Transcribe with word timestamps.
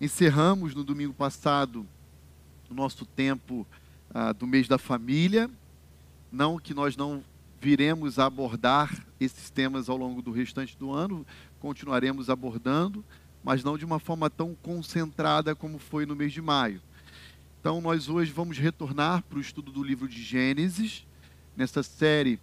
Encerramos 0.00 0.74
no 0.74 0.84
domingo 0.84 1.12
passado 1.12 1.84
o 2.70 2.74
nosso 2.74 3.04
tempo 3.04 3.66
ah, 4.14 4.32
do 4.32 4.46
mês 4.46 4.68
da 4.68 4.78
família. 4.78 5.50
Não 6.30 6.58
que 6.58 6.72
nós 6.72 6.96
não 6.96 7.24
viremos 7.60 8.18
a 8.18 8.26
abordar 8.26 9.04
esses 9.18 9.50
temas 9.50 9.88
ao 9.88 9.96
longo 9.96 10.22
do 10.22 10.30
restante 10.30 10.76
do 10.76 10.92
ano, 10.92 11.26
continuaremos 11.58 12.30
abordando, 12.30 13.04
mas 13.42 13.64
não 13.64 13.76
de 13.76 13.84
uma 13.84 13.98
forma 13.98 14.30
tão 14.30 14.54
concentrada 14.54 15.54
como 15.54 15.78
foi 15.78 16.06
no 16.06 16.14
mês 16.14 16.32
de 16.32 16.40
maio. 16.40 16.80
Então, 17.60 17.80
nós 17.80 18.08
hoje 18.08 18.30
vamos 18.30 18.56
retornar 18.56 19.22
para 19.24 19.38
o 19.38 19.40
estudo 19.40 19.72
do 19.72 19.82
livro 19.82 20.06
de 20.06 20.22
Gênesis, 20.22 21.04
nessa 21.56 21.82
série 21.82 22.38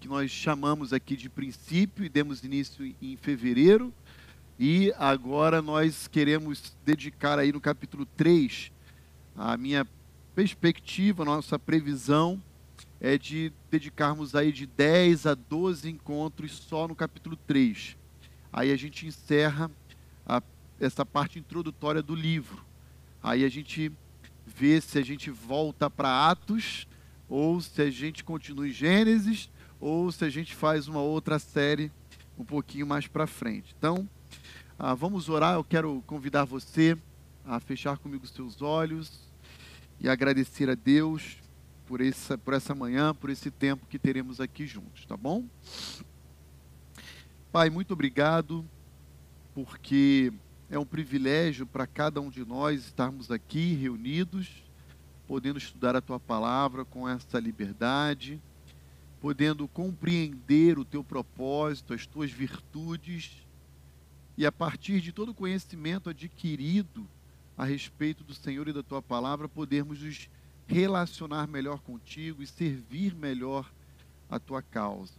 que 0.00 0.08
nós 0.08 0.30
chamamos 0.30 0.92
aqui 0.92 1.16
de 1.16 1.28
princípio 1.28 2.04
e 2.04 2.08
demos 2.08 2.42
início 2.42 2.92
em 3.00 3.16
fevereiro. 3.16 3.94
E 4.58 4.92
agora 4.96 5.60
nós 5.60 6.08
queremos 6.08 6.74
dedicar 6.84 7.38
aí 7.38 7.52
no 7.52 7.60
capítulo 7.60 8.06
3 8.16 8.72
a 9.36 9.54
minha 9.58 9.86
perspectiva, 10.34 11.24
nossa 11.24 11.58
previsão 11.58 12.42
é 12.98 13.18
de 13.18 13.52
dedicarmos 13.70 14.34
aí 14.34 14.50
de 14.50 14.66
10 14.66 15.26
a 15.26 15.34
12 15.34 15.90
encontros 15.90 16.52
só 16.52 16.88
no 16.88 16.94
capítulo 16.94 17.36
3. 17.46 17.98
Aí 18.50 18.72
a 18.72 18.76
gente 18.76 19.06
encerra 19.06 19.70
a, 20.26 20.42
essa 20.80 21.04
parte 21.04 21.38
introdutória 21.38 22.02
do 22.02 22.14
livro. 22.14 22.64
Aí 23.22 23.44
a 23.44 23.48
gente 23.50 23.92
vê 24.46 24.80
se 24.80 24.98
a 24.98 25.02
gente 25.02 25.30
volta 25.30 25.90
para 25.90 26.30
Atos 26.30 26.88
ou 27.28 27.60
se 27.60 27.82
a 27.82 27.90
gente 27.90 28.24
continua 28.24 28.66
em 28.66 28.72
Gênesis 28.72 29.50
ou 29.78 30.10
se 30.10 30.24
a 30.24 30.30
gente 30.30 30.54
faz 30.54 30.88
uma 30.88 31.02
outra 31.02 31.38
série 31.38 31.92
um 32.38 32.44
pouquinho 32.44 32.86
mais 32.86 33.06
para 33.06 33.26
frente. 33.26 33.74
Então, 33.76 34.08
ah, 34.78 34.94
vamos 34.94 35.30
orar. 35.30 35.54
Eu 35.54 35.64
quero 35.64 36.02
convidar 36.06 36.44
você 36.44 36.98
a 37.46 37.58
fechar 37.58 37.96
comigo 37.96 38.24
os 38.24 38.30
seus 38.30 38.60
olhos 38.60 39.20
e 39.98 40.06
agradecer 40.06 40.68
a 40.68 40.74
Deus 40.74 41.38
por 41.86 42.02
essa, 42.02 42.36
por 42.36 42.52
essa 42.52 42.74
manhã, 42.74 43.14
por 43.14 43.30
esse 43.30 43.50
tempo 43.50 43.86
que 43.86 43.98
teremos 43.98 44.38
aqui 44.38 44.66
juntos, 44.66 45.06
tá 45.06 45.16
bom? 45.16 45.44
Pai, 47.50 47.70
muito 47.70 47.94
obrigado, 47.94 48.68
porque 49.54 50.30
é 50.68 50.78
um 50.78 50.84
privilégio 50.84 51.66
para 51.66 51.86
cada 51.86 52.20
um 52.20 52.28
de 52.28 52.44
nós 52.44 52.84
estarmos 52.84 53.30
aqui 53.30 53.72
reunidos, 53.74 54.62
podendo 55.26 55.58
estudar 55.58 55.96
a 55.96 56.02
tua 56.02 56.20
palavra 56.20 56.84
com 56.84 57.08
essa 57.08 57.38
liberdade, 57.40 58.42
podendo 59.22 59.66
compreender 59.66 60.78
o 60.78 60.84
teu 60.84 61.02
propósito, 61.02 61.94
as 61.94 62.06
tuas 62.06 62.30
virtudes, 62.30 63.45
e 64.36 64.44
a 64.44 64.52
partir 64.52 65.00
de 65.00 65.12
todo 65.12 65.30
o 65.30 65.34
conhecimento 65.34 66.10
adquirido 66.10 67.08
a 67.56 67.64
respeito 67.64 68.22
do 68.22 68.34
Senhor 68.34 68.68
e 68.68 68.72
da 68.72 68.82
tua 68.82 69.00
palavra, 69.00 69.48
podermos 69.48 70.02
nos 70.02 70.28
relacionar 70.66 71.46
melhor 71.46 71.80
contigo 71.80 72.42
e 72.42 72.46
servir 72.46 73.14
melhor 73.14 73.72
a 74.28 74.38
tua 74.38 74.60
causa. 74.60 75.14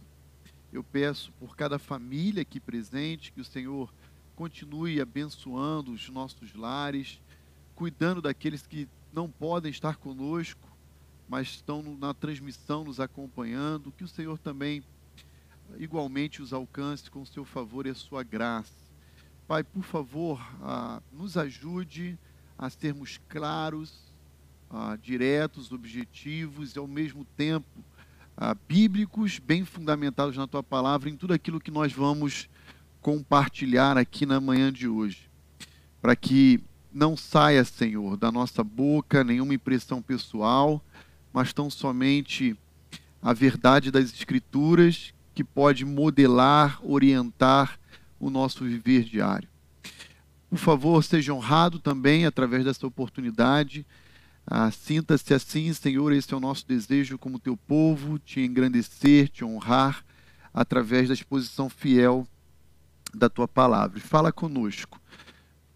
Eu 0.72 0.84
peço 0.84 1.32
por 1.32 1.56
cada 1.56 1.78
família 1.78 2.42
aqui 2.42 2.60
presente 2.60 3.32
que 3.32 3.40
o 3.40 3.44
Senhor 3.44 3.92
continue 4.36 5.00
abençoando 5.00 5.92
os 5.92 6.08
nossos 6.10 6.54
lares, 6.54 7.20
cuidando 7.74 8.22
daqueles 8.22 8.66
que 8.66 8.86
não 9.12 9.28
podem 9.28 9.70
estar 9.70 9.96
conosco, 9.96 10.68
mas 11.28 11.48
estão 11.48 11.82
na 11.98 12.14
transmissão 12.14 12.84
nos 12.84 13.00
acompanhando, 13.00 13.90
que 13.90 14.04
o 14.04 14.08
Senhor 14.08 14.38
também 14.38 14.84
igualmente 15.76 16.40
os 16.40 16.52
alcance 16.52 17.10
com 17.10 17.22
o 17.22 17.26
seu 17.26 17.44
favor 17.44 17.86
e 17.86 17.90
a 17.90 17.94
sua 17.94 18.22
graça. 18.22 18.87
Pai, 19.48 19.64
por 19.64 19.82
favor, 19.82 20.38
ah, 20.60 21.00
nos 21.10 21.38
ajude 21.38 22.18
a 22.58 22.68
sermos 22.68 23.18
claros, 23.30 24.12
ah, 24.68 24.94
diretos, 25.02 25.72
objetivos 25.72 26.76
e 26.76 26.78
ao 26.78 26.86
mesmo 26.86 27.24
tempo 27.34 27.82
ah, 28.36 28.54
bíblicos, 28.68 29.38
bem 29.38 29.64
fundamentados 29.64 30.36
na 30.36 30.46
tua 30.46 30.62
palavra, 30.62 31.08
em 31.08 31.16
tudo 31.16 31.32
aquilo 31.32 31.62
que 31.62 31.70
nós 31.70 31.94
vamos 31.94 32.46
compartilhar 33.00 33.96
aqui 33.96 34.26
na 34.26 34.38
manhã 34.38 34.70
de 34.70 34.86
hoje. 34.86 35.30
Para 36.02 36.14
que 36.14 36.62
não 36.92 37.16
saia, 37.16 37.64
Senhor, 37.64 38.18
da 38.18 38.30
nossa 38.30 38.62
boca 38.62 39.24
nenhuma 39.24 39.54
impressão 39.54 40.02
pessoal, 40.02 40.84
mas 41.32 41.54
tão 41.54 41.70
somente 41.70 42.54
a 43.22 43.32
verdade 43.32 43.90
das 43.90 44.12
Escrituras 44.12 45.14
que 45.34 45.42
pode 45.42 45.86
modelar, 45.86 46.78
orientar 46.84 47.78
o 48.18 48.30
nosso 48.30 48.64
viver 48.64 49.04
diário. 49.04 49.48
Por 50.48 50.58
favor, 50.58 51.04
seja 51.04 51.34
honrado 51.34 51.78
também 51.78 52.24
através 52.24 52.64
dessa 52.64 52.86
oportunidade 52.86 53.86
ah, 54.50 54.70
Sinta-se 54.70 55.34
assim, 55.34 55.70
Senhor, 55.74 56.10
esse 56.10 56.32
é 56.32 56.36
o 56.36 56.40
nosso 56.40 56.66
desejo 56.66 57.18
como 57.18 57.38
teu 57.38 57.54
povo, 57.54 58.18
te 58.18 58.40
engrandecer, 58.40 59.28
te 59.28 59.44
honrar, 59.44 60.02
através 60.54 61.08
da 61.08 61.12
exposição 61.12 61.68
fiel 61.68 62.26
da 63.12 63.28
tua 63.28 63.46
palavra. 63.46 64.00
Fala 64.00 64.32
conosco, 64.32 64.98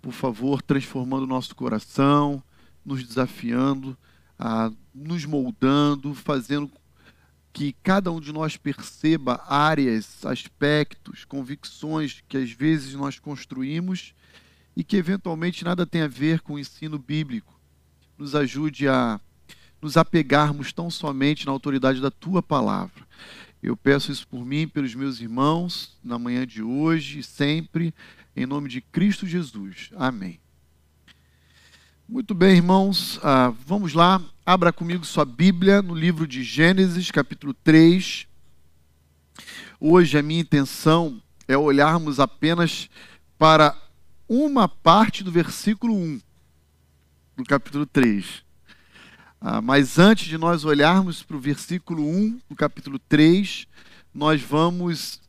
por 0.01 0.15
favor, 0.15 0.63
transformando 0.63 1.25
o 1.25 1.27
nosso 1.27 1.55
coração, 1.55 2.43
nos 2.83 3.05
desafiando, 3.05 3.95
ah, 4.39 4.73
nos 4.95 5.27
moldando, 5.27 6.15
fazendo 6.15 6.71
que 7.53 7.75
cada 7.83 8.11
um 8.11 8.21
de 8.21 8.33
nós 8.33 8.57
perceba 8.57 9.45
áreas, 9.47 10.25
aspectos, 10.25 11.25
convicções 11.25 12.23
que 12.29 12.37
às 12.37 12.51
vezes 12.51 12.95
nós 12.95 13.19
construímos 13.19 14.15
e 14.75 14.83
que 14.83 14.97
eventualmente 14.97 15.65
nada 15.65 15.87
tem 15.87 16.03
a 16.03 16.09
ver 16.09 16.41
com 16.41 16.55
o 16.55 16.59
ensino 16.59 16.99
bíblico 16.99 17.53
nos 18.23 18.35
ajude 18.35 18.89
a 18.89 19.21
nos 19.81 19.97
apegarmos 19.97 20.73
tão 20.73 20.89
somente 20.89 21.45
na 21.45 21.51
autoridade 21.51 22.01
da 22.01 22.11
tua 22.11 22.41
palavra. 22.41 23.05
Eu 23.61 23.77
peço 23.77 24.13
isso 24.13 24.27
por 24.29 24.45
mim, 24.45 24.69
pelos 24.69 24.95
meus 24.95 25.21
irmãos, 25.21 25.99
na 26.05 26.19
manhã 26.19 26.47
de 26.47 26.63
hoje 26.63 27.23
sempre, 27.23 27.93
em 28.37 28.47
nome 28.47 28.69
de 28.69 28.81
Cristo 28.81 29.27
Jesus. 29.27 29.91
Amém. 29.97 30.39
Muito 32.09 32.33
bem, 32.33 32.57
irmãos, 32.57 33.19
ah, 33.25 33.53
vamos 33.67 33.93
lá. 33.93 34.23
Abra 34.45 34.73
comigo 34.73 35.05
sua 35.05 35.25
Bíblia 35.25 35.81
no 35.81 35.95
livro 35.95 36.27
de 36.27 36.43
Gênesis, 36.43 37.13
capítulo 37.13 37.55
3. 37.55 38.27
Hoje 39.79 40.19
a 40.19 40.23
minha 40.23 40.41
intenção 40.41 41.23
é 41.47 41.57
olharmos 41.57 42.19
apenas 42.19 42.91
para 43.39 43.81
uma 44.29 44.67
parte 44.67 45.23
do 45.23 45.31
versículo 45.31 45.95
1 45.95 46.21
do 47.37 47.45
capítulo 47.45 47.87
3. 47.87 48.43
Ah, 49.41 49.63
mas 49.63 50.01
antes 50.01 50.27
de 50.27 50.37
nós 50.37 50.65
olharmos 50.65 51.23
para 51.23 51.37
o 51.37 51.41
versículo 51.41 52.05
1 52.05 52.41
do 52.51 52.57
capítulo 52.57 52.99
3, 52.99 53.69
nós 54.13 54.43
vamos 54.43 55.21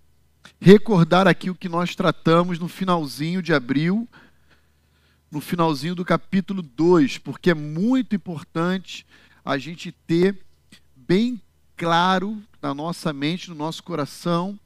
recordar 0.59 1.27
aqui 1.27 1.51
o 1.51 1.55
que 1.55 1.69
nós 1.69 1.95
tratamos 1.95 2.57
no 2.57 2.67
finalzinho 2.67 3.43
de 3.43 3.53
abril, 3.53 4.09
no 5.33 5.41
finalzinho 5.41 5.95
do 5.95 6.05
capítulo 6.05 6.61
2, 6.61 7.17
porque 7.17 7.49
é 7.49 7.55
muito 7.55 8.15
importante 8.15 9.03
a 9.43 9.57
gente 9.57 9.91
ter 9.91 10.37
bem 10.95 11.41
claro 11.75 12.39
na 12.61 12.71
nossa 12.71 13.11
mente, 13.11 13.49
no 13.49 13.55
nosso 13.55 13.81
coração, 13.81 14.59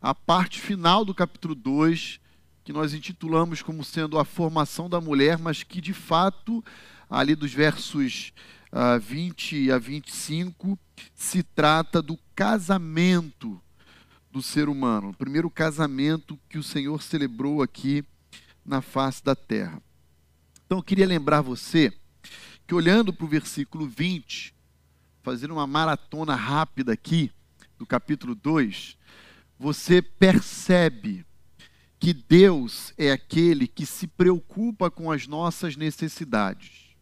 a 0.00 0.14
parte 0.14 0.58
final 0.60 1.04
do 1.04 1.14
capítulo 1.14 1.54
2, 1.54 2.20
que 2.64 2.72
nós 2.72 2.94
intitulamos 2.94 3.60
como 3.60 3.84
sendo 3.84 4.18
a 4.18 4.24
formação 4.24 4.88
da 4.88 4.98
mulher, 4.98 5.36
mas 5.36 5.62
que 5.62 5.78
de 5.78 5.92
fato, 5.92 6.64
ali 7.10 7.34
dos 7.34 7.52
versos 7.52 8.32
uh, 8.72 8.94
ah, 8.94 8.98
20 8.98 9.70
a 9.70 9.78
25, 9.78 10.78
se 11.14 11.42
trata 11.42 12.00
do 12.00 12.18
casamento 12.34 13.60
do 14.32 14.40
ser 14.40 14.70
humano, 14.70 15.10
o 15.10 15.14
primeiro 15.14 15.50
casamento 15.50 16.38
que 16.48 16.56
o 16.56 16.62
Senhor 16.62 17.02
celebrou 17.02 17.60
aqui 17.60 18.02
na 18.64 18.80
face 18.80 19.22
da 19.22 19.36
terra. 19.36 19.82
Então 20.68 20.80
eu 20.80 20.82
queria 20.82 21.06
lembrar 21.06 21.40
você 21.40 21.90
que 22.66 22.74
olhando 22.74 23.10
para 23.10 23.24
o 23.24 23.28
versículo 23.28 23.86
20, 23.86 24.54
fazendo 25.22 25.54
uma 25.54 25.66
maratona 25.66 26.34
rápida 26.34 26.92
aqui 26.92 27.32
do 27.78 27.86
capítulo 27.86 28.34
2, 28.34 28.98
você 29.58 30.02
percebe 30.02 31.24
que 31.98 32.12
Deus 32.12 32.92
é 32.98 33.10
aquele 33.10 33.66
que 33.66 33.86
se 33.86 34.06
preocupa 34.06 34.90
com 34.90 35.10
as 35.10 35.26
nossas 35.26 35.74
necessidades. 35.74 36.94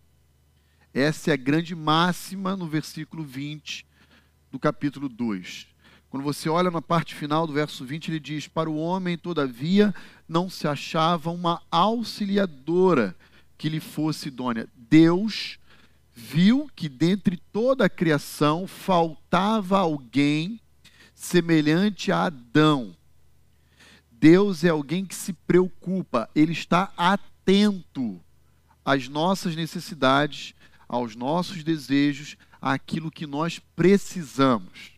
Essa 0.94 1.32
é 1.32 1.35
a 1.35 1.37
grande 1.37 1.75
máxima 1.75 2.55
no 2.56 2.69
versículo 2.69 3.25
20 3.25 3.85
do 4.49 4.61
capítulo 4.61 5.08
2. 5.08 5.67
Quando 6.08 6.23
você 6.23 6.49
olha 6.49 6.70
na 6.70 6.81
parte 6.81 7.17
final 7.17 7.49
do 7.49 7.52
verso 7.52 7.85
20, 7.85 8.12
ele 8.12 8.20
diz: 8.20 8.46
Para 8.46 8.70
o 8.70 8.76
homem, 8.76 9.19
todavia, 9.19 9.93
não 10.29 10.49
se 10.49 10.69
achava 10.69 11.32
uma 11.32 11.61
auxiliadora 11.69 13.17
que 13.56 13.69
lhe 13.69 13.81
fosse 13.81 14.29
idônea. 14.29 14.69
Deus 14.75 15.58
viu 16.14 16.70
que 16.75 16.88
dentre 16.88 17.37
toda 17.37 17.87
a 17.87 17.91
criação 17.91 18.67
faltava 18.67 19.79
alguém 19.79 20.61
semelhante 21.14 22.11
a 22.11 22.25
Adão 22.25 22.97
Deus 24.19 24.64
é 24.64 24.70
alguém 24.70 25.05
que 25.05 25.14
se 25.14 25.32
preocupa, 25.32 26.29
ele 26.35 26.53
está 26.53 26.93
atento 26.97 28.20
às 28.85 29.08
nossas 29.08 29.55
necessidades, 29.55 30.55
aos 30.88 31.14
nossos 31.14 31.62
desejos, 31.62 32.37
àquilo 32.61 33.11
que 33.11 33.26
nós 33.26 33.59
precisamos. 33.76 34.93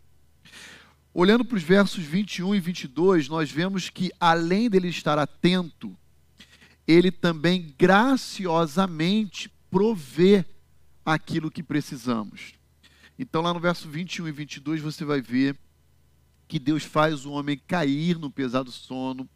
Olhando 1.13 1.43
para 1.43 1.57
os 1.57 1.63
versos 1.63 2.03
21 2.03 2.55
e 2.55 2.59
22, 2.59 3.27
nós 3.27 3.51
vemos 3.51 3.89
que, 3.89 4.11
além 4.19 4.69
dele 4.69 4.87
estar 4.87 5.19
atento, 5.19 5.97
ele 6.89 7.11
também 7.11 7.71
graciosamente 7.77 9.47
provê 9.69 10.43
aquilo 11.05 11.51
que 11.51 11.61
precisamos. 11.61 12.55
Então, 13.17 13.43
lá 13.43 13.53
no 13.53 13.59
verso 13.59 13.87
21 13.87 14.27
e 14.27 14.31
22, 14.31 14.81
você 14.81 15.05
vai 15.05 15.21
ver 15.21 15.55
que 16.47 16.57
Deus 16.57 16.83
faz 16.83 17.27
o 17.27 17.31
homem 17.31 17.61
cair 17.67 18.17
no 18.17 18.31
pesado 18.31 18.71
sono, 18.71 19.29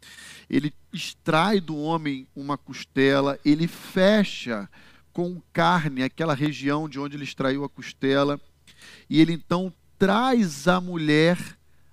ele 0.49 0.73
extrai 0.91 1.61
do 1.61 1.77
homem 1.77 2.27
uma 2.35 2.57
costela, 2.57 3.39
ele 3.45 3.67
fecha 3.67 4.67
com 5.11 5.39
carne 5.53 6.01
aquela 6.01 6.33
região 6.33 6.89
de 6.89 6.99
onde 6.99 7.17
ele 7.17 7.23
extraiu 7.23 7.63
a 7.63 7.69
costela, 7.69 8.41
e 9.07 9.21
ele 9.21 9.31
então 9.31 9.71
traz 9.99 10.67
a 10.67 10.81
mulher 10.81 11.37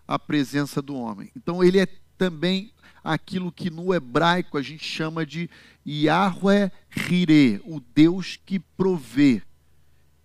à 0.09 0.19
presença 0.19 0.81
do 0.81 0.97
homem. 0.97 1.31
Então 1.37 1.62
ele 1.62 1.79
é 1.79 1.87
também 2.17 2.73
aquilo 3.02 3.52
que 3.52 3.70
no 3.70 3.94
hebraico 3.94 4.58
a 4.58 4.62
gente 4.62 4.85
chama 4.85 5.25
de 5.25 5.49
Yahweh 5.87 6.70
Hire, 6.97 7.61
o 7.64 7.81
Deus 7.81 8.38
que 8.44 8.58
provê. 8.58 9.43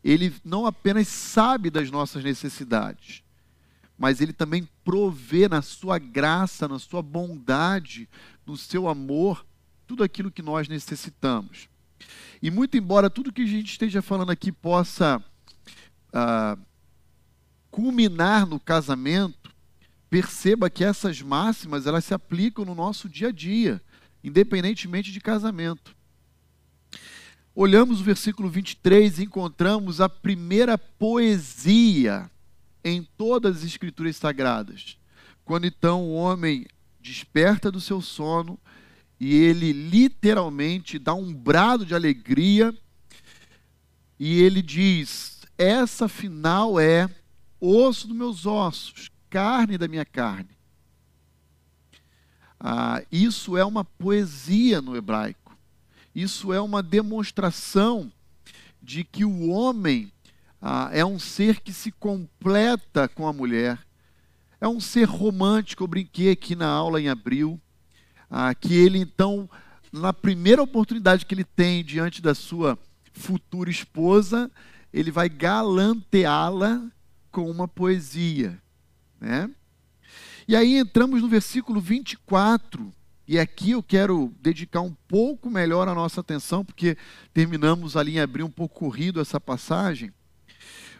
Ele 0.03 0.33
não 0.43 0.65
apenas 0.65 1.07
sabe 1.07 1.69
das 1.69 1.89
nossas 1.89 2.23
necessidades, 2.23 3.23
mas 3.97 4.21
ele 4.21 4.33
também 4.33 4.67
provê 4.83 5.47
na 5.47 5.61
sua 5.61 5.97
graça, 5.97 6.67
na 6.67 6.77
sua 6.77 7.01
bondade, 7.01 8.07
no 8.45 8.55
seu 8.55 8.87
amor, 8.87 9.45
tudo 9.87 10.03
aquilo 10.03 10.31
que 10.31 10.41
nós 10.41 10.67
necessitamos. 10.67 11.69
E 12.41 12.51
muito 12.51 12.77
embora 12.77 13.09
tudo 13.09 13.31
que 13.31 13.41
a 13.41 13.47
gente 13.47 13.71
esteja 13.71 14.01
falando 14.01 14.29
aqui 14.29 14.51
possa 14.51 15.23
ah, 16.13 16.57
culminar 17.71 18.45
no 18.45 18.59
casamento, 18.59 19.44
perceba 20.15 20.69
que 20.69 20.81
essas 20.81 21.21
máximas 21.21 21.85
elas 21.85 22.05
se 22.05 22.13
aplicam 22.13 22.63
no 22.63 22.73
nosso 22.73 23.09
dia 23.09 23.27
a 23.27 23.31
dia, 23.33 23.81
independentemente 24.23 25.11
de 25.11 25.19
casamento. 25.19 25.93
Olhamos 27.53 27.99
o 27.99 28.03
versículo 28.05 28.47
23 28.47 29.19
e 29.19 29.23
encontramos 29.23 29.99
a 29.99 30.07
primeira 30.07 30.77
poesia 30.77 32.31
em 32.81 33.03
todas 33.17 33.57
as 33.57 33.63
escrituras 33.65 34.15
sagradas. 34.15 34.97
Quando 35.43 35.67
então 35.67 36.03
o 36.03 36.13
homem 36.13 36.65
desperta 37.01 37.69
do 37.69 37.81
seu 37.81 38.01
sono 38.01 38.57
e 39.19 39.35
ele 39.35 39.73
literalmente 39.73 40.97
dá 40.97 41.13
um 41.13 41.33
brado 41.33 41.85
de 41.85 41.93
alegria 41.93 42.73
e 44.17 44.39
ele 44.39 44.61
diz: 44.61 45.41
Essa 45.57 46.07
final 46.07 46.79
é 46.79 47.09
osso 47.59 48.07
dos 48.07 48.15
meus 48.15 48.45
ossos, 48.45 49.11
carne 49.35 49.77
da 49.77 49.85
minha 49.85 50.05
carne. 50.05 50.47
Ah, 52.57 53.03
isso 53.11 53.57
é 53.57 53.65
uma 53.65 53.83
poesia 53.83 54.81
no 54.81 54.95
hebraico. 54.95 55.57
Isso 56.15 56.53
é 56.53 56.61
uma 56.61 56.81
demonstração 56.81 58.09
de 58.81 59.03
que 59.03 59.25
o 59.25 59.49
homem 59.49 60.09
ah, 60.61 60.89
é 60.93 61.03
um 61.03 61.19
ser 61.19 61.59
que 61.59 61.73
se 61.73 61.91
completa 61.91 63.09
com 63.09 63.27
a 63.27 63.33
mulher. 63.33 63.77
É 64.61 64.69
um 64.69 64.79
ser 64.79 65.03
romântico, 65.03 65.83
eu 65.83 65.87
brinquei 65.87 66.31
aqui 66.31 66.55
na 66.55 66.69
aula 66.69 67.01
em 67.01 67.09
abril, 67.09 67.59
ah, 68.31 68.55
que 68.55 68.73
ele 68.73 68.99
então, 68.99 69.49
na 69.91 70.13
primeira 70.13 70.63
oportunidade 70.63 71.25
que 71.25 71.35
ele 71.35 71.43
tem 71.43 71.83
diante 71.83 72.21
da 72.21 72.33
sua 72.33 72.79
futura 73.11 73.69
esposa, 73.69 74.49
ele 74.93 75.11
vai 75.11 75.27
galanteá-la 75.27 76.89
com 77.33 77.51
uma 77.51 77.67
poesia. 77.67 78.63
Né? 79.19 79.49
E 80.47 80.55
aí 80.55 80.77
entramos 80.77 81.21
no 81.21 81.27
versículo 81.27 81.81
24, 81.81 82.93
e 83.27 83.39
aqui 83.39 83.71
eu 83.71 83.81
quero 83.81 84.33
dedicar 84.39 84.81
um 84.81 84.93
pouco 85.07 85.49
melhor 85.49 85.87
a 85.87 85.95
nossa 85.95 86.21
atenção, 86.21 86.63
porque 86.63 86.95
terminamos 87.33 87.97
ali 87.97 88.15
em 88.15 88.19
abril 88.19 88.45
um 88.45 88.51
pouco 88.51 88.79
corrido 88.79 89.19
essa 89.19 89.39
passagem 89.39 90.13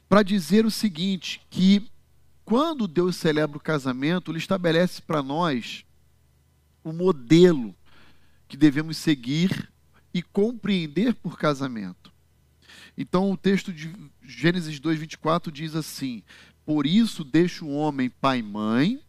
para 0.09 0.23
dizer 0.23 0.65
o 0.65 0.71
seguinte: 0.71 1.41
que 1.49 1.87
quando 2.43 2.87
Deus 2.87 3.15
celebra 3.15 3.57
o 3.57 3.61
casamento, 3.61 4.31
Ele 4.31 4.37
estabelece 4.37 5.01
para 5.01 5.21
nós 5.21 5.85
o 6.83 6.91
modelo 6.91 7.75
que 8.47 8.55
devemos 8.55 8.97
seguir 8.97 9.71
e 10.13 10.21
compreender 10.21 11.13
por 11.15 11.37
casamento. 11.37 12.13
Então, 12.97 13.31
o 13.31 13.37
texto 13.37 13.73
de 13.73 13.93
Gênesis 14.21 14.79
2:24 14.79 15.51
diz 15.51 15.75
assim: 15.75 16.23
Por 16.65 16.87
isso 16.87 17.23
deixa 17.23 17.63
o 17.63 17.75
homem 17.75 18.09
pai 18.09 18.39
e 18.39 18.43
mãe 18.43 19.01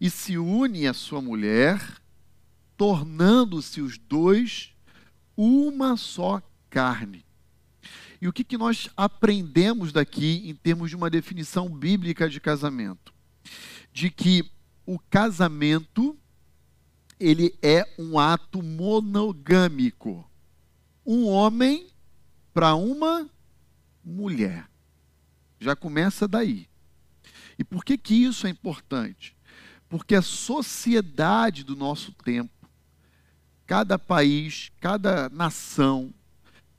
e 0.00 0.10
se 0.10 0.36
une 0.36 0.86
à 0.86 0.92
sua 0.92 1.22
mulher, 1.22 1.80
tornando-se 2.76 3.80
os 3.80 3.96
dois 3.96 4.74
uma 5.36 5.96
só 5.96 6.42
carne. 6.68 7.24
E 8.20 8.28
o 8.28 8.32
que, 8.32 8.44
que 8.44 8.58
nós 8.58 8.90
aprendemos 8.96 9.92
daqui 9.92 10.42
em 10.44 10.54
termos 10.54 10.90
de 10.90 10.96
uma 10.96 11.08
definição 11.08 11.68
bíblica 11.68 12.28
de 12.28 12.40
casamento? 12.40 13.12
De 13.92 14.10
que 14.10 14.48
o 14.84 14.98
casamento 14.98 16.16
ele 17.18 17.56
é 17.62 17.86
um 17.96 18.18
ato 18.18 18.62
monogâmico. 18.62 20.28
Um 21.06 21.26
homem 21.26 21.86
para 22.52 22.74
uma 22.74 23.28
mulher. 24.04 24.71
Já 25.62 25.76
começa 25.76 26.26
daí. 26.26 26.68
E 27.58 27.62
por 27.62 27.84
que, 27.84 27.96
que 27.96 28.14
isso 28.14 28.46
é 28.46 28.50
importante? 28.50 29.36
Porque 29.88 30.14
a 30.14 30.22
sociedade 30.22 31.62
do 31.62 31.76
nosso 31.76 32.12
tempo, 32.12 32.68
cada 33.66 33.98
país, 33.98 34.72
cada 34.80 35.28
nação, 35.28 36.12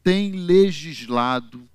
tem 0.04 0.32
legislado, 0.32 1.70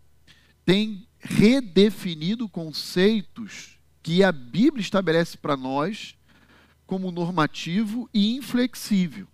tem 0.65 1.07
redefinido 1.19 2.49
conceitos 2.49 3.79
que 4.03 4.23
a 4.23 4.31
Bíblia 4.31 4.83
estabelece 4.83 5.39
para 5.39 5.57
nós 5.57 6.15
como 6.87 7.11
normativo 7.11 8.09
e 8.13 8.37
inflexível. 8.37 9.27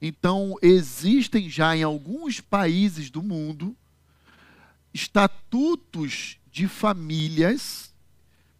Então, 0.00 0.56
existem 0.62 1.48
já 1.48 1.76
em 1.76 1.82
alguns 1.82 2.40
países 2.40 3.10
do 3.10 3.22
mundo 3.22 3.76
estatutos 4.92 6.38
de 6.58 6.66
famílias 6.66 7.94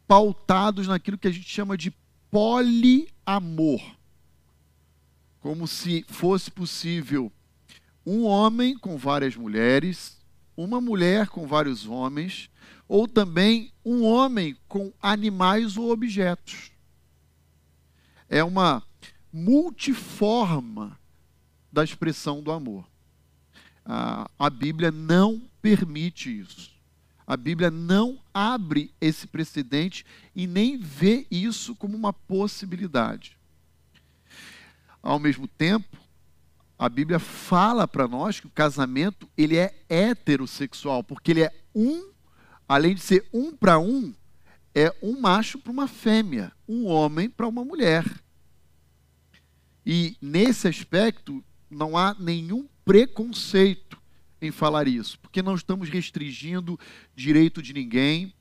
pautados 0.07 0.87
naquilo 0.87 1.19
que 1.19 1.27
a 1.27 1.33
gente 1.33 1.49
chama 1.49 1.77
de 1.77 1.93
poliamor. 2.31 3.83
Como 5.41 5.67
se 5.67 6.05
fosse 6.07 6.49
possível 6.49 7.33
um 8.07 8.23
homem 8.25 8.79
com 8.79 8.97
várias 8.97 9.35
mulheres, 9.35 10.17
uma 10.57 10.81
mulher 10.81 11.27
com 11.27 11.45
vários 11.45 11.87
homens, 11.87 12.49
ou 12.87 13.09
também 13.09 13.73
um 13.85 14.05
homem 14.05 14.57
com 14.69 14.93
animais 15.03 15.77
ou 15.77 15.91
objetos. 15.91 16.71
É 18.29 18.45
uma 18.45 18.81
multiforma 19.33 20.97
da 21.73 21.83
expressão 21.83 22.45
do 22.45 22.53
amor. 22.53 22.89
A, 23.85 24.31
a 24.39 24.49
Bíblia 24.49 24.93
não 24.93 25.43
permite 25.61 26.39
isso. 26.39 26.78
A 27.29 27.37
Bíblia 27.37 27.71
não 27.71 28.19
abre 28.33 28.91
esse 28.99 29.27
precedente 29.27 30.03
e 30.35 30.47
nem 30.47 30.79
vê 30.79 31.27
isso 31.31 31.77
como 31.77 31.95
uma 31.95 32.11
possibilidade. 32.11 33.37
Ao 35.03 35.19
mesmo 35.19 35.47
tempo, 35.47 35.99
a 36.79 36.89
Bíblia 36.89 37.19
fala 37.19 37.87
para 37.87 38.09
nós 38.09 38.41
que 38.41 38.47
o 38.47 38.51
casamento 38.51 39.29
ele 39.37 39.59
é 39.59 39.79
heterossexual, 39.91 41.05
porque 41.05 41.33
ele 41.33 41.43
é 41.43 41.53
um, 41.75 42.11
além 42.67 42.95
de 42.95 43.03
ser 43.03 43.29
um 43.31 43.55
para 43.55 43.79
um, 43.79 44.15
é 44.75 44.91
um 45.03 45.21
macho 45.21 45.59
para 45.59 45.71
uma 45.71 45.87
fêmea, 45.87 46.51
um 46.67 46.87
homem 46.87 47.29
para 47.29 47.47
uma 47.47 47.63
mulher. 47.63 48.07
E 49.85 50.17
nesse 50.19 50.67
aspecto 50.67 51.45
não 51.71 51.95
há 51.95 52.17
nenhum 52.19 52.67
preconceito 52.87 53.88
em 54.41 54.51
falar 54.51 54.87
isso, 54.87 55.19
porque 55.21 55.43
não 55.43 55.55
estamos 55.55 55.89
restringindo 55.89 56.79
direito 57.15 57.61
de 57.61 57.73
ninguém, 57.73 58.33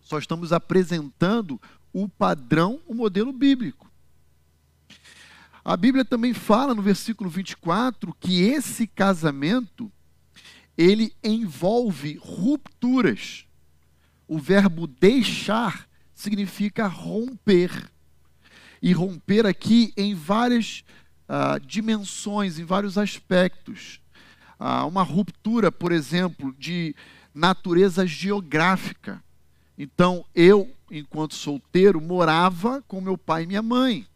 só 0.00 0.18
estamos 0.18 0.52
apresentando 0.52 1.60
o 1.92 2.08
padrão, 2.08 2.80
o 2.86 2.94
modelo 2.94 3.32
bíblico. 3.32 3.90
A 5.64 5.76
Bíblia 5.76 6.04
também 6.04 6.32
fala 6.32 6.74
no 6.74 6.82
versículo 6.82 7.28
24 7.28 8.14
que 8.20 8.42
esse 8.42 8.86
casamento 8.86 9.90
ele 10.78 11.12
envolve 11.24 12.18
rupturas. 12.22 13.46
O 14.28 14.38
verbo 14.38 14.86
deixar 14.86 15.88
significa 16.14 16.86
romper. 16.86 17.90
E 18.80 18.92
romper 18.92 19.46
aqui 19.46 19.92
em 19.96 20.14
várias 20.14 20.84
uh, 21.28 21.58
dimensões, 21.58 22.58
em 22.58 22.64
vários 22.64 22.96
aspectos. 22.96 24.00
Ah, 24.58 24.84
uma 24.86 25.02
ruptura, 25.02 25.70
por 25.70 25.92
exemplo, 25.92 26.54
de 26.58 26.94
natureza 27.34 28.06
geográfica. 28.06 29.22
Então, 29.76 30.24
eu, 30.34 30.72
enquanto 30.90 31.34
solteiro, 31.34 32.00
morava 32.00 32.82
com 32.88 33.00
meu 33.00 33.18
pai 33.18 33.42
e 33.42 33.46
minha 33.46 33.62
mãe. 33.62 34.06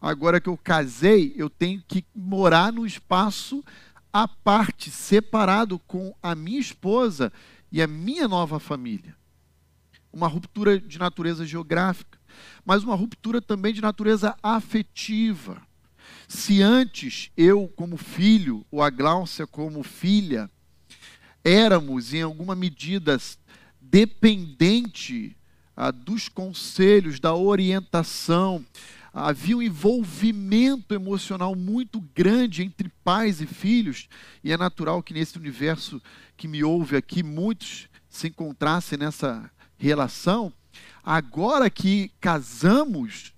Agora 0.00 0.40
que 0.40 0.48
eu 0.48 0.56
casei, 0.56 1.34
eu 1.36 1.50
tenho 1.50 1.82
que 1.86 2.04
morar 2.14 2.72
no 2.72 2.86
espaço 2.86 3.62
à 4.12 4.26
parte, 4.26 4.90
separado 4.90 5.78
com 5.80 6.14
a 6.22 6.34
minha 6.34 6.60
esposa 6.60 7.32
e 7.70 7.82
a 7.82 7.86
minha 7.86 8.26
nova 8.26 8.58
família. 8.58 9.16
Uma 10.12 10.28
ruptura 10.28 10.80
de 10.80 10.98
natureza 10.98 11.44
geográfica, 11.44 12.18
mas 12.64 12.82
uma 12.82 12.94
ruptura 12.94 13.42
também 13.42 13.74
de 13.74 13.82
natureza 13.82 14.36
afetiva. 14.42 15.60
Se 16.28 16.60
antes 16.60 17.30
eu, 17.34 17.66
como 17.74 17.96
filho, 17.96 18.64
ou 18.70 18.82
a 18.82 18.90
Gláucia 18.90 19.46
como 19.46 19.82
filha, 19.82 20.50
éramos 21.42 22.12
em 22.12 22.20
alguma 22.20 22.54
medida 22.54 23.18
dependente 23.80 25.34
ah, 25.74 25.90
dos 25.90 26.28
conselhos, 26.28 27.18
da 27.18 27.34
orientação, 27.34 28.62
havia 29.10 29.56
um 29.56 29.62
envolvimento 29.62 30.94
emocional 30.94 31.54
muito 31.54 31.98
grande 32.14 32.62
entre 32.62 32.90
pais 33.02 33.40
e 33.40 33.46
filhos, 33.46 34.06
e 34.44 34.52
é 34.52 34.56
natural 34.58 35.02
que 35.02 35.14
nesse 35.14 35.38
universo 35.38 36.02
que 36.36 36.46
me 36.46 36.62
ouve 36.62 36.94
aqui, 36.94 37.22
muitos 37.22 37.88
se 38.06 38.28
encontrassem 38.28 38.98
nessa 38.98 39.50
relação. 39.78 40.52
Agora 41.02 41.70
que 41.70 42.10
casamos, 42.20 43.32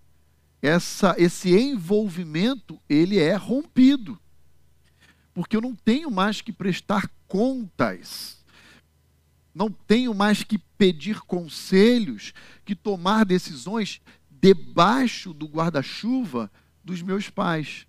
essa, 0.62 1.14
esse 1.18 1.50
envolvimento 1.50 2.80
ele 2.88 3.18
é 3.18 3.34
rompido. 3.34 4.18
Porque 5.32 5.56
eu 5.56 5.60
não 5.60 5.74
tenho 5.74 6.10
mais 6.10 6.40
que 6.40 6.52
prestar 6.52 7.10
contas, 7.26 8.44
não 9.54 9.70
tenho 9.70 10.12
mais 10.12 10.42
que 10.42 10.58
pedir 10.58 11.20
conselhos, 11.20 12.32
que 12.64 12.74
tomar 12.74 13.24
decisões 13.24 14.00
debaixo 14.30 15.32
do 15.32 15.46
guarda-chuva 15.46 16.50
dos 16.84 17.02
meus 17.02 17.30
pais. 17.30 17.86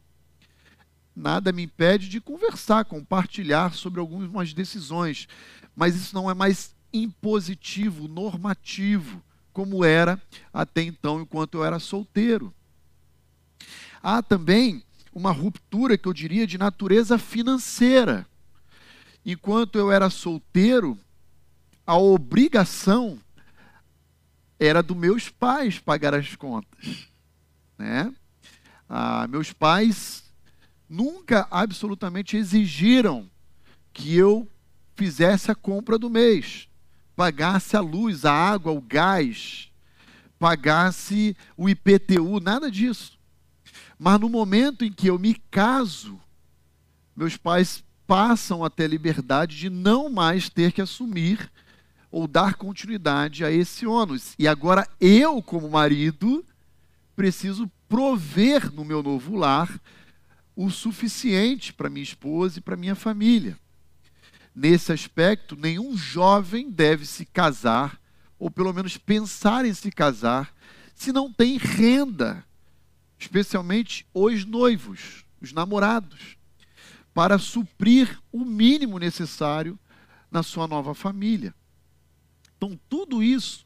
Nada 1.16 1.52
me 1.52 1.64
impede 1.64 2.08
de 2.08 2.22
conversar, 2.22 2.86
compartilhar 2.86 3.74
sobre 3.74 4.00
algumas 4.00 4.54
decisões, 4.54 5.28
mas 5.76 5.96
isso 5.96 6.16
não 6.16 6.30
é 6.30 6.34
mais 6.34 6.76
impositivo, 6.94 8.08
normativo, 8.08 9.22
como 9.52 9.84
era 9.84 10.22
até 10.54 10.82
então, 10.82 11.22
enquanto 11.22 11.56
eu 11.56 11.66
era 11.66 11.80
solteiro. 11.80 12.54
Há 14.02 14.22
também 14.22 14.84
uma 15.14 15.32
ruptura 15.32 15.98
que 15.98 16.08
eu 16.08 16.14
diria 16.14 16.48
de 16.48 16.58
natureza 16.58 17.18
financeira. 17.18 18.26
Enquanto 19.26 19.78
eu 19.78 19.92
era 19.92 20.10
solteiro, 20.10 20.98
a 21.86 21.98
obrigação 21.98 23.20
era 24.60 24.82
dos 24.82 24.98
meus 24.98 25.30
pais 25.30 25.80
pagar 25.80 26.14
as 26.14 26.36
contas. 26.36 27.08
Né? 27.78 28.14
Ah, 28.88 29.28
meus 29.28 29.52
pais 29.52 30.24
nunca 30.90 31.48
absolutamente 31.52 32.38
exigiram 32.38 33.30
que 33.94 34.16
eu 34.16 34.48
fizesse 34.96 35.52
a 35.52 35.56
compra 35.56 35.98
do 35.98 36.10
mês, 36.10 36.68
pagasse 37.16 37.76
a 37.76 37.82
luz, 37.82 38.26
a 38.26 38.34
água, 38.34 38.72
o 38.72 38.82
gás, 38.82 39.72
pagasse 40.38 41.36
o 41.58 41.70
IPTU, 41.70 42.40
nada 42.40 42.70
disso. 42.70 43.21
Mas 44.04 44.20
no 44.20 44.28
momento 44.28 44.84
em 44.84 44.92
que 44.92 45.06
eu 45.06 45.20
me 45.20 45.36
caso, 45.52 46.20
meus 47.16 47.38
pais 47.38 47.84
passam 48.08 48.64
a 48.64 48.70
ter 48.70 48.88
liberdade 48.88 49.56
de 49.56 49.70
não 49.70 50.10
mais 50.10 50.50
ter 50.50 50.72
que 50.72 50.82
assumir 50.82 51.52
ou 52.10 52.26
dar 52.26 52.56
continuidade 52.56 53.46
a 53.46 53.52
esse 53.52 53.86
ônus. 53.86 54.34
E 54.40 54.48
agora 54.48 54.90
eu, 55.00 55.40
como 55.40 55.70
marido, 55.70 56.44
preciso 57.16 57.72
prover 57.88 58.74
no 58.74 58.84
meu 58.84 59.04
novo 59.04 59.36
lar 59.36 59.70
o 60.56 60.72
suficiente 60.72 61.72
para 61.72 61.88
minha 61.88 62.02
esposa 62.02 62.58
e 62.58 62.62
para 62.64 62.76
minha 62.76 62.96
família. 62.96 63.56
Nesse 64.56 64.92
aspecto, 64.92 65.56
nenhum 65.56 65.96
jovem 65.96 66.72
deve 66.72 67.06
se 67.06 67.24
casar, 67.24 68.02
ou 68.40 68.50
pelo 68.50 68.74
menos 68.74 68.98
pensar 68.98 69.64
em 69.64 69.76
se 69.76 69.92
casar, 69.92 70.52
se 70.96 71.12
não 71.12 71.32
tem 71.32 71.56
renda, 71.58 72.44
especialmente 73.22 74.06
os 74.16 74.46
noivos, 74.46 75.24
os 75.40 75.54
namorados, 75.54 76.38
para 77.14 77.38
suprir 77.38 78.20
o 78.32 78.44
mínimo 78.44 78.98
necessário 78.98 79.78
na 80.32 80.42
sua 80.42 80.68
nova 80.68 80.96
família. 80.96 81.54
Então, 82.58 82.80
tudo 82.90 83.22
isso 83.22 83.66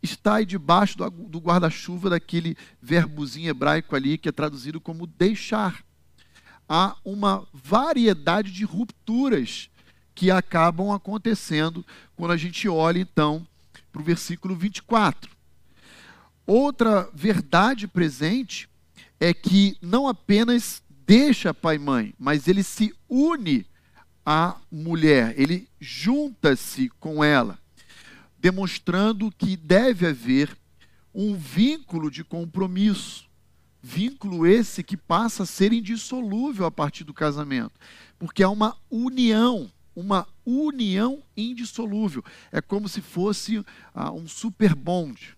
está 0.00 0.36
aí 0.36 0.46
debaixo 0.46 0.96
do, 0.96 1.40
guarda-chuva 1.40 2.10
daquele 2.10 2.56
verbozinho 2.80 3.48
hebraico 3.48 3.96
ali 3.96 4.16
que 4.16 4.28
é 4.28 4.32
traduzido 4.32 4.80
como 4.80 5.08
deixar. 5.08 5.82
Há 6.68 6.96
uma 7.04 7.46
variedade 7.52 8.52
de 8.52 8.64
rupturas 8.64 9.70
que 10.14 10.30
acabam 10.30 10.92
acontecendo 10.92 11.84
quando 12.14 12.30
a 12.30 12.36
gente 12.36 12.68
olha 12.68 13.00
então 13.00 13.44
para 13.90 14.00
o 14.00 14.04
versículo 14.04 14.54
24. 14.54 15.30
Outra 16.46 17.10
verdade 17.12 17.88
presente 17.88 18.68
é 19.24 19.32
que 19.32 19.76
não 19.80 20.06
apenas 20.06 20.82
deixa 21.06 21.54
pai 21.54 21.76
e 21.76 21.78
mãe, 21.78 22.14
mas 22.18 22.46
ele 22.46 22.62
se 22.62 22.94
une 23.08 23.66
à 24.24 24.56
mulher, 24.70 25.34
ele 25.38 25.68
junta-se 25.80 26.90
com 27.00 27.24
ela 27.24 27.58
demonstrando 28.44 29.32
que 29.32 29.56
deve 29.56 30.06
haver 30.06 30.54
um 31.14 31.34
vínculo 31.34 32.10
de 32.10 32.22
compromisso. 32.22 33.26
Vínculo 33.82 34.46
esse 34.46 34.82
que 34.82 34.98
passa 34.98 35.44
a 35.44 35.46
ser 35.46 35.72
indissolúvel 35.72 36.66
a 36.66 36.70
partir 36.70 37.04
do 37.04 37.14
casamento, 37.14 37.72
porque 38.18 38.42
é 38.42 38.46
uma 38.46 38.76
união, 38.90 39.72
uma 39.96 40.28
união 40.44 41.22
indissolúvel. 41.34 42.22
É 42.52 42.60
como 42.60 42.86
se 42.86 43.00
fosse 43.00 43.64
ah, 43.94 44.12
um 44.12 44.28
super 44.28 44.74
bond. 44.74 45.34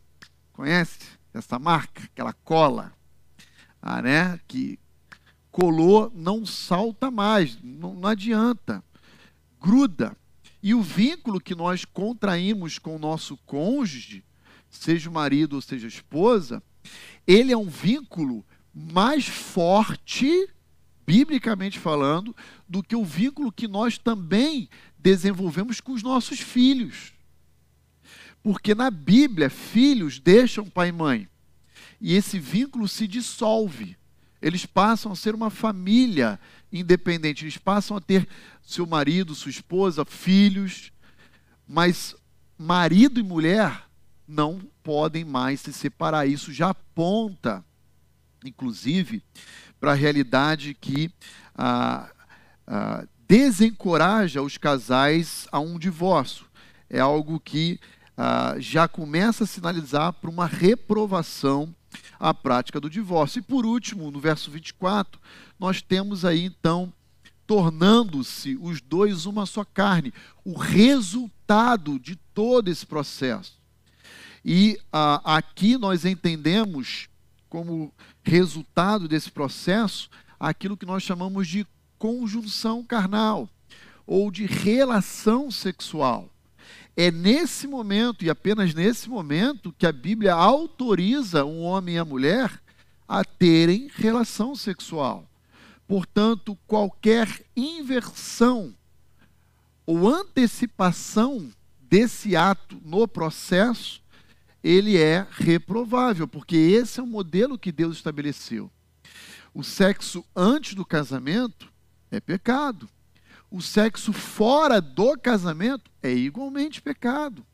Conhece 0.52 0.98
essa 1.32 1.60
marca? 1.60 2.02
Aquela 2.02 2.32
cola, 2.32 2.92
ah, 3.80 4.02
né? 4.02 4.40
Que 4.46 4.78
colou, 5.50 6.12
não 6.14 6.44
salta 6.44 7.10
mais, 7.10 7.58
não, 7.62 7.94
não 7.94 8.08
adianta, 8.08 8.84
gruda. 9.60 10.16
E 10.62 10.74
o 10.74 10.82
vínculo 10.82 11.40
que 11.40 11.54
nós 11.54 11.84
contraímos 11.84 12.78
com 12.78 12.96
o 12.96 12.98
nosso 12.98 13.36
cônjuge, 13.46 14.24
seja 14.68 15.08
o 15.08 15.12
marido 15.12 15.54
ou 15.54 15.62
seja 15.62 15.86
a 15.86 15.88
esposa, 15.88 16.62
ele 17.26 17.52
é 17.52 17.56
um 17.56 17.68
vínculo 17.68 18.44
mais 18.74 19.26
forte, 19.26 20.48
biblicamente 21.06 21.78
falando, 21.78 22.36
do 22.68 22.82
que 22.82 22.94
o 22.94 23.04
vínculo 23.04 23.50
que 23.50 23.66
nós 23.66 23.96
também 23.96 24.68
desenvolvemos 24.98 25.80
com 25.80 25.92
os 25.92 26.02
nossos 26.02 26.40
filhos. 26.40 27.14
Porque 28.42 28.74
na 28.74 28.90
Bíblia, 28.90 29.48
filhos 29.48 30.20
deixam 30.20 30.66
pai 30.66 30.88
e 30.88 30.92
mãe. 30.92 31.28
E 32.00 32.14
esse 32.14 32.38
vínculo 32.38 32.86
se 32.88 33.06
dissolve. 33.06 33.96
Eles 34.40 34.66
passam 34.66 35.12
a 35.12 35.16
ser 35.16 35.34
uma 35.34 35.50
família 35.50 36.38
independente. 36.72 37.44
Eles 37.44 37.58
passam 37.58 37.96
a 37.96 38.00
ter 38.00 38.28
seu 38.62 38.86
marido, 38.86 39.34
sua 39.34 39.50
esposa, 39.50 40.04
filhos, 40.04 40.92
mas 41.66 42.14
marido 42.58 43.20
e 43.20 43.22
mulher 43.22 43.84
não 44.26 44.60
podem 44.82 45.24
mais 45.24 45.60
se 45.60 45.72
separar. 45.72 46.26
Isso 46.26 46.52
já 46.52 46.70
aponta, 46.70 47.64
inclusive, 48.44 49.22
para 49.80 49.92
a 49.92 49.94
realidade 49.94 50.74
que 50.74 51.10
ah, 51.54 52.10
ah, 52.66 53.06
desencoraja 53.26 54.42
os 54.42 54.56
casais 54.56 55.46
a 55.50 55.58
um 55.60 55.78
divórcio. 55.78 56.46
É 56.88 57.00
algo 57.00 57.40
que 57.40 57.80
ah, 58.16 58.56
já 58.58 58.86
começa 58.86 59.44
a 59.44 59.46
sinalizar 59.46 60.12
para 60.12 60.30
uma 60.30 60.46
reprovação 60.46 61.74
à 62.18 62.32
prática 62.32 62.80
do 62.80 62.90
divórcio. 62.90 63.38
E 63.38 63.42
por 63.42 63.66
último, 63.66 64.10
no 64.10 64.20
verso 64.20 64.50
24, 64.50 65.20
nós 65.58 65.82
temos 65.82 66.24
aí 66.24 66.44
então 66.44 66.92
tornando-se 67.46 68.58
os 68.60 68.80
dois 68.80 69.24
uma 69.24 69.46
só 69.46 69.64
carne, 69.64 70.12
o 70.44 70.56
resultado 70.56 71.98
de 71.98 72.16
todo 72.34 72.68
esse 72.68 72.84
processo. 72.84 73.56
E 74.44 74.78
aqui 75.24 75.76
nós 75.76 76.04
entendemos 76.04 77.08
como 77.48 77.92
resultado 78.22 79.08
desse 79.08 79.30
processo 79.30 80.10
aquilo 80.38 80.76
que 80.76 80.86
nós 80.86 81.02
chamamos 81.02 81.48
de 81.48 81.66
conjunção 81.98 82.84
carnal 82.84 83.48
ou 84.06 84.30
de 84.30 84.46
relação 84.46 85.50
sexual. 85.50 86.30
É 86.96 87.10
nesse 87.10 87.66
momento 87.66 88.24
e 88.24 88.30
apenas 88.30 88.72
nesse 88.72 89.08
momento 89.08 89.74
que 89.76 89.86
a 89.86 89.92
Bíblia 89.92 90.34
autoriza 90.34 91.44
um 91.44 91.62
homem 91.62 91.96
e 91.96 91.98
a 91.98 92.04
mulher 92.04 92.50
a 93.06 93.22
terem 93.22 93.90
relação 93.94 94.56
sexual 94.56 95.28
Portanto, 95.86 96.58
qualquer 96.66 97.44
inversão 97.54 98.74
ou 99.84 100.08
antecipação 100.08 101.48
desse 101.80 102.34
ato 102.34 102.80
no 102.84 103.06
processo, 103.06 104.02
ele 104.62 104.98
é 104.98 105.24
reprovável, 105.30 106.26
porque 106.26 106.56
esse 106.56 106.98
é 106.98 107.02
o 107.02 107.06
modelo 107.06 107.56
que 107.56 107.70
Deus 107.70 107.96
estabeleceu. 107.96 108.70
O 109.54 109.62
sexo 109.62 110.24
antes 110.34 110.74
do 110.74 110.84
casamento 110.84 111.72
é 112.10 112.18
pecado. 112.18 112.88
O 113.50 113.60
sexo 113.60 114.12
fora 114.12 114.80
do 114.80 115.16
casamento 115.16 115.90
é 116.02 116.12
igualmente 116.12 116.82
pecado. 116.82 117.46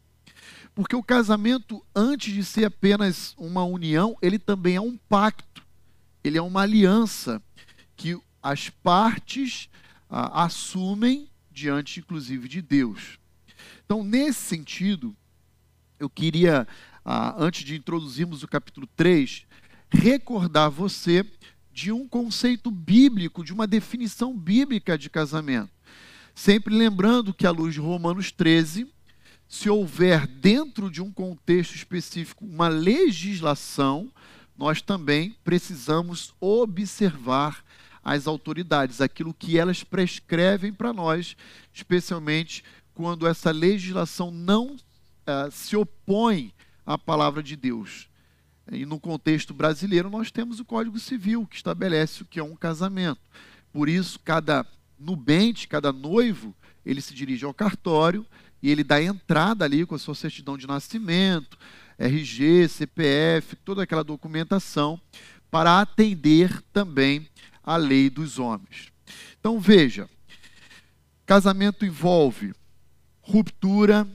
Porque 0.74 0.96
o 0.96 1.02
casamento, 1.02 1.84
antes 1.94 2.32
de 2.32 2.44
ser 2.44 2.64
apenas 2.64 3.34
uma 3.36 3.62
união, 3.62 4.16
ele 4.22 4.38
também 4.38 4.76
é 4.76 4.80
um 4.80 4.96
pacto, 4.96 5.62
ele 6.24 6.38
é 6.38 6.42
uma 6.42 6.62
aliança 6.62 7.42
que 7.94 8.18
as 8.42 8.70
partes 8.70 9.68
ah, 10.08 10.44
assumem 10.44 11.28
diante, 11.50 12.00
inclusive, 12.00 12.48
de 12.48 12.62
Deus. 12.62 13.18
Então, 13.84 14.02
nesse 14.02 14.40
sentido, 14.40 15.14
eu 15.98 16.08
queria, 16.08 16.66
ah, 17.04 17.34
antes 17.38 17.64
de 17.64 17.76
introduzirmos 17.76 18.42
o 18.42 18.48
capítulo 18.48 18.88
3, 18.96 19.46
recordar 19.90 20.70
você 20.70 21.24
de 21.70 21.92
um 21.92 22.08
conceito 22.08 22.70
bíblico, 22.70 23.44
de 23.44 23.52
uma 23.52 23.66
definição 23.66 24.36
bíblica 24.36 24.96
de 24.96 25.10
casamento. 25.10 25.70
Sempre 26.34 26.74
lembrando 26.74 27.34
que, 27.34 27.46
à 27.46 27.50
luz 27.50 27.74
de 27.74 27.80
Romanos 27.80 28.32
13, 28.32 28.86
se 29.46 29.68
houver 29.68 30.26
dentro 30.26 30.90
de 30.90 31.02
um 31.02 31.12
contexto 31.12 31.74
específico 31.74 32.44
uma 32.44 32.68
legislação, 32.68 34.10
nós 34.56 34.80
também 34.80 35.36
precisamos 35.44 36.34
observar 36.40 37.62
as 38.02 38.26
autoridades, 38.26 39.00
aquilo 39.00 39.34
que 39.34 39.58
elas 39.58 39.84
prescrevem 39.84 40.72
para 40.72 40.92
nós, 40.92 41.36
especialmente 41.72 42.64
quando 42.94 43.26
essa 43.26 43.50
legislação 43.50 44.30
não 44.30 44.74
uh, 44.74 45.50
se 45.50 45.76
opõe 45.76 46.52
à 46.84 46.98
palavra 46.98 47.42
de 47.42 47.54
Deus. 47.54 48.08
E 48.70 48.86
no 48.86 48.98
contexto 48.98 49.52
brasileiro, 49.52 50.08
nós 50.08 50.30
temos 50.30 50.60
o 50.60 50.64
Código 50.64 50.98
Civil, 50.98 51.46
que 51.46 51.56
estabelece 51.56 52.22
o 52.22 52.26
que 52.26 52.40
é 52.40 52.42
um 52.42 52.56
casamento. 52.56 53.20
Por 53.72 53.88
isso, 53.88 54.18
cada 54.20 54.66
nubente, 55.02 55.68
cada 55.68 55.92
noivo, 55.92 56.54
ele 56.86 57.00
se 57.00 57.14
dirige 57.14 57.44
ao 57.44 57.52
cartório 57.52 58.26
e 58.62 58.70
ele 58.70 58.84
dá 58.84 59.02
entrada 59.02 59.64
ali 59.64 59.84
com 59.84 59.94
a 59.94 59.98
sua 59.98 60.14
certidão 60.14 60.56
de 60.56 60.66
nascimento, 60.66 61.58
RG, 61.98 62.68
CPF, 62.68 63.56
toda 63.56 63.82
aquela 63.82 64.04
documentação, 64.04 65.00
para 65.50 65.80
atender 65.80 66.62
também 66.72 67.28
a 67.62 67.76
lei 67.76 68.08
dos 68.08 68.38
homens. 68.38 68.92
Então 69.38 69.60
veja, 69.60 70.08
casamento 71.26 71.84
envolve 71.84 72.54
ruptura, 73.20 74.06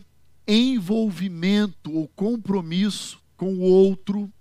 envolvimento 0.47 1.93
ou 1.93 2.07
compromisso 2.07 3.21
com 3.35 3.55
o 3.55 3.61
outro 3.61 4.31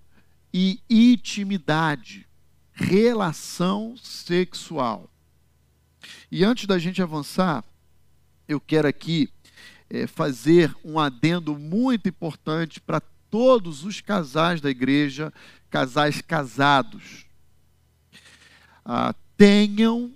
e 0.52 0.80
intimidade, 0.88 2.26
relação 2.72 3.94
sexual. 3.96 5.10
E 6.30 6.44
antes 6.44 6.66
da 6.66 6.78
gente 6.78 7.02
avançar, 7.02 7.64
eu 8.48 8.60
quero 8.60 8.88
aqui 8.88 9.28
é, 9.88 10.06
fazer 10.06 10.74
um 10.84 10.98
adendo 10.98 11.58
muito 11.58 12.08
importante 12.08 12.80
para 12.80 13.00
todos 13.30 13.84
os 13.84 14.00
casais 14.00 14.60
da 14.60 14.70
igreja, 14.70 15.32
casais 15.70 16.20
casados. 16.20 17.26
Ah, 18.84 19.14
tenham 19.36 20.12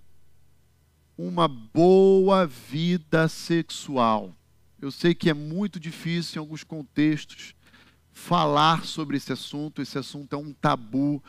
uma 1.16 1.46
boa 1.46 2.46
vida 2.46 3.28
sexual. 3.28 4.34
Eu 4.80 4.90
sei 4.90 5.14
que 5.14 5.28
é 5.28 5.34
muito 5.34 5.78
difícil 5.78 6.36
em 6.36 6.44
alguns 6.44 6.64
contextos 6.64 7.54
falar 8.12 8.84
sobre 8.84 9.16
esse 9.16 9.32
assunto, 9.32 9.82
esse 9.82 9.98
assunto 9.98 10.34
é 10.34 10.38
um 10.38 10.52
tabu. 10.52 11.22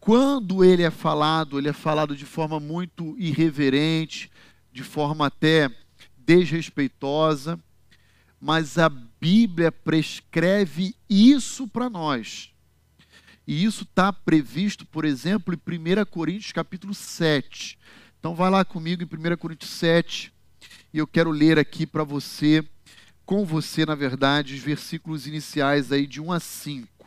Quando 0.00 0.64
ele 0.64 0.82
é 0.82 0.90
falado, 0.90 1.58
ele 1.58 1.68
é 1.68 1.72
falado 1.72 2.16
de 2.16 2.24
forma 2.24 2.58
muito 2.60 3.16
irreverente, 3.18 4.30
de 4.72 4.82
forma 4.82 5.26
até 5.26 5.70
desrespeitosa, 6.16 7.58
mas 8.40 8.78
a 8.78 8.88
Bíblia 8.88 9.72
prescreve 9.72 10.94
isso 11.08 11.66
para 11.66 11.90
nós. 11.90 12.52
E 13.46 13.64
isso 13.64 13.82
está 13.84 14.12
previsto, 14.12 14.84
por 14.86 15.04
exemplo, 15.04 15.54
em 15.54 15.78
1 15.78 16.04
Coríntios 16.04 16.52
capítulo 16.52 16.94
7. 16.94 17.78
Então 18.18 18.34
vai 18.34 18.50
lá 18.50 18.64
comigo 18.64 19.02
em 19.02 19.06
1 19.06 19.36
Coríntios 19.36 19.70
7, 19.70 20.32
e 20.92 20.98
eu 20.98 21.06
quero 21.06 21.30
ler 21.30 21.58
aqui 21.58 21.86
para 21.86 22.04
você 22.04 22.64
com 23.24 23.44
você, 23.44 23.84
na 23.84 23.94
verdade, 23.94 24.54
os 24.54 24.60
versículos 24.60 25.26
iniciais 25.26 25.92
aí 25.92 26.06
de 26.06 26.20
1 26.20 26.32
a 26.32 26.40
5. 26.40 27.06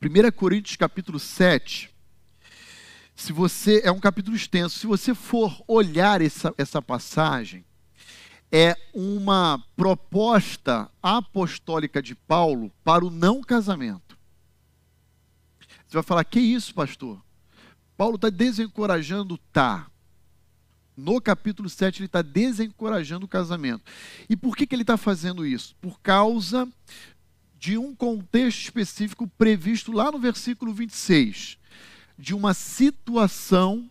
1 0.00 0.30
Coríntios 0.30 0.76
capítulo 0.76 1.18
7, 1.18 1.90
se 3.16 3.32
você 3.32 3.80
é 3.82 3.90
um 3.90 3.98
capítulo 3.98 4.36
extenso, 4.36 4.78
se 4.78 4.86
você 4.86 5.12
for 5.12 5.60
olhar 5.66 6.22
essa, 6.22 6.54
essa 6.56 6.80
passagem, 6.80 7.64
é 8.50 8.76
uma 8.94 9.60
proposta 9.74 10.88
apostólica 11.02 12.00
de 12.00 12.14
Paulo 12.14 12.70
para 12.84 13.04
o 13.04 13.10
não 13.10 13.42
casamento. 13.42 14.16
Você 15.84 15.94
vai 15.94 16.02
falar, 16.04 16.24
que 16.24 16.38
isso, 16.38 16.72
pastor? 16.72 17.20
Paulo 17.96 18.14
está 18.14 18.30
desencorajando? 18.30 19.36
Tá 19.52 19.90
no 20.96 21.20
capítulo 21.20 21.68
7, 21.68 21.98
ele 21.98 22.06
está 22.06 22.22
desencorajando 22.22 23.26
o 23.26 23.28
casamento. 23.28 23.82
E 24.28 24.36
por 24.36 24.56
que, 24.56 24.66
que 24.66 24.74
ele 24.74 24.82
está 24.82 24.96
fazendo 24.96 25.44
isso? 25.44 25.74
Por 25.80 26.00
causa 26.00 26.68
de 27.58 27.76
um 27.76 27.94
contexto 27.94 28.60
específico 28.60 29.26
previsto 29.26 29.90
lá 29.90 30.12
no 30.12 30.18
versículo 30.18 30.72
26, 30.72 31.58
de 32.16 32.34
uma 32.34 32.54
situação 32.54 33.90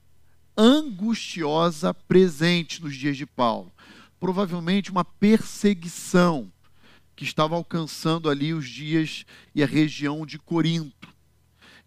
angustiosa 0.56 1.93
presente 1.93 2.82
nos 2.82 2.95
dias 2.95 3.17
de 3.17 3.25
Paulo. 3.25 3.71
Provavelmente 4.19 4.89
uma 4.89 5.03
perseguição 5.03 6.51
que 7.15 7.23
estava 7.23 7.56
alcançando 7.56 8.30
ali 8.30 8.53
os 8.53 8.67
dias 8.67 9.25
e 9.53 9.62
a 9.62 9.67
região 9.67 10.25
de 10.25 10.39
Corinto. 10.39 11.15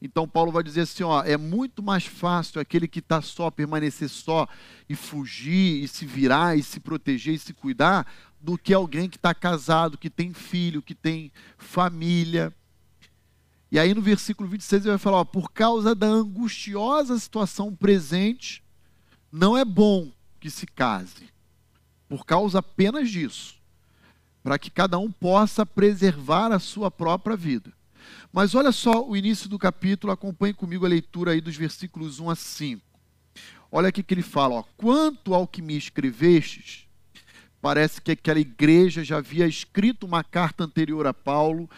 Então 0.02 0.26
Paulo 0.28 0.50
vai 0.50 0.62
dizer 0.62 0.82
assim, 0.82 1.02
ó, 1.02 1.22
é 1.22 1.36
muito 1.36 1.82
mais 1.82 2.04
fácil 2.04 2.60
aquele 2.60 2.88
que 2.88 3.00
está 3.00 3.20
só 3.20 3.50
permanecer 3.50 4.08
só 4.08 4.48
e 4.88 4.94
fugir 4.94 5.82
e 5.82 5.88
se 5.88 6.06
virar 6.06 6.56
e 6.56 6.62
se 6.62 6.80
proteger 6.80 7.34
e 7.34 7.38
se 7.38 7.52
cuidar 7.52 8.06
do 8.40 8.56
que 8.56 8.72
alguém 8.72 9.08
que 9.08 9.16
está 9.16 9.34
casado, 9.34 9.98
que 9.98 10.08
tem 10.08 10.32
filho, 10.32 10.82
que 10.82 10.94
tem 10.94 11.30
família. 11.58 12.54
E 13.70 13.78
aí 13.78 13.94
no 13.94 14.02
versículo 14.02 14.48
26 14.48 14.82
ele 14.82 14.90
vai 14.90 14.98
falar, 14.98 15.18
ó, 15.18 15.24
por 15.24 15.52
causa 15.52 15.94
da 15.94 16.06
angustiosa 16.06 17.18
situação 17.18 17.74
presente, 17.74 18.62
não 19.30 19.56
é 19.56 19.64
bom 19.64 20.10
que 20.40 20.50
se 20.50 20.66
case. 20.66 21.28
Por 22.08 22.24
causa 22.24 22.58
apenas 22.58 23.10
disso, 23.10 23.54
para 24.42 24.58
que 24.58 24.70
cada 24.70 24.98
um 24.98 25.12
possa 25.12 25.64
preservar 25.64 26.50
a 26.50 26.58
sua 26.58 26.90
própria 26.90 27.36
vida. 27.36 27.72
Mas 28.32 28.54
olha 28.54 28.72
só 28.72 29.06
o 29.06 29.16
início 29.16 29.48
do 29.48 29.58
capítulo, 29.58 30.12
acompanhe 30.12 30.54
comigo 30.54 30.84
a 30.84 30.88
leitura 30.88 31.32
aí 31.32 31.40
dos 31.40 31.56
versículos 31.56 32.18
1 32.18 32.30
a 32.30 32.34
5. 32.34 32.82
Olha 33.70 33.88
aqui 33.88 34.02
que 34.02 34.14
ele 34.14 34.22
fala, 34.22 34.56
ó, 34.56 34.64
quanto 34.76 35.32
ao 35.32 35.46
que 35.46 35.62
me 35.62 35.76
escrevestes, 35.76 36.88
parece 37.60 38.00
que 38.00 38.12
aquela 38.12 38.40
igreja 38.40 39.04
já 39.04 39.18
havia 39.18 39.46
escrito 39.46 40.06
uma 40.06 40.24
carta 40.24 40.64
anterior 40.64 41.06
a 41.06 41.14
Paulo, 41.14 41.68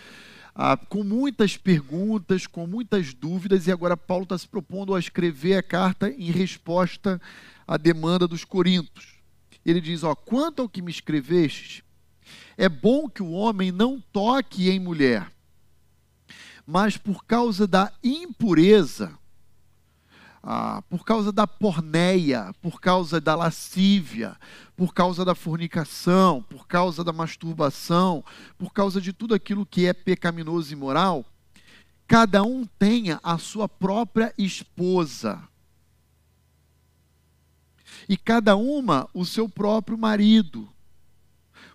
ah, 0.54 0.76
com 0.76 1.02
muitas 1.02 1.56
perguntas, 1.56 2.46
com 2.46 2.66
muitas 2.66 3.14
dúvidas, 3.14 3.66
e 3.66 3.72
agora 3.72 3.96
Paulo 3.96 4.24
está 4.24 4.36
se 4.36 4.46
propondo 4.46 4.94
a 4.94 4.98
escrever 4.98 5.56
a 5.56 5.62
carta 5.62 6.10
em 6.10 6.30
resposta 6.30 7.20
à 7.66 7.76
demanda 7.76 8.28
dos 8.28 8.44
Coríntios. 8.44 9.14
Ele 9.64 9.80
diz: 9.80 10.02
ó, 10.02 10.14
quanto 10.14 10.62
ao 10.62 10.68
que 10.68 10.82
me 10.82 10.90
escrevestes, 10.90 11.82
é 12.56 12.68
bom 12.68 13.08
que 13.08 13.22
o 13.22 13.30
homem 13.30 13.72
não 13.72 14.00
toque 14.12 14.68
em 14.68 14.78
mulher 14.78 15.32
mas 16.66 16.96
por 16.96 17.24
causa 17.24 17.66
da 17.66 17.92
impureza, 18.02 19.12
ah, 20.42 20.82
por 20.90 21.04
causa 21.04 21.30
da 21.30 21.46
porneia, 21.46 22.52
por 22.60 22.80
causa 22.80 23.20
da 23.20 23.36
lascívia, 23.36 24.36
por 24.76 24.92
causa 24.92 25.24
da 25.24 25.34
fornicação, 25.34 26.42
por 26.42 26.66
causa 26.66 27.04
da 27.04 27.12
masturbação, 27.12 28.24
por 28.58 28.72
causa 28.72 29.00
de 29.00 29.12
tudo 29.12 29.34
aquilo 29.34 29.64
que 29.64 29.86
é 29.86 29.92
pecaminoso 29.92 30.70
e 30.70 30.72
imoral, 30.72 31.24
cada 32.08 32.42
um 32.42 32.66
tenha 32.66 33.20
a 33.22 33.38
sua 33.38 33.68
própria 33.68 34.34
esposa. 34.36 35.40
E 38.08 38.16
cada 38.16 38.56
uma 38.56 39.08
o 39.14 39.24
seu 39.24 39.48
próprio 39.48 39.96
marido. 39.96 40.68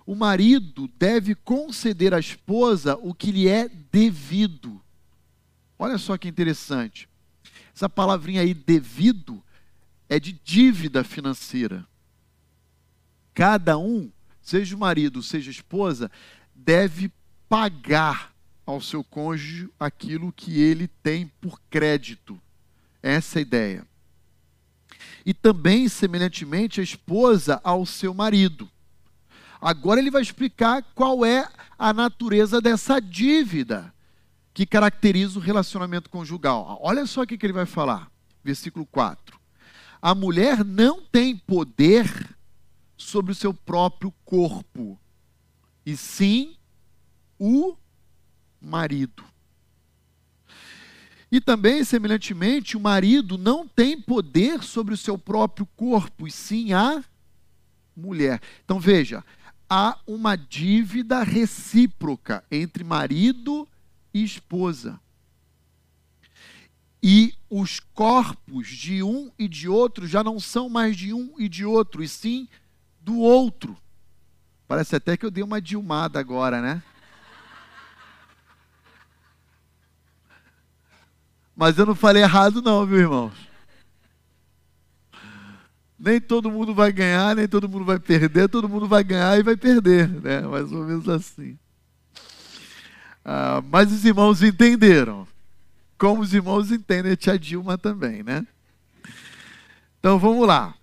O 0.06 0.14
marido 0.14 0.90
deve 0.98 1.36
conceder 1.36 2.14
à 2.14 2.20
esposa 2.20 2.98
o 2.98 3.14
que 3.14 3.32
lhe 3.32 3.48
é 3.48 3.70
devido. 3.70 4.82
Olha 5.80 5.98
só 5.98 6.18
que 6.18 6.28
interessante. 6.28 7.08
Essa 7.78 7.88
palavrinha 7.88 8.42
aí, 8.42 8.56
devido, 8.56 9.40
é 10.10 10.20
de 10.20 10.32
dívida 10.32 11.04
financeira. 11.04 11.86
Cada 13.36 13.78
um, 13.78 14.12
seja 14.42 14.76
o 14.76 14.80
marido, 14.80 15.22
seja 15.22 15.52
a 15.52 15.54
esposa, 15.54 16.10
deve 16.56 17.12
pagar 17.48 18.34
ao 18.66 18.82
seu 18.82 19.04
cônjuge 19.04 19.70
aquilo 19.80 20.34
que 20.34 20.60
ele 20.60 20.88
tem 20.88 21.28
por 21.40 21.62
crédito. 21.70 22.42
Essa 23.00 23.38
é 23.38 23.40
a 23.40 23.44
ideia. 23.44 23.88
E 25.24 25.32
também, 25.32 25.88
semelhantemente, 25.88 26.82
a 26.82 26.84
esposa 26.84 27.62
ao 27.64 27.86
seu 27.86 28.12
marido. 28.12 28.68
Agora 29.62 30.00
ele 30.00 30.10
vai 30.10 30.24
explicar 30.24 30.82
qual 30.96 31.24
é 31.24 31.48
a 31.78 31.94
natureza 31.94 32.60
dessa 32.60 33.00
dívida 33.00 33.94
que 34.58 34.66
caracteriza 34.66 35.38
o 35.38 35.42
relacionamento 35.42 36.10
conjugal. 36.10 36.80
Olha 36.82 37.06
só 37.06 37.22
o 37.22 37.28
que 37.28 37.38
ele 37.46 37.54
vai 37.54 37.68
falar. 37.68 38.12
Versículo 38.44 38.88
4. 38.88 39.40
A 40.02 40.16
mulher 40.16 40.66
não 40.66 41.00
tem 41.00 41.38
poder 41.38 42.36
sobre 42.98 43.32
o 43.32 43.36
seu 43.36 43.54
próprio 43.54 44.12
corpo, 44.26 45.00
e 45.86 45.96
sim 45.96 46.56
o 47.38 47.78
marido. 48.60 49.24
E 51.32 51.40
também, 51.40 51.84
semelhantemente, 51.84 52.76
o 52.76 52.80
marido 52.80 53.38
não 53.38 53.68
tem 53.68 54.02
poder 54.02 54.64
sobre 54.64 54.96
o 54.96 54.98
seu 54.98 55.20
próprio 55.20 55.68
corpo, 55.78 56.28
e 56.28 56.32
sim 56.32 56.74
a 56.74 57.04
mulher. 57.96 58.42
Então 58.66 58.80
veja, 58.80 59.24
há 59.70 60.00
uma 60.08 60.36
dívida 60.36 61.22
recíproca 61.22 62.44
entre 62.50 62.84
marido 62.84 63.62
e 63.62 63.77
esposa. 64.24 65.00
E 67.02 67.34
os 67.50 67.80
corpos 67.80 68.68
de 68.68 69.04
um 69.04 69.32
e 69.38 69.48
de 69.48 69.70
outro 69.70 70.08
já 70.08 70.24
não 70.24 70.40
são 70.40 70.68
mais 70.68 70.98
de 70.98 71.14
um 71.14 71.36
e 71.38 71.48
de 71.48 71.64
outro, 71.64 72.04
e 72.04 72.08
sim 72.08 72.48
do 73.00 73.18
outro. 73.18 73.78
Parece 74.68 74.96
até 74.96 75.16
que 75.16 75.26
eu 75.26 75.32
dei 75.32 75.44
uma 75.44 75.62
dilmada 75.62 76.20
agora, 76.20 76.62
né? 76.62 76.84
Mas 81.56 81.78
eu 81.78 81.86
não 81.86 81.96
falei 81.96 82.22
errado, 82.22 82.62
não, 82.62 82.86
viu, 82.86 83.00
irmãos? 83.00 83.34
Nem 85.98 86.22
todo 86.22 86.52
mundo 86.52 86.76
vai 86.76 86.92
ganhar, 86.92 87.36
nem 87.36 87.48
todo 87.48 87.68
mundo 87.68 87.84
vai 87.84 87.98
perder, 87.98 88.48
todo 88.48 88.70
mundo 88.70 88.88
vai 88.88 89.04
ganhar 89.04 89.40
e 89.40 89.44
vai 89.44 89.58
perder, 89.58 90.08
né? 90.08 90.42
Mais 90.42 90.72
ou 90.72 90.84
menos 90.84 91.10
assim. 91.10 91.58
Ah, 93.30 93.62
mas 93.70 93.92
os 93.92 94.06
irmãos 94.06 94.42
entenderam. 94.42 95.28
Como 95.98 96.22
os 96.22 96.34
irmãos 96.34 96.72
entendem 96.72 97.12
a 97.12 97.18
tia 97.18 97.38
Dilma 97.38 97.78
também, 97.78 98.24
né? 98.24 98.48
Então 100.00 100.18
vamos 100.18 100.48
lá. 100.48 100.74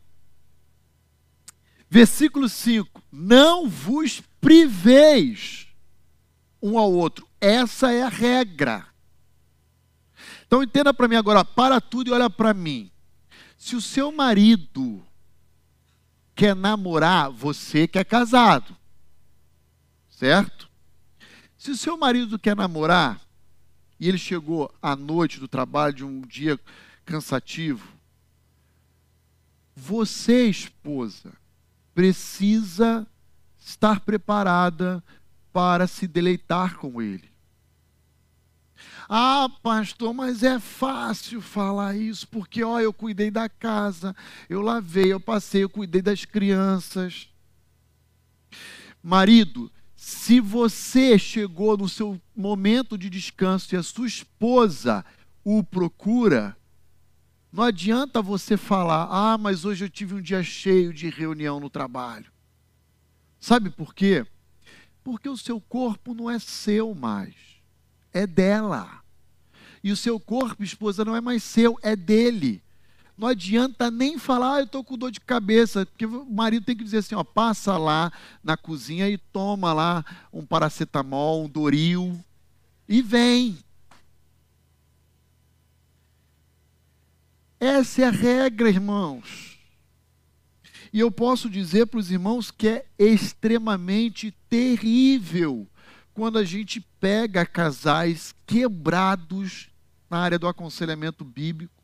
Versículo 1.88 2.46
5: 2.46 3.02
Não 3.10 3.66
vos 3.66 4.20
priveis 4.42 5.68
um 6.60 6.76
ao 6.78 6.92
outro. 6.92 7.26
Essa 7.40 7.90
é 7.92 8.02
a 8.02 8.10
regra. 8.10 8.86
Então 10.46 10.62
entenda 10.62 10.92
para 10.92 11.08
mim 11.08 11.16
agora, 11.16 11.46
para 11.46 11.80
tudo 11.80 12.10
e 12.10 12.12
olha 12.12 12.28
para 12.28 12.52
mim. 12.52 12.90
Se 13.56 13.74
o 13.74 13.80
seu 13.80 14.12
marido 14.12 15.02
quer 16.34 16.54
namorar, 16.54 17.30
você 17.30 17.88
que 17.88 17.98
é 17.98 18.04
casado, 18.04 18.76
certo? 20.10 20.73
Se 21.64 21.70
o 21.70 21.76
seu 21.78 21.96
marido 21.96 22.38
quer 22.38 22.54
namorar 22.54 23.18
e 23.98 24.06
ele 24.06 24.18
chegou 24.18 24.70
à 24.82 24.94
noite 24.94 25.40
do 25.40 25.48
trabalho 25.48 25.94
de 25.94 26.04
um 26.04 26.20
dia 26.20 26.60
cansativo, 27.06 27.88
você, 29.74 30.44
esposa, 30.44 31.32
precisa 31.94 33.06
estar 33.58 34.00
preparada 34.00 35.02
para 35.54 35.86
se 35.86 36.06
deleitar 36.06 36.76
com 36.76 37.00
ele. 37.00 37.30
Ah, 39.08 39.48
pastor, 39.62 40.12
mas 40.12 40.42
é 40.42 40.60
fácil 40.60 41.40
falar 41.40 41.96
isso, 41.96 42.28
porque 42.28 42.62
ó, 42.62 42.78
eu 42.78 42.92
cuidei 42.92 43.30
da 43.30 43.48
casa, 43.48 44.14
eu 44.50 44.60
lavei, 44.60 45.10
eu 45.10 45.18
passei, 45.18 45.62
eu 45.62 45.70
cuidei 45.70 46.02
das 46.02 46.26
crianças. 46.26 47.26
Marido, 49.02 49.72
se 50.04 50.38
você 50.38 51.18
chegou 51.18 51.78
no 51.78 51.88
seu 51.88 52.20
momento 52.36 52.98
de 52.98 53.08
descanso 53.08 53.74
e 53.74 53.78
a 53.78 53.82
sua 53.82 54.06
esposa 54.06 55.02
o 55.42 55.64
procura, 55.64 56.54
não 57.50 57.64
adianta 57.64 58.20
você 58.20 58.58
falar: 58.58 59.08
"Ah, 59.10 59.38
mas 59.38 59.64
hoje 59.64 59.86
eu 59.86 59.88
tive 59.88 60.14
um 60.14 60.20
dia 60.20 60.42
cheio 60.42 60.92
de 60.92 61.08
reunião 61.08 61.58
no 61.58 61.70
trabalho". 61.70 62.30
Sabe 63.40 63.70
por 63.70 63.94
quê? 63.94 64.26
Porque 65.02 65.26
o 65.26 65.38
seu 65.38 65.58
corpo 65.58 66.12
não 66.12 66.30
é 66.30 66.38
seu 66.38 66.94
mais, 66.94 67.34
é 68.12 68.26
dela. 68.26 69.02
E 69.82 69.90
o 69.90 69.96
seu 69.96 70.18
corpo, 70.18 70.62
esposa, 70.62 71.04
não 71.04 71.14
é 71.16 71.20
mais 71.20 71.42
seu, 71.42 71.78
é 71.82 71.94
dele. 71.94 72.63
Não 73.16 73.28
adianta 73.28 73.90
nem 73.90 74.18
falar, 74.18 74.54
ah, 74.54 74.60
eu 74.60 74.64
estou 74.64 74.82
com 74.82 74.98
dor 74.98 75.10
de 75.10 75.20
cabeça, 75.20 75.86
porque 75.86 76.04
o 76.04 76.24
marido 76.24 76.66
tem 76.66 76.76
que 76.76 76.82
dizer 76.82 76.98
assim, 76.98 77.14
ó, 77.14 77.22
passa 77.22 77.78
lá 77.78 78.12
na 78.42 78.56
cozinha 78.56 79.08
e 79.08 79.16
toma 79.16 79.72
lá 79.72 80.04
um 80.32 80.44
paracetamol, 80.44 81.44
um 81.44 81.48
Doril, 81.48 82.18
e 82.88 83.00
vem. 83.00 83.56
Essa 87.60 88.02
é 88.02 88.04
a 88.06 88.10
regra, 88.10 88.68
irmãos. 88.68 89.58
E 90.92 91.00
eu 91.00 91.10
posso 91.10 91.48
dizer 91.48 91.86
para 91.86 91.98
os 91.98 92.10
irmãos 92.10 92.50
que 92.50 92.68
é 92.68 92.86
extremamente 92.98 94.32
terrível 94.48 95.66
quando 96.12 96.38
a 96.38 96.44
gente 96.44 96.80
pega 97.00 97.44
casais 97.44 98.34
quebrados 98.46 99.68
na 100.08 100.18
área 100.18 100.38
do 100.38 100.46
aconselhamento 100.46 101.24
bíblico. 101.24 101.83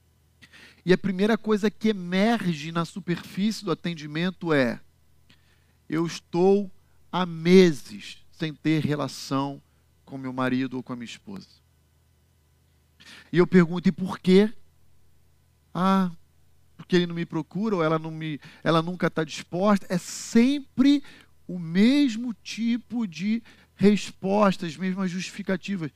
E 0.85 0.93
a 0.93 0.99
primeira 0.99 1.37
coisa 1.37 1.71
que 1.71 1.89
emerge 1.89 2.73
na 2.73 2.85
superfície 2.85 3.65
do 3.65 3.71
atendimento 3.71 4.53
é: 4.53 4.81
eu 5.89 6.07
estou 6.07 6.71
há 7.13 7.27
meses 7.27 8.19
sem 8.33 8.55
ter 8.55 8.85
relação 8.85 9.61
com 10.05 10.17
meu 10.17 10.33
marido 10.33 10.77
ou 10.77 10.83
com 10.83 10.93
a 10.93 10.97
minha 10.97 11.05
esposa. 11.05 11.49
E 13.33 13.39
eu 13.39 13.47
pergunto: 13.47 13.89
e 13.89 13.93
por 13.93 14.19
quê? 14.19 14.53
Ah, 15.75 16.11
porque 16.77 16.97
ele 16.97 17.07
não 17.07 17.15
me 17.15 17.27
procura 17.27 17.77
ou 17.77 17.83
ela, 17.83 17.99
não 17.99 18.11
me, 18.11 18.41
ela 18.65 18.81
nunca 18.83 19.07
está 19.09 19.23
disposta. 19.23 19.87
É 19.89 19.99
sempre 19.99 21.03
o 21.47 21.59
mesmo 21.59 22.33
tipo 22.35 23.07
de 23.07 23.43
resposta, 23.77 24.67
as 24.67 24.77
mesmas 24.77 25.11
justificativas. 25.11 25.91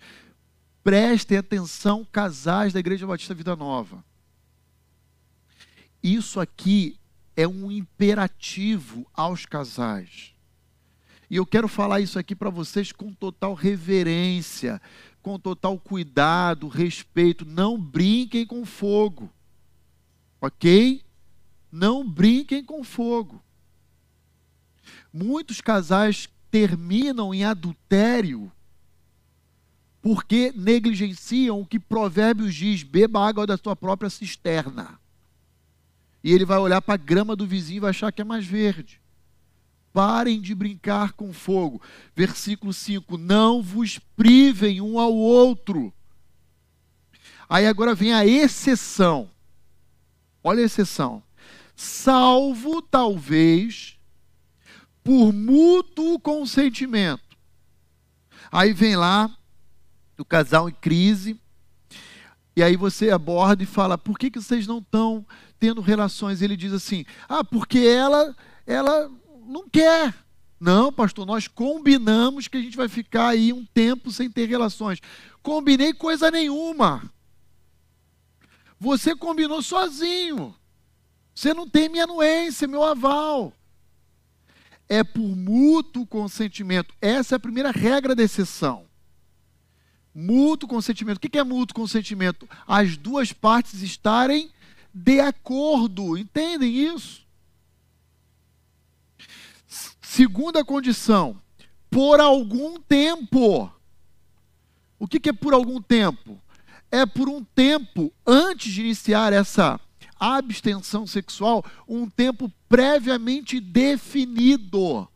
Prestem 0.83 1.38
atenção, 1.38 2.07
casais 2.11 2.73
da 2.73 2.81
Igreja 2.81 3.07
Batista 3.07 3.35
Vida 3.35 3.57
Nova. 3.57 4.05
Isso 6.05 6.38
aqui 6.38 7.01
é 7.35 7.49
um 7.49 7.71
imperativo 7.73 9.07
aos 9.14 9.47
casais. 9.47 10.35
E 11.31 11.37
eu 11.37 11.47
quero 11.47 11.67
falar 11.67 12.01
isso 12.01 12.19
aqui 12.19 12.37
para 12.37 12.51
vocês 12.51 12.93
com 12.93 13.11
total 13.14 13.55
reverência, 13.55 14.83
com 15.23 15.38
total 15.38 15.79
cuidado, 15.79 16.69
respeito. 16.69 17.47
Não 17.47 17.81
brinquem 17.81 18.45
com 18.45 18.67
fogo. 18.67 19.33
Ok? 20.43 21.03
Não 21.73 22.07
brinquem 22.07 22.62
com 22.62 22.85
fogo. 22.85 23.43
Muitos 25.11 25.62
casais 25.62 26.29
terminam 26.51 27.33
em 27.33 27.45
adultério 27.45 28.53
porque 30.03 30.53
negligenciam 30.55 31.62
o 31.62 31.67
que 31.67 31.81
Provérbios 31.81 32.55
diz: 32.55 32.83
beba 32.83 33.27
água 33.27 33.47
da 33.47 33.57
sua 33.57 33.75
própria 33.75 34.11
cisterna. 34.11 35.01
E 36.25 36.33
ele 36.33 36.47
vai 36.47 36.57
olhar 36.57 36.81
para 36.81 36.95
a 36.95 36.97
grama 36.97 37.37
do 37.37 37.47
vizinho 37.47 37.77
e 37.77 37.81
vai 37.81 37.91
achar 37.91 38.11
que 38.11 38.23
é 38.23 38.25
mais 38.25 38.47
verde. 38.47 38.99
Parem 39.93 40.41
de 40.41 40.55
brincar 40.55 41.13
com 41.13 41.35
fogo. 41.35 41.83
Versículo 42.17 42.73
5: 42.73 43.19
Não 43.19 43.63
vos 43.63 43.99
privem 44.17 44.81
um 44.81 44.99
ao 44.99 45.15
outro. 45.15 45.93
Aí 47.47 47.67
agora 47.67 47.95
vem 47.95 48.15
a 48.15 48.25
exceção. 48.25 49.31
Olha 50.43 50.63
a 50.63 50.67
exceção. 50.67 51.23
Salvo, 51.77 52.81
talvez, 52.81 53.99
por 55.03 55.31
mútuo 55.31 56.19
consentimento. 56.19 57.37
Aí 58.51 58.73
vem 58.73 58.97
lá 58.97 59.31
do 60.17 60.25
casal 60.25 60.71
em 60.71 60.73
crise. 60.73 61.39
E 62.57 62.63
aí 62.63 62.77
você 62.77 63.11
aborda 63.11 63.63
e 63.63 63.67
fala: 63.67 63.99
por 63.99 64.19
que, 64.19 64.31
que 64.31 64.41
vocês 64.41 64.67
não 64.67 64.79
estão 64.79 65.27
tendo 65.59 65.81
relações? 65.81 66.43
Ele 66.43 66.57
diz 66.57 66.73
assim: 66.73 67.05
ah, 67.29 67.45
porque 67.45 67.79
ela, 67.79 68.35
ela 68.67 69.11
não 69.47 69.69
quer. 69.69 70.14
Não, 70.61 70.93
pastor, 70.93 71.27
nós 71.27 71.47
combinamos 71.47 72.49
que 72.49 72.57
a 72.57 72.61
gente 72.61 72.77
vai 72.77 72.88
ficar 72.88 73.29
aí 73.29 73.53
um 73.53 73.64
tempo 73.67 74.11
sem 74.11 74.31
ter 74.31 74.49
relações. 74.49 75.01
Combinei 75.43 75.93
coisa 75.93 76.31
nenhuma. 76.31 77.03
Você 78.79 79.14
combinou 79.14 79.62
sozinho. 79.62 80.55
Você 81.35 81.53
não 81.53 81.69
tem 81.69 81.88
minha 81.88 82.05
anuência, 82.05 82.69
meu 82.69 82.83
aval. 82.83 83.53
É 84.88 85.03
por 85.03 85.37
mútuo 85.37 86.07
consentimento. 86.07 86.95
Essa 87.01 87.35
é 87.35 87.37
a 87.37 87.40
primeira 87.40 87.71
regra 87.71 88.14
da 88.14 88.23
exceção. 88.23 88.87
Mútuo 90.14 90.69
consentimento. 90.69 91.17
O 91.17 91.21
que 91.21 91.38
é 91.38 91.43
mútuo 91.43 91.75
consentimento? 91.75 92.49
As 92.67 92.97
duas 92.97 93.33
partes 93.33 93.83
estarem 93.83 94.51
de 94.95 95.19
acordo. 95.21 96.17
Entendem 96.17 96.73
isso? 96.95 97.27
Segunda 100.01 100.65
condição, 100.65 101.41
por 101.91 102.21
algum 102.21 102.79
tempo. 102.81 103.69
O 104.97 105.09
que 105.09 105.29
é 105.29 105.33
por 105.33 105.53
algum 105.53 105.83
tempo? 105.83 106.41
É 106.91 107.05
por 107.05 107.29
um 107.29 107.43
tempo 107.43 108.13
antes 108.25 108.73
de 108.73 108.83
iniciar 108.83 109.33
essa 109.33 109.81
abstenção 110.17 111.07
sexual, 111.07 111.65
um 111.89 112.09
tempo 112.09 112.51
previamente 112.69 113.59
definido 113.59 115.09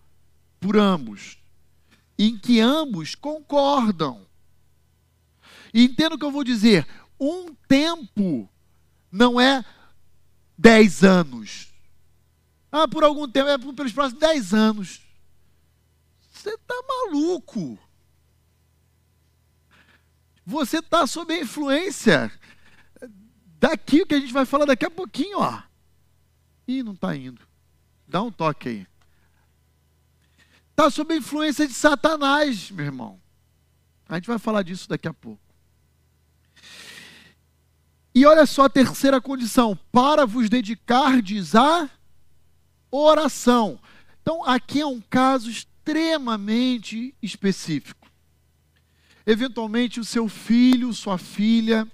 por 0.59 0.77
ambos, 0.77 1.38
em 2.19 2.37
que 2.37 2.59
ambos 2.59 3.14
concordam. 3.14 4.27
E 5.73 5.85
entendo 5.85 6.14
o 6.14 6.19
que 6.19 6.25
eu 6.25 6.33
vou 6.33 6.43
dizer: 6.43 6.87
um 7.21 7.55
tempo 7.69 8.51
não 9.11 9.40
é 9.40 9.64
dez 10.57 11.03
anos. 11.03 11.73
Ah, 12.71 12.87
por 12.87 13.03
algum 13.03 13.29
tempo, 13.29 13.49
é 13.49 13.59
pelos 13.59 13.92
próximos 13.92 14.21
dez 14.21 14.53
anos. 14.53 15.01
Você 16.33 16.51
está 16.51 16.75
maluco. 16.87 17.79
Você 20.44 20.79
está 20.79 21.07
sob 21.07 21.33
a 21.33 21.40
influência 21.40 22.33
daqui, 23.59 24.03
o 24.03 24.07
que 24.07 24.14
a 24.14 24.21
gente 24.21 24.33
vai 24.33 24.44
falar 24.44 24.64
daqui 24.64 24.85
a 24.85 24.90
pouquinho, 24.90 25.40
ó. 25.40 25.62
Ih, 26.66 26.83
não 26.83 26.92
está 26.92 27.14
indo. 27.16 27.40
Dá 28.07 28.23
um 28.23 28.31
toque 28.31 28.68
aí. 28.68 28.87
Está 30.71 30.90
sob 30.90 31.12
a 31.12 31.16
influência 31.16 31.66
de 31.66 31.75
Satanás, 31.75 32.71
meu 32.71 32.87
irmão. 32.87 33.21
A 34.09 34.14
gente 34.14 34.27
vai 34.27 34.38
falar 34.38 34.62
disso 34.62 34.88
daqui 34.88 35.09
a 35.09 35.12
pouco. 35.12 35.42
E 38.18 38.26
olha 38.26 38.46
só 38.46 38.64
a 38.64 38.68
terceira 38.68 39.20
condição: 39.20 39.78
para 39.92 40.26
vos 40.26 40.48
dedicardes 40.48 41.54
à 41.54 41.88
oração. 42.90 43.78
Então, 44.20 44.42
aqui 44.42 44.81
é 44.81 44.87
um 44.87 45.00
caso 45.00 45.48
extremamente 45.48 47.14
específico. 47.22 48.11
Eventualmente, 49.24 50.00
o 50.00 50.04
seu 50.04 50.28
filho, 50.28 50.92
sua 50.92 51.16
filha, 51.16 51.87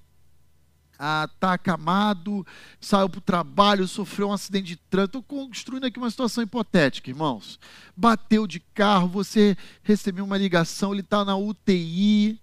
está 0.92 1.50
ah, 1.50 1.52
acamado, 1.52 2.46
saiu 2.80 3.10
para 3.10 3.18
o 3.18 3.20
trabalho, 3.20 3.86
sofreu 3.86 4.28
um 4.28 4.32
acidente 4.32 4.68
de 4.68 4.76
trânsito. 4.76 5.18
Estou 5.18 5.22
construindo 5.22 5.84
aqui 5.84 5.98
uma 5.98 6.10
situação 6.10 6.42
hipotética, 6.42 7.10
irmãos. 7.10 7.60
Bateu 7.94 8.46
de 8.46 8.60
carro, 8.60 9.08
você 9.08 9.58
recebeu 9.82 10.24
uma 10.24 10.38
ligação, 10.38 10.92
ele 10.92 11.02
está 11.02 11.22
na 11.22 11.36
UTI. 11.36 12.40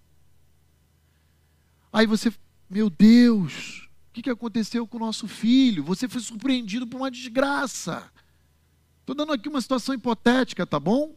Aí 1.92 2.06
você 2.06 2.32
meu 2.72 2.88
Deus, 2.88 3.86
o 4.08 4.12
que, 4.14 4.22
que 4.22 4.30
aconteceu 4.30 4.86
com 4.86 4.96
o 4.96 5.00
nosso 5.00 5.28
filho? 5.28 5.84
Você 5.84 6.08
foi 6.08 6.22
surpreendido 6.22 6.86
por 6.86 6.96
uma 6.96 7.10
desgraça. 7.10 8.10
Estou 9.00 9.14
dando 9.14 9.34
aqui 9.34 9.46
uma 9.46 9.60
situação 9.60 9.94
hipotética, 9.94 10.66
tá 10.66 10.80
bom? 10.80 11.14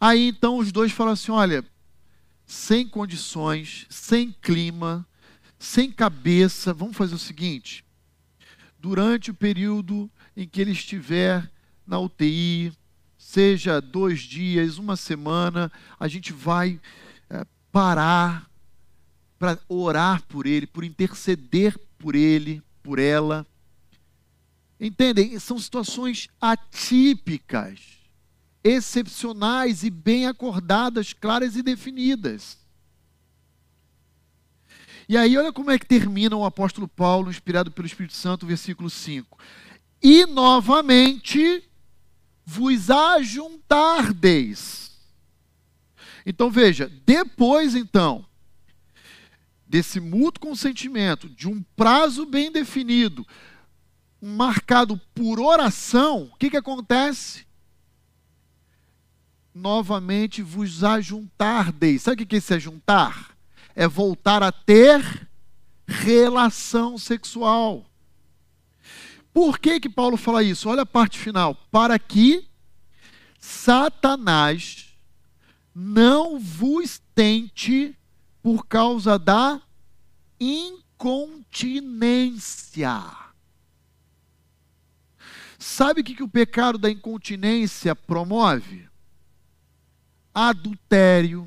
Aí 0.00 0.28
então 0.28 0.56
os 0.56 0.72
dois 0.72 0.90
falam 0.90 1.12
assim: 1.12 1.30
olha, 1.30 1.62
sem 2.46 2.88
condições, 2.88 3.84
sem 3.90 4.32
clima, 4.40 5.06
sem 5.58 5.92
cabeça, 5.92 6.72
vamos 6.72 6.96
fazer 6.96 7.14
o 7.14 7.18
seguinte: 7.18 7.84
durante 8.78 9.30
o 9.30 9.34
período 9.34 10.10
em 10.34 10.48
que 10.48 10.62
ele 10.62 10.70
estiver 10.70 11.50
na 11.86 11.98
UTI, 11.98 12.72
seja 13.18 13.82
dois 13.82 14.20
dias, 14.20 14.78
uma 14.78 14.96
semana, 14.96 15.70
a 16.00 16.08
gente 16.08 16.32
vai 16.32 16.80
é, 17.28 17.44
parar 17.70 18.47
para 19.38 19.58
orar 19.68 20.22
por 20.26 20.46
ele, 20.46 20.66
por 20.66 20.82
interceder 20.84 21.78
por 21.98 22.14
ele, 22.14 22.62
por 22.82 22.98
ela. 22.98 23.46
Entendem? 24.80 25.38
São 25.38 25.58
situações 25.58 26.28
atípicas, 26.40 27.80
excepcionais 28.62 29.82
e 29.84 29.90
bem 29.90 30.26
acordadas, 30.26 31.12
claras 31.12 31.56
e 31.56 31.62
definidas. 31.62 32.58
E 35.08 35.16
aí, 35.16 35.38
olha 35.38 35.52
como 35.52 35.70
é 35.70 35.78
que 35.78 35.86
termina 35.86 36.36
o 36.36 36.44
apóstolo 36.44 36.86
Paulo, 36.86 37.30
inspirado 37.30 37.70
pelo 37.70 37.86
Espírito 37.86 38.14
Santo, 38.14 38.46
versículo 38.46 38.90
5. 38.90 39.38
E 40.02 40.26
novamente 40.26 41.64
vos 42.44 42.90
ajuntardeis. 42.90 44.88
Então 46.26 46.50
veja, 46.50 46.92
depois 47.06 47.74
então 47.74 48.27
desse 49.68 50.00
mútuo 50.00 50.48
consentimento, 50.48 51.28
de 51.28 51.46
um 51.46 51.62
prazo 51.76 52.24
bem 52.24 52.50
definido, 52.50 53.26
marcado 54.20 54.98
por 55.14 55.38
oração, 55.38 56.30
o 56.32 56.36
que, 56.36 56.50
que 56.50 56.56
acontece? 56.56 57.46
Novamente 59.54 60.40
vos 60.40 60.82
ajuntardeis. 60.82 62.02
Sabe 62.02 62.22
o 62.22 62.26
que 62.26 62.36
é 62.36 62.40
se 62.40 62.54
ajuntar? 62.54 63.36
É 63.74 63.86
voltar 63.86 64.42
a 64.42 64.50
ter 64.50 65.28
relação 65.86 66.96
sexual. 66.96 67.84
Por 69.32 69.58
que 69.58 69.80
que 69.80 69.88
Paulo 69.88 70.16
fala 70.16 70.42
isso? 70.42 70.68
Olha 70.68 70.82
a 70.82 70.86
parte 70.86 71.18
final. 71.18 71.54
Para 71.70 71.98
que 71.98 72.48
Satanás 73.38 74.88
não 75.74 76.38
vos 76.38 77.00
tente 77.14 77.97
por 78.48 78.66
causa 78.66 79.18
da 79.18 79.60
incontinência. 80.40 81.52
Sabe 85.58 86.00
o 86.00 86.04
que, 86.04 86.14
que 86.14 86.22
o 86.22 86.28
pecado 86.28 86.78
da 86.78 86.90
incontinência 86.90 87.94
promove? 87.94 88.88
Adultério. 90.32 91.46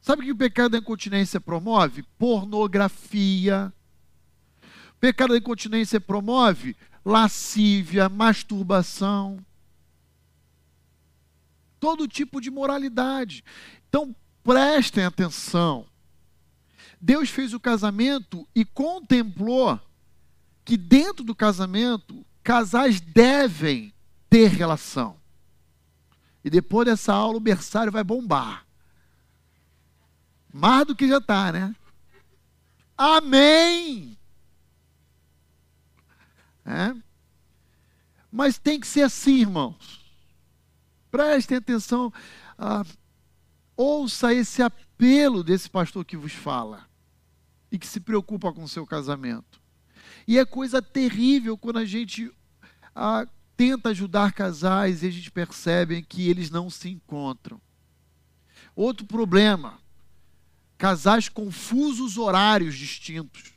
Sabe 0.00 0.22
o 0.22 0.24
que 0.24 0.32
o 0.32 0.36
pecado 0.36 0.72
da 0.72 0.78
incontinência 0.78 1.40
promove? 1.40 2.02
Pornografia. 2.18 3.72
O 4.90 4.94
pecado 4.98 5.34
da 5.34 5.38
incontinência 5.38 6.00
promove 6.00 6.76
lascívia, 7.04 8.08
masturbação. 8.08 9.38
Todo 11.78 12.08
tipo 12.08 12.40
de 12.40 12.50
moralidade. 12.50 13.44
Então, 13.88 14.12
Prestem 14.46 15.04
atenção. 15.04 15.84
Deus 17.00 17.28
fez 17.30 17.52
o 17.52 17.58
casamento 17.58 18.46
e 18.54 18.64
contemplou 18.64 19.80
que 20.64 20.76
dentro 20.76 21.24
do 21.24 21.34
casamento 21.34 22.24
casais 22.44 23.00
devem 23.00 23.92
ter 24.30 24.46
relação. 24.46 25.16
E 26.44 26.48
depois 26.48 26.86
dessa 26.86 27.12
aula 27.12 27.38
o 27.38 27.40
berçário 27.40 27.90
vai 27.90 28.04
bombar. 28.04 28.64
Mais 30.52 30.86
do 30.86 30.94
que 30.94 31.08
já 31.08 31.18
está, 31.18 31.50
né? 31.50 31.74
Amém! 32.96 34.16
É? 36.64 36.94
Mas 38.30 38.58
tem 38.58 38.78
que 38.78 38.86
ser 38.86 39.02
assim, 39.02 39.40
irmãos. 39.40 40.06
Prestem 41.10 41.58
atenção. 41.58 42.12
Ah, 42.56 42.84
Ouça 43.76 44.32
esse 44.32 44.62
apelo 44.62 45.44
desse 45.44 45.68
pastor 45.68 46.04
que 46.04 46.16
vos 46.16 46.32
fala 46.32 46.86
e 47.70 47.78
que 47.78 47.86
se 47.86 48.00
preocupa 48.00 48.52
com 48.52 48.64
o 48.64 48.68
seu 48.68 48.86
casamento. 48.86 49.60
E 50.26 50.38
é 50.38 50.44
coisa 50.44 50.80
terrível 50.80 51.58
quando 51.58 51.78
a 51.78 51.84
gente 51.84 52.32
ah, 52.94 53.26
tenta 53.56 53.90
ajudar 53.90 54.32
casais 54.32 55.02
e 55.02 55.06
a 55.06 55.10
gente 55.10 55.30
percebe 55.30 56.02
que 56.02 56.28
eles 56.28 56.50
não 56.50 56.70
se 56.70 56.88
encontram. 56.88 57.60
Outro 58.74 59.06
problema: 59.06 59.78
casais 60.78 61.28
confusos 61.28 62.16
horários 62.16 62.74
distintos. 62.74 63.54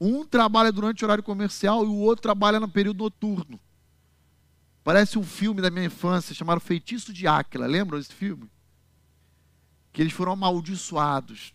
Um 0.00 0.24
trabalha 0.24 0.72
durante 0.72 1.04
o 1.04 1.06
horário 1.06 1.22
comercial 1.22 1.84
e 1.84 1.88
o 1.88 1.94
outro 1.94 2.22
trabalha 2.22 2.58
no 2.58 2.68
período 2.68 3.04
noturno. 3.04 3.60
Parece 4.82 5.16
um 5.16 5.22
filme 5.22 5.62
da 5.62 5.70
minha 5.70 5.86
infância 5.86 6.34
chamado 6.34 6.60
Feitiço 6.60 7.12
de 7.12 7.28
Áquila. 7.28 7.66
Lembram 7.66 7.98
desse 7.98 8.12
filme? 8.12 8.50
Que 9.92 10.00
eles 10.00 10.12
foram 10.12 10.32
amaldiçoados. 10.32 11.54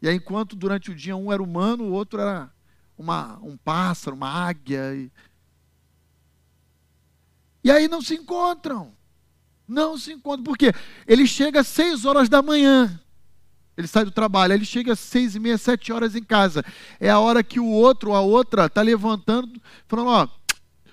E 0.00 0.08
aí, 0.08 0.16
enquanto 0.16 0.56
durante 0.56 0.90
o 0.90 0.94
dia 0.94 1.14
um 1.14 1.32
era 1.32 1.42
humano, 1.42 1.84
o 1.84 1.92
outro 1.92 2.20
era 2.20 2.50
uma, 2.96 3.38
um 3.42 3.56
pássaro, 3.56 4.16
uma 4.16 4.28
águia. 4.28 4.94
E... 4.94 5.12
e 7.62 7.70
aí 7.70 7.86
não 7.86 8.00
se 8.00 8.14
encontram. 8.14 8.92
Não 9.68 9.96
se 9.96 10.12
encontram. 10.12 10.44
Por 10.44 10.58
quê? 10.58 10.72
Ele 11.06 11.26
chega 11.26 11.60
às 11.60 11.68
seis 11.68 12.04
horas 12.04 12.28
da 12.28 12.42
manhã. 12.42 13.00
Ele 13.76 13.86
sai 13.86 14.04
do 14.04 14.10
trabalho, 14.10 14.52
ele 14.52 14.64
chega 14.64 14.92
às 14.92 15.00
seis 15.00 15.34
e 15.34 15.40
meia, 15.40 15.56
sete 15.56 15.92
horas 15.92 16.14
em 16.14 16.22
casa. 16.22 16.64
É 17.00 17.08
a 17.08 17.18
hora 17.18 17.42
que 17.42 17.58
o 17.58 17.66
outro 17.66 18.10
ou 18.10 18.16
a 18.16 18.20
outra 18.20 18.66
está 18.66 18.82
levantando, 18.82 19.60
falando, 19.86 20.08
ó, 20.08 20.28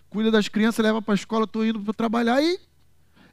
cuida 0.09 0.31
das 0.31 0.47
crianças, 0.47 0.83
leva 0.83 1.01
para 1.01 1.13
a 1.13 1.15
escola, 1.15 1.43
estou 1.43 1.65
indo 1.65 1.79
para 1.81 1.93
trabalhar. 1.93 2.41
E, 2.41 2.59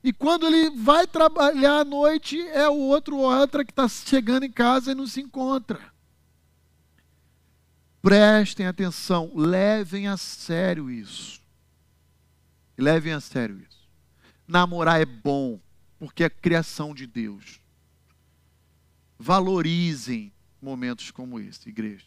e 0.07 0.13
quando 0.13 0.47
ele 0.47 0.71
vai 0.71 1.05
trabalhar 1.05 1.81
à 1.81 1.85
noite, 1.85 2.41
é 2.51 2.69
o 2.69 2.77
outro 2.77 3.17
ou 3.17 3.25
outra 3.25 3.65
que 3.65 3.73
está 3.73 3.89
chegando 3.89 4.45
em 4.45 4.53
casa 4.53 4.93
e 4.93 4.95
não 4.95 5.05
se 5.05 5.21
encontra. 5.21 5.81
Prestem 8.01 8.69
atenção, 8.69 9.33
levem 9.35 10.07
a 10.07 10.17
sério 10.17 10.89
isso. 10.89 11.43
Levem 12.79 13.15
a 13.15 13.21
sério 13.21 13.59
isso. 13.59 13.91
Namorar 14.47 15.01
é 15.01 15.05
bom, 15.05 15.59
porque 15.99 16.23
é 16.23 16.31
criação 16.31 16.95
de 16.95 17.05
Deus. 17.05 17.61
Valorizem 19.19 20.33
momentos 20.63 21.11
como 21.11 21.41
esse, 21.41 21.69
igreja. 21.69 22.07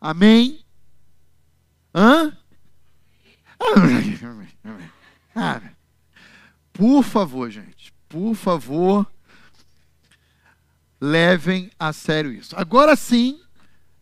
Amém? 0.00 0.64
Hã? 1.92 2.38
Ah, 5.34 5.60
por 6.76 7.02
favor, 7.02 7.50
gente, 7.50 7.92
por 8.06 8.34
favor, 8.34 9.10
levem 11.00 11.70
a 11.78 11.92
sério 11.92 12.30
isso. 12.30 12.54
Agora 12.54 12.94
sim, 12.94 13.40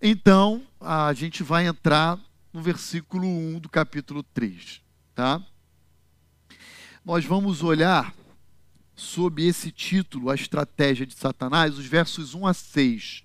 então, 0.02 0.62
a 0.80 1.12
gente 1.12 1.42
vai 1.42 1.66
entrar 1.66 2.18
no 2.52 2.60
versículo 2.60 3.26
1 3.26 3.60
do 3.60 3.68
capítulo 3.68 4.22
3, 4.22 4.82
tá? 5.14 5.40
Nós 7.04 7.24
vamos 7.24 7.62
olhar 7.62 8.12
sob 8.96 9.46
esse 9.46 9.70
título, 9.70 10.28
a 10.28 10.34
estratégia 10.34 11.06
de 11.06 11.14
Satanás, 11.14 11.78
os 11.78 11.86
versos 11.86 12.34
1 12.34 12.46
a 12.46 12.54
6 12.54 13.24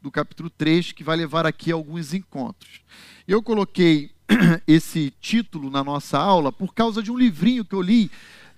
do 0.00 0.10
capítulo 0.10 0.48
3, 0.48 0.92
que 0.92 1.04
vai 1.04 1.16
levar 1.16 1.44
aqui 1.44 1.70
alguns 1.70 2.14
encontros. 2.14 2.80
Eu 3.28 3.42
coloquei 3.42 4.10
esse 4.66 5.12
título 5.20 5.70
na 5.70 5.84
nossa 5.84 6.18
aula 6.18 6.50
por 6.50 6.74
causa 6.74 7.02
de 7.02 7.10
um 7.10 7.18
livrinho 7.18 7.64
que 7.64 7.74
eu 7.74 7.82
li 7.82 8.10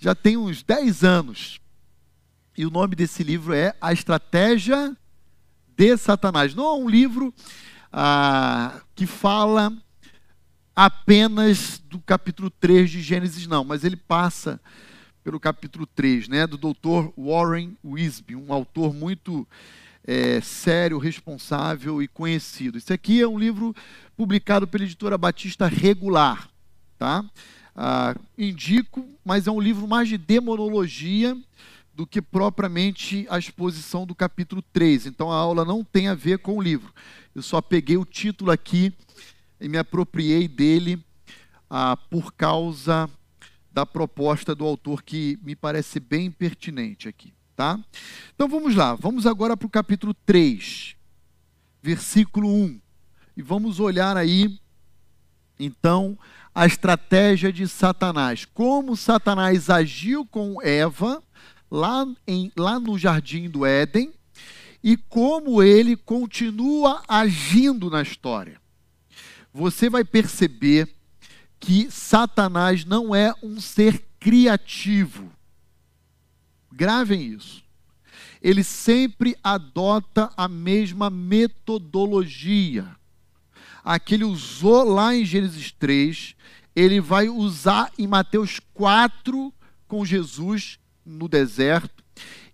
já 0.02 0.16
tem 0.16 0.36
uns 0.36 0.64
10 0.64 1.04
anos. 1.04 1.60
E 2.58 2.66
o 2.66 2.70
nome 2.70 2.96
desse 2.96 3.22
livro 3.22 3.54
é 3.54 3.72
A 3.80 3.92
Estratégia 3.92 4.96
de 5.76 5.96
Satanás. 5.96 6.56
Não 6.56 6.64
é 6.64 6.74
um 6.74 6.88
livro 6.88 7.32
ah, 7.92 8.82
que 8.96 9.06
fala 9.06 9.72
apenas 10.74 11.80
do 11.86 12.00
capítulo 12.00 12.50
3 12.50 12.90
de 12.90 13.00
Gênesis, 13.00 13.46
não, 13.46 13.62
mas 13.62 13.84
ele 13.84 13.94
passa 13.94 14.60
pelo 15.22 15.38
capítulo 15.38 15.86
3, 15.86 16.26
né, 16.26 16.48
do 16.48 16.56
Dr. 16.56 17.12
Warren 17.16 17.76
Wisby, 17.84 18.34
um 18.34 18.52
autor 18.52 18.92
muito 18.92 19.46
é, 20.04 20.40
sério, 20.40 20.98
responsável 20.98 22.02
e 22.02 22.08
conhecido. 22.08 22.76
Esse 22.76 22.92
aqui 22.92 23.20
é 23.20 23.28
um 23.28 23.38
livro 23.38 23.72
publicado 24.16 24.66
pela 24.66 24.82
editora 24.82 25.16
Batista 25.16 25.68
Regular, 25.68 26.48
tá? 26.98 27.24
Ah, 27.74 28.14
indico, 28.36 29.06
mas 29.24 29.46
é 29.46 29.50
um 29.50 29.60
livro 29.60 29.88
mais 29.88 30.08
de 30.08 30.18
demonologia 30.18 31.36
do 31.94 32.06
que 32.06 32.20
propriamente 32.20 33.26
a 33.28 33.38
exposição 33.38 34.06
do 34.06 34.14
capítulo 34.14 34.62
3. 34.72 35.06
Então 35.06 35.30
a 35.30 35.36
aula 35.36 35.64
não 35.64 35.84
tem 35.84 36.08
a 36.08 36.14
ver 36.14 36.38
com 36.38 36.56
o 36.56 36.62
livro. 36.62 36.92
Eu 37.34 37.42
só 37.42 37.60
peguei 37.60 37.96
o 37.96 38.04
título 38.04 38.50
aqui 38.50 38.92
e 39.60 39.68
me 39.68 39.78
apropriei 39.78 40.48
dele 40.48 41.02
ah, 41.70 41.96
por 41.96 42.32
causa 42.32 43.08
da 43.72 43.86
proposta 43.86 44.54
do 44.54 44.66
autor 44.66 45.02
que 45.02 45.38
me 45.42 45.56
parece 45.56 45.98
bem 45.98 46.30
pertinente 46.30 47.08
aqui, 47.08 47.32
tá? 47.56 47.80
Então 48.34 48.46
vamos 48.48 48.74
lá, 48.74 48.94
vamos 48.94 49.26
agora 49.26 49.56
para 49.56 49.66
o 49.66 49.70
capítulo 49.70 50.12
3, 50.26 50.94
versículo 51.82 52.48
1. 52.48 52.80
E 53.34 53.40
vamos 53.40 53.80
olhar 53.80 54.14
aí, 54.14 54.60
então, 55.58 56.18
a 56.54 56.66
estratégia 56.66 57.52
de 57.52 57.66
Satanás. 57.66 58.44
Como 58.44 58.96
Satanás 58.96 59.70
agiu 59.70 60.26
com 60.26 60.60
Eva 60.62 61.22
lá, 61.70 62.06
em, 62.26 62.52
lá 62.56 62.78
no 62.78 62.98
jardim 62.98 63.48
do 63.48 63.64
Éden 63.64 64.12
e 64.82 64.96
como 64.96 65.62
ele 65.62 65.96
continua 65.96 67.02
agindo 67.08 67.88
na 67.88 68.02
história. 68.02 68.60
Você 69.52 69.88
vai 69.88 70.04
perceber 70.04 70.92
que 71.60 71.90
Satanás 71.90 72.84
não 72.84 73.14
é 73.14 73.32
um 73.42 73.60
ser 73.60 74.02
criativo. 74.18 75.30
Gravem 76.72 77.34
isso. 77.34 77.62
Ele 78.40 78.64
sempre 78.64 79.36
adota 79.44 80.32
a 80.36 80.48
mesma 80.48 81.08
metodologia. 81.08 82.96
A 83.84 83.98
que 83.98 84.14
ele 84.14 84.24
usou 84.24 84.84
lá 84.84 85.14
em 85.14 85.24
Gênesis 85.24 85.70
3, 85.72 86.34
ele 86.74 87.00
vai 87.00 87.28
usar 87.28 87.90
em 87.98 88.06
Mateus 88.06 88.60
4 88.74 89.52
com 89.86 90.04
Jesus 90.04 90.78
no 91.04 91.28
deserto. 91.28 92.02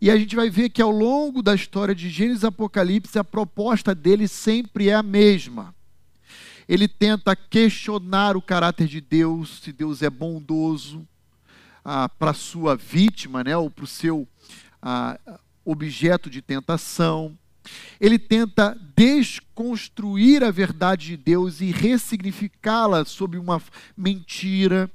E 0.01 0.11
a 0.11 0.17
gente 0.17 0.37
vai 0.37 0.49
ver 0.49 0.71
que 0.71 0.81
ao 0.81 0.91
longo 0.91 1.43
da 1.43 1.55
história 1.55 1.95
de 1.95 2.09
Gênesis 2.09 2.43
e 2.43 2.47
Apocalipse, 2.47 3.19
a 3.19 3.25
proposta 3.25 3.95
dele 3.95 4.29
sempre 4.29 4.89
é 4.89 4.95
a 4.95 5.03
mesma 5.03 5.75
ele 6.69 6.87
tenta 6.87 7.35
questionar 7.35 8.37
o 8.37 8.43
caráter 8.43 8.87
de 8.87 9.01
Deus, 9.01 9.61
se 9.63 9.73
Deus 9.73 10.03
é 10.03 10.11
bondoso 10.11 11.09
ah, 11.83 12.09
para 12.11 12.35
sua 12.35 12.77
vítima, 12.77 13.43
né, 13.43 13.57
ou 13.57 13.71
para 13.71 13.85
o 13.85 13.89
seu 13.89 14.29
ah, 14.83 15.19
objeto 15.65 16.29
de 16.29 16.43
tentação. 16.43 17.37
Ele 18.01 18.19
tenta 18.19 18.79
desconstruir 18.97 20.45
a 20.45 20.51
verdade 20.51 21.09
de 21.09 21.17
Deus 21.17 21.61
e 21.61 21.71
ressignificá-la 21.71 23.05
sob 23.05 23.37
uma 23.39 23.61
mentira. 23.97 24.91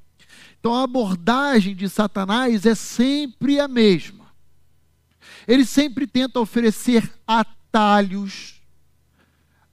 Então 0.59 0.73
a 0.73 0.83
abordagem 0.83 1.75
de 1.75 1.89
Satanás 1.89 2.65
é 2.65 2.75
sempre 2.75 3.59
a 3.59 3.67
mesma. 3.67 4.23
Ele 5.47 5.65
sempre 5.65 6.07
tenta 6.07 6.39
oferecer 6.39 7.11
atalhos, 7.27 8.61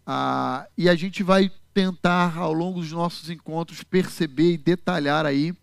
ah, 0.06 0.66
e 0.76 0.88
a 0.88 0.94
gente 0.96 1.22
vai 1.22 1.52
tentar, 1.72 2.36
ao 2.36 2.52
longo 2.52 2.80
dos 2.80 2.90
nossos 2.90 3.30
encontros, 3.30 3.84
perceber 3.84 4.54
e 4.54 4.58
detalhar 4.58 5.24
aí 5.24 5.54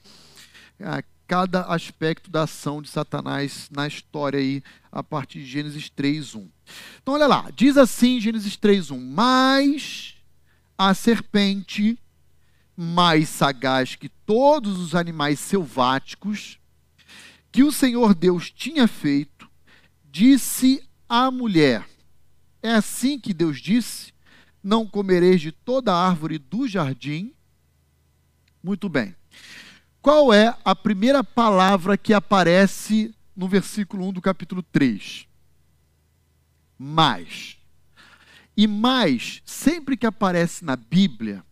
ah, 0.79 1.03
cada 1.27 1.63
aspecto 1.63 2.31
da 2.31 2.43
ação 2.43 2.81
de 2.81 2.89
Satanás 2.89 3.69
na 3.69 3.85
história 3.85 4.39
aí, 4.39 4.63
a 4.89 5.03
partir 5.03 5.39
de 5.39 5.45
Gênesis 5.45 5.89
3:1. 5.89 6.47
Então 7.01 7.13
olha 7.13 7.27
lá, 7.27 7.49
diz 7.55 7.77
assim 7.77 8.19
Gênesis 8.19 8.57
3:1: 8.57 8.99
"Mas 8.99 10.15
a 10.77 10.93
serpente, 10.93 11.97
mais 12.75 13.29
sagaz 13.29 13.95
que 13.95 14.09
todos 14.09 14.79
os 14.79 14.93
animais 14.93 15.39
selváticos 15.39 16.59
que 17.51 17.63
o 17.63 17.71
Senhor 17.71 18.13
Deus 18.13 18.51
tinha 18.51 18.87
feito, 18.87 19.49
disse 20.05 20.83
à 21.09 21.31
mulher: 21.31 21.87
É 22.61 22.71
assim 22.71 23.19
que 23.19 23.33
Deus 23.33 23.59
disse: 23.59 24.13
não 24.63 24.85
comereis 24.85 25.41
de 25.41 25.51
toda 25.51 25.95
árvore 25.95 26.37
do 26.37 26.67
jardim. 26.67 27.33
Muito 28.61 28.89
bem. 28.89 29.15
Qual 30.01 30.33
é 30.33 30.55
a 30.63 30.75
primeira 30.75 31.23
palavra 31.23 31.97
que 31.97 32.13
aparece 32.13 33.13
no 33.35 33.47
versículo 33.47 34.07
1 34.07 34.13
do 34.13 34.21
capítulo 34.21 34.61
3? 34.63 35.26
Mais. 36.77 37.57
E 38.55 38.67
mais, 38.67 39.41
sempre 39.45 39.95
que 39.95 40.05
aparece 40.05 40.65
na 40.65 40.75
Bíblia, 40.75 41.43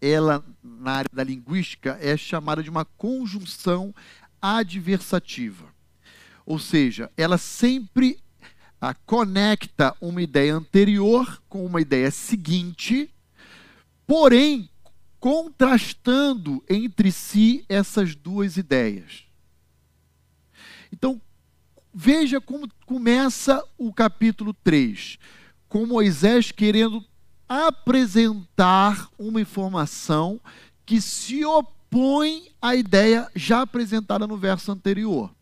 ela, 0.00 0.44
na 0.62 0.92
área 0.92 1.10
da 1.12 1.24
linguística, 1.24 1.98
é 2.00 2.16
chamada 2.16 2.62
de 2.62 2.70
uma 2.70 2.84
conjunção 2.84 3.94
adversativa. 4.40 5.66
Ou 6.44 6.58
seja, 6.58 7.10
ela 7.16 7.38
sempre 7.38 8.18
a, 8.80 8.94
conecta 8.94 9.96
uma 10.00 10.22
ideia 10.22 10.54
anterior 10.54 11.42
com 11.48 11.64
uma 11.64 11.80
ideia 11.80 12.10
seguinte, 12.10 13.12
porém 14.06 14.68
contrastando 15.18 16.62
entre 16.68 17.10
si 17.10 17.64
essas 17.68 18.14
duas 18.14 18.56
ideias. 18.56 19.24
Então, 20.92 21.20
veja 21.98 22.42
como 22.42 22.68
começa 22.84 23.64
o 23.78 23.90
capítulo 23.90 24.52
3, 24.62 25.18
com 25.66 25.86
Moisés 25.86 26.52
querendo 26.52 27.02
apresentar 27.48 29.08
uma 29.18 29.40
informação 29.40 30.38
que 30.84 31.00
se 31.00 31.42
opõe 31.42 32.50
à 32.60 32.76
ideia 32.76 33.26
já 33.34 33.62
apresentada 33.62 34.26
no 34.26 34.36
verso 34.36 34.70
anterior. 34.70 35.34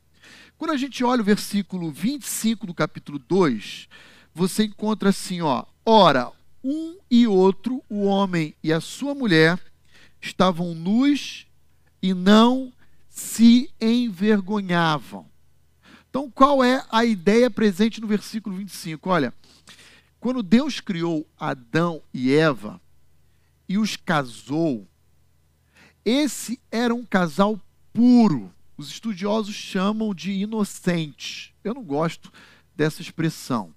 Quando 0.56 0.70
a 0.70 0.76
gente 0.76 1.02
olha 1.02 1.22
o 1.22 1.24
versículo 1.24 1.90
25 1.90 2.68
do 2.68 2.72
capítulo 2.72 3.18
2, 3.18 3.88
você 4.32 4.62
encontra 4.62 5.08
assim, 5.08 5.40
ó: 5.40 5.64
Ora, 5.84 6.30
um 6.62 6.96
e 7.10 7.26
outro, 7.26 7.82
o 7.90 8.04
homem 8.04 8.54
e 8.62 8.72
a 8.72 8.80
sua 8.80 9.12
mulher, 9.12 9.58
estavam 10.22 10.72
nus 10.72 11.48
e 12.00 12.14
não 12.14 12.72
se 13.10 13.68
envergonhavam. 13.80 15.33
Então, 16.14 16.30
qual 16.30 16.62
é 16.62 16.86
a 16.92 17.04
ideia 17.04 17.50
presente 17.50 18.00
no 18.00 18.06
versículo 18.06 18.54
25? 18.54 19.10
Olha, 19.10 19.34
quando 20.20 20.44
Deus 20.44 20.78
criou 20.78 21.28
Adão 21.36 22.00
e 22.14 22.32
Eva 22.32 22.80
e 23.68 23.76
os 23.78 23.96
casou, 23.96 24.86
esse 26.04 26.60
era 26.70 26.94
um 26.94 27.04
casal 27.04 27.60
puro. 27.92 28.54
Os 28.76 28.90
estudiosos 28.90 29.56
chamam 29.56 30.14
de 30.14 30.30
inocente. 30.30 31.52
Eu 31.64 31.74
não 31.74 31.82
gosto 31.82 32.32
dessa 32.76 33.02
expressão. 33.02 33.74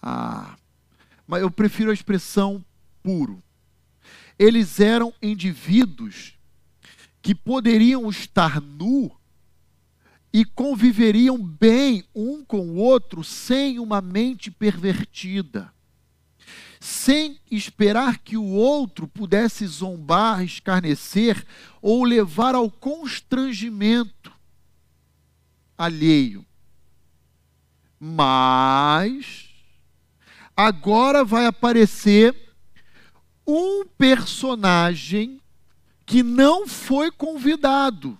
Ah, 0.00 0.56
mas 1.26 1.42
eu 1.42 1.50
prefiro 1.50 1.90
a 1.90 1.94
expressão 1.94 2.64
puro. 3.02 3.42
Eles 4.38 4.78
eram 4.78 5.12
indivíduos 5.20 6.38
que 7.20 7.34
poderiam 7.34 8.08
estar 8.08 8.60
nu 8.60 9.17
e 10.32 10.44
conviveriam 10.44 11.38
bem 11.38 12.04
um 12.14 12.44
com 12.44 12.60
o 12.68 12.76
outro 12.76 13.24
sem 13.24 13.78
uma 13.78 14.00
mente 14.00 14.50
pervertida, 14.50 15.72
sem 16.78 17.40
esperar 17.50 18.18
que 18.18 18.36
o 18.36 18.44
outro 18.44 19.08
pudesse 19.08 19.66
zombar, 19.66 20.44
escarnecer 20.44 21.44
ou 21.80 22.04
levar 22.04 22.54
ao 22.54 22.70
constrangimento 22.70 24.32
alheio. 25.76 26.44
Mas 27.98 29.48
agora 30.56 31.24
vai 31.24 31.46
aparecer 31.46 32.34
um 33.46 33.84
personagem 33.86 35.40
que 36.04 36.22
não 36.22 36.68
foi 36.68 37.10
convidado 37.10 38.18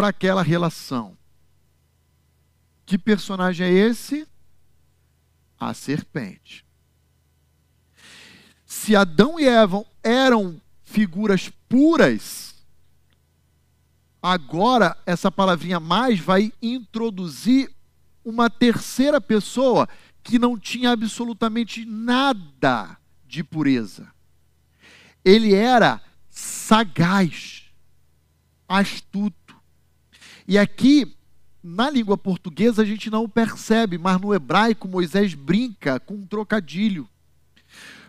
para 0.00 0.08
aquela 0.08 0.42
relação. 0.42 1.14
Que 2.86 2.96
personagem 2.96 3.66
é 3.66 3.70
esse? 3.70 4.26
A 5.58 5.74
serpente. 5.74 6.64
Se 8.64 8.96
Adão 8.96 9.38
e 9.38 9.46
Eva 9.46 9.84
eram 10.02 10.58
figuras 10.82 11.52
puras, 11.68 12.54
agora 14.22 14.96
essa 15.04 15.30
palavrinha 15.30 15.78
mais 15.78 16.18
vai 16.18 16.50
introduzir 16.62 17.70
uma 18.24 18.48
terceira 18.48 19.20
pessoa 19.20 19.86
que 20.22 20.38
não 20.38 20.58
tinha 20.58 20.92
absolutamente 20.92 21.84
nada 21.84 22.96
de 23.26 23.44
pureza. 23.44 24.10
Ele 25.22 25.52
era 25.52 26.00
sagaz, 26.30 27.64
astuto. 28.66 29.39
E 30.50 30.58
aqui, 30.58 31.16
na 31.62 31.88
língua 31.88 32.18
portuguesa, 32.18 32.82
a 32.82 32.84
gente 32.84 33.08
não 33.08 33.28
percebe, 33.28 33.96
mas 33.96 34.20
no 34.20 34.34
hebraico 34.34 34.88
Moisés 34.88 35.32
brinca 35.32 36.00
com 36.00 36.14
um 36.14 36.26
trocadilho. 36.26 37.08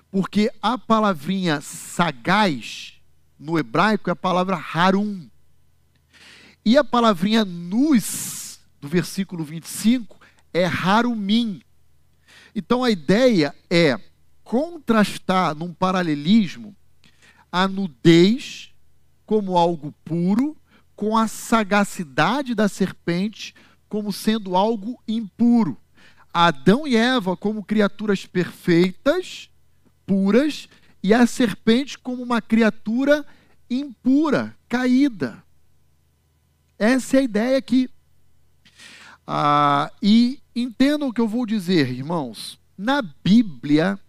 Porque 0.10 0.52
a 0.60 0.76
palavrinha 0.76 1.62
sagaz, 1.62 3.00
no 3.38 3.60
hebraico, 3.60 4.10
é 4.10 4.14
a 4.14 4.16
palavra 4.16 4.60
harum. 4.74 5.30
E 6.66 6.80
a 6.80 6.84
palavrinha 6.84 7.46
nus, 7.46 8.60
do 8.82 8.88
versículo 8.88 9.44
25, 9.44 10.20
é 10.52 10.66
harumim. 10.66 11.62
Então 12.56 12.84
a 12.84 12.90
ideia 12.90 13.54
é 13.70 14.02
contrastar 14.44 15.54
num 15.54 15.72
paralelismo 15.72 16.76
a 17.52 17.68
nudez 17.68 18.74
como 19.28 19.60
algo 19.60 19.94
puro 20.04 20.58
com 21.02 21.18
a 21.18 21.28
sagacidade 21.28 22.54
da 22.54 22.70
serpente 22.70 23.56
como 23.90 24.14
sendo 24.14 24.56
algo 24.56 25.02
impuro. 25.08 25.76
Adão 26.32 26.88
e 26.88 26.96
Eva 26.96 27.36
como 27.36 27.64
criaturas 27.64 28.28
perfeitas, 28.28 29.50
puras, 30.06 30.70
e 31.02 31.12
a 31.12 31.26
serpente 31.26 31.98
como 31.98 32.22
uma 32.22 32.40
criatura 32.40 33.26
impura, 33.68 34.56
caída. 34.70 35.44
Essa 36.78 37.18
é 37.18 37.20
a 37.22 37.24
ideia 37.24 37.58
aqui. 37.58 37.90
Ah, 39.26 39.92
e 40.04 40.40
entendam 40.56 41.08
o 41.08 41.14
que 41.14 41.20
eu 41.20 41.28
vou 41.28 41.48
dizer, 41.48 41.90
irmãos. 41.90 42.60
Na 42.78 43.02
Bíblia, 43.02 44.00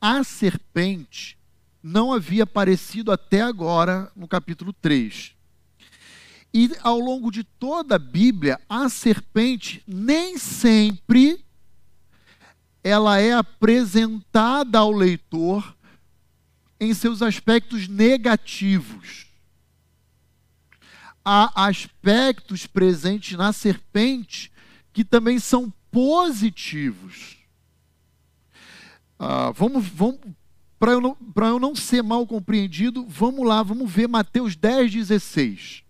a 0.00 0.24
serpente 0.24 1.38
não 1.82 2.12
havia 2.12 2.44
aparecido 2.44 3.10
até 3.10 3.40
agora 3.42 4.10
no 4.14 4.28
capítulo 4.28 4.72
3. 4.72 5.34
E 6.54 6.70
ao 6.82 6.98
longo 6.98 7.30
de 7.30 7.42
toda 7.42 7.96
a 7.96 7.98
Bíblia, 7.98 8.60
a 8.68 8.88
serpente 8.88 9.82
nem 9.86 10.38
sempre 10.38 11.44
ela 12.84 13.18
é 13.18 13.32
apresentada 13.32 14.78
ao 14.78 14.90
leitor 14.90 15.76
em 16.78 16.92
seus 16.92 17.22
aspectos 17.22 17.88
negativos. 17.88 19.26
Há 21.24 21.66
aspectos 21.68 22.66
presentes 22.66 23.38
na 23.38 23.52
serpente 23.52 24.52
que 24.92 25.04
também 25.04 25.38
são 25.38 25.72
positivos. 25.90 27.38
Ah, 29.18 29.52
vamos, 29.52 29.86
vamos 29.86 30.20
para 30.82 30.90
eu, 30.90 31.00
não, 31.00 31.16
eu 31.36 31.60
não 31.60 31.76
ser 31.76 32.02
mal 32.02 32.26
compreendido, 32.26 33.06
vamos 33.06 33.46
lá, 33.46 33.62
vamos 33.62 33.88
ver 33.88 34.08
Mateus 34.08 34.56
10, 34.56 34.90
16. 34.92 35.84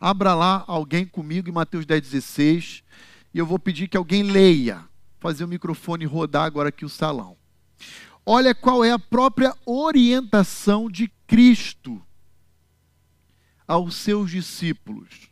Abra 0.00 0.34
lá 0.34 0.64
alguém 0.66 1.04
comigo 1.04 1.50
em 1.50 1.52
Mateus 1.52 1.84
10, 1.84 2.00
16. 2.00 2.82
E 3.34 3.38
eu 3.38 3.44
vou 3.44 3.58
pedir 3.58 3.88
que 3.88 3.96
alguém 3.98 4.22
leia. 4.22 4.82
Fazer 5.20 5.44
o 5.44 5.48
microfone 5.48 6.06
rodar 6.06 6.44
agora 6.44 6.70
aqui 6.70 6.86
o 6.86 6.88
salão. 6.88 7.36
Olha 8.24 8.54
qual 8.54 8.82
é 8.82 8.92
a 8.92 8.98
própria 8.98 9.54
orientação 9.66 10.90
de 10.90 11.12
Cristo 11.26 12.02
aos 13.68 13.94
seus 13.96 14.30
discípulos. 14.30 15.28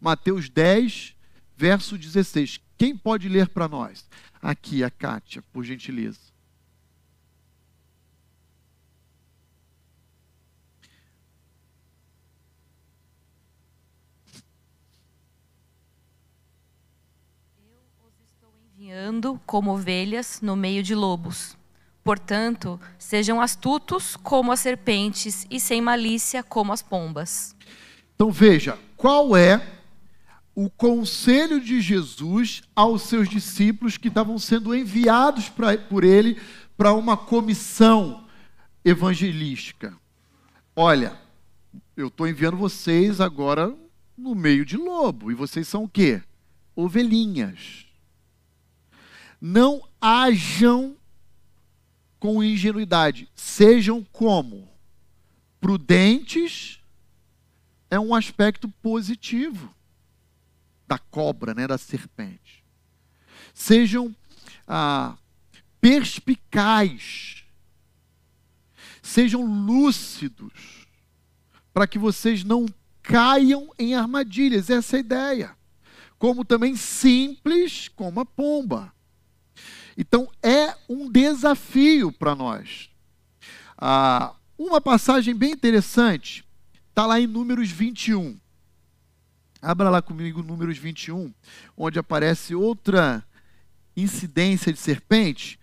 Mateus 0.00 0.48
10, 0.48 1.14
verso 1.54 1.98
16. 1.98 2.60
Quem 2.78 2.96
pode 2.96 3.28
ler 3.28 3.50
para 3.50 3.68
nós? 3.68 4.08
Aqui, 4.40 4.82
a 4.82 4.88
Kátia, 4.88 5.42
por 5.52 5.62
gentileza. 5.64 6.29
Caminhando 18.90 19.40
como 19.46 19.72
ovelhas 19.72 20.40
no 20.42 20.56
meio 20.56 20.82
de 20.82 20.96
lobos. 20.96 21.56
Portanto, 22.02 22.80
sejam 22.98 23.40
astutos 23.40 24.16
como 24.16 24.50
as 24.50 24.58
serpentes 24.58 25.46
e 25.48 25.60
sem 25.60 25.80
malícia 25.80 26.42
como 26.42 26.72
as 26.72 26.82
pombas. 26.82 27.54
Então 28.16 28.32
veja, 28.32 28.76
qual 28.96 29.36
é 29.36 29.64
o 30.56 30.68
conselho 30.68 31.60
de 31.60 31.80
Jesus 31.80 32.62
aos 32.74 33.02
seus 33.02 33.28
discípulos 33.28 33.96
que 33.96 34.08
estavam 34.08 34.38
sendo 34.40 34.74
enviados 34.74 35.48
pra, 35.48 35.78
por 35.78 36.02
ele 36.02 36.40
para 36.76 36.92
uma 36.92 37.16
comissão 37.16 38.26
evangelística? 38.84 39.96
Olha, 40.74 41.16
eu 41.96 42.08
estou 42.08 42.26
enviando 42.26 42.56
vocês 42.56 43.20
agora 43.20 43.72
no 44.18 44.34
meio 44.34 44.64
de 44.64 44.76
lobo, 44.76 45.30
e 45.30 45.34
vocês 45.34 45.68
são 45.68 45.84
o 45.84 45.88
quê? 45.88 46.20
Ovelhinhas 46.74 47.89
não 49.40 49.82
hajam 50.00 50.96
com 52.18 52.42
ingenuidade, 52.44 53.28
sejam 53.34 54.04
como 54.12 54.68
prudentes 55.60 56.80
é 57.90 57.98
um 57.98 58.14
aspecto 58.14 58.68
positivo 58.68 59.74
da 60.86 60.98
cobra, 60.98 61.54
né, 61.54 61.66
da 61.66 61.78
serpente. 61.78 62.64
Sejam 63.52 64.14
ah, 64.66 65.16
perspicazes, 65.80 67.44
sejam 69.02 69.44
lúcidos, 69.44 70.86
para 71.72 71.86
que 71.86 71.98
vocês 71.98 72.44
não 72.44 72.66
caiam 73.02 73.72
em 73.78 73.94
armadilhas. 73.94 74.70
Essa 74.70 74.96
é 74.96 74.98
a 74.98 75.00
ideia. 75.00 75.56
Como 76.18 76.44
também 76.44 76.76
simples 76.76 77.88
como 77.88 78.20
a 78.20 78.26
pomba. 78.26 78.92
Então 80.00 80.32
é 80.42 80.74
um 80.88 81.10
desafio 81.10 82.10
para 82.10 82.34
nós. 82.34 82.88
Ah, 83.76 84.34
uma 84.56 84.80
passagem 84.80 85.34
bem 85.34 85.52
interessante 85.52 86.42
está 86.88 87.04
lá 87.04 87.20
em 87.20 87.26
Números 87.26 87.70
21. 87.70 88.40
Abra 89.60 89.90
lá 89.90 90.00
comigo 90.00 90.42
Números 90.42 90.78
21, 90.78 91.34
onde 91.76 91.98
aparece 91.98 92.54
outra 92.54 93.22
incidência 93.94 94.72
de 94.72 94.78
serpente. 94.78 95.60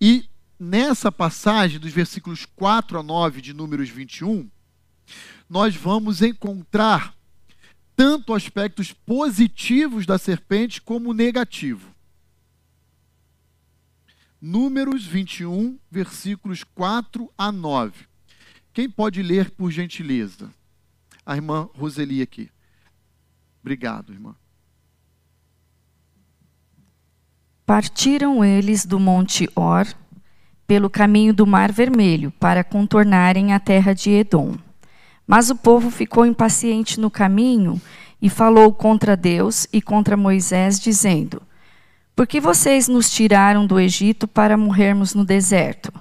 E 0.00 0.26
nessa 0.56 1.10
passagem, 1.10 1.80
dos 1.80 1.92
versículos 1.92 2.46
4 2.46 3.00
a 3.00 3.02
9 3.02 3.40
de 3.40 3.52
Números 3.52 3.88
21, 3.88 4.48
nós 5.50 5.74
vamos 5.74 6.22
encontrar 6.22 7.16
tanto 7.96 8.32
aspectos 8.32 8.92
positivos 8.92 10.06
da 10.06 10.18
serpente 10.18 10.80
como 10.80 11.12
negativo. 11.12 11.91
Números 14.44 15.06
21, 15.06 15.78
versículos 15.88 16.64
4 16.64 17.30
a 17.38 17.52
9. 17.52 17.92
Quem 18.72 18.90
pode 18.90 19.22
ler, 19.22 19.52
por 19.52 19.70
gentileza? 19.70 20.50
A 21.24 21.36
irmã 21.36 21.68
Roseli 21.74 22.20
aqui. 22.20 22.50
Obrigado, 23.60 24.12
irmã. 24.12 24.34
Partiram 27.64 28.44
eles 28.44 28.84
do 28.84 28.98
monte 28.98 29.48
Or 29.54 29.86
pelo 30.66 30.90
caminho 30.90 31.32
do 31.32 31.46
Mar 31.46 31.70
Vermelho 31.70 32.32
para 32.32 32.64
contornarem 32.64 33.52
a 33.52 33.60
terra 33.60 33.92
de 33.94 34.10
Edom. 34.10 34.56
Mas 35.24 35.50
o 35.50 35.54
povo 35.54 35.88
ficou 35.88 36.26
impaciente 36.26 36.98
no 36.98 37.12
caminho 37.12 37.80
e 38.20 38.28
falou 38.28 38.74
contra 38.74 39.16
Deus 39.16 39.68
e 39.72 39.80
contra 39.80 40.16
Moisés, 40.16 40.80
dizendo: 40.80 41.40
Por 42.14 42.26
que 42.26 42.40
vocês 42.40 42.88
nos 42.88 43.10
tiraram 43.10 43.66
do 43.66 43.80
Egito 43.80 44.28
para 44.28 44.56
morrermos 44.56 45.14
no 45.14 45.24
deserto? 45.24 45.92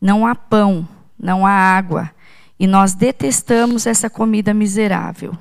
Não 0.00 0.26
há 0.26 0.34
pão, 0.34 0.86
não 1.18 1.46
há 1.46 1.50
água, 1.50 2.10
e 2.58 2.66
nós 2.66 2.92
detestamos 2.94 3.86
essa 3.86 4.10
comida 4.10 4.52
miserável. 4.52 5.34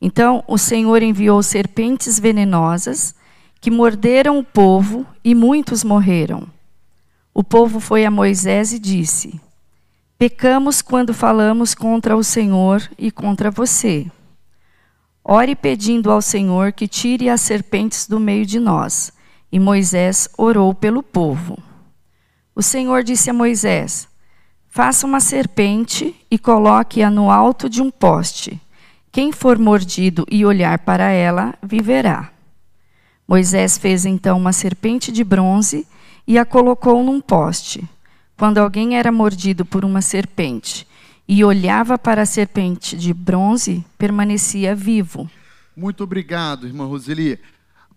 Então 0.00 0.42
o 0.46 0.58
Senhor 0.58 1.02
enviou 1.02 1.42
serpentes 1.42 2.18
venenosas 2.18 3.14
que 3.60 3.70
morderam 3.70 4.38
o 4.38 4.44
povo 4.44 5.06
e 5.24 5.34
muitos 5.34 5.82
morreram. 5.84 6.46
O 7.32 7.42
povo 7.42 7.80
foi 7.80 8.04
a 8.04 8.10
Moisés 8.10 8.72
e 8.72 8.78
disse: 8.78 9.40
Pecamos 10.18 10.82
quando 10.82 11.14
falamos 11.14 11.74
contra 11.74 12.16
o 12.16 12.22
Senhor 12.22 12.82
e 12.98 13.10
contra 13.10 13.50
você. 13.50 14.06
Ore 15.26 15.56
pedindo 15.56 16.10
ao 16.10 16.20
Senhor 16.20 16.70
que 16.72 16.86
tire 16.86 17.30
as 17.30 17.40
serpentes 17.40 18.06
do 18.06 18.20
meio 18.20 18.44
de 18.44 18.60
nós. 18.60 19.10
E 19.50 19.58
Moisés 19.58 20.28
orou 20.36 20.74
pelo 20.74 21.02
povo. 21.02 21.56
O 22.54 22.62
Senhor 22.62 23.02
disse 23.02 23.30
a 23.30 23.32
Moisés: 23.32 24.06
Faça 24.68 25.06
uma 25.06 25.20
serpente 25.20 26.14
e 26.30 26.38
coloque-a 26.38 27.08
no 27.08 27.30
alto 27.30 27.70
de 27.70 27.80
um 27.80 27.90
poste. 27.90 28.60
Quem 29.10 29.32
for 29.32 29.58
mordido 29.58 30.26
e 30.30 30.44
olhar 30.44 30.80
para 30.80 31.08
ela, 31.08 31.54
viverá. 31.62 32.30
Moisés 33.26 33.78
fez 33.78 34.04
então 34.04 34.36
uma 34.36 34.52
serpente 34.52 35.10
de 35.10 35.24
bronze 35.24 35.86
e 36.26 36.36
a 36.38 36.44
colocou 36.44 37.02
num 37.02 37.20
poste. 37.20 37.82
Quando 38.36 38.58
alguém 38.58 38.98
era 38.98 39.10
mordido 39.10 39.64
por 39.64 39.84
uma 39.84 40.02
serpente 40.02 40.86
e 41.26 41.44
olhava 41.44 41.98
para 41.98 42.22
a 42.22 42.26
serpente 42.26 42.96
de 42.96 43.12
bronze, 43.14 43.84
permanecia 43.96 44.74
vivo. 44.74 45.30
Muito 45.76 46.04
obrigado, 46.04 46.66
irmã 46.66 46.86
Roseli. 46.86 47.38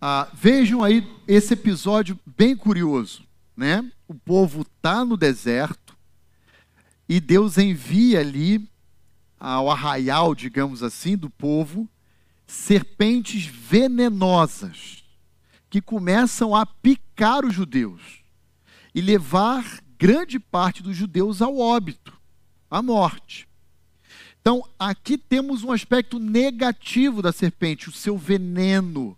Ah, 0.01 0.27
vejam 0.33 0.83
aí 0.83 1.07
esse 1.27 1.53
episódio 1.53 2.19
bem 2.25 2.55
curioso, 2.55 3.23
né? 3.55 3.83
O 4.07 4.13
povo 4.13 4.61
está 4.61 5.03
no 5.03 5.17
deserto 5.17 5.95
e 7.09 7.19
Deus 7.19 7.57
envia 7.57 8.19
ali 8.19 8.67
ao 9.39 9.69
arraial, 9.69 10.33
digamos 10.33 10.81
assim, 10.81 11.15
do 11.15 11.29
povo, 11.29 11.87
serpentes 12.45 13.45
venenosas 13.45 15.03
que 15.69 15.81
começam 15.81 16.55
a 16.55 16.65
picar 16.65 17.45
os 17.45 17.53
judeus 17.53 18.01
e 18.95 19.01
levar 19.01 19.79
grande 19.97 20.39
parte 20.39 20.81
dos 20.81 20.95
judeus 20.95 21.41
ao 21.41 21.57
óbito, 21.59 22.16
à 22.69 22.81
morte. 22.81 23.47
Então, 24.41 24.63
aqui 24.79 25.17
temos 25.17 25.63
um 25.63 25.71
aspecto 25.71 26.19
negativo 26.19 27.21
da 27.21 27.31
serpente, 27.31 27.89
o 27.89 27.91
seu 27.91 28.17
veneno 28.17 29.17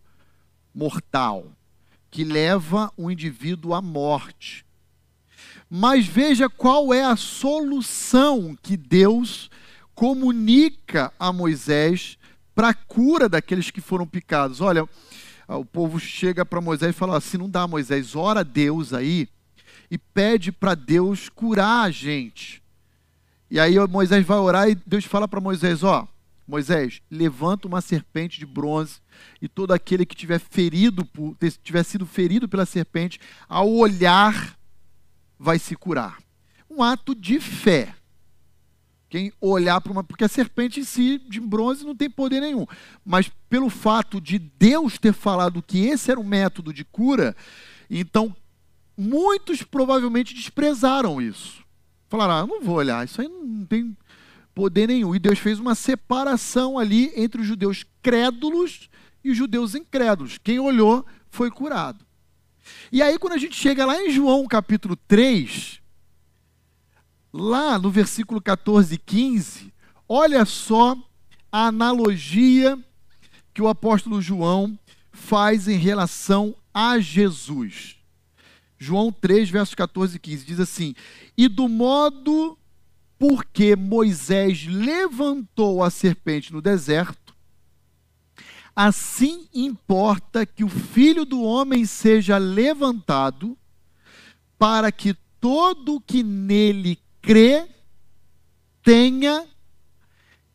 mortal, 0.74 1.52
que 2.10 2.24
leva 2.24 2.92
o 2.98 3.12
indivíduo 3.12 3.74
à 3.74 3.82
morte. 3.82 4.66
Mas 5.70 6.08
veja 6.08 6.50
qual 6.50 6.94
é 6.94 7.04
a 7.04 7.16
solução 7.16 8.58
que 8.62 8.76
Deus 8.76 9.52
comunica 9.94 11.14
a 11.20 11.32
Moisés 11.32 12.18
para 12.56 12.70
a 12.70 12.74
cura 12.74 13.30
daqueles 13.30 13.70
que 13.70 13.82
foram 13.82 14.08
picados. 14.08 14.62
Olha, 14.62 14.88
o 15.48 15.66
povo 15.66 16.00
chega 16.00 16.46
para 16.46 16.60
Moisés 16.62 16.96
e 16.96 16.98
fala 16.98 17.18
assim: 17.18 17.38
não 17.38 17.50
dá, 17.50 17.68
Moisés, 17.68 18.16
ora 18.16 18.40
a 18.40 18.44
Deus 18.44 18.94
aí 18.94 19.30
e 19.92 19.98
pede 19.98 20.52
para 20.52 20.76
Deus 20.76 21.30
curar 21.30 21.86
a 21.86 21.92
gente. 21.92 22.59
E 23.50 23.60
aí 23.60 23.76
Moisés 23.88 24.26
vai 24.26 24.38
orar 24.38 24.70
e 24.70 24.76
Deus 24.76 25.06
fala 25.06 25.28
para 25.28 25.42
Moisés: 25.42 25.84
ó, 25.84 26.08
Moisés, 26.48 27.02
levanta 27.12 27.68
uma 27.68 27.82
serpente 27.82 28.40
de 28.40 28.46
bronze 28.46 29.00
e 29.42 29.48
todo 29.48 29.72
aquele 29.72 30.06
que 30.06 30.16
tiver 30.16 30.40
ferido 30.40 31.08
tiver 31.64 31.84
sido 31.84 32.06
ferido 32.06 32.50
pela 32.50 32.66
serpente, 32.66 33.20
ao 33.48 33.70
olhar 33.70 34.58
vai 35.38 35.60
se 35.60 35.76
curar. 35.76 36.18
Um 36.70 36.84
ato 36.84 37.16
de 37.16 37.40
fé. 37.40 37.96
Quem 39.10 39.32
olhar 39.42 39.82
para 39.82 39.92
uma. 39.92 40.04
Porque 40.04 40.24
a 40.24 40.28
serpente 40.28 40.80
em 40.80 40.84
si, 40.84 41.18
de 41.18 41.40
bronze, 41.40 41.84
não 41.84 41.96
tem 41.96 42.10
poder 42.10 42.40
nenhum. 42.40 42.66
Mas 43.04 43.32
pelo 43.50 43.70
fato 43.70 44.22
de 44.22 44.38
Deus 44.38 45.00
ter 45.00 45.14
falado 45.14 45.64
que 45.64 45.88
esse 45.88 46.12
era 46.12 46.20
um 46.20 46.24
método 46.24 46.72
de 46.72 46.86
cura, 46.86 47.36
então 47.90 48.36
muitos 48.96 49.64
provavelmente 49.64 50.36
desprezaram 50.36 51.20
isso. 51.22 51.64
Falaram, 52.10 52.34
ah, 52.34 52.48
não 52.48 52.62
vou 52.62 52.76
olhar, 52.76 53.06
isso 53.06 53.22
aí 53.22 53.28
não 53.28 53.66
tem 53.66 53.96
poder 54.54 54.88
nenhum. 54.88 55.16
E 55.16 55.20
Deus 55.20 55.38
fez 55.40 55.60
uma 55.60 55.76
separação 55.76 56.78
ali 56.80 57.12
entre 57.16 57.42
os 57.42 57.48
judeus 57.48 57.86
crédulos 58.02 58.90
e 59.24 59.30
os 59.30 59.38
judeus 59.38 59.76
incrédulos. 59.76 60.38
Quem 60.38 60.60
olhou 60.60 61.06
foi 61.30 61.52
curado. 61.52 62.04
E 62.92 63.02
aí, 63.02 63.18
quando 63.18 63.34
a 63.34 63.38
gente 63.38 63.56
chega 63.56 63.86
lá 63.86 64.02
em 64.02 64.12
João 64.12 64.48
capítulo 64.48 64.96
3, 65.08 65.80
lá 67.32 67.78
no 67.78 67.92
versículo 67.92 68.42
14 68.42 68.96
e 68.96 68.98
15, 68.98 69.74
olha 70.08 70.44
só 70.46 70.98
a 71.52 71.68
analogia 71.68 72.78
que 73.54 73.62
o 73.62 73.68
apóstolo 73.68 74.22
João 74.22 74.78
faz 75.12 75.68
em 75.68 75.78
relação 75.78 76.56
a 76.74 77.00
Jesus. 77.00 77.99
João 78.80 79.12
3, 79.12 79.50
versos 79.50 79.76
14 79.76 80.16
e 80.16 80.20
15 80.20 80.46
diz 80.46 80.60
assim: 80.60 80.96
E 81.38 81.50
do 81.50 81.68
modo 81.68 82.58
porque 83.18 83.76
Moisés 83.76 84.66
levantou 84.66 85.84
a 85.84 85.90
serpente 85.90 86.54
no 86.54 86.62
deserto, 86.62 87.36
assim 88.74 89.50
importa 89.54 90.46
que 90.46 90.64
o 90.64 90.70
filho 90.70 91.26
do 91.26 91.44
homem 91.44 91.86
seja 91.86 92.38
levantado, 92.38 93.58
para 94.58 94.90
que 94.90 95.14
todo 95.42 96.00
que 96.00 96.24
nele 96.24 96.98
crê, 97.22 97.68
tenha 98.82 99.46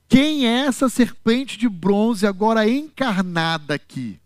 quem 0.09 0.47
é 0.47 0.67
essa 0.67 0.89
serpente 0.89 1.59
de 1.59 1.69
bronze 1.69 2.27
agora 2.27 2.69
encarnada 2.69 3.75
aqui? 3.75 4.21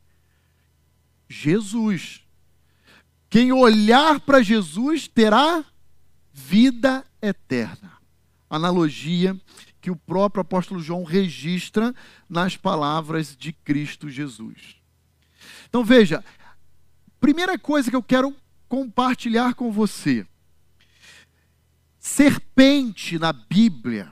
Jesus. 1.29 2.28
Quem 3.29 3.53
olhar 3.53 4.21
para 4.21 4.43
Jesus 4.43 5.07
terá 5.07 5.65
vida 6.33 7.05
eterna. 7.21 7.93
Analogia 8.49 9.39
que 9.81 9.91
o 9.91 9.97
próprio 9.97 10.41
apóstolo 10.41 10.81
João 10.81 11.05
registra 11.05 11.95
nas 12.29 12.57
palavras 12.57 13.37
de 13.37 13.53
Cristo 13.53 14.09
Jesus. 14.09 14.77
Então 15.69 15.85
veja, 15.85 16.25
primeira 17.21 17.59
coisa 17.59 17.91
que 17.91 17.97
eu 17.97 18.03
quero 18.03 18.35
compartilhar 18.69 19.55
com 19.55 19.71
você 19.71 20.27
Serpente 22.09 23.19
na 23.19 23.33
Bíblia 23.33 24.11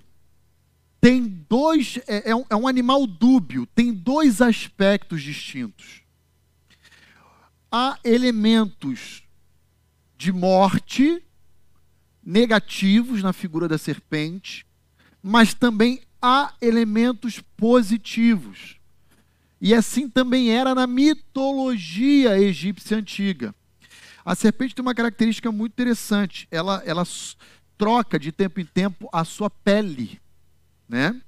tem 1.00 1.26
dois, 1.48 1.98
é, 2.06 2.30
é, 2.30 2.36
um, 2.36 2.44
é 2.50 2.56
um 2.56 2.68
animal 2.68 3.06
dúbio, 3.06 3.64
tem 3.66 3.92
dois 3.92 4.42
aspectos 4.42 5.22
distintos. 5.22 6.02
Há 7.70 7.98
elementos 8.04 9.22
de 10.16 10.32
morte 10.32 11.22
negativos 12.24 13.22
na 13.22 13.32
figura 13.32 13.68
da 13.68 13.78
serpente, 13.78 14.66
mas 15.22 15.54
também 15.54 16.02
há 16.20 16.54
elementos 16.60 17.40
positivos. 17.56 18.76
E 19.60 19.74
assim 19.74 20.08
também 20.08 20.50
era 20.50 20.74
na 20.74 20.86
mitologia 20.86 22.38
egípcia 22.38 22.96
antiga. 22.96 23.54
A 24.24 24.34
serpente 24.34 24.74
tem 24.74 24.82
uma 24.82 24.94
característica 24.94 25.52
muito 25.52 25.72
interessante. 25.72 26.48
Ela, 26.50 26.82
ela 26.84 27.04
troca 27.78 28.18
de 28.18 28.32
tempo 28.32 28.60
em 28.60 28.64
tempo 28.64 29.08
a 29.12 29.24
sua 29.24 29.48
pele, 29.48 30.20
né? 30.88 31.20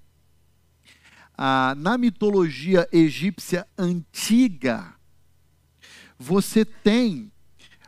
Ah, 1.36 1.74
na 1.76 1.97
mitologia 1.97 2.89
egípcia 2.91 3.64
antiga, 3.78 4.95
você 6.18 6.64
tem 6.64 7.30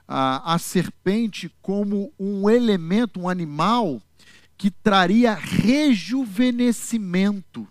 ah, 0.06 0.54
a 0.54 0.58
serpente 0.58 1.50
como 1.60 2.12
um 2.18 2.48
elemento, 2.48 3.20
um 3.20 3.28
animal 3.28 4.00
que 4.56 4.70
traria 4.70 5.34
rejuvenescimento 5.34 7.66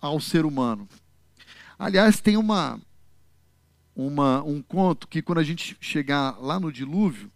ao 0.00 0.20
ser 0.20 0.44
humano. 0.46 0.88
Aliás, 1.78 2.20
tem 2.20 2.36
uma, 2.36 2.80
uma, 3.94 4.42
um 4.42 4.60
conto 4.62 5.06
que 5.06 5.20
quando 5.20 5.38
a 5.38 5.44
gente 5.44 5.76
chegar 5.80 6.38
lá 6.40 6.58
no 6.58 6.72
dilúvio, 6.72 7.30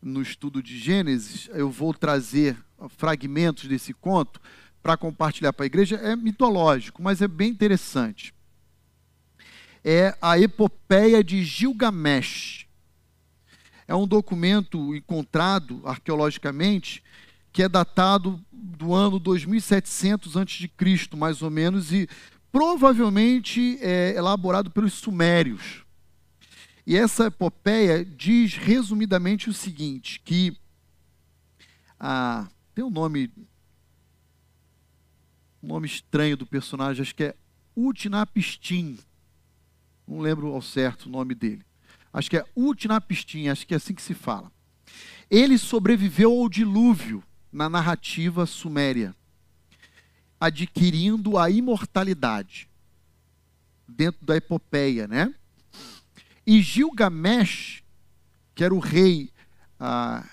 no 0.00 0.22
estudo 0.22 0.62
de 0.62 0.78
Gênesis, 0.78 1.50
eu 1.52 1.70
vou 1.70 1.94
trazer 1.94 2.56
fragmentos 2.96 3.68
desse 3.68 3.92
conto 3.92 4.40
para 4.82 4.96
compartilhar 4.96 5.52
para 5.52 5.64
a 5.64 5.66
igreja. 5.66 5.96
É 5.96 6.16
mitológico, 6.16 7.02
mas 7.02 7.22
é 7.22 7.28
bem 7.28 7.50
interessante. 7.50 8.34
É 9.84 10.16
a 10.20 10.38
epopeia 10.38 11.22
de 11.22 11.42
Gilgamesh. 11.44 12.66
É 13.86 13.94
um 13.94 14.06
documento 14.06 14.94
encontrado 14.94 15.82
arqueologicamente 15.84 17.02
que 17.52 17.62
é 17.62 17.68
datado 17.68 18.42
do 18.50 18.94
ano 18.94 19.18
2700 19.18 20.36
a.C., 20.36 20.70
mais 21.16 21.42
ou 21.42 21.50
menos, 21.50 21.92
e 21.92 22.08
provavelmente 22.50 23.78
é 23.82 24.14
elaborado 24.16 24.70
pelos 24.70 24.94
sumérios. 24.94 25.84
E 26.86 26.96
essa 26.96 27.26
epopeia 27.26 28.04
diz 28.04 28.54
resumidamente 28.54 29.50
o 29.50 29.52
seguinte, 29.52 30.20
que 30.24 30.56
ah, 32.00 32.48
tem 32.74 32.84
um 32.84 32.90
nome 32.90 33.30
um 35.62 35.68
nome 35.68 35.86
estranho 35.86 36.36
do 36.36 36.44
personagem, 36.44 37.02
acho 37.02 37.14
que 37.14 37.24
é 37.24 37.36
Utnapishtim. 37.76 38.98
Não 40.06 40.20
lembro 40.20 40.48
ao 40.48 40.62
certo 40.62 41.06
o 41.06 41.10
nome 41.10 41.34
dele. 41.34 41.64
Acho 42.12 42.28
que 42.28 42.36
é 42.36 42.44
Utnapishtim, 42.54 43.48
acho 43.48 43.66
que 43.66 43.74
é 43.74 43.76
assim 43.76 43.94
que 43.94 44.02
se 44.02 44.14
fala. 44.14 44.52
Ele 45.30 45.56
sobreviveu 45.56 46.32
ao 46.32 46.48
dilúvio 46.48 47.24
na 47.50 47.68
narrativa 47.68 48.44
suméria, 48.44 49.14
adquirindo 50.38 51.38
a 51.38 51.48
imortalidade 51.50 52.68
dentro 53.88 54.24
da 54.26 54.36
epopeia, 54.36 55.06
né? 55.06 55.34
E 56.46 56.60
Gilgamesh, 56.60 57.82
que 58.54 58.64
era 58.64 58.74
o 58.74 58.78
rei 58.78 59.30
ah, 59.78 60.28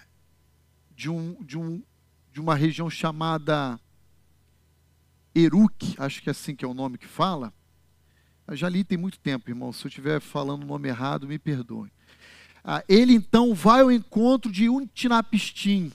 de, 0.95 1.09
um, 1.09 1.36
de, 1.43 1.57
um, 1.57 1.84
de 2.32 2.41
uma 2.41 2.55
região 2.55 2.89
chamada 2.89 3.80
Eruk, 5.34 5.95
acho 5.97 6.22
que 6.22 6.30
é 6.30 6.32
assim 6.32 6.55
que 6.55 6.65
é 6.65 6.67
o 6.67 6.74
nome 6.74 6.97
que 6.97 7.07
fala. 7.07 7.53
Eu 8.49 8.55
já 8.55 8.67
li 8.67 8.83
tem 8.83 8.97
muito 8.97 9.19
tempo, 9.19 9.47
irmão. 9.49 9.71
Se 9.71 9.85
eu 9.85 9.89
estiver 9.89 10.19
falando 10.19 10.63
o 10.63 10.65
nome 10.65 10.87
errado, 10.89 11.27
me 11.27 11.37
perdoe. 11.37 11.91
Ah, 12.63 12.83
ele 12.89 13.13
então 13.13 13.53
vai 13.53 13.81
ao 13.81 13.91
encontro 13.91 14.51
de 14.51 14.67
Utnapishtim, 14.67 15.91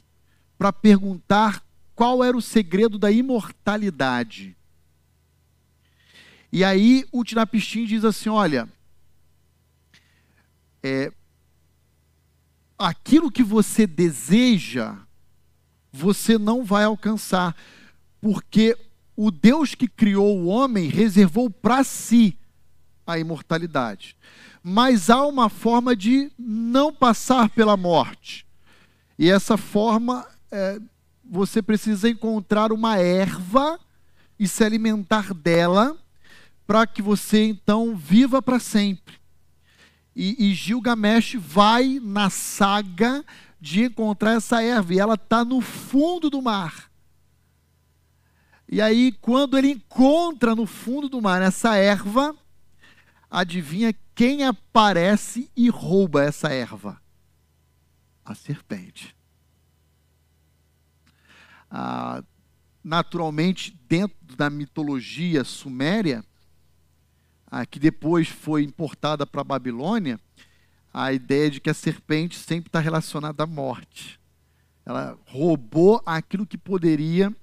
para 0.57 0.73
perguntar 0.73 1.65
qual 1.97 2.23
era 2.23 2.37
o 2.37 2.43
segredo 2.43 2.97
da 2.97 3.11
imortalidade. 3.11 4.57
E 6.53 6.63
aí 6.63 7.05
o 7.11 7.25
Tinapistim 7.25 7.87
diz 7.87 8.05
assim: 8.05 8.29
olha, 8.29 8.69
é, 10.81 11.13
aquilo 12.79 13.33
que 13.33 13.43
você 13.43 13.85
deseja, 13.85 14.97
você 15.93 16.39
não 16.39 16.65
vai 16.65 16.85
alcançar, 16.85 17.57
porque 18.21 18.79
o 19.17 19.33
Deus 19.33 19.75
que 19.75 19.89
criou 19.89 20.39
o 20.39 20.47
homem 20.47 20.89
reservou 20.89 21.51
para 21.51 21.83
si 21.83 22.39
a 23.07 23.19
imortalidade. 23.19 24.17
Mas 24.63 25.11
há 25.11 25.27
uma 25.27 25.49
forma 25.49 25.95
de 25.95 26.31
não 26.39 26.93
passar 26.93 27.49
pela 27.51 27.77
morte. 27.77 28.47
E 29.19 29.31
essa 29.31 29.57
forma 29.57 30.27
é, 30.51 30.81
você 31.25 31.63
precisa 31.63 32.09
encontrar 32.09 32.73
uma 32.73 32.97
erva 32.97 33.79
e 34.39 34.49
se 34.49 34.65
alimentar 34.65 35.33
dela 35.33 35.97
para 36.67 36.87
que 36.87 37.03
você 37.03 37.45
então 37.45 37.95
viva 37.95 38.41
para 38.41 38.59
sempre. 38.59 39.17
E, 40.17 40.51
e, 40.51 40.55
Gilgamesh 40.55 41.35
vai 41.35 41.99
na 42.01 42.31
saga 42.31 43.25
de 43.61 43.85
encontrar 43.85 44.33
essa 44.33 44.63
erva 44.63 44.95
e 44.95 45.01
ela 45.01 45.15
está 45.15 45.45
no 45.45 45.61
fundo 45.61 46.31
do 46.31 46.41
mar. 46.41 46.91
E 48.69 48.81
aí, 48.81 49.13
quando 49.21 49.59
ele 49.59 49.71
encontra 49.73 50.55
no 50.55 50.67
fundo 50.67 51.09
do 51.09 51.21
mar 51.21 51.43
essa 51.43 51.77
erva, 51.77 52.35
adivinha 53.41 53.95
quem 54.15 54.45
aparece 54.45 55.51
e 55.57 55.69
rouba 55.69 56.23
essa 56.23 56.49
erva? 56.49 57.01
A 58.25 58.35
serpente 58.35 59.15
ah, 61.77 62.23
naturalmente 62.85 63.77
dentro 63.89 64.37
da 64.37 64.49
mitologia 64.49 65.43
suméria, 65.43 66.25
ah, 67.49 67.67
que 67.67 67.81
depois 67.81 68.29
foi 68.29 68.63
importada 68.63 69.27
para 69.27 69.41
a 69.41 69.45
Babilônia, 69.45 70.21
a 70.93 71.13
ideia 71.13 71.51
de 71.51 71.61
que 71.61 71.69
a 71.69 71.75
serpente 71.75 72.37
sempre 72.37 72.69
está 72.69 72.79
relacionada 72.79 73.43
à 73.43 73.47
morte. 73.47 74.21
Ela 74.87 75.19
roubou 75.27 76.01
aquilo 76.07 76.47
que 76.47 76.57
poderia 76.57 77.35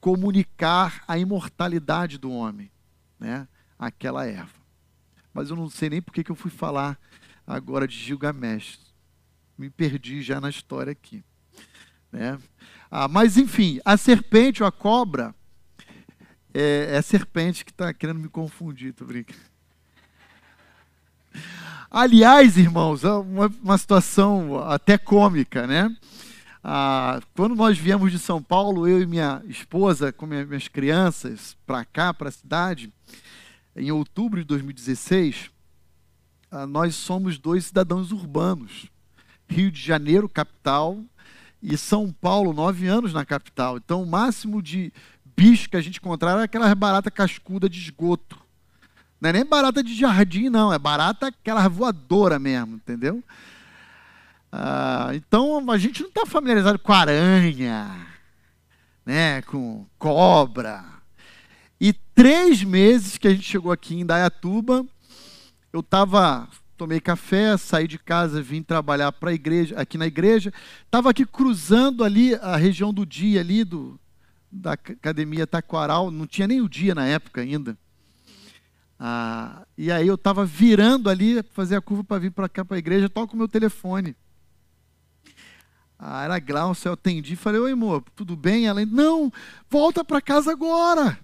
comunicar 0.00 1.04
a 1.06 1.18
imortalidade 1.18 2.16
do 2.16 2.32
homem, 2.32 2.70
né? 3.18 3.46
aquela 3.78 4.24
erva. 4.24 4.59
Mas 5.32 5.50
eu 5.50 5.56
não 5.56 5.68
sei 5.70 5.90
nem 5.90 6.02
por 6.02 6.12
que 6.12 6.30
eu 6.30 6.36
fui 6.36 6.50
falar 6.50 6.98
agora 7.46 7.86
de 7.86 7.96
Gilgamesh. 7.96 8.78
Me 9.56 9.70
perdi 9.70 10.22
já 10.22 10.40
na 10.40 10.50
história 10.50 10.92
aqui. 10.92 11.24
Né? 12.10 12.38
Ah, 12.90 13.06
mas 13.06 13.36
enfim, 13.36 13.80
a 13.84 13.96
serpente 13.96 14.62
ou 14.62 14.68
a 14.68 14.72
cobra 14.72 15.34
é, 16.52 16.88
é 16.92 16.96
a 16.96 17.02
serpente 17.02 17.64
que 17.64 17.70
está 17.70 17.92
querendo 17.94 18.20
me 18.20 18.28
confundir, 18.28 18.92
tô 18.92 19.04
brincando. 19.04 19.38
Aliás, 21.90 22.56
irmãos, 22.56 23.04
é 23.04 23.10
uma, 23.10 23.46
uma 23.62 23.78
situação 23.78 24.58
até 24.68 24.96
cômica, 24.96 25.66
né? 25.66 25.94
Ah, 26.62 27.20
quando 27.34 27.54
nós 27.54 27.78
viemos 27.78 28.12
de 28.12 28.18
São 28.18 28.42
Paulo, 28.42 28.86
eu 28.86 29.00
e 29.00 29.06
minha 29.06 29.42
esposa, 29.46 30.12
com 30.12 30.26
minhas 30.26 30.68
crianças, 30.68 31.56
para 31.66 31.84
cá, 31.84 32.12
para 32.12 32.28
a 32.28 32.32
cidade, 32.32 32.92
em 33.80 33.90
outubro 33.90 34.40
de 34.40 34.46
2016, 34.46 35.50
ah, 36.50 36.66
nós 36.66 36.94
somos 36.94 37.38
dois 37.38 37.66
cidadãos 37.66 38.12
urbanos. 38.12 38.86
Rio 39.48 39.70
de 39.70 39.80
Janeiro, 39.80 40.28
capital, 40.28 41.02
e 41.62 41.76
São 41.76 42.12
Paulo, 42.12 42.52
nove 42.52 42.86
anos 42.86 43.12
na 43.12 43.24
capital. 43.24 43.76
Então, 43.76 44.02
o 44.02 44.06
máximo 44.06 44.62
de 44.62 44.92
bicho 45.36 45.68
que 45.68 45.76
a 45.76 45.80
gente 45.80 45.98
encontrava 45.98 46.36
era 46.36 46.44
aquela 46.44 46.74
barata 46.74 47.10
cascuda 47.10 47.68
de 47.68 47.78
esgoto. 47.78 48.38
Não 49.20 49.30
é 49.30 49.32
nem 49.34 49.44
barata 49.44 49.82
de 49.82 49.94
jardim, 49.94 50.48
não. 50.48 50.72
É 50.72 50.78
barata 50.78 51.28
aquela 51.28 51.66
voadora 51.68 52.38
mesmo, 52.38 52.76
entendeu? 52.76 53.22
Ah, 54.50 55.10
então, 55.14 55.70
a 55.70 55.78
gente 55.78 56.00
não 56.00 56.08
está 56.08 56.26
familiarizado 56.26 56.78
com 56.78 56.92
aranha, 56.92 58.06
né, 59.04 59.42
com 59.42 59.86
cobra. 59.98 60.99
E 61.80 61.92
três 62.14 62.62
meses 62.62 63.16
que 63.16 63.26
a 63.26 63.30
gente 63.30 63.44
chegou 63.44 63.72
aqui 63.72 63.94
em 63.94 64.04
Dayatuba, 64.04 64.84
eu 65.72 65.80
estava 65.80 66.48
tomei 66.76 66.98
café, 66.98 67.58
saí 67.58 67.86
de 67.86 67.98
casa, 67.98 68.40
vim 68.40 68.62
trabalhar 68.62 69.12
para 69.12 69.30
a 69.30 69.34
igreja, 69.34 69.78
aqui 69.78 69.98
na 69.98 70.06
igreja. 70.06 70.50
Estava 70.86 71.10
aqui 71.10 71.26
cruzando 71.26 72.02
ali 72.02 72.34
a 72.36 72.56
região 72.56 72.92
do 72.92 73.04
dia 73.04 73.40
ali 73.40 73.64
do 73.64 74.00
da 74.50 74.72
academia 74.72 75.46
Taquaral, 75.46 76.10
não 76.10 76.26
tinha 76.26 76.48
nem 76.48 76.60
o 76.60 76.68
dia 76.68 76.94
na 76.94 77.06
época 77.06 77.42
ainda. 77.42 77.78
Ah, 78.98 79.64
e 79.78 79.92
aí 79.92 80.06
eu 80.06 80.16
estava 80.16 80.44
virando 80.44 81.08
ali, 81.08 81.42
fazer 81.52 81.76
a 81.76 81.80
curva 81.80 82.02
para 82.02 82.18
vir 82.18 82.32
para 82.32 82.48
cá 82.48 82.64
para 82.64 82.76
a 82.76 82.78
igreja, 82.78 83.08
toco 83.08 83.34
o 83.34 83.38
meu 83.38 83.46
telefone. 83.46 84.16
Ah, 85.98 86.24
era 86.24 86.38
Glaucia, 86.38 86.88
eu 86.88 86.94
atendi, 86.94 87.36
falei, 87.36 87.60
oi 87.60 87.72
amor, 87.72 88.02
tudo 88.16 88.34
bem? 88.34 88.66
Ela, 88.66 88.84
não, 88.86 89.30
volta 89.68 90.04
para 90.04 90.20
casa 90.20 90.50
agora. 90.50 91.18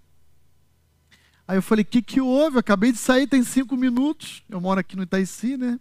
Aí 1.49 1.57
eu 1.57 1.63
falei, 1.63 1.83
o 1.83 1.87
que, 1.87 2.03
que 2.03 2.21
houve? 2.21 2.57
Eu 2.57 2.61
acabei 2.61 2.91
de 2.91 2.99
sair, 2.99 3.27
tem 3.27 3.43
cinco 3.43 3.77
minutos. 3.77 4.43
Eu 4.49 4.61
moro 4.61 4.81
aqui 4.81 4.97
no 4.97 5.05
Itaici, 5.05 5.57
né? 5.57 5.79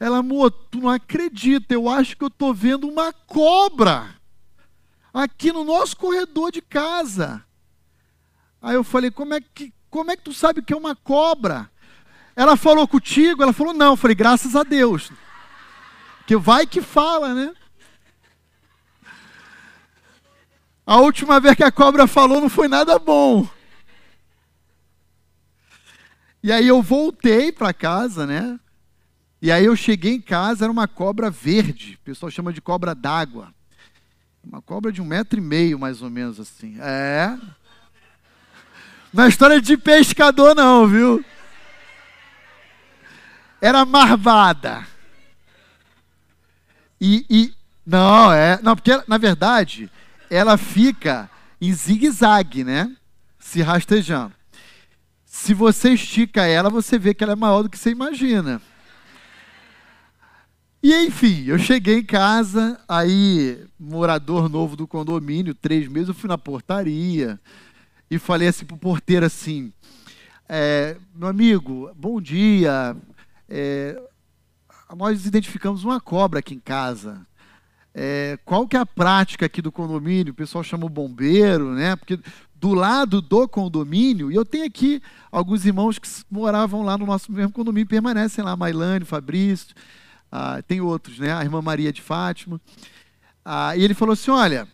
Ela, 0.00 0.18
amor, 0.18 0.50
tu 0.50 0.78
não 0.78 0.88
acredita, 0.88 1.74
eu 1.74 1.88
acho 1.88 2.16
que 2.16 2.22
eu 2.22 2.28
estou 2.28 2.54
vendo 2.54 2.88
uma 2.88 3.12
cobra 3.12 4.14
aqui 5.12 5.52
no 5.52 5.64
nosso 5.64 5.96
corredor 5.96 6.52
de 6.52 6.62
casa. 6.62 7.44
Aí 8.62 8.74
eu 8.74 8.84
falei, 8.84 9.10
como 9.10 9.34
é 9.34 9.40
que, 9.40 9.72
como 9.90 10.10
é 10.10 10.16
que 10.16 10.22
tu 10.22 10.32
sabe 10.32 10.62
que 10.62 10.72
é 10.72 10.76
uma 10.76 10.94
cobra? 10.94 11.70
Ela 12.34 12.56
falou 12.56 12.86
contigo? 12.86 13.42
Ela 13.42 13.52
falou, 13.52 13.74
não. 13.74 13.92
Eu 13.92 13.96
falei, 13.96 14.14
graças 14.14 14.54
a 14.54 14.62
Deus. 14.62 15.10
Que 16.26 16.36
vai 16.36 16.66
que 16.66 16.80
fala, 16.80 17.34
né? 17.34 17.52
A 20.86 20.96
última 20.98 21.40
vez 21.40 21.56
que 21.56 21.64
a 21.64 21.72
cobra 21.72 22.06
falou 22.06 22.40
não 22.40 22.48
foi 22.48 22.68
nada 22.68 22.98
bom. 22.98 23.48
E 26.42 26.52
aí 26.52 26.68
eu 26.68 26.80
voltei 26.82 27.50
para 27.50 27.72
casa, 27.72 28.26
né? 28.26 28.58
E 29.40 29.52
aí 29.52 29.64
eu 29.64 29.76
cheguei 29.76 30.14
em 30.14 30.20
casa, 30.20 30.64
era 30.64 30.72
uma 30.72 30.88
cobra 30.88 31.30
verde, 31.30 31.98
o 32.00 32.04
pessoal 32.04 32.30
chama 32.30 32.52
de 32.52 32.60
cobra 32.60 32.94
d'água. 32.94 33.52
Uma 34.42 34.62
cobra 34.62 34.90
de 34.90 35.02
um 35.02 35.04
metro 35.04 35.38
e 35.38 35.42
meio, 35.42 35.78
mais 35.78 36.00
ou 36.00 36.08
menos 36.08 36.40
assim. 36.40 36.76
É. 36.80 37.36
Não 39.12 39.24
é 39.24 39.28
história 39.28 39.60
de 39.60 39.76
pescador, 39.76 40.54
não, 40.54 40.86
viu? 40.86 41.24
Era 43.60 43.84
marvada. 43.84 44.86
E, 47.00 47.24
e 47.28 47.54
não, 47.86 48.32
é. 48.32 48.60
Não, 48.62 48.74
porque 48.74 49.02
na 49.06 49.18
verdade 49.18 49.90
ela 50.30 50.56
fica 50.56 51.30
em 51.60 51.72
zigue-zague, 51.72 52.64
né? 52.64 52.94
Se 53.38 53.62
rastejando. 53.62 54.37
Se 55.40 55.54
você 55.54 55.92
estica 55.92 56.44
ela, 56.46 56.68
você 56.68 56.98
vê 56.98 57.14
que 57.14 57.22
ela 57.22 57.32
é 57.32 57.36
maior 57.36 57.62
do 57.62 57.70
que 57.70 57.78
você 57.78 57.90
imagina. 57.90 58.60
E 60.82 60.92
enfim, 61.06 61.44
eu 61.46 61.56
cheguei 61.58 62.00
em 62.00 62.04
casa, 62.04 62.78
aí, 62.88 63.64
morador 63.78 64.48
novo 64.48 64.76
do 64.76 64.86
condomínio, 64.86 65.54
três 65.54 65.88
meses, 65.88 66.08
eu 66.08 66.14
fui 66.14 66.28
na 66.28 66.36
portaria 66.36 67.40
e 68.10 68.18
falei 68.18 68.48
assim 68.48 68.66
pro 68.66 68.76
porteiro 68.76 69.24
assim, 69.24 69.72
é, 70.48 70.96
meu 71.14 71.28
amigo, 71.28 71.90
bom 71.96 72.20
dia, 72.20 72.96
é, 73.48 73.96
nós 74.94 75.24
identificamos 75.24 75.84
uma 75.84 76.00
cobra 76.00 76.40
aqui 76.40 76.52
em 76.52 76.60
casa. 76.60 77.24
É, 77.94 78.38
qual 78.44 78.66
que 78.66 78.76
é 78.76 78.80
a 78.80 78.86
prática 78.86 79.46
aqui 79.46 79.62
do 79.62 79.72
condomínio? 79.72 80.32
O 80.32 80.36
pessoal 80.36 80.62
chama 80.62 80.86
o 80.86 80.90
bombeiro, 80.90 81.72
né? 81.74 81.96
Porque 81.96 82.18
do 82.60 82.74
lado 82.74 83.22
do 83.22 83.46
condomínio, 83.46 84.32
e 84.32 84.34
eu 84.34 84.44
tenho 84.44 84.66
aqui 84.66 85.00
alguns 85.30 85.64
irmãos 85.64 85.98
que 85.98 86.08
moravam 86.30 86.82
lá 86.82 86.98
no 86.98 87.06
nosso 87.06 87.30
mesmo 87.30 87.52
condomínio, 87.52 87.88
permanecem 87.88 88.44
lá, 88.44 88.56
Mailane, 88.56 89.04
Fabrício, 89.04 89.74
ah, 90.30 90.60
tem 90.66 90.80
outros, 90.80 91.18
né? 91.18 91.32
A 91.32 91.42
irmã 91.42 91.62
Maria 91.62 91.92
de 91.92 92.02
Fátima. 92.02 92.60
Ah, 93.44 93.76
e 93.76 93.82
ele 93.82 93.94
falou 93.94 94.12
assim: 94.12 94.30
olha, 94.30 94.68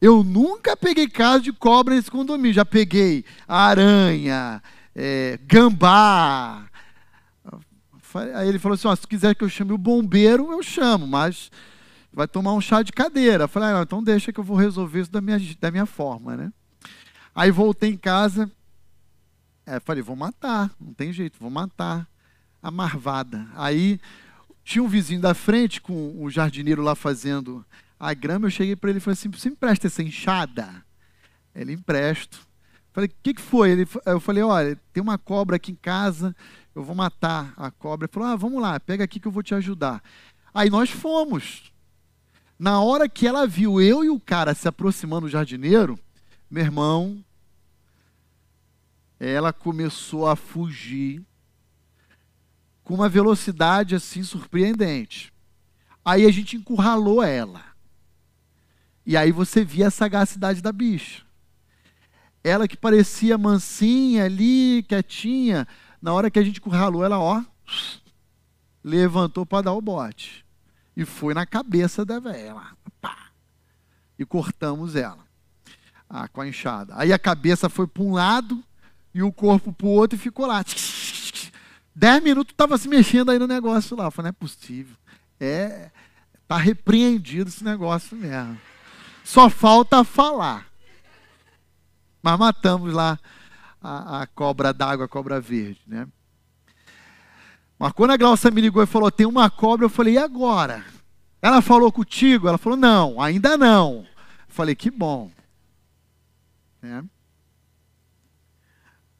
eu 0.00 0.22
nunca 0.22 0.76
peguei 0.76 1.08
caso 1.08 1.44
de 1.44 1.52
cobra 1.52 1.94
nesse 1.94 2.10
condomínio. 2.10 2.52
Já 2.52 2.64
peguei 2.64 3.24
aranha, 3.48 4.62
é, 4.94 5.38
gambá. 5.46 6.66
Aí 8.34 8.48
ele 8.48 8.58
falou 8.58 8.74
assim: 8.74 8.88
oh, 8.88 8.96
se 8.96 9.06
quiser 9.06 9.34
que 9.34 9.44
eu 9.44 9.48
chame 9.48 9.72
o 9.72 9.78
bombeiro, 9.78 10.50
eu 10.52 10.62
chamo, 10.62 11.06
mas 11.06 11.50
vai 12.12 12.26
tomar 12.26 12.52
um 12.52 12.60
chá 12.60 12.82
de 12.82 12.92
cadeira. 12.92 13.44
Eu 13.44 13.48
falei: 13.48 13.70
ah, 13.70 13.82
então 13.82 14.02
deixa 14.02 14.32
que 14.32 14.40
eu 14.40 14.44
vou 14.44 14.56
resolver 14.56 15.00
isso 15.00 15.12
da 15.12 15.20
minha, 15.20 15.38
da 15.60 15.70
minha 15.70 15.86
forma, 15.86 16.36
né? 16.36 16.52
Aí 17.36 17.50
voltei 17.50 17.90
em 17.90 17.98
casa. 17.98 18.50
É, 19.66 19.78
falei: 19.78 20.02
vou 20.02 20.16
matar, 20.16 20.74
não 20.80 20.94
tem 20.94 21.12
jeito, 21.12 21.38
vou 21.38 21.50
matar 21.50 22.08
a 22.62 22.70
marvada. 22.70 23.46
Aí 23.54 24.00
tinha 24.64 24.82
um 24.82 24.88
vizinho 24.88 25.20
da 25.20 25.34
frente 25.34 25.78
com 25.78 26.16
o 26.18 26.30
jardineiro 26.30 26.82
lá 26.82 26.94
fazendo 26.94 27.62
a 28.00 28.14
grama. 28.14 28.46
Eu 28.46 28.50
cheguei 28.50 28.74
para 28.74 28.88
ele 28.88 29.00
e 29.00 29.02
falei 29.02 29.12
assim: 29.12 29.30
Você 29.30 29.50
empresta 29.50 29.86
essa 29.86 30.02
enxada? 30.02 30.82
Ele 31.54 31.74
empresto. 31.74 32.40
Falei: 32.90 33.10
O 33.10 33.12
que, 33.22 33.34
que 33.34 33.42
foi? 33.42 33.70
Ele, 33.70 33.86
eu 34.06 34.18
falei: 34.18 34.42
Olha, 34.42 34.80
tem 34.90 35.02
uma 35.02 35.18
cobra 35.18 35.56
aqui 35.56 35.72
em 35.72 35.76
casa, 35.76 36.34
eu 36.74 36.82
vou 36.82 36.96
matar 36.96 37.52
a 37.54 37.70
cobra. 37.70 38.06
Ele 38.06 38.12
falou: 38.14 38.30
Ah, 38.30 38.36
vamos 38.36 38.62
lá, 38.62 38.80
pega 38.80 39.04
aqui 39.04 39.20
que 39.20 39.28
eu 39.28 39.32
vou 39.32 39.42
te 39.42 39.54
ajudar. 39.54 40.02
Aí 40.54 40.70
nós 40.70 40.88
fomos. 40.88 41.70
Na 42.58 42.80
hora 42.80 43.06
que 43.06 43.26
ela 43.26 43.46
viu 43.46 43.78
eu 43.78 44.02
e 44.02 44.08
o 44.08 44.18
cara 44.18 44.54
se 44.54 44.66
aproximando 44.66 45.26
do 45.26 45.30
jardineiro, 45.30 45.98
meu 46.50 46.62
irmão, 46.62 47.24
ela 49.18 49.52
começou 49.52 50.26
a 50.26 50.36
fugir 50.36 51.24
com 52.84 52.94
uma 52.94 53.08
velocidade 53.08 53.94
assim 53.94 54.22
surpreendente. 54.22 55.32
Aí 56.04 56.24
a 56.24 56.30
gente 56.30 56.56
encurralou 56.56 57.22
ela. 57.22 57.64
E 59.04 59.16
aí 59.16 59.32
você 59.32 59.64
via 59.64 59.88
a 59.88 59.90
sagacidade 59.90 60.62
da 60.62 60.70
bicha. 60.70 61.24
Ela 62.44 62.68
que 62.68 62.76
parecia 62.76 63.36
mansinha 63.36 64.24
ali, 64.24 64.84
quietinha, 64.88 65.66
na 66.00 66.12
hora 66.12 66.30
que 66.30 66.38
a 66.38 66.42
gente 66.44 66.58
encurralou 66.58 67.04
ela, 67.04 67.18
ó, 67.18 67.42
levantou 68.84 69.44
para 69.44 69.64
dar 69.64 69.72
o 69.72 69.80
bote. 69.80 70.46
E 70.96 71.04
foi 71.04 71.34
na 71.34 71.44
cabeça 71.44 72.04
da 72.04 72.20
velha. 72.20 72.54
E 74.16 74.24
cortamos 74.24 74.94
ela. 74.94 75.25
Ah, 76.08 76.28
com 76.28 76.40
a 76.40 76.48
enxada. 76.48 76.94
Aí 76.96 77.12
a 77.12 77.18
cabeça 77.18 77.68
foi 77.68 77.86
para 77.86 78.02
um 78.02 78.12
lado 78.12 78.62
e 79.12 79.22
o 79.22 79.32
corpo 79.32 79.72
para 79.72 79.86
o 79.86 79.90
outro 79.90 80.16
e 80.16 80.20
ficou 80.20 80.46
lá. 80.46 80.64
Dez 81.94 82.22
minutos 82.22 82.52
estava 82.52 82.78
se 82.78 82.88
mexendo 82.88 83.30
aí 83.30 83.38
no 83.38 83.46
negócio 83.46 83.96
lá. 83.96 84.04
Eu 84.04 84.10
falei, 84.10 84.30
não 84.30 84.36
é 84.36 84.40
possível. 84.40 84.94
É, 85.40 85.90
tá 86.46 86.56
repreendido 86.56 87.48
esse 87.48 87.64
negócio 87.64 88.16
mesmo. 88.16 88.58
Só 89.24 89.50
falta 89.50 90.04
falar. 90.04 90.66
Mas 92.22 92.38
matamos 92.38 92.92
lá 92.92 93.18
a, 93.82 94.22
a 94.22 94.26
cobra 94.26 94.72
d'água, 94.72 95.06
a 95.06 95.08
cobra 95.08 95.40
verde, 95.40 95.80
né? 95.86 96.06
Mas 97.78 97.92
quando 97.92 98.12
a 98.12 98.16
Glaucia 98.16 98.50
me 98.50 98.60
ligou 98.60 98.82
e 98.82 98.86
falou, 98.86 99.10
tem 99.10 99.26
uma 99.26 99.50
cobra, 99.50 99.84
eu 99.84 99.90
falei, 99.90 100.14
e 100.14 100.18
agora? 100.18 100.84
Ela 101.42 101.60
falou 101.60 101.92
contigo? 101.92 102.48
Ela 102.48 102.58
falou, 102.58 102.76
não, 102.76 103.20
ainda 103.20 103.56
não. 103.56 103.98
Eu 103.98 104.06
falei, 104.48 104.74
que 104.74 104.90
bom. 104.90 105.30
É. 106.82 107.02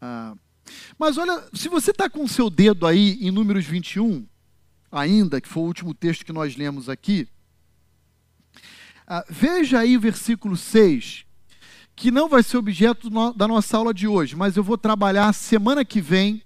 Ah, 0.01 0.37
mas 0.99 1.19
olha, 1.19 1.49
se 1.53 1.69
você 1.69 1.91
está 1.91 2.09
com 2.09 2.25
o 2.25 2.29
seu 2.29 2.51
dedo 2.51 2.87
aí 2.87 3.19
em 3.21 3.31
Números 3.31 3.65
21, 3.65 4.27
ainda, 4.91 5.41
que 5.41 5.49
foi 5.49 5.63
o 5.63 5.67
último 5.67 5.95
texto 5.95 6.25
que 6.25 6.33
nós 6.33 6.57
lemos 6.57 6.89
aqui, 6.89 7.29
uh, 9.09 9.23
veja 9.29 9.81
aí 9.81 9.97
o 9.97 10.01
versículo 10.01 10.57
6, 10.57 11.25
que 11.95 12.11
não 12.11 12.29
vai 12.29 12.43
ser 12.43 12.57
objeto 12.57 13.11
da 13.35 13.49
nossa 13.49 13.77
aula 13.77 13.93
de 13.93 14.07
hoje, 14.07 14.37
mas 14.37 14.57
eu 14.57 14.65
vou 14.65 14.77
trabalhar 14.77 15.33
semana 15.33 15.85
que 15.85 16.01
vem 16.01 16.43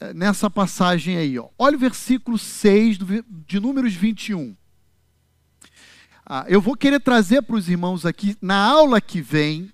uh, 0.00 0.14
nessa 0.14 0.50
passagem 0.50 1.16
aí. 1.16 1.38
Ó. 1.38 1.48
Olha 1.58 1.76
o 1.76 1.80
versículo 1.80 2.38
6 2.38 2.98
do, 2.98 3.24
de 3.46 3.60
Números 3.60 3.94
21. 3.94 4.50
Uh, 4.50 4.56
ah, 6.26 6.44
eu 6.48 6.60
vou 6.60 6.76
querer 6.76 7.00
trazer 7.00 7.42
para 7.42 7.56
os 7.56 7.68
irmãos 7.68 8.04
aqui, 8.04 8.36
na 8.40 8.56
aula 8.56 9.00
que 9.00 9.20
vem, 9.20 9.72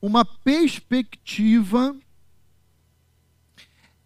uma 0.00 0.24
perspectiva 0.24 1.96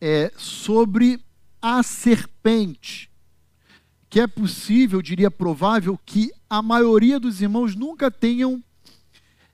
é, 0.00 0.32
sobre 0.36 1.20
a 1.62 1.82
serpente, 1.82 3.10
que 4.10 4.20
é 4.20 4.26
possível, 4.26 5.00
diria 5.00 5.30
provável, 5.30 5.98
que 6.04 6.32
a 6.48 6.60
maioria 6.60 7.18
dos 7.18 7.40
irmãos 7.40 7.74
nunca 7.74 8.10
tenham 8.10 8.62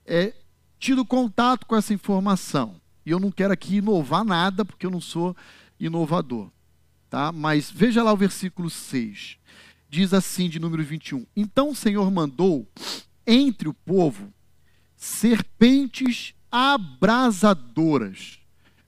é, 0.05 0.35
tido 0.79 1.05
contato 1.05 1.67
com 1.67 1.77
essa 1.77 1.95
informação. 1.95 2.81
E 3.05 3.11
eu 3.11 3.21
não 3.21 3.31
quero 3.31 3.53
aqui 3.53 3.77
inovar 3.77 4.25
nada, 4.25 4.65
porque 4.65 4.85
eu 4.85 4.91
não 4.91 5.01
sou 5.01 5.37
inovador. 5.79 6.51
Tá? 7.09 7.33
Mas 7.33 7.71
veja 7.71 8.03
lá 8.03 8.13
o 8.13 8.17
versículo 8.17 8.69
6. 8.69 9.39
Diz 9.89 10.13
assim, 10.15 10.49
de 10.49 10.59
número 10.59 10.83
21. 10.83 11.27
Então 11.37 11.71
o 11.71 11.75
Senhor 11.75 12.11
mandou 12.11 12.69
entre 13.27 13.69
o 13.69 13.75
povo 13.75 14.33
serpentes 15.01 16.35
abrasadoras 16.53 18.41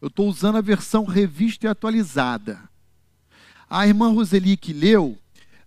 eu 0.03 0.09
estou 0.09 0.29
usando 0.29 0.59
a 0.59 0.61
versão 0.61 1.05
revista 1.05 1.65
e 1.65 1.71
atualizada. 1.71 2.69
A 3.71 3.87
irmã 3.87 4.11
Roseli 4.11 4.57
que 4.57 4.73
leu, 4.73 5.17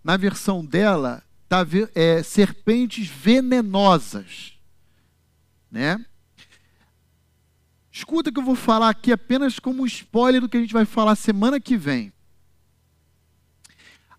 na 0.03 0.17
versão 0.17 0.63
dela, 0.63 1.23
tá, 1.47 1.65
é, 1.95 2.21
serpentes 2.21 3.07
venenosas. 3.07 4.59
Né? 5.71 6.05
Escuta 7.89 8.29
que 8.29 8.37
eu 8.37 8.43
vou 8.43 8.55
falar 8.55 8.89
aqui 8.89 9.13
apenas 9.13 9.57
como 9.57 9.83
um 9.83 9.85
spoiler 9.85 10.41
do 10.41 10.49
que 10.49 10.57
a 10.57 10.59
gente 10.59 10.73
vai 10.73 10.83
falar 10.83 11.15
semana 11.15 11.57
que 11.57 11.77
vem. 11.77 12.11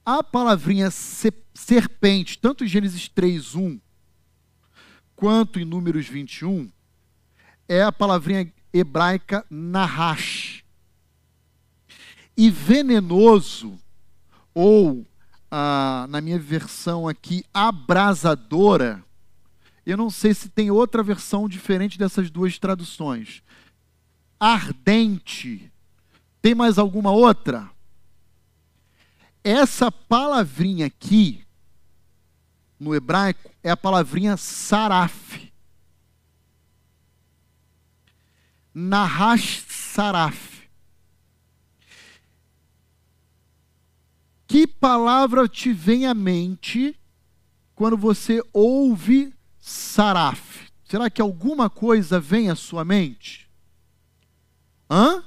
A 0.03 0.23
palavrinha 0.23 0.91
serpente, 0.91 2.39
tanto 2.39 2.65
em 2.65 2.69
Gênesis 2.69 3.07
3:1 3.07 3.79
quanto 5.17 5.59
em 5.59 5.65
Números 5.65 6.07
21, 6.07 6.71
é 7.67 7.83
a 7.83 7.91
palavrinha 7.91 8.53
hebraica 8.73 9.45
nahash. 9.51 10.63
E 12.37 12.51
venenoso, 12.51 13.79
ou 14.55 15.07
ah, 15.51 16.07
na 16.11 16.21
minha 16.21 16.39
versão 16.39 17.09
aqui, 17.09 17.43
abrasadora, 17.53 19.03
eu 19.87 19.97
não 19.97 20.11
sei 20.11 20.35
se 20.35 20.49
tem 20.51 20.71
outra 20.71 21.03
versão 21.03 21.49
diferente 21.49 21.99
dessas 21.99 22.31
duas 22.31 22.59
traduções. 22.59 23.43
Ardente. 24.39 25.73
Tem 26.43 26.55
mais 26.55 26.77
alguma 26.77 27.11
outra? 27.11 27.71
Essa 29.43 29.91
palavrinha 29.91 30.87
aqui, 30.87 31.46
no 32.79 32.95
hebraico, 32.95 33.51
é 33.63 33.71
a 33.71 33.77
palavrinha 33.77 34.37
saraf. 34.37 35.51
Nahash 38.75 39.65
Saraf. 39.97 40.69
Que 44.47 44.67
palavra 44.67 45.49
te 45.49 45.73
vem 45.73 46.07
à 46.07 46.13
mente 46.13 46.95
quando 47.75 47.97
você 47.97 48.43
ouve 48.53 49.35
Saraf? 49.59 50.71
Será 50.85 51.09
que 51.09 51.23
alguma 51.23 51.71
coisa 51.71 52.21
vem 52.21 52.51
à 52.51 52.55
sua 52.55 52.85
mente? 52.85 53.51
Hã? 54.91 55.25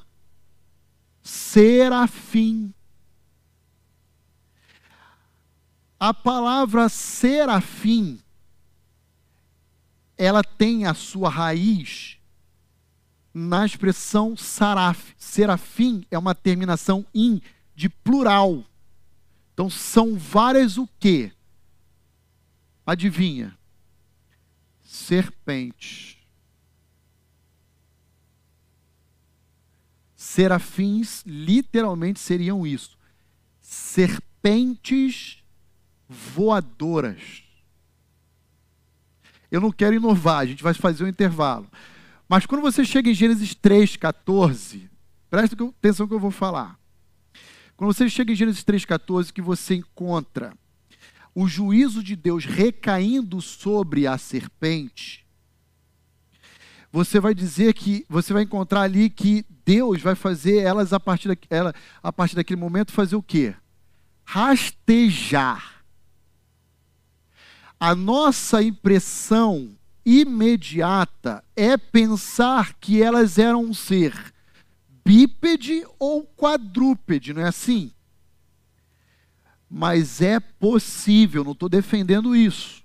Serafim. 1.23 2.73
A 5.99 6.13
palavra 6.13 6.87
serafim, 6.87 8.21
ela 10.17 10.41
tem 10.41 10.85
a 10.85 10.93
sua 10.93 11.29
raiz 11.29 12.17
na 13.33 13.65
expressão 13.65 14.37
saraf. 14.37 15.13
Serafim 15.17 16.05
é 16.09 16.17
uma 16.17 16.33
terminação 16.33 17.05
in 17.13 17.41
de 17.75 17.89
plural. 17.89 18.63
Então 19.53 19.69
são 19.69 20.17
várias 20.17 20.77
o 20.77 20.87
quê? 20.99 21.33
Adivinha? 22.85 23.57
Serpentes. 24.81 26.17
Serafins 30.15 31.23
literalmente 31.25 32.19
seriam 32.19 32.65
isso. 32.65 32.97
Serpentes 33.59 35.38
voadoras. 36.10 37.43
Eu 39.51 39.62
não 39.62 39.72
quero 39.72 39.95
inovar, 39.95 40.39
a 40.39 40.45
gente 40.45 40.64
vai 40.64 40.74
fazer 40.74 41.03
um 41.03 41.07
intervalo. 41.07 41.70
Mas 42.28 42.45
quando 42.45 42.62
você 42.62 42.84
chega 42.84 43.10
em 43.10 43.14
Gênesis 43.14 43.55
3,14, 43.55 44.89
presta 45.30 45.55
atenção 45.64 46.07
que 46.07 46.14
eu 46.14 46.20
vou 46.20 46.32
falar. 46.32 46.80
Quando 47.78 47.93
você 47.93 48.10
chega 48.10 48.32
em 48.32 48.36
Gênesis 48.36 48.64
3,14, 48.64 49.32
que 49.32 49.41
você 49.41 49.76
encontra 49.76 50.53
o 51.34 51.47
juízo 51.47 52.03
de 52.03 52.16
Deus 52.16 52.43
recaindo 52.43 53.41
sobre 53.41 54.05
a 54.05 54.18
serpente, 54.18 55.26
você 56.91 57.20
vai 57.20 57.34
dizer 57.34 57.74
que 57.74 58.05
você 58.10 58.34
vai 58.34 58.43
encontrar 58.43 58.82
ali 58.82 59.10
que 59.10 59.45
Deus 59.64 60.01
vai 60.01 60.16
fazer 60.16 60.57
elas 60.57 60.91
a 60.91 60.99
partir, 60.99 61.28
da, 61.28 61.38
ela, 61.49 61.74
a 62.01 62.12
partir 62.12 62.36
daquele 62.36 62.60
momento 62.60 62.91
fazer 62.91 63.16
o 63.16 63.24
quê? 63.24 63.55
Rastejar. 64.26 65.78
A 67.80 67.95
nossa 67.95 68.61
impressão 68.61 69.77
imediata 70.05 71.43
é 71.55 71.77
pensar 71.77 72.73
que 72.73 73.01
elas 73.01 73.38
eram 73.38 73.63
um 73.63 73.73
ser 73.73 74.34
bípede 75.05 75.86
ou 75.97 76.25
quadrúpede, 76.25 77.34
não 77.34 77.41
é 77.41 77.47
assim? 77.47 77.91
Mas 79.69 80.21
é 80.21 80.39
possível, 80.39 81.43
não 81.43 81.53
estou 81.53 81.69
defendendo 81.69 82.36
isso, 82.36 82.84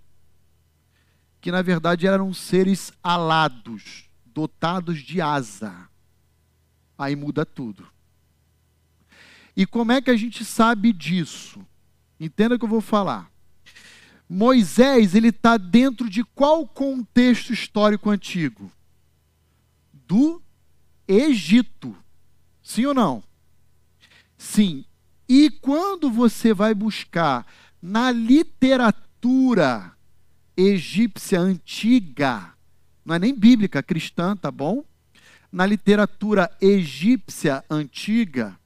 que 1.41 1.51
na 1.51 1.61
verdade 1.61 2.07
eram 2.07 2.33
seres 2.33 2.93
alados, 3.03 4.09
dotados 4.25 5.01
de 5.01 5.21
asa. 5.21 5.89
Aí 6.97 7.17
muda 7.17 7.45
tudo. 7.45 7.87
E 9.57 9.67
como 9.67 9.93
é 9.93 10.01
que 10.01 10.11
a 10.11 10.17
gente 10.17 10.45
sabe 10.45 10.93
disso? 10.93 11.67
Entenda 12.19 12.55
o 12.55 12.59
que 12.59 12.65
eu 12.65 12.69
vou 12.69 12.81
falar. 12.81 13.34
Moisés, 14.29 15.15
ele 15.15 15.29
está 15.29 15.57
dentro 15.57 16.09
de 16.09 16.25
qual 16.25 16.67
contexto 16.67 17.53
histórico 17.53 18.11
antigo? 18.11 18.71
Do 19.93 20.43
Egito. 21.07 21.97
Sim 22.63 22.87
ou 22.87 22.95
não? 22.95 23.23
Sim. 24.39 24.85
E 25.29 25.51
quando 25.51 26.11
você 26.11 26.53
vai 26.53 26.75
buscar 26.75 27.47
na 27.81 28.11
literatura 28.11 29.93
egípcia 30.57 31.41
antiga, 31.41 32.53
não 33.05 33.15
é 33.15 33.19
nem 33.19 33.35
bíblica, 33.35 33.83
cristã, 33.83 34.37
tá 34.37 34.51
bom? 34.51 34.85
Na 35.53 35.67
literatura 35.67 36.51
egípcia 36.61 37.65
antiga, 37.69 38.59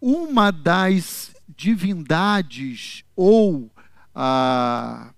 uma 0.00 0.50
das 0.50 1.35
divindades 1.48 3.04
ou 3.14 3.70
ah, 4.14 5.12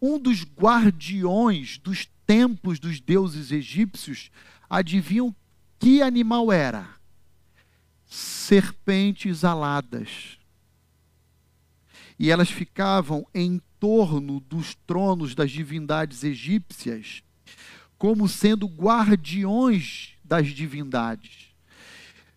um 0.00 0.18
dos 0.18 0.44
guardiões 0.44 1.78
dos 1.78 2.08
templos 2.26 2.78
dos 2.78 3.00
deuses 3.00 3.52
egípcios, 3.52 4.30
adivinham 4.68 5.34
que 5.78 6.02
animal 6.02 6.52
era? 6.52 6.88
Serpentes 8.06 9.44
aladas. 9.44 10.38
E 12.18 12.30
elas 12.30 12.50
ficavam 12.50 13.26
em 13.34 13.60
torno 13.80 14.40
dos 14.40 14.74
tronos 14.86 15.34
das 15.34 15.50
divindades 15.50 16.22
egípcias, 16.22 17.22
como 17.98 18.28
sendo 18.28 18.66
guardiões 18.66 20.14
das 20.22 20.48
divindades, 20.48 21.52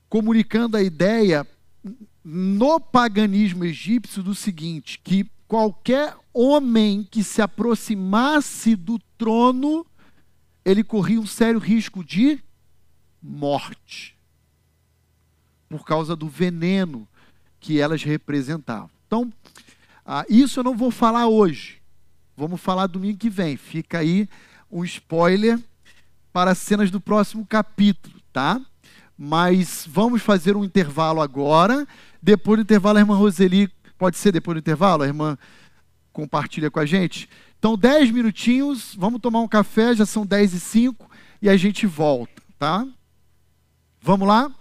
comunicando 0.09 0.77
a 0.77 0.81
ideia 0.81 1.47
no 2.27 2.79
paganismo 2.79 3.63
egípcio 3.63 4.23
do 4.23 4.33
seguinte: 4.33 4.99
que 5.03 5.29
qualquer 5.47 6.17
homem 6.33 7.03
que 7.03 7.23
se 7.23 7.39
aproximasse 7.39 8.75
do 8.75 8.97
trono, 9.15 9.85
ele 10.65 10.83
corria 10.83 11.19
um 11.19 11.27
sério 11.27 11.59
risco 11.59 12.03
de 12.03 12.43
morte, 13.21 14.17
por 15.69 15.85
causa 15.85 16.15
do 16.15 16.27
veneno 16.27 17.07
que 17.59 17.79
elas 17.79 18.01
representavam. 18.03 18.89
Então, 19.05 19.31
ah, 20.03 20.25
isso 20.27 20.59
eu 20.59 20.63
não 20.63 20.75
vou 20.75 20.89
falar 20.89 21.27
hoje. 21.27 21.81
Vamos 22.35 22.59
falar 22.59 22.87
domingo 22.87 23.17
que 23.17 23.29
vem. 23.29 23.55
Fica 23.55 23.99
aí 23.99 24.27
um 24.69 24.83
spoiler 24.83 25.59
para 26.33 26.51
as 26.51 26.57
cenas 26.57 26.91
do 26.91 26.99
próximo 26.99 27.45
capítulo, 27.45 28.19
tá? 28.33 28.59
Mas 29.17 29.85
vamos 29.89 30.21
fazer 30.21 30.57
um 30.57 30.63
intervalo 30.63 31.21
agora. 31.21 31.87
Depois 32.21 32.57
do 32.57 32.63
intervalo, 32.63 32.97
a 32.97 33.01
irmã 33.01 33.15
Roseli, 33.15 33.69
pode 33.97 34.17
ser 34.17 34.31
depois 34.31 34.55
do 34.55 34.59
intervalo? 34.59 35.03
A 35.03 35.07
irmã 35.07 35.37
compartilha 36.11 36.69
com 36.71 36.79
a 36.79 36.85
gente. 36.85 37.29
Então, 37.57 37.77
10 37.77 38.11
minutinhos, 38.11 38.95
vamos 38.97 39.21
tomar 39.21 39.41
um 39.41 39.47
café, 39.47 39.95
já 39.95 40.05
são 40.05 40.25
10 40.25 40.53
e 40.53 40.59
5 40.59 41.09
e 41.41 41.49
a 41.49 41.57
gente 41.57 41.85
volta, 41.85 42.41
tá? 42.57 42.87
Vamos 44.01 44.27
lá? 44.27 44.51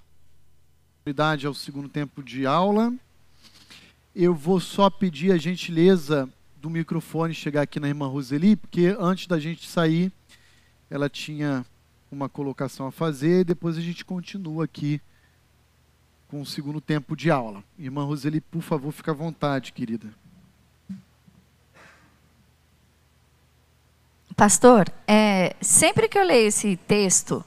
Prioridade 1.02 1.46
ao 1.46 1.54
segundo 1.54 1.88
tempo 1.88 2.22
de 2.22 2.46
aula. 2.46 2.92
Eu 4.14 4.34
vou 4.34 4.58
só 4.60 4.88
pedir 4.88 5.32
a 5.32 5.36
gentileza 5.36 6.28
do 6.56 6.70
microfone 6.70 7.34
chegar 7.34 7.62
aqui 7.62 7.78
na 7.78 7.88
irmã 7.88 8.06
Roseli, 8.06 8.56
porque 8.56 8.96
antes 8.98 9.26
da 9.26 9.38
gente 9.38 9.68
sair, 9.68 10.10
ela 10.88 11.10
tinha 11.10 11.66
uma 12.14 12.28
colocação 12.28 12.86
a 12.86 12.92
fazer 12.92 13.40
e 13.40 13.44
depois 13.44 13.76
a 13.76 13.80
gente 13.80 14.04
continua 14.04 14.64
aqui 14.64 15.00
com 16.28 16.40
o 16.40 16.46
segundo 16.46 16.80
tempo 16.80 17.16
de 17.16 17.30
aula. 17.30 17.62
Irmã 17.78 18.04
Roseli, 18.04 18.40
por 18.40 18.62
favor, 18.62 18.92
fique 18.92 19.10
à 19.10 19.12
vontade, 19.12 19.72
querida. 19.72 20.08
Pastor, 24.36 24.88
é, 25.06 25.54
sempre 25.60 26.08
que 26.08 26.18
eu 26.18 26.24
leio 26.24 26.48
esse 26.48 26.76
texto, 26.76 27.44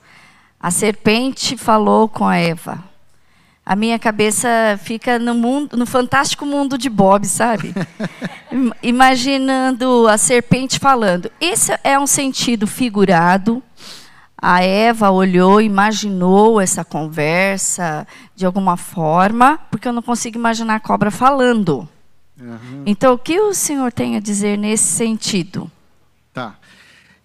a 0.60 0.70
serpente 0.72 1.58
falou 1.58 2.08
com 2.08 2.26
a 2.26 2.38
Eva. 2.38 2.84
A 3.66 3.76
minha 3.76 4.00
cabeça 4.00 4.48
fica 4.82 5.20
no 5.20 5.34
mundo, 5.34 5.76
no 5.76 5.86
fantástico 5.86 6.46
mundo 6.46 6.78
de 6.78 6.90
Bob, 6.90 7.26
sabe? 7.28 7.74
Imaginando 8.82 10.08
a 10.08 10.18
serpente 10.18 10.80
falando. 10.80 11.30
Esse 11.42 11.78
é 11.84 12.00
um 12.00 12.08
sentido 12.08 12.66
figurado 12.66 13.62
a 14.40 14.64
Eva 14.64 15.10
olhou, 15.10 15.60
imaginou 15.60 16.62
essa 16.62 16.86
conversa 16.86 18.08
de 18.36 18.46
alguma 18.46 18.78
forma, 18.78 19.58
porque 19.72 19.88
eu 19.88 19.94
não 19.94 20.02
consigo 20.02 20.38
imaginar 20.38 20.76
a 20.76 20.80
cobra 20.80 21.10
falando. 21.10 21.90
Uhum. 22.40 22.84
Então, 22.86 23.14
o 23.14 23.18
que 23.18 23.40
o 23.40 23.54
senhor 23.54 23.92
tem 23.92 24.16
a 24.16 24.20
dizer 24.20 24.58
nesse 24.58 24.86
sentido? 24.86 25.72
Tá. 26.32 26.56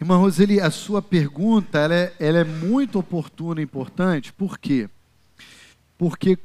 Irmã 0.01 0.17
Roseli, 0.17 0.59
a 0.59 0.71
sua 0.71 1.03
pergunta 1.03 1.79
ela 1.79 1.95
é, 1.95 2.13
ela 2.19 2.39
é 2.39 2.45
muito 2.45 2.99
oportuna 2.99 3.61
e 3.61 3.65
importante, 3.65 4.33
por 4.33 4.59
quê? 4.59 4.89
Porque, 5.99 6.39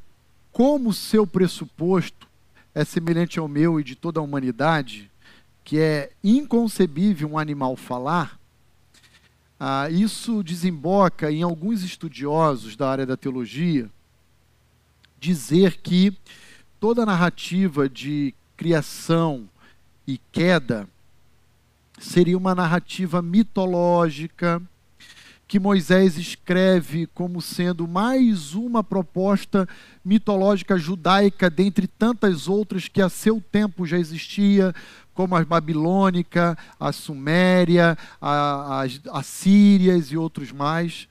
como 0.52 0.90
o 0.90 0.94
seu 0.94 1.26
pressuposto 1.26 2.28
é 2.76 2.84
semelhante 2.84 3.40
ao 3.40 3.48
meu 3.48 3.80
e 3.80 3.84
de 3.84 3.96
toda 3.96 4.20
a 4.20 4.24
humanidade, 4.24 5.10
que 5.64 5.80
é 5.80 6.12
inconcebível 6.24 7.32
um 7.32 7.40
animal 7.40 7.76
falar, 7.76 8.38
ah, 9.60 9.90
isso 9.90 10.44
desemboca 10.44 11.32
em 11.32 11.42
alguns 11.42 11.84
estudiosos 11.84 12.76
da 12.76 12.90
área 12.90 13.06
da 13.06 13.18
teologia 13.18 13.90
dizer 15.20 15.78
que 15.78 16.16
toda 16.80 17.06
narrativa 17.06 17.90
de 17.90 18.34
criação 18.56 19.50
e 20.06 20.20
queda 20.32 20.88
seria 22.00 22.38
uma 22.38 22.54
narrativa 22.54 23.22
mitológica 23.22 24.62
que 25.48 25.60
Moisés 25.60 26.18
escreve 26.18 27.08
como 27.08 27.42
sendo 27.42 27.88
mais 27.88 28.54
uma 28.54 28.84
proposta 28.84 29.68
mitológica 30.04 30.78
judaica 30.78 31.50
dentre 31.50 31.88
tantas 31.88 32.50
outras 32.50 32.90
que 32.90 33.02
a 33.02 33.08
seu 33.08 33.40
tempo 33.40 33.86
já 33.86 33.98
existia, 33.98 34.76
como 35.18 35.36
a 35.36 35.44
babilônica, 35.44 36.56
a 36.80 36.92
suméria, 36.92 37.98
as 38.22 39.02
assírias 39.12 40.12
e 40.12 40.16
outros 40.16 40.52
mais. 40.52 41.08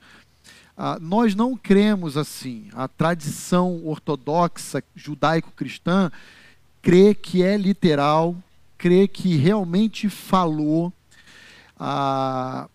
ah, 0.77 0.97
nós 1.01 1.35
não 1.35 1.57
cremos 1.57 2.15
assim. 2.15 2.69
A 2.71 2.87
tradição 2.87 3.85
ortodoxa 3.85 4.81
judaico-cristã 4.95 6.09
crê 6.81 7.13
que 7.13 7.43
é 7.43 7.57
literal, 7.57 8.33
crê 8.77 9.09
que 9.09 9.35
realmente 9.35 10.07
falou. 10.07 10.93
Ah, 11.77 12.69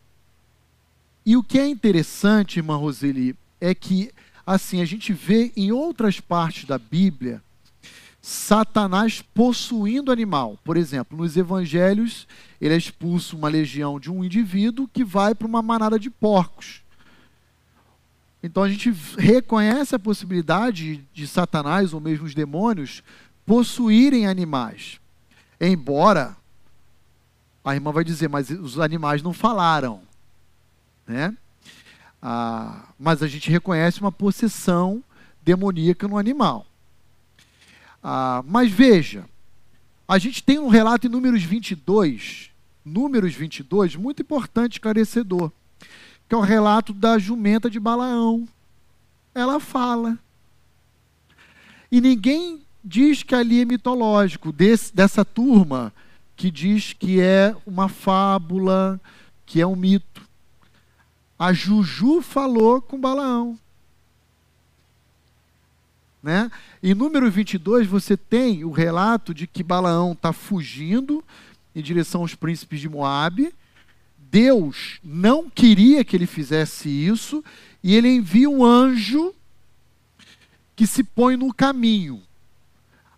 e 1.25 1.35
o 1.35 1.43
que 1.43 1.59
é 1.59 1.67
interessante, 1.67 2.59
irmã 2.59 2.77
Roseli, 2.77 3.35
é 3.59 3.75
que 3.75 4.13
assim 4.47 4.83
a 4.83 4.85
gente 4.85 5.15
vê 5.15 5.51
em 5.57 5.73
outras 5.73 6.21
partes 6.21 6.67
da 6.67 6.77
Bíblia 6.77 7.43
Satanás 8.23 9.21
possuindo 9.21 10.13
animal. 10.13 10.57
Por 10.63 10.77
exemplo, 10.77 11.19
nos 11.19 11.37
evangelhos, 11.37 12.29
ele 12.61 12.73
é 12.73 12.77
expulso 12.77 13.37
uma 13.37 13.49
legião 13.49 13.99
de 13.99 14.13
um 14.13 14.23
indivíduo 14.23 14.87
que 14.87 15.03
vai 15.05 15.35
para 15.35 15.49
uma 15.49 15.61
manada 15.61 15.99
de 15.99 16.09
porcos. 16.09 16.83
Então 18.41 18.63
a 18.63 18.69
gente 18.69 18.95
reconhece 19.19 19.97
a 19.97 19.99
possibilidade 19.99 21.05
de 21.13 21.27
Satanás 21.27 21.93
ou 21.93 22.01
mesmo 22.01 22.25
os 22.25 22.35
demônios 22.35 23.03
possuírem 23.45 24.29
animais. 24.29 25.01
Embora 25.61 26.37
a 27.65 27.75
irmã 27.75 27.91
vai 27.91 28.05
dizer, 28.05 28.29
mas 28.29 28.51
os 28.51 28.79
animais 28.79 29.21
não 29.21 29.33
falaram, 29.33 30.01
né? 31.07 31.37
Ah, 32.21 32.87
mas 32.99 33.21
a 33.21 33.27
gente 33.27 33.51
reconhece 33.51 34.01
uma 34.01 34.13
possessão 34.13 35.03
demoníaca 35.43 36.07
no 36.07 36.19
animal. 36.19 36.67
Ah, 38.03 38.43
mas 38.47 38.71
veja, 38.71 39.25
a 40.09 40.19
gente 40.19 40.43
tem 40.43 40.59
um 40.59 40.69
relato 40.69 41.07
em 41.07 41.11
Números 41.11 41.43
22, 41.43 42.51
Números 42.85 43.35
22, 43.35 43.95
muito 43.95 44.23
importante, 44.23 44.73
esclarecedor, 44.73 45.53
que 46.29 46.35
é 46.35 46.37
o 46.37 46.41
relato 46.41 46.93
da 46.93 47.19
jumenta 47.19 47.71
de 47.71 47.79
Balaão. 47.79 48.49
Ela 49.35 49.61
fala. 49.61 50.19
E 51.91 52.01
ninguém 52.01 52.61
diz 52.85 53.23
que 53.23 53.35
ali 53.35 53.61
é 53.61 53.65
mitológico, 53.65 54.53
desse, 54.53 54.95
dessa 54.95 55.25
turma 55.25 55.93
que 56.35 56.51
diz 56.51 56.93
que 56.93 57.21
é 57.21 57.55
uma 57.65 57.89
fábula, 57.89 59.01
que 59.47 59.61
é 59.61 59.67
um 59.67 59.77
mito. 59.77 60.23
A 61.39 61.53
Juju 61.53 62.21
falou 62.21 62.83
com 62.83 63.01
Balaão. 63.01 63.59
Né? 66.23 66.51
Em 66.83 66.95
número 66.95 67.29
22, 67.31 67.87
você 67.87 68.17
tem 68.17 68.65
o 68.65 68.71
relato 68.71 69.35
de 69.35 69.47
que 69.47 69.63
Balaão 69.63 70.13
está 70.13 70.33
fugindo 70.33 71.25
em 71.75 71.83
direção 71.83 72.21
aos 72.21 72.35
príncipes 72.35 72.81
de 72.81 72.89
Moabe. 72.89 73.53
Deus 74.17 75.01
não 75.03 75.51
queria 75.51 76.05
que 76.05 76.17
ele 76.17 76.27
fizesse 76.27 76.89
isso, 76.89 77.45
e 77.83 77.95
ele 77.95 78.09
envia 78.09 78.49
um 78.49 78.65
anjo 78.65 79.35
que 80.77 80.87
se 80.87 81.03
põe 81.03 81.37
no 81.37 81.53
caminho. 81.53 82.23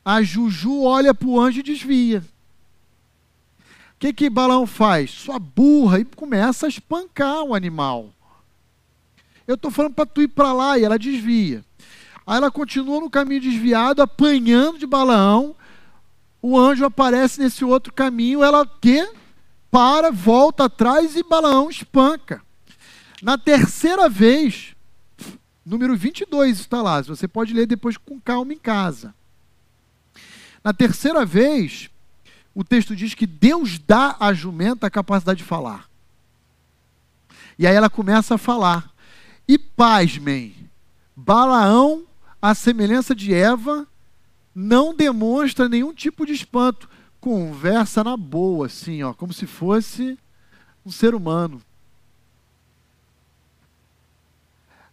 A 0.05 0.23
Juju 0.23 0.83
olha 0.83 1.15
para 1.15 1.29
o 1.29 1.41
anjo 1.41 1.61
e 1.61 1.63
desvia. 1.63 2.25
O 3.95 3.99
que, 3.99 4.13
que 4.13 4.31
Balaão 4.31 4.67
faz? 4.67 5.11
Sua 5.11 5.39
burra 5.39 6.01
e 6.01 6.05
começa 6.05 6.67
a 6.67 6.69
espancar 6.69 7.43
o 7.43 7.55
animal. 7.55 8.11
Eu 9.47 9.55
estou 9.55 9.71
falando 9.71 9.95
para 9.95 10.07
tu 10.07 10.23
ir 10.23 10.29
para 10.29 10.53
lá 10.53 10.79
e 10.79 10.85
ela 10.85 10.99
desvia. 10.99 11.65
Aí 12.27 12.37
ela 12.39 12.51
continua 12.51 13.01
no 13.01 13.11
caminho 13.11 13.41
desviado, 13.41 14.01
apanhando 14.01 14.79
de 14.79 14.87
Balaão. 14.87 15.55
O 16.41 16.59
anjo 16.59 16.85
aparece 16.85 17.41
nesse 17.41 17.65
outro 17.65 17.93
caminho, 17.93 18.43
ela 18.43 18.67
que 18.67 19.07
para, 19.71 20.11
volta 20.11 20.65
atrás 20.65 21.17
e 21.17 21.23
Balaão 21.23 21.69
espanca. 21.69 22.43
Na 23.23 23.37
terceira 23.37 24.09
vez, 24.09 24.75
número 25.65 25.97
22 25.97 26.61
está 26.61 26.81
lá, 26.81 27.03
você 27.03 27.27
pode 27.27 27.53
ler 27.53 27.67
depois 27.67 27.97
com 27.97 28.21
calma 28.21 28.53
em 28.53 28.59
casa. 28.59 29.15
Na 30.63 30.73
terceira 30.73 31.27
vez, 31.27 31.91
o 32.55 32.63
texto 32.63 32.95
diz 32.95 33.15
que 33.15 33.27
Deus 33.27 33.79
dá 33.79 34.17
à 34.21 34.33
jumenta 34.33 34.87
a 34.87 34.91
capacidade 34.91 35.39
de 35.39 35.45
falar. 35.45 35.89
E 37.59 37.67
aí 37.67 37.75
ela 37.75 37.91
começa 37.91 38.37
a 38.37 38.39
falar. 38.39 38.91
E 39.47 39.59
pasmem, 39.59 40.55
Balaão, 41.15 42.05
a 42.45 42.55
semelhança 42.55 43.15
de 43.15 43.33
Eva, 43.33 43.89
não 44.55 44.95
demonstra 44.95 45.67
nenhum 45.67 45.95
tipo 45.95 46.27
de 46.27 46.35
espanto. 46.35 46.91
Conversa 47.19 48.05
na 48.05 48.19
boa, 48.19 48.67
assim, 48.67 49.03
ó, 49.03 49.15
como 49.15 49.33
se 49.33 49.47
fosse 49.47 50.19
um 50.85 50.91
ser 50.91 51.15
humano. 51.15 51.63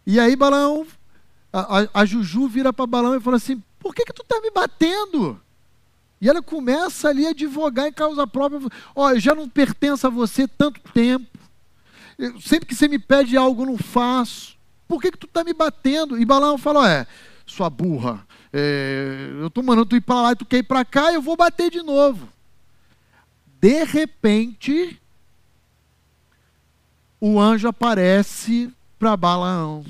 E 0.06 0.18
aí 0.18 0.34
Balaão, 0.34 0.86
a, 1.52 1.80
a, 1.80 1.88
a 1.92 2.04
Juju 2.06 2.48
vira 2.48 2.72
para 2.72 2.86
Balaão 2.86 3.16
e 3.16 3.20
fala 3.20 3.36
assim: 3.36 3.62
Por 3.78 3.94
que, 3.94 4.06
que 4.06 4.14
tu 4.14 4.22
está 4.22 4.40
me 4.40 4.50
batendo? 4.50 5.38
E 6.22 6.30
ela 6.30 6.40
começa 6.40 7.10
ali 7.10 7.26
a 7.26 7.30
advogar 7.30 7.86
em 7.86 7.92
causa 7.92 8.26
própria. 8.26 8.62
Olha, 8.96 9.20
já 9.20 9.34
não 9.34 9.46
pertence 9.46 10.06
a 10.06 10.10
você 10.10 10.48
tanto 10.48 10.80
tempo. 10.94 11.26
Eu, 12.18 12.40
sempre 12.40 12.64
que 12.64 12.74
você 12.74 12.88
me 12.88 12.98
pede 12.98 13.36
algo, 13.36 13.60
eu 13.60 13.66
não 13.66 13.76
faço. 13.76 14.56
Por 14.88 15.02
que, 15.02 15.10
que 15.10 15.18
tu 15.18 15.26
está 15.26 15.44
me 15.44 15.52
batendo? 15.52 16.18
E 16.18 16.24
Balaão 16.24 16.56
fala: 16.56 16.90
é, 16.90 17.06
sua 17.52 17.70
burra, 17.70 18.26
é, 18.52 19.28
eu 19.40 19.46
estou 19.46 19.62
mandando 19.62 19.86
tu 19.86 19.96
ir 19.96 20.00
para 20.00 20.22
lá 20.22 20.32
e 20.32 20.36
tu 20.36 20.44
quer 20.44 20.58
ir 20.58 20.62
para 20.64 20.84
cá, 20.84 21.12
eu 21.12 21.22
vou 21.22 21.36
bater 21.36 21.70
de 21.70 21.82
novo. 21.82 22.28
De 23.60 23.84
repente, 23.84 25.00
o 27.20 27.38
anjo 27.38 27.68
aparece 27.68 28.72
para 28.98 29.16
Balaão. 29.16 29.84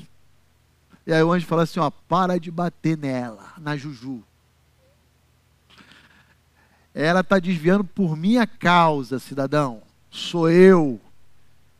E 1.05 1.11
aí 1.11 1.23
o 1.23 1.31
anjo 1.31 1.45
fala 1.45 1.63
assim: 1.63 1.79
ó, 1.79 1.89
para 1.89 2.39
de 2.39 2.51
bater 2.51 2.97
nela, 2.97 3.53
na 3.57 3.75
Juju 3.75 4.23
ela 6.93 7.21
está 7.21 7.39
desviando 7.39 7.83
por 7.83 8.15
minha 8.15 8.45
causa, 8.45 9.17
cidadão. 9.17 9.81
Sou 10.11 10.49
eu 10.49 11.01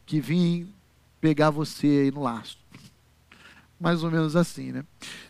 que 0.06 0.20
vim 0.20 0.68
pegar 1.22 1.52
você 1.52 1.88
aí 1.88 2.12
no 2.12 2.24
laço. 2.24 2.58
Mais 3.80 4.04
ou 4.04 4.10
menos 4.10 4.36
assim, 4.36 4.72
né? 4.72 4.84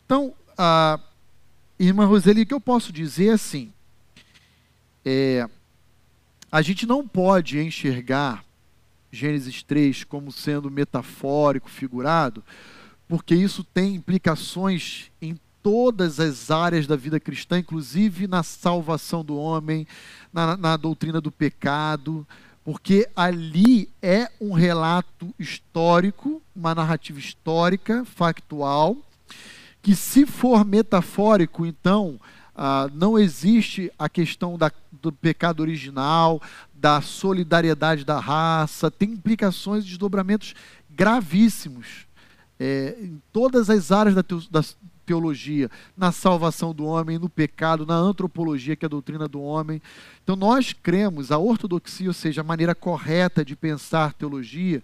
Então, 0.05 0.33
a 0.57 0.99
irmã 1.79 2.05
Roseli, 2.05 2.43
o 2.43 2.45
que 2.45 2.53
eu 2.53 2.61
posso 2.61 2.91
dizer 2.91 3.27
é 3.27 3.33
assim, 3.33 3.71
é, 5.05 5.47
a 6.51 6.61
gente 6.61 6.85
não 6.85 7.07
pode 7.07 7.59
enxergar 7.59 8.43
Gênesis 9.11 9.61
3 9.63 10.03
como 10.03 10.31
sendo 10.31 10.71
metafórico, 10.71 11.69
figurado, 11.69 12.43
porque 13.07 13.35
isso 13.35 13.63
tem 13.63 13.95
implicações 13.95 15.11
em 15.21 15.39
todas 15.61 16.19
as 16.19 16.51
áreas 16.51 16.87
da 16.87 16.95
vida 16.95 17.19
cristã, 17.19 17.59
inclusive 17.59 18.27
na 18.27 18.43
salvação 18.43 19.23
do 19.23 19.37
homem, 19.37 19.87
na, 20.31 20.57
na 20.57 20.77
doutrina 20.77 21.21
do 21.21 21.31
pecado, 21.31 22.27
porque 22.65 23.07
ali 23.15 23.89
é 24.01 24.29
um 24.39 24.53
relato 24.53 25.33
histórico, 25.37 26.41
uma 26.55 26.73
narrativa 26.73 27.19
histórica, 27.19 28.03
factual, 28.05 28.97
que 29.83 29.95
se 29.95 30.25
for 30.25 30.65
metafórico, 30.65 31.65
então 31.65 32.17
ah, 32.55 32.89
não 32.93 33.19
existe 33.19 33.91
a 33.99 34.07
questão 34.07 34.57
da, 34.57 34.71
do 34.89 35.11
pecado 35.11 35.59
original, 35.59 36.41
da 36.73 37.01
solidariedade 37.01 38.05
da 38.05 38.17
raça, 38.17 38.89
tem 38.89 39.11
implicações 39.11 39.83
e 39.83 39.87
desdobramentos 39.87 40.55
gravíssimos 40.89 42.07
é, 42.57 42.95
em 42.97 43.21
todas 43.33 43.69
as 43.69 43.91
áreas 43.91 44.15
da, 44.15 44.23
da, 44.49 44.63
teologia, 45.05 45.69
na 45.97 46.13
salvação 46.13 46.73
do 46.73 46.85
homem, 46.85 47.19
no 47.19 47.27
pecado, 47.27 47.85
na 47.85 47.95
antropologia, 47.95 48.73
que 48.73 48.85
é 48.85 48.87
a 48.87 48.89
doutrina 48.89 49.27
do 49.27 49.41
homem. 49.41 49.81
Então 50.23 50.33
nós 50.33 50.71
cremos, 50.71 51.29
a 51.29 51.37
ortodoxia, 51.37 52.07
ou 52.07 52.13
seja, 52.13 52.39
a 52.39 52.43
maneira 52.43 52.73
correta 52.73 53.43
de 53.43 53.53
pensar 53.53 54.13
teologia, 54.13 54.81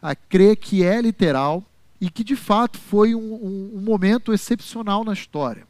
a 0.00 0.14
crer 0.14 0.54
que 0.54 0.84
é 0.84 1.00
literal 1.00 1.64
e 2.00 2.10
que 2.10 2.22
de 2.22 2.36
fato 2.36 2.78
foi 2.78 3.14
um, 3.14 3.34
um, 3.34 3.72
um 3.76 3.80
momento 3.80 4.32
excepcional 4.32 5.04
na 5.04 5.12
história. 5.12 5.66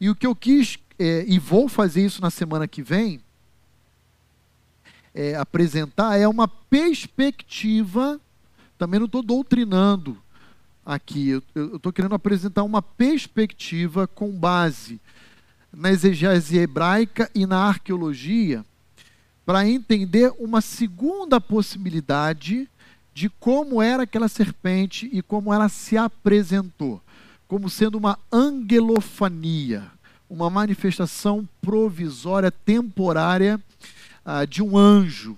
E 0.00 0.10
o 0.10 0.14
que 0.14 0.26
eu 0.26 0.34
quis, 0.34 0.78
é, 0.98 1.24
e 1.26 1.38
vou 1.38 1.68
fazer 1.68 2.04
isso 2.04 2.20
na 2.20 2.30
semana 2.30 2.68
que 2.68 2.82
vem, 2.82 3.20
é, 5.14 5.34
apresentar 5.34 6.18
é 6.18 6.28
uma 6.28 6.46
perspectiva, 6.46 8.20
também 8.76 9.00
não 9.00 9.06
estou 9.06 9.22
doutrinando, 9.22 10.22
aqui. 10.86 11.30
Eu 11.54 11.76
estou 11.76 11.92
querendo 11.92 12.14
apresentar 12.14 12.62
uma 12.62 12.80
perspectiva 12.80 14.06
com 14.06 14.30
base 14.30 15.00
na 15.72 15.90
exegese 15.90 16.56
hebraica 16.56 17.28
e 17.34 17.44
na 17.44 17.58
arqueologia, 17.58 18.64
para 19.44 19.68
entender 19.68 20.32
uma 20.38 20.60
segunda 20.60 21.40
possibilidade 21.40 22.68
de 23.16 23.30
como 23.30 23.80
era 23.80 24.02
aquela 24.02 24.28
serpente 24.28 25.08
e 25.10 25.22
como 25.22 25.50
ela 25.50 25.70
se 25.70 25.96
apresentou, 25.96 27.00
como 27.48 27.70
sendo 27.70 27.96
uma 27.96 28.18
angelofania, 28.30 29.90
uma 30.28 30.50
manifestação 30.50 31.48
provisória, 31.62 32.50
temporária 32.50 33.58
ah, 34.22 34.44
de 34.44 34.62
um 34.62 34.76
anjo 34.76 35.34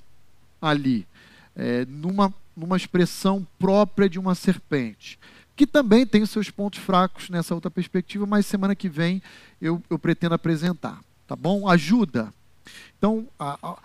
ali, 0.61 1.07
é, 1.55 1.85
numa, 1.85 2.35
numa 2.57 2.77
expressão 2.77 3.47
própria 3.61 4.11
de 4.11 4.19
uma 4.19 4.35
serpente. 4.35 5.17
que 5.55 5.65
também 5.65 6.05
tem 6.05 6.21
os 6.21 6.31
seus 6.31 6.51
pontos 6.51 6.81
fracos 6.81 7.31
nessa 7.31 7.55
outra 7.55 7.71
perspectiva, 7.71 8.27
mas 8.27 8.45
semana 8.45 8.75
que 8.75 8.89
vem 8.89 9.23
eu, 9.63 9.81
eu 9.89 10.01
pretendo 10.01 10.35
apresentar. 10.35 10.99
Tá 11.29 11.37
bom? 11.37 11.69
Ajuda. 11.69 12.35
Então, 12.99 13.29
a, 13.39 13.57
a, 13.63 13.79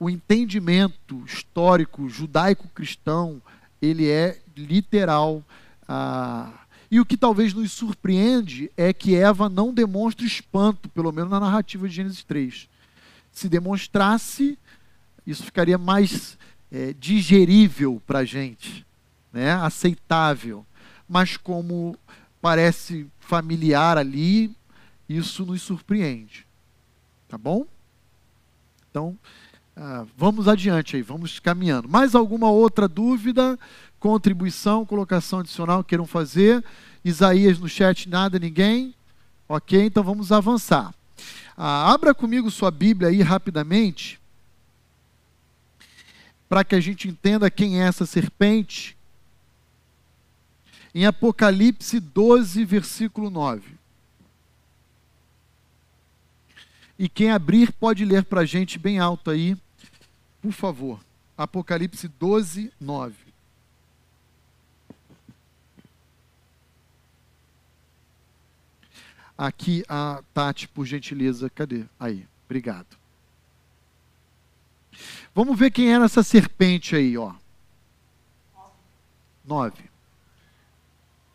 o 0.00 0.08
entendimento 0.08 1.22
histórico 1.26 2.08
judaico-cristão, 2.08 3.40
ele 3.82 4.08
é 4.08 4.40
literal. 4.56 5.44
Ah, 5.86 6.50
e 6.90 6.98
o 6.98 7.04
que 7.04 7.18
talvez 7.18 7.52
nos 7.52 7.70
surpreende 7.70 8.72
é 8.78 8.94
que 8.94 9.14
Eva 9.14 9.50
não 9.50 9.74
demonstra 9.74 10.24
espanto, 10.24 10.88
pelo 10.88 11.12
menos 11.12 11.30
na 11.30 11.38
narrativa 11.38 11.86
de 11.86 11.94
Gênesis 11.94 12.24
3. 12.24 12.66
Se 13.30 13.46
demonstrasse, 13.46 14.58
isso 15.26 15.44
ficaria 15.44 15.76
mais 15.76 16.38
é, 16.72 16.94
digerível 16.98 18.00
para 18.06 18.20
a 18.20 18.24
gente, 18.24 18.86
né? 19.30 19.52
aceitável. 19.52 20.64
Mas 21.06 21.36
como 21.36 21.94
parece 22.40 23.06
familiar 23.18 23.98
ali, 23.98 24.50
isso 25.06 25.44
nos 25.44 25.60
surpreende. 25.60 26.46
Tá 27.28 27.36
bom? 27.36 27.66
Então, 28.90 29.16
ah, 29.76 30.04
vamos 30.16 30.48
adiante 30.48 30.96
aí, 30.96 31.02
vamos 31.02 31.38
caminhando. 31.38 31.88
Mais 31.88 32.14
alguma 32.14 32.50
outra 32.50 32.86
dúvida? 32.86 33.58
contribuição, 34.00 34.86
colocação 34.86 35.40
adicional 35.40 35.84
queiram 35.84 36.06
fazer. 36.06 36.64
Isaías 37.04 37.58
no 37.58 37.68
chat, 37.68 38.08
nada, 38.08 38.38
ninguém? 38.38 38.94
Ok, 39.46 39.84
então 39.84 40.02
vamos 40.02 40.32
avançar. 40.32 40.92
Ah, 41.56 41.92
abra 41.92 42.14
comigo 42.14 42.50
sua 42.50 42.70
Bíblia 42.70 43.10
aí 43.10 43.20
rapidamente, 43.20 44.18
para 46.48 46.64
que 46.64 46.74
a 46.74 46.80
gente 46.80 47.06
entenda 47.06 47.50
quem 47.50 47.80
é 47.80 47.86
essa 47.86 48.06
serpente. 48.06 48.96
Em 50.94 51.06
Apocalipse 51.06 52.00
12, 52.00 52.64
versículo 52.64 53.28
9. 53.30 53.79
E 57.00 57.08
quem 57.08 57.30
abrir 57.30 57.72
pode 57.72 58.04
ler 58.04 58.26
para 58.26 58.42
a 58.42 58.44
gente 58.44 58.78
bem 58.78 58.98
alto 58.98 59.30
aí, 59.30 59.56
por 60.42 60.52
favor. 60.52 61.00
Apocalipse 61.34 62.06
12, 62.06 62.70
9. 62.78 63.14
Aqui 69.38 69.82
a 69.88 70.22
Tati, 70.34 70.68
por 70.68 70.84
gentileza, 70.84 71.48
cadê? 71.48 71.86
Aí, 71.98 72.28
obrigado. 72.44 72.98
Vamos 75.34 75.58
ver 75.58 75.70
quem 75.70 75.94
era 75.94 76.04
essa 76.04 76.22
serpente 76.22 76.94
aí, 76.94 77.16
ó. 77.16 77.32
Nove. 79.42 79.84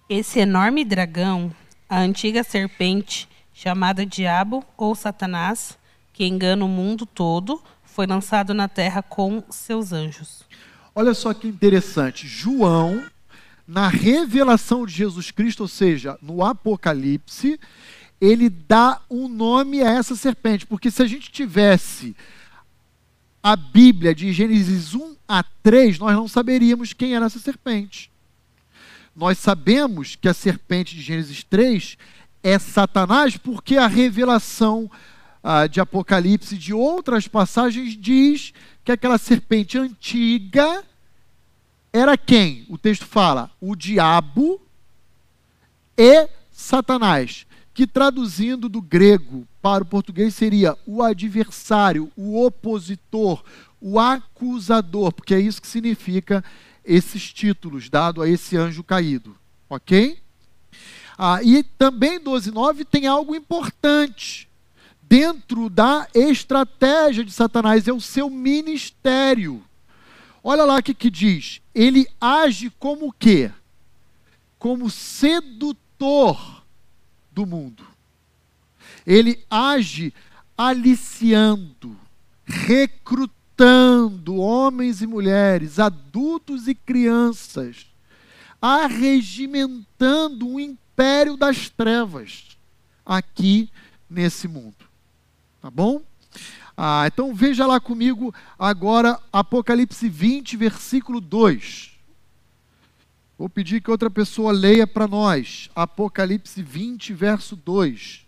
Esse 0.08 0.38
enorme 0.38 0.86
dragão, 0.86 1.52
a 1.90 1.98
antiga 1.98 2.44
serpente, 2.44 3.28
chamada 3.56 4.06
Diabo 4.06 4.66
ou 4.76 4.94
Satanás, 4.94 5.78
que 6.12 6.26
engana 6.26 6.66
o 6.66 6.68
mundo 6.68 7.06
todo, 7.06 7.64
foi 7.86 8.06
lançado 8.06 8.54
na 8.54 8.68
terra 8.68 9.02
com 9.02 9.42
seus 9.50 9.94
anjos. 9.94 10.44
Olha 10.94 11.14
só 11.14 11.34
que 11.34 11.48
interessante. 11.48 12.28
João, 12.28 13.06
na 13.66 13.88
revelação 13.88 14.86
de 14.86 14.94
Jesus 14.94 15.32
Cristo, 15.32 15.62
ou 15.62 15.70
seja, 15.70 16.20
no 16.22 16.44
Apocalipse, 16.44 17.58
ele 18.20 18.50
dá 18.50 19.02
um 19.10 19.30
nome 19.30 19.82
a 19.82 19.90
essa 19.90 20.18
serpente, 20.18 20.66
porque 20.68 20.92
se 20.92 21.02
a 21.02 21.08
gente 21.08 21.32
tivesse 21.32 22.14
a 23.42 23.56
Bíblia 23.56 24.14
de 24.14 24.34
Gênesis 24.34 24.94
1 24.94 25.16
a 25.28 25.44
3, 25.64 25.98
nós 26.00 26.14
não 26.14 26.28
saberíamos 26.28 26.92
quem 26.92 27.16
era 27.16 27.26
essa 27.26 27.40
serpente. 27.40 28.12
Nós 29.16 29.38
sabemos 29.38 30.18
que 30.18 30.28
a 30.28 30.34
serpente 30.34 30.94
de 30.94 31.02
Gênesis 31.02 31.42
3 31.44 31.98
é 32.46 32.60
Satanás, 32.60 33.38
porque 33.38 33.76
a 33.76 33.88
revelação 33.88 34.90
ah, 35.44 35.66
de 35.66 35.82
Apocalipse 35.82 36.56
de 36.56 36.76
outras 36.76 37.28
passagens 37.28 37.98
diz 37.98 38.54
que 38.84 38.92
aquela 38.92 39.18
serpente 39.18 39.80
antiga 39.80 40.84
era 41.92 42.16
quem? 42.16 42.64
O 42.70 42.78
texto 42.78 43.08
fala: 43.08 43.50
o 43.60 43.76
diabo 43.76 44.62
e 45.98 46.30
Satanás 46.52 47.48
que 47.74 47.88
traduzindo 47.88 48.70
do 48.70 48.80
grego 48.80 49.46
para 49.60 49.84
o 49.84 49.88
português 49.88 50.36
seria 50.36 50.78
o 50.86 51.02
adversário, 51.02 52.12
o 52.16 52.46
opositor, 52.46 53.44
o 53.82 54.00
acusador, 54.00 55.12
porque 55.12 55.34
é 55.34 55.40
isso 55.40 55.62
que 55.62 55.68
significa 55.68 56.44
esses 56.86 57.34
títulos 57.34 57.90
dados 57.90 58.24
a 58.24 58.30
esse 58.30 58.56
anjo 58.56 58.84
caído, 58.84 59.36
ok? 59.68 60.24
Ah, 61.18 61.42
e 61.42 61.64
também 61.64 62.20
12.9 62.20 62.86
tem 62.86 63.08
algo 63.08 63.36
importante 63.36 64.50
dentro 65.08 65.70
da 65.70 66.08
estratégia 66.14 67.24
de 67.24 67.32
Satanás, 67.32 67.88
é 67.88 67.94
o 67.94 68.02
seu 68.02 68.30
ministério. 68.30 69.64
Olha 70.44 70.64
lá 70.64 70.78
o 70.78 70.84
que, 70.84 70.94
que 70.94 71.10
diz. 71.10 71.62
Ele 71.74 72.08
age 72.20 72.72
como 72.80 73.08
o 73.08 73.12
quê? 73.12 73.52
Como 74.60 74.90
sedutor 74.90 76.64
do 77.32 77.46
mundo. 77.46 77.86
Ele 79.06 79.44
age 79.50 80.14
aliciando, 80.58 81.98
recrutando 82.46 84.36
homens 84.38 85.02
e 85.02 85.08
mulheres, 85.08 85.80
adultos 85.80 86.68
e 86.68 86.76
crianças, 86.76 87.88
arregimentando 88.62 90.48
um 90.48 90.60
império 90.96 91.36
das 91.36 91.70
trevas 91.70 92.58
aqui 93.06 93.70
nesse 94.10 94.48
mundo. 94.48 94.78
Tá 95.62 95.70
bom? 95.70 96.02
Ah, 96.78 97.04
então 97.06 97.36
veja 97.36 97.68
lá 97.68 97.80
comigo 97.80 98.34
agora 98.58 99.20
Apocalipse 99.32 100.08
20, 100.08 100.56
versículo 100.56 101.20
2. 101.20 101.92
Vou 103.38 103.50
pedir 103.50 103.82
que 103.82 103.92
outra 103.92 104.10
pessoa 104.10 104.54
leia 104.54 104.88
para 104.88 105.06
nós. 105.06 105.70
Apocalipse 105.76 106.64
20, 106.64 107.14
verso 107.14 107.58
2. 107.58 108.26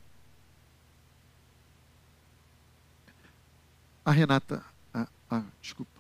A 4.04 4.12
Renata. 4.12 4.64
Ah, 4.94 5.08
ah, 5.32 5.44
desculpa. 5.62 5.92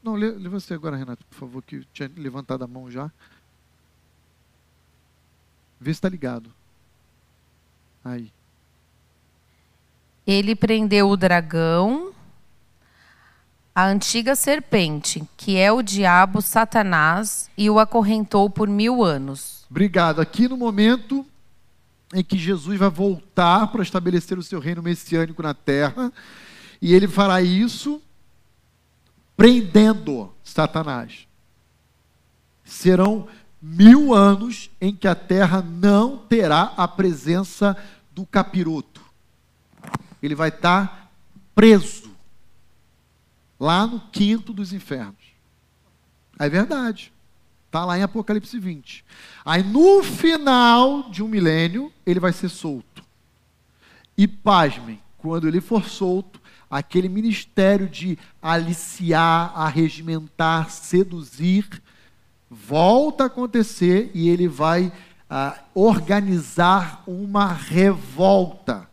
Não, 0.00 0.14
lê, 0.14 0.30
lê 0.30 0.48
você 0.48 0.74
agora, 0.74 0.96
Renata, 0.96 1.24
por 1.28 1.36
favor, 1.36 1.62
que 1.64 1.84
tinha 1.92 2.08
levantado 2.16 2.62
a 2.62 2.68
mão 2.68 2.88
já. 2.88 3.10
Vê 5.80 5.92
se 5.92 5.98
está 5.98 6.08
ligado. 6.08 6.50
Aí. 8.04 8.32
Ele 10.26 10.54
prendeu 10.56 11.08
o 11.08 11.16
dragão 11.16 12.12
a 13.76 13.84
antiga 13.84 14.34
serpente, 14.34 15.22
que 15.36 15.58
é 15.58 15.70
o 15.70 15.82
diabo 15.82 16.40
Satanás, 16.40 17.50
e 17.58 17.68
o 17.68 17.78
acorrentou 17.78 18.48
por 18.48 18.66
mil 18.66 19.04
anos. 19.04 19.66
Obrigado. 19.70 20.18
Aqui 20.18 20.48
no 20.48 20.56
momento 20.56 21.26
em 22.14 22.24
que 22.24 22.38
Jesus 22.38 22.78
vai 22.78 22.88
voltar 22.88 23.66
para 23.66 23.82
estabelecer 23.82 24.38
o 24.38 24.42
seu 24.42 24.60
reino 24.60 24.82
messiânico 24.82 25.42
na 25.42 25.52
terra, 25.52 26.10
e 26.80 26.94
ele 26.94 27.06
fará 27.06 27.42
isso 27.42 28.00
prendendo 29.36 30.32
Satanás. 30.42 31.28
Serão 32.64 33.28
mil 33.60 34.14
anos 34.14 34.70
em 34.80 34.94
que 34.94 35.08
a 35.08 35.14
terra 35.14 35.62
não 35.62 36.18
terá 36.18 36.74
a 36.76 36.86
presença 36.86 37.76
do 38.12 38.24
capiroto. 38.24 39.00
Ele 40.22 40.34
vai 40.34 40.48
estar 40.48 41.10
preso 41.54 42.10
lá 43.58 43.86
no 43.86 44.00
quinto 44.00 44.52
dos 44.52 44.72
infernos. 44.72 45.14
É 46.38 46.48
verdade. 46.48 47.12
Está 47.66 47.84
lá 47.84 47.98
em 47.98 48.02
Apocalipse 48.02 48.58
20. 48.58 49.04
Aí 49.44 49.62
no 49.62 50.02
final 50.02 51.10
de 51.10 51.22
um 51.22 51.28
milênio, 51.28 51.92
ele 52.04 52.20
vai 52.20 52.32
ser 52.32 52.48
solto. 52.48 53.04
E 54.16 54.26
pasmem, 54.26 55.00
quando 55.18 55.46
ele 55.46 55.60
for 55.60 55.84
solto, 55.84 56.40
aquele 56.70 57.08
ministério 57.08 57.88
de 57.88 58.18
aliciar, 58.40 59.52
arregimentar, 59.54 60.70
seduzir, 60.70 61.82
volta 62.50 63.24
a 63.24 63.26
acontecer 63.26 64.10
e 64.14 64.28
ele 64.28 64.48
vai 64.48 64.92
ah, 65.28 65.58
organizar 65.74 67.02
uma 67.06 67.52
revolta 67.52 68.88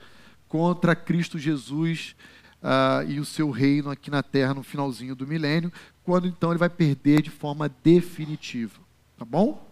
contra 0.48 0.96
Cristo 0.96 1.40
Jesus 1.40 2.16
uh, 2.62 3.10
e 3.10 3.20
o 3.20 3.26
seu 3.26 3.50
reino 3.50 3.90
aqui 3.90 4.12
na 4.12 4.22
terra 4.22 4.54
no 4.54 4.62
finalzinho 4.62 5.16
do 5.16 5.26
milênio, 5.26 5.74
quando 6.04 6.28
então 6.28 6.52
ele 6.52 6.60
vai 6.60 6.70
perder 6.70 7.22
de 7.22 7.30
forma 7.30 7.70
definitiva. 7.84 8.80
Tá 9.18 9.26
bom? 9.26 9.68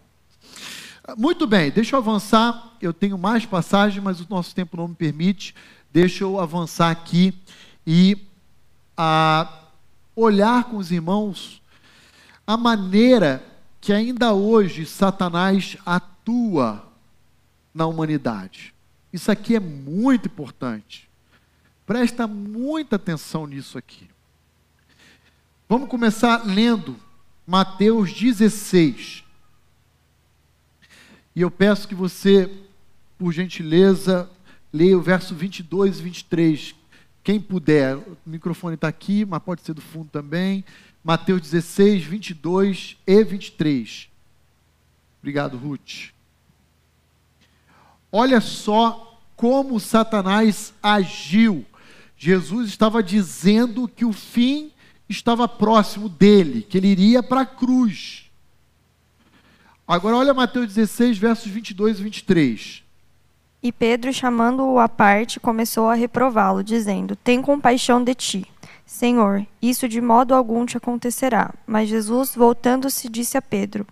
Muito 1.18 1.48
bem, 1.48 1.72
deixa 1.72 1.96
eu 1.96 2.00
avançar. 2.00 2.78
Eu 2.82 2.94
tenho 2.94 3.18
mais 3.18 3.46
passagens, 3.46 4.04
mas 4.04 4.20
o 4.22 4.28
nosso 4.30 4.56
tempo 4.56 4.78
não 4.78 4.88
me 4.88 4.96
permite. 4.96 5.56
Deixa 5.92 6.24
eu 6.24 6.40
avançar 6.40 6.90
aqui 6.90 7.34
e 7.86 8.18
uh, 8.98 9.52
olhar 10.16 10.64
com 10.66 10.78
os 10.78 10.92
irmãos 10.92 11.62
a 12.46 12.56
maneira 12.56 13.51
que 13.82 13.92
ainda 13.92 14.32
hoje 14.32 14.86
Satanás 14.86 15.76
atua 15.84 16.88
na 17.74 17.88
humanidade. 17.88 18.76
Isso 19.12 19.32
aqui 19.32 19.56
é 19.56 19.60
muito 19.60 20.28
importante. 20.28 21.10
Presta 21.86 22.28
muita 22.28 22.96
atenção 22.96 23.48
nisso 23.48 23.80
aqui. 23.80 24.08
Vamos 25.68 25.90
começar 25.90 26.46
lendo 26.46 26.96
Mateus 27.46 28.14
16. 28.14 29.24
E 31.36 31.42
eu 31.42 31.50
peço 31.50 31.88
que 31.88 31.96
você, 31.96 32.50
por 33.18 33.34
gentileza, 33.34 34.30
leia 34.72 34.98
o 34.98 35.02
verso 35.02 35.34
22 35.34 36.00
e 36.00 36.04
23. 36.04 36.76
Quem 37.24 37.40
puder, 37.40 37.98
o 37.98 38.18
microfone 38.26 38.76
está 38.76 38.88
aqui, 38.88 39.26
mas 39.26 39.42
pode 39.42 39.62
ser 39.62 39.74
do 39.74 39.82
fundo 39.82 40.10
também. 40.10 40.64
Mateus 41.04 41.42
16, 41.42 42.04
22 42.04 42.98
e 43.08 43.24
23. 43.24 44.10
Obrigado, 45.20 45.58
Ruth. 45.58 46.12
Olha 48.12 48.42
só 48.42 49.20
como 49.36 49.80
Satanás 49.80 50.74
agiu. 50.82 51.66
Jesus 52.18 52.70
estava 52.70 53.02
dizendo 53.02 53.88
que 53.88 54.06
o 54.06 54.14
fim 54.14 54.72
estava 55.10 55.48
próximo 55.48 56.08
dele, 56.08 56.62
que 56.62 56.78
ele 56.78 56.88
iria 56.88 57.24
para 57.24 57.42
a 57.42 57.46
cruz. 57.46 58.30
Agora 59.88 60.18
olha 60.18 60.34
Mateus 60.34 60.68
16, 60.68 61.18
versos 61.18 61.52
22 61.52 62.00
e 62.00 62.04
23. 62.04 62.84
E 63.64 63.72
Pedro, 63.72 64.14
chamando-o 64.14 64.80
à 64.80 64.88
parte, 64.88 65.40
começou 65.40 65.90
a 65.90 65.96
reprová-lo, 65.96 66.64
dizendo: 66.64 67.16
Tem 67.16 67.42
compaixão 67.42 68.04
de 68.04 68.16
ti, 68.16 68.51
Senhor, 68.92 69.48
isso 69.62 69.88
de 69.88 70.02
modo 70.02 70.36
algum 70.36 70.66
te 70.66 70.76
acontecerá. 70.76 71.54
Mas 71.66 71.88
Jesus, 71.88 72.36
voltando-se, 72.36 73.08
disse 73.08 73.38
a 73.38 73.42
Pedro: 73.42 73.88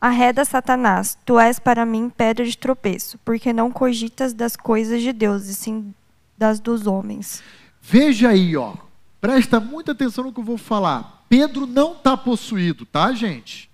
Arreda 0.00 0.44
Satanás, 0.44 1.16
tu 1.24 1.38
és 1.38 1.60
para 1.60 1.86
mim 1.86 2.10
pedra 2.10 2.44
de 2.44 2.58
tropeço, 2.58 3.16
porque 3.24 3.52
não 3.52 3.70
cogitas 3.70 4.34
das 4.34 4.56
coisas 4.56 5.00
de 5.02 5.12
Deus, 5.12 5.46
e 5.46 5.54
sim 5.54 5.94
das 6.36 6.58
dos 6.58 6.88
homens. 6.88 7.44
Veja 7.80 8.30
aí, 8.30 8.56
ó. 8.56 8.74
Presta 9.20 9.60
muita 9.60 9.92
atenção 9.92 10.24
no 10.24 10.32
que 10.32 10.40
eu 10.40 10.44
vou 10.44 10.58
falar. 10.58 11.24
Pedro 11.28 11.64
não 11.64 11.92
está 11.92 12.16
possuído, 12.16 12.84
tá, 12.84 13.12
gente? 13.12 13.70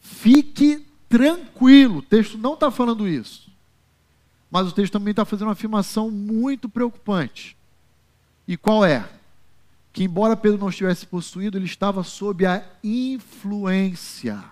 Fique 0.00 0.84
tranquilo, 1.08 1.98
o 1.98 2.02
texto 2.02 2.36
não 2.36 2.54
está 2.54 2.72
falando 2.72 3.06
isso. 3.06 3.48
Mas 4.50 4.66
o 4.66 4.72
texto 4.72 4.92
também 4.92 5.12
está 5.12 5.24
fazendo 5.24 5.46
uma 5.46 5.52
afirmação 5.52 6.10
muito 6.10 6.68
preocupante. 6.68 7.56
E 8.48 8.56
qual 8.56 8.84
é? 8.84 9.08
Que, 9.92 10.04
embora 10.04 10.36
Pedro 10.36 10.58
não 10.58 10.68
estivesse 10.68 11.06
possuído, 11.06 11.58
ele 11.58 11.64
estava 11.64 12.02
sob 12.02 12.46
a 12.46 12.64
influência. 12.82 14.42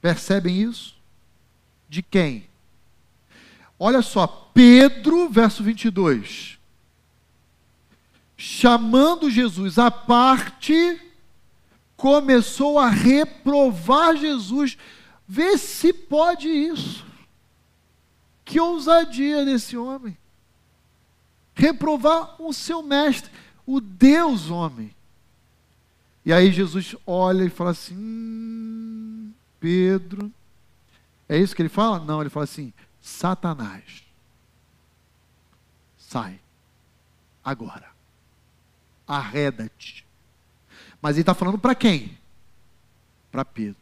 Percebem 0.00 0.62
isso? 0.62 0.94
De 1.88 2.02
quem? 2.02 2.48
Olha 3.78 4.02
só, 4.02 4.26
Pedro, 4.26 5.28
verso 5.28 5.62
22. 5.62 6.58
Chamando 8.36 9.30
Jesus 9.30 9.78
à 9.78 9.90
parte, 9.90 11.00
começou 11.96 12.78
a 12.78 12.88
reprovar 12.88 14.16
Jesus. 14.16 14.76
Vê 15.26 15.58
se 15.58 15.92
pode 15.92 16.48
isso. 16.48 17.04
Que 18.44 18.60
ousadia 18.60 19.44
desse 19.44 19.76
homem. 19.76 20.16
Reprovar 21.54 22.40
o 22.40 22.52
seu 22.52 22.82
mestre, 22.82 23.30
o 23.66 23.80
Deus 23.80 24.50
homem. 24.50 24.94
E 26.24 26.32
aí 26.32 26.50
Jesus 26.52 26.94
olha 27.06 27.44
e 27.44 27.50
fala 27.50 27.70
assim: 27.70 27.96
hum, 27.96 29.32
Pedro. 29.60 30.32
É 31.28 31.36
isso 31.36 31.54
que 31.56 31.62
ele 31.62 31.68
fala? 31.68 31.98
Não, 31.98 32.20
ele 32.20 32.30
fala 32.30 32.44
assim: 32.44 32.72
Satanás, 33.00 34.04
sai 35.98 36.38
agora, 37.44 37.88
arreda-te. 39.06 40.04
Mas 41.00 41.16
ele 41.16 41.22
está 41.22 41.34
falando 41.34 41.58
para 41.58 41.74
quem? 41.74 42.18
Para 43.30 43.44
Pedro. 43.44 43.80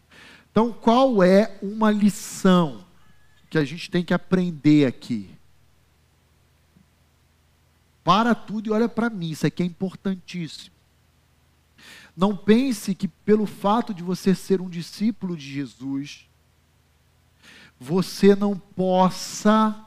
Então, 0.51 0.73
qual 0.73 1.23
é 1.23 1.59
uma 1.63 1.91
lição 1.91 2.85
que 3.49 3.59
a 3.59 3.65
gente 3.65 3.91
tem 3.91 4.05
que 4.05 4.13
aprender 4.13 4.87
aqui? 4.87 5.34
Para 8.05 8.35
tudo 8.35 8.69
e 8.69 8.71
olha 8.71 8.89
para 8.89 9.09
mim, 9.09 9.31
isso 9.31 9.47
aqui 9.47 9.63
é 9.63 9.67
importantíssimo. 9.67 10.75
Não 12.15 12.37
pense 12.37 12.95
que 12.95 13.09
pelo 13.09 13.47
fato 13.47 13.93
de 13.93 14.03
você 14.03 14.35
ser 14.35 14.61
um 14.61 14.69
discípulo 14.69 15.37
de 15.37 15.53
Jesus, 15.53 16.29
você 17.81 18.37
não 18.37 18.57
possa 18.57 19.85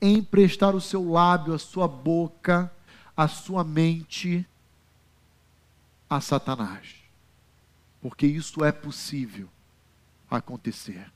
emprestar 0.00 0.76
o 0.76 0.80
seu 0.80 1.10
lábio, 1.10 1.54
a 1.54 1.58
sua 1.58 1.88
boca, 1.88 2.70
a 3.16 3.26
sua 3.26 3.64
mente 3.64 4.46
a 6.08 6.20
Satanás. 6.20 6.94
Porque 8.00 8.26
isso 8.26 8.64
é 8.64 8.70
possível 8.70 9.48
acontecer. 10.30 11.10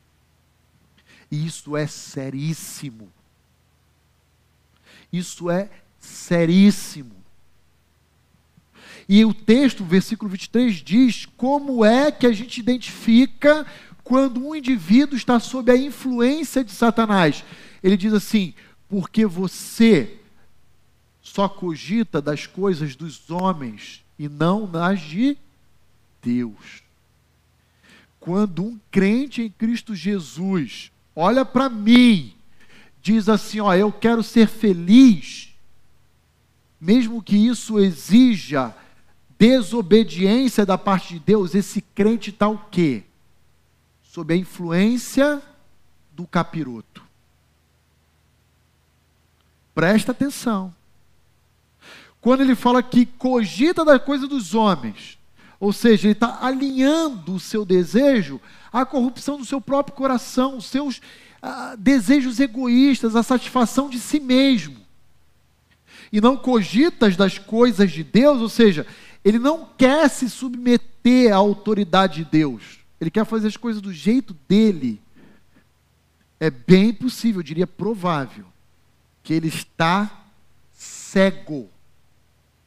E 1.31 1.47
isso 1.47 1.77
é 1.77 1.87
seríssimo. 1.87 3.13
Isso 5.13 5.51
é 5.51 5.71
seríssimo. 6.03 7.13
E 9.09 9.25
o 9.25 9.33
texto, 9.33 9.85
versículo 9.85 10.31
23, 10.31 10.75
diz 10.77 11.27
como 11.37 11.85
é 11.85 12.11
que 12.11 12.27
a 12.27 12.33
gente 12.33 12.59
identifica 12.59 13.67
quando 14.03 14.45
um 14.45 14.55
indivíduo 14.55 15.17
está 15.17 15.39
sob 15.39 15.71
a 15.71 15.77
influência 15.77 16.65
de 16.65 16.73
Satanás. 16.73 17.45
Ele 17.83 17.97
diz 17.97 18.13
assim: 18.13 18.55
porque 18.89 19.25
você 19.25 20.19
só 21.21 21.49
cogita 21.49 22.21
das 22.21 22.47
coisas 22.47 22.97
dos 22.97 23.31
homens 23.31 24.05
e 24.19 24.29
não 24.29 24.67
nas 24.67 25.01
de 25.01 25.37
Deus. 26.23 26.83
Quando 28.19 28.63
um 28.63 28.81
crente 28.91 29.43
em 29.43 29.51
Cristo 29.51 29.95
Jesus 29.95 30.93
olha 31.15 31.45
para 31.45 31.69
mim, 31.69 32.35
diz 33.03 33.29
assim: 33.29 33.61
Ó, 33.61 33.75
eu 33.75 33.93
quero 33.93 34.23
ser 34.23 34.47
feliz, 34.47 35.52
mesmo 36.83 37.23
que 37.23 37.37
isso 37.37 37.79
exija 37.79 38.75
desobediência 39.39 40.67
da 40.67 40.77
parte 40.77 41.15
de 41.15 41.21
Deus, 41.21 41.55
esse 41.55 41.81
crente 41.81 42.31
está 42.31 42.49
o 42.49 42.59
quê? 42.59 43.05
Sob 44.03 44.35
a 44.35 44.37
influência 44.37 45.41
do 46.11 46.27
capiroto. 46.27 47.01
Presta 49.73 50.11
atenção. 50.11 50.75
Quando 52.21 52.41
ele 52.41 52.57
fala 52.57 52.83
que 52.83 53.07
cogita 53.07 53.85
da 53.85 54.01
coisa 54.01 54.27
dos 54.27 54.53
homens, 54.53 55.17
ou 55.61 55.73
seja, 55.73 56.09
ele 56.09 56.15
está 56.15 56.45
alinhando 56.45 57.37
o 57.37 57.41
seu 57.41 57.65
desejo 57.65 58.41
à 58.73 58.85
corrupção 58.85 59.39
do 59.39 59.45
seu 59.45 59.61
próprio 59.61 59.95
coração, 59.95 60.57
os 60.57 60.67
seus 60.67 61.01
ah, 61.41 61.77
desejos 61.79 62.41
egoístas, 62.41 63.15
a 63.15 63.23
satisfação 63.23 63.89
de 63.89 64.01
si 64.01 64.19
mesmo. 64.19 64.82
E 66.13 66.21
não 66.21 66.37
cogitas 66.37 67.17
das 67.17 67.39
coisas 67.39 67.91
de 67.91 68.05
Deus, 68.05 68.43
ou 68.43 68.49
seja, 68.49 68.87
ele 69.25 69.39
não 69.39 69.65
quer 69.65 70.11
se 70.11 70.29
submeter 70.29 71.33
à 71.33 71.37
autoridade 71.37 72.23
de 72.23 72.31
Deus. 72.31 72.81
Ele 73.01 73.11
quer 73.11 73.25
fazer 73.25 73.49
as 73.49 73.57
coisas 73.57 73.81
do 73.81 73.93
jeito 73.93 74.37
dele. 74.47 75.01
É 76.39 76.51
bem 76.51 76.93
possível, 76.93 77.41
eu 77.41 77.45
diria 77.45 77.67
provável, 77.67 78.45
que 79.23 79.33
ele 79.33 79.49
está 79.49 80.25
cego 80.73 81.71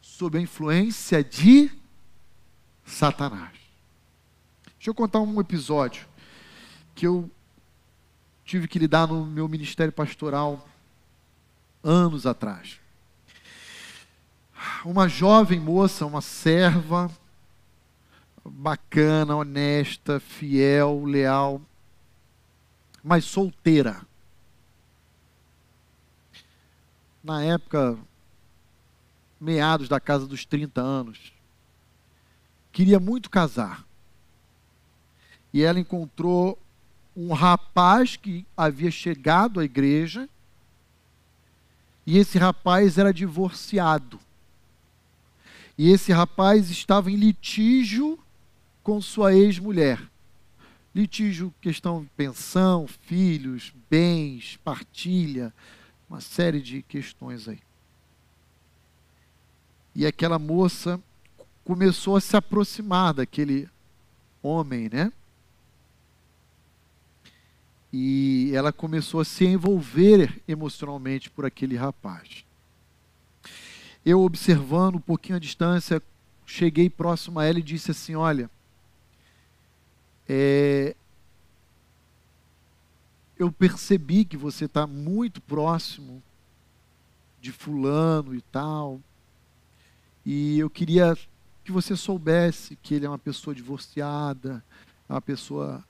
sob 0.01 0.39
a 0.39 0.41
influência 0.41 1.23
de 1.23 1.69
Satanás. 2.83 3.51
Deixa 4.77 4.89
eu 4.89 4.95
contar 4.95 5.19
um 5.19 5.39
episódio 5.39 6.07
que 6.95 7.05
eu 7.05 7.29
tive 8.43 8.67
que 8.67 8.79
lidar 8.79 9.07
no 9.07 9.25
meu 9.25 9.47
ministério 9.47 9.91
pastoral 9.91 10.67
anos 11.83 12.25
atrás 12.25 12.79
uma 14.83 15.07
jovem 15.07 15.59
moça, 15.59 16.05
uma 16.05 16.21
serva, 16.21 17.11
bacana, 18.43 19.35
honesta, 19.35 20.19
fiel, 20.19 21.03
leal, 21.05 21.61
mas 23.03 23.25
solteira. 23.25 24.01
Na 27.23 27.43
época, 27.43 27.97
meados 29.39 29.89
da 29.89 29.99
casa 29.99 30.27
dos 30.27 30.45
30 30.45 30.81
anos, 30.81 31.33
queria 32.71 32.99
muito 32.99 33.29
casar. 33.29 33.83
E 35.51 35.63
ela 35.63 35.79
encontrou 35.79 36.59
um 37.15 37.33
rapaz 37.33 38.15
que 38.15 38.45
havia 38.55 38.91
chegado 38.91 39.59
à 39.59 39.63
igreja, 39.63 40.29
e 42.05 42.17
esse 42.17 42.37
rapaz 42.37 42.97
era 42.97 43.13
divorciado. 43.13 44.19
E 45.77 45.89
esse 45.89 46.11
rapaz 46.11 46.69
estava 46.69 47.11
em 47.11 47.15
litígio 47.15 48.17
com 48.81 49.01
sua 49.01 49.33
ex-mulher. 49.33 49.99
Litígio, 50.93 51.53
questão 51.59 52.03
de 52.03 52.09
pensão, 52.15 52.87
filhos, 52.87 53.73
bens, 53.89 54.57
partilha, 54.63 55.53
uma 56.09 56.21
série 56.21 56.61
de 56.61 56.81
questões 56.83 57.49
aí. 57.49 57.59
E 59.93 60.05
aquela 60.05 60.39
moça 60.39 61.01
começou 61.65 62.15
a 62.15 62.21
se 62.21 62.37
aproximar 62.37 63.13
daquele 63.13 63.67
homem, 64.41 64.89
né? 64.89 65.11
E 67.91 68.51
ela 68.53 68.71
começou 68.71 69.19
a 69.19 69.25
se 69.25 69.45
envolver 69.45 70.41
emocionalmente 70.47 71.29
por 71.29 71.45
aquele 71.45 71.75
rapaz. 71.75 72.45
Eu, 74.05 74.21
observando 74.21 74.95
um 74.95 75.01
pouquinho 75.01 75.35
a 75.35 75.39
distância, 75.39 76.01
cheguei 76.45 76.89
próximo 76.89 77.39
a 77.39 77.45
ela 77.45 77.57
e 77.57 77.63
disse 77.63 77.89
assim: 77.89 78.13
Olha, 78.13 78.49
é, 80.29 80.95
eu 83.37 83.51
percebi 83.51 84.23
que 84.23 84.37
você 84.37 84.65
está 84.65 84.85
muito 84.85 85.41
próximo 85.41 86.21
de 87.41 87.51
Fulano 87.51 88.35
e 88.35 88.41
tal, 88.41 89.01
e 90.25 90.59
eu 90.59 90.69
queria 90.69 91.17
que 91.63 91.71
você 91.71 91.95
soubesse 91.95 92.75
que 92.75 92.93
ele 92.93 93.07
é 93.07 93.09
uma 93.09 93.17
pessoa 93.17 93.55
divorciada, 93.55 94.63
é 95.09 95.13
uma 95.13 95.21
pessoa 95.21 95.83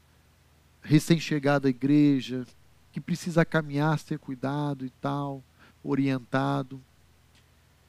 recém-chegada 0.82 1.68
à 1.68 1.70
igreja, 1.70 2.46
que 2.94 3.02
precisa 3.02 3.44
caminhar, 3.44 4.00
ser 4.00 4.18
cuidado 4.20 4.86
e 4.86 4.90
tal, 4.90 5.44
orientado. 5.84 6.82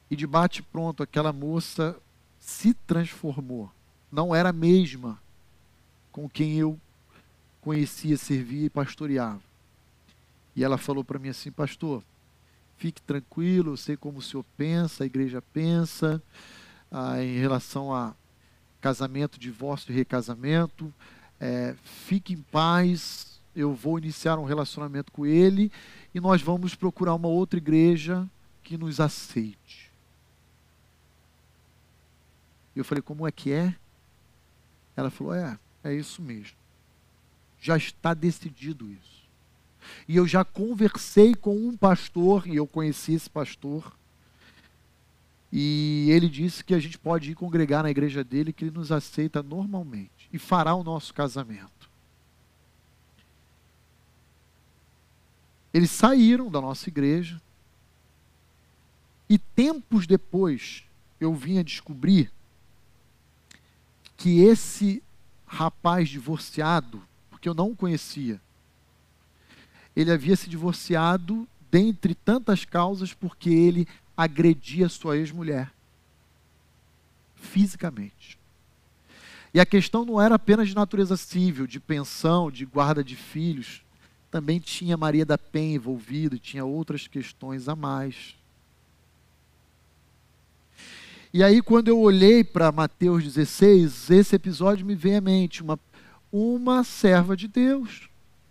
E 0.09 0.15
de 0.15 0.25
bate 0.25 0.61
pronto, 0.61 1.03
aquela 1.03 1.33
moça 1.33 1.97
se 2.39 2.73
transformou. 2.73 3.71
Não 4.11 4.33
era 4.33 4.49
a 4.49 4.53
mesma 4.53 5.19
com 6.11 6.29
quem 6.29 6.53
eu 6.53 6.79
conhecia, 7.61 8.17
servia 8.17 8.67
e 8.67 8.69
pastoreava. 8.69 9.41
E 10.55 10.63
ela 10.63 10.77
falou 10.77 11.03
para 11.03 11.19
mim 11.19 11.29
assim, 11.29 11.51
pastor, 11.51 12.01
fique 12.77 13.01
tranquilo, 13.01 13.73
eu 13.73 13.77
sei 13.77 13.97
como 13.97 14.19
o 14.19 14.21
senhor 14.21 14.45
pensa, 14.55 15.03
a 15.03 15.07
igreja 15.07 15.41
pensa, 15.53 16.21
ah, 16.89 17.21
em 17.21 17.37
relação 17.37 17.93
a 17.93 18.15
casamento, 18.79 19.39
divórcio 19.39 19.91
e 19.91 19.95
recasamento. 19.95 20.93
É, 21.39 21.75
fique 21.83 22.33
em 22.33 22.41
paz, 22.41 23.39
eu 23.55 23.73
vou 23.73 23.97
iniciar 23.97 24.39
um 24.39 24.45
relacionamento 24.45 25.11
com 25.11 25.25
ele 25.25 25.71
e 26.13 26.19
nós 26.19 26.41
vamos 26.41 26.73
procurar 26.73 27.13
uma 27.13 27.27
outra 27.27 27.59
igreja 27.59 28.27
que 28.63 28.77
nos 28.77 28.99
aceite. 28.99 29.86
E 32.77 32.79
eu 32.79 32.85
falei, 32.85 33.01
como 33.01 33.27
é 33.27 33.31
que 33.31 33.51
é? 33.51 33.75
Ela 34.95 35.09
falou, 35.09 35.33
é, 35.33 35.57
é 35.83 35.95
isso 35.95 36.21
mesmo. 36.21 36.55
Já 37.59 37.75
está 37.75 38.13
decidido 38.13 38.87
isso. 38.91 39.27
E 40.07 40.15
eu 40.15 40.27
já 40.27 40.45
conversei 40.45 41.33
com 41.33 41.57
um 41.57 41.75
pastor, 41.75 42.45
e 42.45 42.55
eu 42.55 42.67
conheci 42.67 43.15
esse 43.15 43.27
pastor, 43.27 43.97
e 45.51 46.05
ele 46.11 46.29
disse 46.29 46.63
que 46.63 46.75
a 46.75 46.77
gente 46.77 46.99
pode 46.99 47.31
ir 47.31 47.33
congregar 47.33 47.81
na 47.81 47.89
igreja 47.89 48.23
dele, 48.23 48.53
que 48.53 48.65
ele 48.65 48.77
nos 48.77 48.91
aceita 48.91 49.41
normalmente 49.41 50.29
e 50.31 50.37
fará 50.37 50.75
o 50.75 50.83
nosso 50.83 51.15
casamento. 51.15 51.89
Eles 55.73 55.89
saíram 55.89 56.51
da 56.51 56.61
nossa 56.61 56.87
igreja, 56.87 57.41
e 59.27 59.39
tempos 59.39 60.05
depois 60.05 60.83
eu 61.19 61.33
vim 61.33 61.57
a 61.57 61.63
descobrir 61.63 62.36
que 64.17 64.41
esse 64.41 65.01
rapaz 65.45 66.09
divorciado, 66.09 67.01
porque 67.29 67.47
eu 67.47 67.53
não 67.53 67.71
o 67.71 67.75
conhecia, 67.75 68.41
ele 69.95 70.11
havia 70.11 70.35
se 70.35 70.49
divorciado 70.49 71.47
dentre 71.71 72.13
tantas 72.13 72.65
causas 72.65 73.13
porque 73.13 73.49
ele 73.49 73.87
agredia 74.15 74.89
sua 74.89 75.17
ex-mulher 75.17 75.71
fisicamente. 77.35 78.37
E 79.53 79.59
a 79.59 79.65
questão 79.65 80.03
não 80.05 80.21
era 80.21 80.35
apenas 80.35 80.67
de 80.67 80.75
natureza 80.75 81.15
civil, 81.15 81.65
de 81.65 81.79
pensão, 81.79 82.51
de 82.51 82.65
guarda 82.65 83.03
de 83.03 83.15
filhos. 83.15 83.81
Também 84.29 84.59
tinha 84.59 84.97
Maria 84.97 85.25
da 85.25 85.37
Penha 85.37 85.75
envolvida, 85.75 86.37
tinha 86.37 86.65
outras 86.65 87.07
questões 87.07 87.69
a 87.69 87.75
mais. 87.75 88.36
E 91.37 91.43
aí, 91.43 91.61
quando 91.61 91.87
eu 91.87 91.99
olhei 91.99 92.43
para 92.43 92.71
Mateus 92.71 93.23
16, 93.23 94.09
esse 94.09 94.35
episódio 94.35 94.83
me 94.83 94.95
veio 94.95 95.19
à 95.19 95.21
mente. 95.21 95.61
Uma, 95.61 95.79
uma 96.31 96.83
serva 96.83 97.37
de 97.37 97.47
Deus. 97.47 98.09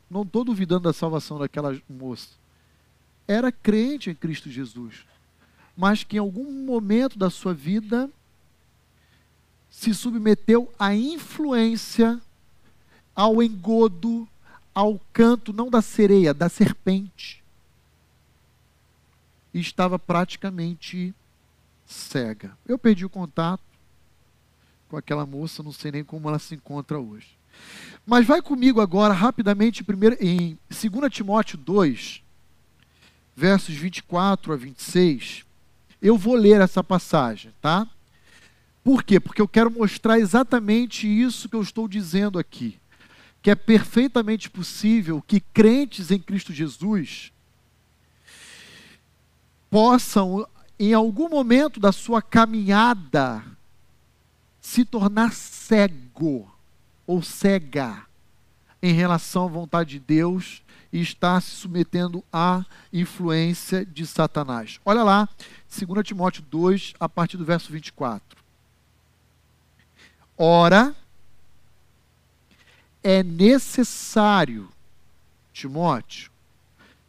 Não 0.08 0.22
estou 0.22 0.44
duvidando 0.44 0.82
da 0.82 0.92
salvação 0.92 1.36
daquela 1.36 1.76
moça. 1.90 2.28
Era 3.26 3.50
crente 3.50 4.08
em 4.08 4.14
Cristo 4.14 4.48
Jesus. 4.48 5.04
Mas 5.76 6.04
que 6.04 6.14
em 6.14 6.20
algum 6.20 6.48
momento 6.64 7.18
da 7.18 7.28
sua 7.28 7.52
vida 7.52 8.08
se 9.68 9.92
submeteu 9.92 10.72
à 10.78 10.94
influência, 10.94 12.20
ao 13.16 13.42
engodo, 13.42 14.28
ao 14.72 15.00
canto, 15.12 15.52
não 15.52 15.68
da 15.68 15.82
sereia, 15.82 16.32
da 16.32 16.48
serpente. 16.48 17.42
E 19.52 19.58
estava 19.58 19.98
praticamente 19.98 21.12
cega. 21.86 22.56
Eu 22.66 22.78
perdi 22.78 23.04
o 23.04 23.10
contato 23.10 23.62
com 24.88 24.96
aquela 24.96 25.24
moça, 25.24 25.62
não 25.62 25.72
sei 25.72 25.92
nem 25.92 26.04
como 26.04 26.28
ela 26.28 26.38
se 26.38 26.54
encontra 26.54 26.98
hoje. 26.98 27.36
Mas 28.04 28.26
vai 28.26 28.42
comigo 28.42 28.80
agora, 28.80 29.14
rapidamente, 29.14 29.82
primeiro, 29.82 30.16
em 30.20 30.58
2 30.68 31.12
Timóteo 31.12 31.56
2, 31.58 32.22
versos 33.34 33.74
24 33.74 34.52
a 34.52 34.56
26. 34.56 35.44
Eu 36.00 36.16
vou 36.16 36.34
ler 36.34 36.60
essa 36.60 36.84
passagem, 36.84 37.52
tá? 37.60 37.88
Por 38.84 39.02
quê? 39.02 39.18
Porque 39.18 39.42
eu 39.42 39.48
quero 39.48 39.70
mostrar 39.70 40.18
exatamente 40.18 41.08
isso 41.08 41.48
que 41.48 41.56
eu 41.56 41.62
estou 41.62 41.88
dizendo 41.88 42.38
aqui. 42.38 42.78
Que 43.42 43.50
é 43.50 43.54
perfeitamente 43.54 44.48
possível 44.48 45.22
que 45.26 45.40
crentes 45.40 46.10
em 46.10 46.18
Cristo 46.18 46.52
Jesus 46.52 47.32
possam 49.68 50.46
em 50.78 50.92
algum 50.92 51.28
momento 51.28 51.80
da 51.80 51.92
sua 51.92 52.20
caminhada, 52.20 53.42
se 54.60 54.84
tornar 54.84 55.32
cego 55.32 56.50
ou 57.06 57.22
cega 57.22 58.04
em 58.82 58.92
relação 58.92 59.44
à 59.44 59.48
vontade 59.48 59.90
de 59.90 60.00
Deus 60.00 60.62
e 60.92 61.00
estar 61.00 61.40
se 61.40 61.50
submetendo 61.50 62.22
à 62.32 62.64
influência 62.92 63.84
de 63.84 64.06
Satanás. 64.06 64.80
Olha 64.84 65.02
lá, 65.02 65.28
2 65.68 66.06
Timóteo 66.06 66.42
2, 66.42 66.94
a 67.00 67.08
partir 67.08 67.36
do 67.36 67.44
verso 67.44 67.72
24. 67.72 68.38
Ora, 70.36 70.94
é 73.02 73.22
necessário, 73.22 74.68
Timóteo, 75.52 76.30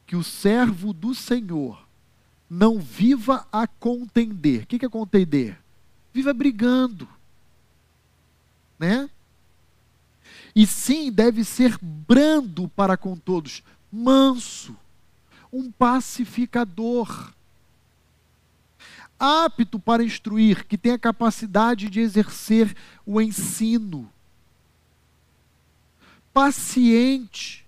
que 0.05 0.15
o 0.15 0.23
servo 0.23 0.93
do 0.93 1.13
Senhor 1.13 1.86
não 2.49 2.79
viva 2.79 3.47
a 3.51 3.67
contender. 3.67 4.63
O 4.63 4.67
que 4.67 4.85
é 4.85 4.89
contender? 4.89 5.57
Viva 6.13 6.33
brigando. 6.33 7.07
Né? 8.79 9.09
E 10.55 10.65
sim, 10.65 11.11
deve 11.11 11.43
ser 11.43 11.77
brando 11.81 12.67
para 12.69 12.97
com 12.97 13.15
todos, 13.15 13.63
manso, 13.91 14.75
um 15.51 15.71
pacificador, 15.71 17.31
apto 19.19 19.79
para 19.79 20.03
instruir, 20.03 20.65
que 20.65 20.77
tem 20.77 20.91
a 20.91 20.99
capacidade 20.99 21.89
de 21.89 21.99
exercer 21.99 22.75
o 23.05 23.21
ensino, 23.21 24.11
paciente, 26.33 27.65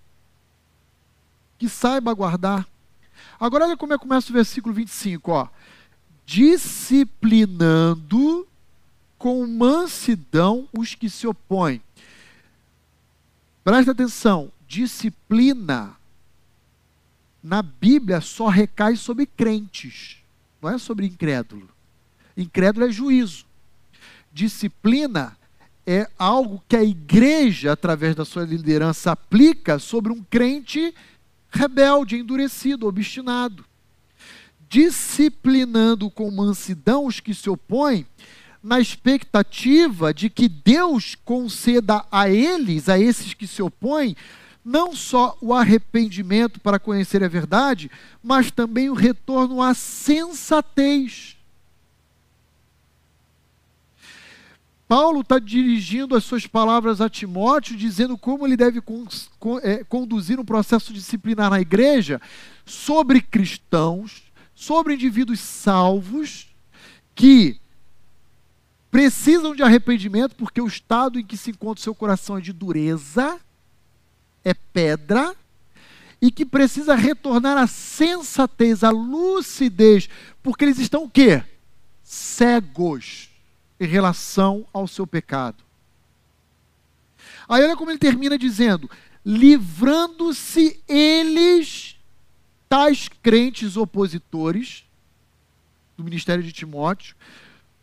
que 1.58 1.68
saiba 1.68 2.12
aguardar. 2.12 2.68
Agora 3.40 3.66
olha 3.66 3.78
como 3.78 3.94
é 3.94 3.98
começa 3.98 4.30
o 4.30 4.34
versículo 4.34 4.74
25, 4.74 5.32
ó. 5.32 5.48
Disciplinando 6.26 8.48
com 9.18 9.46
mansidão 9.48 10.68
os 10.72 10.96
que 10.96 11.10
se 11.10 11.28
opõem. 11.28 11.82
Presta 13.64 13.91
atenção, 13.91 14.52
disciplina 14.68 15.98
na 17.44 17.62
Bíblia 17.62 18.22
só 18.22 18.48
recai 18.48 18.96
sobre 18.96 19.26
crentes, 19.26 20.18
não 20.62 20.70
é 20.70 20.78
sobre 20.78 21.06
incrédulo. 21.06 21.70
Incrédulo 22.36 22.86
é 22.86 22.91
juízo. 22.91 23.46
Disciplina 24.32 25.38
é 25.86 26.08
algo 26.18 26.64
que 26.68 26.76
a 26.76 26.84
igreja, 26.84 27.72
através 27.72 28.16
da 28.16 28.24
sua 28.24 28.44
liderança, 28.44 29.12
aplica 29.12 29.80
sobre 29.80 30.12
um 30.12 30.24
crente 30.24 30.94
rebelde, 31.50 32.18
endurecido, 32.18 32.88
obstinado. 32.88 33.66
Disciplinando 34.70 36.10
com 36.10 36.30
mansidão 36.30 37.06
os 37.06 37.20
que 37.20 37.34
se 37.34 37.50
opõem, 37.50 38.06
na 38.62 38.80
expectativa 38.80 40.14
de 40.14 40.30
que 40.30 40.50
Deus 40.50 41.16
conceda 41.16 42.06
a 42.12 42.30
eles, 42.30 42.90
a 42.90 43.00
esses 43.00 43.34
que 43.34 43.48
se 43.48 43.62
opõem, 43.62 44.16
não 44.64 44.94
só 44.94 45.38
o 45.42 45.54
arrependimento 45.54 46.60
para 46.60 46.78
conhecer 46.78 47.24
a 47.24 47.28
verdade, 47.28 47.90
mas 48.22 48.52
também 48.52 48.90
o 48.90 48.94
retorno 48.94 49.62
à 49.62 49.74
sensatez. 49.74 51.39
Paulo 54.90 55.22
está 55.22 55.38
dirigindo 55.38 56.16
as 56.16 56.24
suas 56.24 56.48
palavras 56.48 56.99
a 56.99 57.07
Timóteo, 57.07 57.78
dizendo 57.78 58.18
como 58.18 58.48
ele 58.48 58.57
deve 58.57 58.82
con 58.82 59.06
con 59.38 59.60
é, 59.60 59.84
conduzir 59.84 60.40
um 60.40 60.44
processo 60.44 60.91
disciplinar 60.91 61.52
na 61.52 61.61
igreja 61.61 62.20
sobre 62.66 63.22
cristãos, 63.22 64.24
sobre 64.56 64.95
indivíduos 64.95 65.41
salvos, 65.41 66.48
que 67.14 67.61
precisam 68.90 69.53
de 69.53 69.61
arrependimento, 69.61 70.36
porque 70.36 70.60
o 70.60 70.66
estado 70.66 71.20
em 71.20 71.24
que 71.24 71.38
se 71.38 71.52
encontra 71.52 71.80
o 71.80 71.84
seu 71.84 71.94
coração 71.94 72.40
é 72.40 72.41
de 72.41 72.52
dureza, 72.52 73.40
é 74.44 74.56
pedra, 74.56 75.36
e 76.20 76.32
que 76.32 76.44
precisa 76.44 76.95
retornar 76.95 77.60
à 77.60 77.68
sensatez, 77.68 78.84
à 78.84 78.90
lucidez, 78.90 80.10
porque 80.41 80.66
eles 80.66 80.80
estão 80.80 81.03
o 81.03 81.10
quê? 81.11 81.44
Cegos 82.02 83.29
em 83.80 83.88
relação 83.88 84.66
ao 84.74 84.88
seu 84.88 85.08
pecado. 85.08 85.64
Aí 87.48 87.64
olha 87.64 87.76
como 87.76 87.92
ele 87.92 88.00
termina 88.00 88.38
dizendo: 88.38 88.90
livrando-se 89.26 90.82
eles, 90.88 91.98
tais 92.68 93.08
crentes 93.22 93.78
opositores, 93.78 94.86
do 95.98 96.04
ministério 96.04 96.44
de 96.44 96.52
Timóteo, 96.52 97.16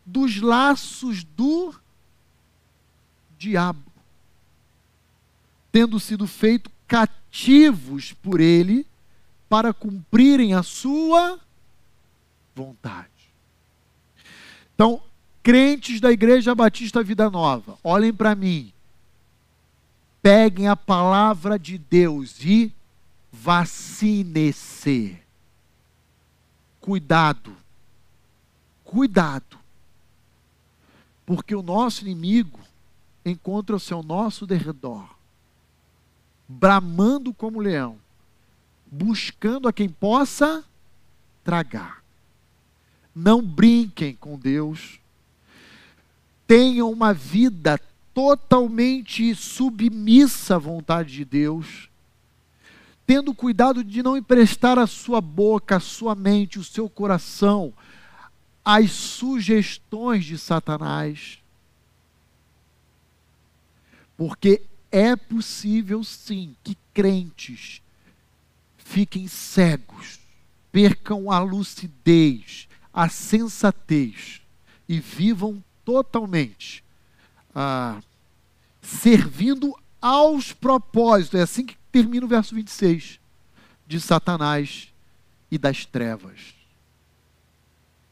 dos 0.05 0.41
laços 0.41 1.23
do 1.23 1.73
diabo, 3.37 3.91
tendo 5.71 5.99
sido 5.99 6.25
feito 6.25 6.71
cativos 6.87 8.13
por 8.13 8.39
ele 8.39 8.85
para 9.49 9.73
cumprirem 9.73 10.53
a 10.53 10.63
sua 10.63 11.39
vontade. 12.55 13.07
Então, 14.73 15.01
crentes 15.47 16.01
da 16.01 16.11
Igreja 16.11 16.53
Batista 16.53 17.01
Vida 17.01 17.29
Nova, 17.29 17.79
olhem 17.81 18.13
para 18.13 18.35
mim. 18.35 18.73
Peguem 20.21 20.67
a 20.67 20.75
palavra 20.75 21.57
de 21.57 21.77
Deus 21.77 22.43
e 22.43 22.69
vacine-se. 23.31 25.17
Cuidado. 26.81 27.55
Cuidado 28.83 29.57
porque 31.25 31.55
o 31.55 31.61
nosso 31.61 32.01
inimigo 32.01 32.59
encontra-se 33.23 33.93
ao 33.93 34.03
nosso 34.03 34.45
derredor, 34.45 35.07
bramando 36.45 37.33
como 37.33 37.61
leão, 37.61 37.97
buscando 38.85 39.69
a 39.69 39.71
quem 39.71 39.87
possa 39.87 40.61
tragar. 41.41 42.03
Não 43.15 43.41
brinquem 43.41 44.13
com 44.13 44.37
Deus. 44.37 44.99
Tenham 46.47 46.89
uma 46.89 47.13
vida 47.13 47.79
totalmente 48.13 49.35
submissa 49.35 50.55
à 50.55 50.57
vontade 50.57 51.13
de 51.13 51.25
Deus, 51.25 51.89
tendo 53.05 53.35
cuidado 53.35 53.83
de 53.83 54.01
não 54.01 54.17
emprestar 54.17 54.79
a 54.79 54.87
sua 54.87 55.21
boca, 55.21 55.75
a 55.75 55.79
sua 55.79 56.15
mente, 56.15 56.57
o 56.57 56.63
seu 56.63 56.89
coração 56.89 57.73
as 58.69 58.91
sugestões 58.91 60.25
de 60.25 60.37
Satanás. 60.37 61.39
Porque 64.17 64.61
é 64.91 65.15
possível 65.15 66.03
sim 66.03 66.53
que 66.61 66.77
crentes 66.93 67.81
fiquem 68.75 69.25
cegos, 69.25 70.19
percam 70.69 71.31
a 71.31 71.39
lucidez, 71.39 72.67
a 72.93 73.07
sensatez 73.07 74.41
e 74.89 74.99
vivam 74.99 75.63
totalmente 75.87 76.83
ah, 77.55 78.01
servindo 78.81 79.73
aos 80.01 80.51
propósitos. 80.51 81.39
É 81.39 81.43
assim 81.43 81.65
que 81.65 81.77
termina 81.93 82.25
o 82.25 82.29
verso 82.29 82.53
26 82.53 83.21
de 83.87 84.01
Satanás 84.01 84.93
e 85.49 85.57
das 85.57 85.85
trevas. 85.85 86.53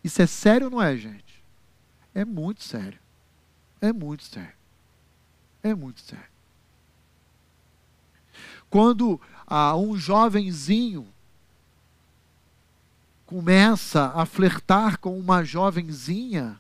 Isso 0.02 0.22
é 0.22 0.26
sério 0.26 0.68
ou 0.68 0.72
não 0.72 0.82
é, 0.82 0.96
gente? 0.96 1.44
É 2.14 2.24
muito 2.24 2.64
sério. 2.64 2.98
É 3.82 3.92
muito 3.92 4.24
sério. 4.24 4.56
É 5.62 5.76
muito 5.76 6.00
sério. 6.00 6.24
Quando 8.70 9.20
ah, 9.46 9.76
um 9.76 9.98
jovenzinho 9.98 11.06
começa 13.26 14.14
a 14.16 14.26
flertar 14.26 14.98
com 14.98 15.20
uma 15.20 15.44
jovenzinha, 15.44 16.58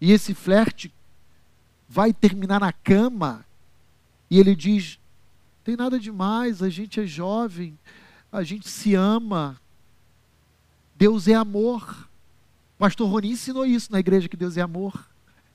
e 0.00 0.12
esse 0.12 0.34
flerte 0.34 0.92
vai 1.88 2.12
terminar 2.12 2.60
na 2.60 2.72
cama, 2.72 3.44
e 4.30 4.38
ele 4.38 4.54
diz: 4.54 4.98
tem 5.62 5.76
nada 5.76 5.98
demais, 5.98 6.62
a 6.62 6.68
gente 6.70 7.00
é 7.00 7.06
jovem, 7.06 7.78
a 8.32 8.42
gente 8.42 8.68
se 8.68 8.94
ama, 8.94 9.60
Deus 10.94 11.28
é 11.28 11.34
amor. 11.34 12.08
Pastor 12.78 13.08
Roni 13.10 13.32
ensinou 13.32 13.66
isso 13.66 13.92
na 13.92 14.00
igreja, 14.00 14.28
que 14.28 14.36
Deus 14.36 14.56
é 14.56 14.62
amor. 14.62 15.06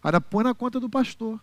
Agora 0.02 0.22
põe 0.22 0.44
na 0.44 0.54
conta 0.54 0.80
do 0.80 0.90
pastor. 0.90 1.40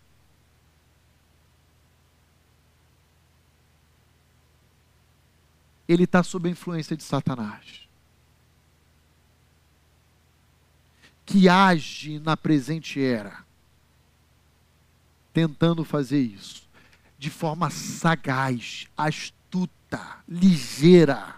Ele 5.89 6.05
está 6.05 6.23
sob 6.23 6.49
a 6.49 6.53
influência 6.53 6.97
de 6.97 7.03
Satanás. 7.03 7.89
Que 11.25 11.49
age 11.49 12.19
na 12.19 12.37
presente 12.37 13.03
era, 13.03 13.45
tentando 15.33 15.85
fazer 15.85 16.21
isso 16.21 16.63
de 17.23 17.31
forma 17.31 17.71
sagaz, 17.71 18.89
astuta, 18.97 20.19
ligeira, 20.29 21.37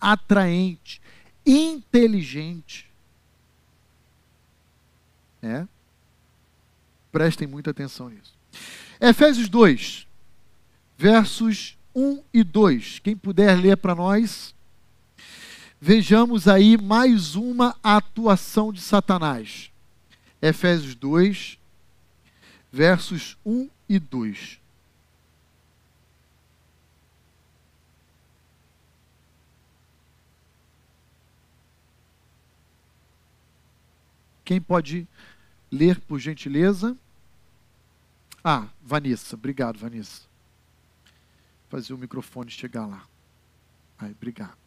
atraente, 0.00 1.00
inteligente. 1.46 2.90
É? 5.40 5.68
Prestem 7.12 7.46
muita 7.46 7.70
atenção 7.70 8.08
nisso. 8.08 8.34
Efésios 9.00 9.48
2, 9.48 10.04
versos 10.98 11.78
1 11.94 12.20
e 12.32 12.42
2. 12.42 12.98
Quem 12.98 13.16
puder 13.16 13.54
ler 13.56 13.76
para 13.76 13.94
nós, 13.94 14.52
vejamos 15.84 16.48
aí 16.48 16.78
mais 16.78 17.36
uma 17.36 17.76
atuação 17.82 18.72
de 18.72 18.80
Satanás. 18.80 19.70
Efésios 20.40 20.94
2, 20.94 21.58
versos 22.72 23.36
1 23.44 23.68
e 23.86 23.98
2. 23.98 24.60
Quem 34.42 34.62
pode 34.62 35.06
ler, 35.70 36.00
por 36.00 36.18
gentileza? 36.18 36.96
Ah, 38.42 38.68
Vanessa. 38.82 39.36
Obrigado, 39.36 39.78
Vanessa. 39.78 40.22
Fazer 41.68 41.92
o 41.92 41.98
microfone 41.98 42.50
chegar 42.50 42.86
lá. 42.86 43.06
Aí, 43.98 44.12
obrigado. 44.12 44.63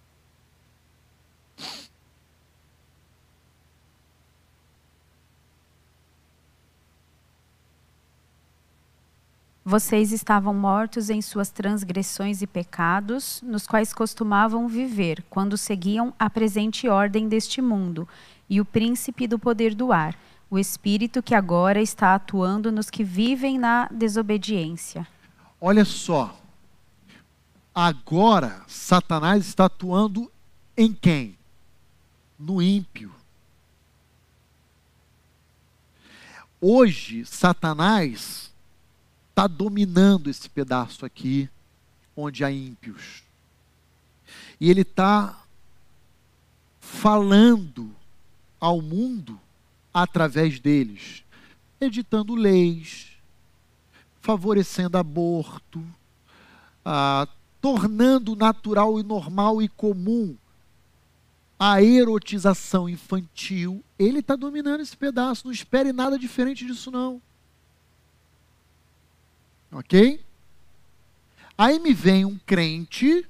Vocês 9.69 10.13
estavam 10.13 10.53
mortos 10.53 11.09
em 11.09 11.21
suas 11.21 11.49
transgressões 11.49 12.41
e 12.41 12.47
pecados, 12.47 13.41
nos 13.43 13.67
quais 13.67 13.93
costumavam 13.93 14.65
viver, 14.65 15.21
quando 15.29 15.57
seguiam 15.57 16.13
a 16.17 16.29
presente 16.29 16.87
ordem 16.87 17.27
deste 17.27 17.61
mundo 17.61 18.07
e 18.49 18.61
o 18.61 18.65
príncipe 18.65 19.27
do 19.27 19.37
poder 19.37 19.75
do 19.75 19.91
ar, 19.91 20.17
o 20.49 20.57
espírito 20.57 21.21
que 21.21 21.35
agora 21.35 21.81
está 21.81 22.15
atuando 22.15 22.71
nos 22.71 22.89
que 22.89 23.03
vivem 23.03 23.59
na 23.59 23.89
desobediência. 23.91 25.05
Olha 25.59 25.83
só. 25.83 26.39
Agora 27.75 28.61
Satanás 28.67 29.45
está 29.45 29.65
atuando 29.65 30.31
em 30.77 30.93
quem? 30.93 31.36
No 32.37 32.61
ímpio. 32.61 33.11
Hoje 36.59 37.25
Satanás 37.25 38.51
está 39.29 39.45
dominando 39.47 40.29
esse 40.29 40.49
pedaço 40.49 41.05
aqui 41.05 41.49
onde 42.15 42.43
há 42.43 42.51
ímpios. 42.51 43.23
E 44.59 44.69
ele 44.69 44.81
está 44.81 45.43
falando 46.79 47.93
ao 48.59 48.81
mundo 48.81 49.39
através 49.93 50.59
deles, 50.59 51.23
editando 51.79 52.33
leis, 52.33 53.11
favorecendo 54.21 54.97
aborto, 54.97 55.83
ah, 56.83 57.27
tornando 57.61 58.35
natural 58.35 58.99
e 58.99 59.03
normal 59.03 59.61
e 59.61 59.67
comum 59.67 60.35
a 61.59 61.81
erotização 61.81 62.87
infantil, 62.87 63.83
ele 63.97 64.19
está 64.19 64.35
dominando 64.35 64.81
esse 64.81 64.95
pedaço. 64.95 65.45
Não 65.45 65.51
espere 65.51 65.91
nada 65.91 66.17
diferente 66.17 66.65
disso, 66.65 66.91
não. 66.91 67.21
Ok? 69.71 70.21
Aí 71.57 71.79
me 71.79 71.93
vem 71.93 72.23
um 72.23 72.37
crente 72.45 73.25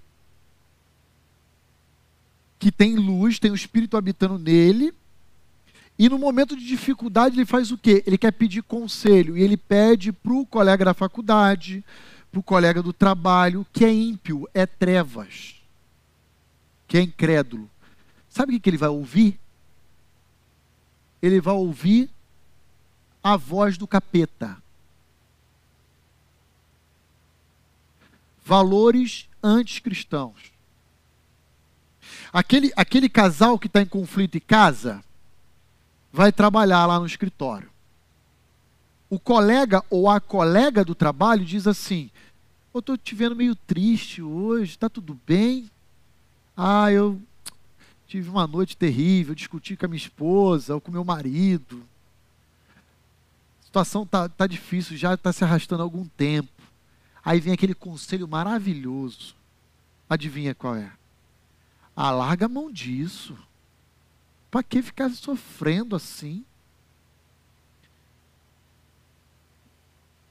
que 2.60 2.72
tem 2.72 2.96
luz, 2.96 3.40
tem 3.40 3.52
o 3.52 3.56
Espírito 3.56 3.96
habitando 3.96 4.38
nele, 4.38 4.94
e 5.98 6.10
no 6.10 6.20
momento 6.20 6.56
de 6.56 6.66
dificuldade 6.66 7.36
ele 7.36 7.46
faz 7.46 7.72
o 7.72 7.78
quê? 7.78 8.04
Ele 8.06 8.18
quer 8.18 8.32
pedir 8.32 8.62
conselho, 8.64 9.38
e 9.38 9.42
ele 9.42 9.56
pede 9.56 10.12
para 10.12 10.34
o 10.34 10.46
colega 10.46 10.84
da 10.84 10.94
faculdade, 10.94 11.84
para 12.32 12.40
o 12.40 12.44
colega 12.44 12.84
do 12.84 12.92
trabalho, 12.92 13.66
que 13.72 13.86
é 13.86 13.94
ímpio, 13.94 14.48
é 14.54 14.66
trevas, 14.66 15.56
que 16.88 16.98
é 16.98 17.02
incrédulo. 17.02 17.70
Sabe 18.30 18.56
o 18.56 18.60
que 18.60 18.70
ele 18.70 18.78
vai 18.78 18.90
ouvir? 18.90 19.40
Ele 21.22 21.42
vai 21.42 21.54
ouvir 21.54 22.10
a 23.24 23.36
voz 23.36 23.78
do 23.78 23.88
capeta. 23.88 24.62
Valores 28.46 29.28
anticristãos. 29.44 30.52
Aquele, 32.32 32.72
aquele 32.76 33.10
casal 33.10 33.58
que 33.60 33.68
está 33.68 33.82
em 33.82 33.86
conflito 33.86 34.38
em 34.38 34.42
casa 34.42 35.04
vai 36.12 36.32
trabalhar 36.32 36.86
lá 36.86 37.00
no 37.00 37.06
escritório. 37.06 37.70
O 39.10 39.20
colega 39.20 39.84
ou 39.90 40.10
a 40.10 40.20
colega 40.20 40.84
do 40.84 40.96
trabalho 40.96 41.46
diz 41.46 41.68
assim: 41.68 42.10
Eu 42.74 42.80
estou 42.80 42.98
te 42.98 43.16
vendo 43.16 43.36
meio 43.36 43.56
triste 43.56 44.22
hoje, 44.22 44.72
está 44.72 44.90
tudo 44.90 45.20
bem? 45.26 45.70
Ah, 46.56 46.92
eu 46.92 47.22
Tive 48.08 48.30
uma 48.30 48.48
noite 48.48 48.78
terrível, 48.78 49.36
discuti 49.36 49.76
com 49.76 49.86
a 49.86 49.90
minha 49.90 49.98
esposa 49.98 50.74
ou 50.74 50.80
com 50.80 50.92
meu 50.92 51.04
marido. 51.04 51.86
A 53.62 53.66
situação 53.66 54.06
tá, 54.06 54.30
tá 54.30 54.48
difícil, 54.48 54.96
já 54.96 55.14
está 55.14 55.34
se 55.34 55.44
arrastando 55.44 55.82
há 55.82 55.86
algum 55.86 56.06
tempo. 56.06 56.50
Aí 57.24 57.42
vem 57.42 57.52
aquele 57.54 57.76
conselho 57.76 58.26
maravilhoso. 58.26 59.36
Adivinha 60.10 60.56
qual 60.56 60.76
é? 60.76 60.90
Ah, 61.94 62.12
larga 62.12 62.46
a 62.46 62.50
mão 62.50 62.72
disso. 62.72 63.38
Para 64.50 64.64
que 64.64 64.82
ficar 64.82 65.10
sofrendo 65.10 65.94
assim? 65.94 66.46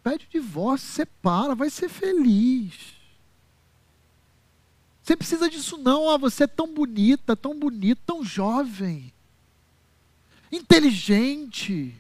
Pede 0.02 0.24
o 0.24 0.30
divórcio, 0.30 0.88
separa, 0.88 1.54
vai 1.54 1.68
ser 1.68 1.90
feliz. 1.90 2.95
Você 5.06 5.14
precisa 5.14 5.48
disso 5.48 5.78
não, 5.78 6.10
ah, 6.10 6.16
você 6.16 6.42
é 6.42 6.46
tão 6.48 6.66
bonita, 6.66 7.36
tão 7.36 7.56
bonito, 7.56 8.00
tão 8.04 8.24
jovem, 8.24 9.12
inteligente. 10.50 11.94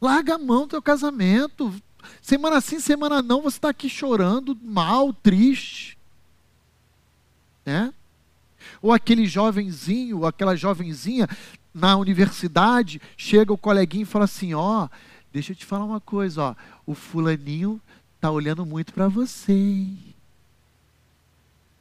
Larga 0.00 0.36
a 0.36 0.38
mão 0.38 0.60
do 0.60 0.68
teu 0.68 0.82
casamento. 0.82 1.74
Semana 2.22 2.60
sim, 2.60 2.78
semana 2.78 3.20
não, 3.20 3.42
você 3.42 3.56
está 3.56 3.70
aqui 3.70 3.88
chorando, 3.88 4.56
mal, 4.62 5.12
triste. 5.12 5.98
Né? 7.66 7.92
Ou 8.80 8.92
aquele 8.92 9.26
jovenzinho, 9.26 10.18
ou 10.18 10.26
aquela 10.26 10.54
jovenzinha 10.54 11.28
na 11.74 11.96
universidade, 11.96 13.02
chega 13.16 13.52
o 13.52 13.58
coleguinho 13.58 14.02
e 14.04 14.06
fala 14.06 14.26
assim: 14.26 14.54
Ó, 14.54 14.88
deixa 15.32 15.50
eu 15.50 15.56
te 15.56 15.66
falar 15.66 15.84
uma 15.84 16.00
coisa, 16.00 16.42
ó, 16.42 16.54
o 16.86 16.94
fulaninho 16.94 17.82
tá 18.20 18.30
olhando 18.30 18.64
muito 18.64 18.92
para 18.92 19.08
você. 19.08 19.50
Hein? 19.52 20.09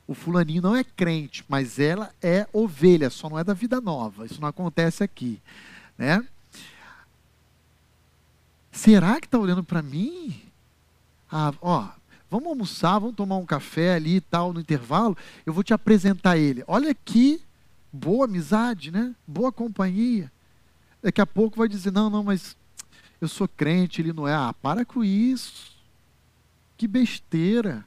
O 0.10 0.16
fulaninho 0.16 0.64
não 0.64 0.76
é 0.76 0.84
crente, 0.84 1.46
mas 1.48 1.78
ela 1.78 2.12
é 2.20 2.48
ovelha, 2.52 3.12
só 3.12 3.30
não 3.30 3.38
é 3.38 3.44
da 3.44 3.54
vida 3.54 3.80
nova. 3.80 4.26
Isso 4.26 4.42
não 4.42 4.48
acontece 4.48 5.04
aqui, 5.04 5.40
né? 5.96 6.28
Será 8.72 9.22
que 9.22 9.28
está 9.28 9.38
olhando 9.38 9.64
para 9.64 9.84
mim? 9.84 10.42
Ah, 11.32 11.54
ó, 11.62 11.90
vamos 12.28 12.48
almoçar, 12.48 12.98
vamos 12.98 13.16
tomar 13.16 13.38
um 13.38 13.46
café 13.46 13.94
ali 13.94 14.16
e 14.16 14.22
tal 14.22 14.52
no 14.52 14.60
intervalo. 14.60 15.16
Eu 15.46 15.54
vou 15.54 15.64
te 15.64 15.76
apresentar 15.76 16.40
ele. 16.40 16.64
Olha 16.66 16.90
aqui, 16.90 17.40
boa 17.94 18.26
amizade, 18.26 18.90
né? 18.90 19.14
Boa 19.28 19.52
companhia. 19.52 20.32
Daqui 21.04 21.22
a 21.22 21.28
pouco 21.28 21.56
vai 21.56 21.68
dizer 21.68 21.92
não, 21.92 22.10
não, 22.10 22.24
mas 22.24 22.58
eu 23.22 23.28
sou 23.28 23.48
crente, 23.48 24.02
ele 24.02 24.12
não 24.12 24.28
é. 24.28 24.34
Ah, 24.34 24.56
para 24.60 24.84
com 24.84 25.04
isso. 25.04 25.72
Que 26.76 26.88
besteira. 26.88 27.86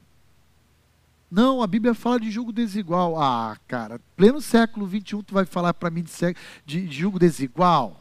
Não, 1.33 1.63
a 1.63 1.65
Bíblia 1.65 1.95
fala 1.95 2.19
de 2.19 2.29
julgo 2.29 2.51
desigual. 2.53 3.19
Ah, 3.19 3.57
cara, 3.67 3.99
pleno 4.15 4.39
século 4.39 4.87
XXI, 4.87 5.23
tu 5.23 5.33
vai 5.33 5.45
falar 5.45 5.73
para 5.73 5.89
mim 5.89 6.03
de, 6.03 6.35
de, 6.63 6.91
julgo 6.91 7.17
desigual? 7.17 7.99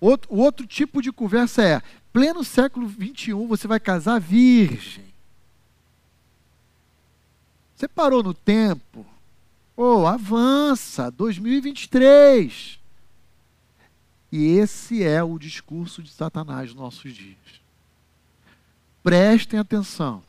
Outro, 0.00 0.34
o 0.34 0.40
outro 0.40 0.66
tipo 0.66 1.00
de 1.00 1.12
conversa 1.12 1.62
é: 1.62 1.80
pleno 2.12 2.42
século 2.42 2.88
XXI, 2.88 3.34
você 3.46 3.68
vai 3.68 3.78
casar 3.78 4.18
virgem. 4.18 5.04
Você 7.76 7.86
parou 7.86 8.20
no 8.20 8.34
tempo? 8.34 9.06
Oh, 9.76 10.08
avança, 10.08 11.08
2023. 11.08 12.80
E 14.32 14.44
esse 14.56 15.04
é 15.04 15.22
o 15.22 15.38
discurso 15.38 16.02
de 16.02 16.10
Satanás 16.10 16.70
nos 16.70 16.80
nossos 16.80 17.14
dias. 17.14 17.60
Prestem 19.04 19.60
atenção 19.60 20.28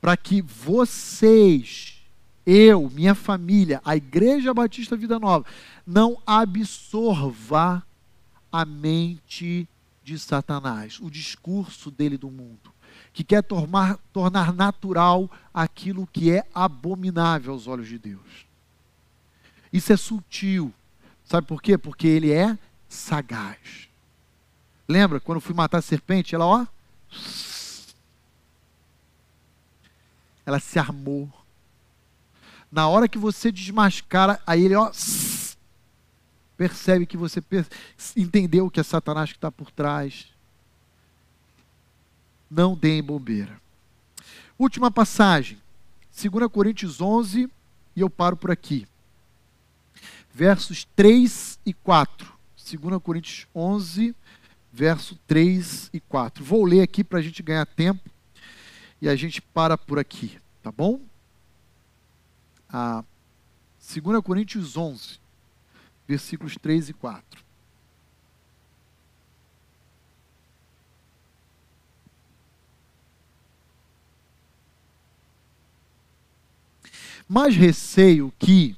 para 0.00 0.16
que 0.16 0.40
vocês, 0.42 2.02
eu, 2.46 2.88
minha 2.90 3.14
família, 3.14 3.80
a 3.84 3.96
Igreja 3.96 4.54
Batista 4.54 4.96
Vida 4.96 5.18
Nova, 5.18 5.44
não 5.86 6.20
absorva 6.26 7.84
a 8.50 8.64
mente 8.64 9.68
de 10.02 10.18
Satanás, 10.18 10.98
o 11.00 11.10
discurso 11.10 11.90
dele 11.90 12.16
do 12.16 12.30
mundo, 12.30 12.72
que 13.12 13.22
quer 13.22 13.42
tornar, 13.42 13.98
tornar 14.12 14.52
natural 14.52 15.30
aquilo 15.52 16.06
que 16.06 16.30
é 16.30 16.46
abominável 16.54 17.52
aos 17.52 17.66
olhos 17.66 17.88
de 17.88 17.98
Deus. 17.98 18.46
Isso 19.72 19.92
é 19.92 19.96
sutil. 19.96 20.72
Sabe 21.24 21.46
por 21.46 21.60
quê? 21.60 21.76
Porque 21.76 22.06
ele 22.06 22.32
é 22.32 22.56
sagaz. 22.88 23.88
Lembra 24.88 25.20
quando 25.20 25.36
eu 25.36 25.42
fui 25.42 25.54
matar 25.54 25.78
a 25.78 25.82
serpente? 25.82 26.34
Ela, 26.34 26.46
ó, 26.46 26.66
ela 30.48 30.58
se 30.58 30.78
armou. 30.78 31.30
Na 32.72 32.88
hora 32.88 33.06
que 33.06 33.18
você 33.18 33.52
desmascara, 33.52 34.40
aí 34.46 34.64
ele, 34.64 34.74
ó, 34.74 34.90
percebe 36.56 37.04
que 37.04 37.18
você 37.18 37.42
entendeu 38.16 38.70
que 38.70 38.80
é 38.80 38.82
Satanás 38.82 39.30
que 39.30 39.36
está 39.36 39.52
por 39.52 39.70
trás. 39.70 40.28
Não 42.50 42.74
deem 42.74 43.02
bobeira. 43.02 43.60
Última 44.58 44.90
passagem, 44.90 45.60
2 46.18 46.50
Coríntios 46.50 46.98
11, 46.98 47.50
e 47.94 48.00
eu 48.00 48.08
paro 48.08 48.34
por 48.34 48.50
aqui. 48.50 48.88
Versos 50.32 50.88
3 50.96 51.58
e 51.66 51.74
4. 51.74 52.32
2 52.56 53.02
Coríntios 53.02 53.46
11, 53.54 54.16
verso 54.72 55.14
3 55.26 55.90
e 55.92 56.00
4. 56.00 56.42
Vou 56.42 56.64
ler 56.64 56.80
aqui 56.80 57.04
para 57.04 57.18
a 57.18 57.22
gente 57.22 57.42
ganhar 57.42 57.66
tempo 57.66 58.10
e 59.00 59.08
a 59.08 59.16
gente 59.16 59.40
para 59.40 59.78
por 59.78 59.98
aqui, 59.98 60.38
tá 60.62 60.72
bom? 60.72 61.00
A 62.68 63.04
2 63.80 64.20
Coríntios 64.22 64.76
11, 64.76 65.18
versículos 66.06 66.56
3 66.56 66.90
e 66.90 66.92
4. 66.92 67.48
Mas 77.28 77.54
receio 77.54 78.32
que, 78.38 78.74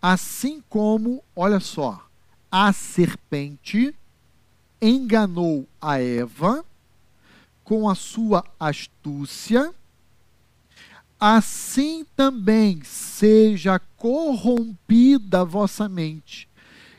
assim 0.00 0.62
como, 0.68 1.22
olha 1.34 1.60
só, 1.60 2.08
a 2.50 2.72
serpente 2.72 3.94
enganou 4.80 5.68
a 5.78 6.00
Eva, 6.00 6.64
com 7.66 7.88
a 7.88 7.96
sua 7.96 8.44
astúcia, 8.60 9.74
assim 11.18 12.06
também 12.14 12.80
seja 12.84 13.80
corrompida 13.96 15.44
vossa 15.44 15.88
mente, 15.88 16.48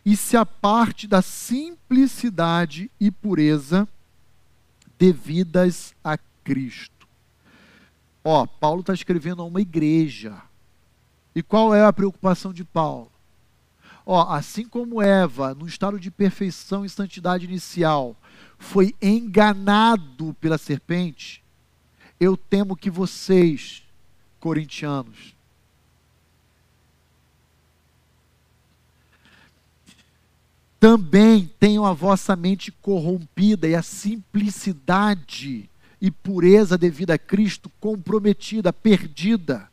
e 0.05 0.17
se 0.17 0.35
aparte 0.35 1.07
da 1.07 1.21
simplicidade 1.21 2.91
e 2.99 3.09
pureza 3.09 3.87
devidas 4.99 5.95
a 6.03 6.17
Cristo. 6.43 7.07
Ó, 8.21 8.45
Paulo 8.45 8.81
está 8.81 8.93
escrevendo 8.93 9.41
a 9.41 9.45
uma 9.45 9.61
igreja. 9.61 10.35
E 11.33 11.41
qual 11.41 11.73
é 11.73 11.85
a 11.85 11.93
preocupação 11.93 12.51
de 12.51 12.65
Paulo? 12.65 13.09
Ó, 14.05 14.33
assim 14.33 14.65
como 14.65 15.01
Eva, 15.01 15.53
no 15.53 15.65
estado 15.65 15.97
de 15.97 16.11
perfeição 16.11 16.83
e 16.83 16.89
santidade 16.89 17.45
inicial, 17.45 18.17
foi 18.57 18.95
enganado 19.01 20.35
pela 20.41 20.57
serpente, 20.57 21.43
eu 22.19 22.35
temo 22.35 22.75
que 22.75 22.89
vocês, 22.89 23.83
corintianos, 24.39 25.35
também 30.79 31.51
tenham 31.59 31.85
a 31.85 31.93
vossa 31.93 32.35
mente 32.35 32.71
corrompida 32.71 33.67
e 33.67 33.75
a 33.75 33.81
simplicidade 33.81 35.69
e 35.99 36.11
pureza 36.11 36.77
devida 36.77 37.15
a 37.15 37.17
Cristo 37.17 37.71
comprometida, 37.79 38.71
perdida. 38.71 39.69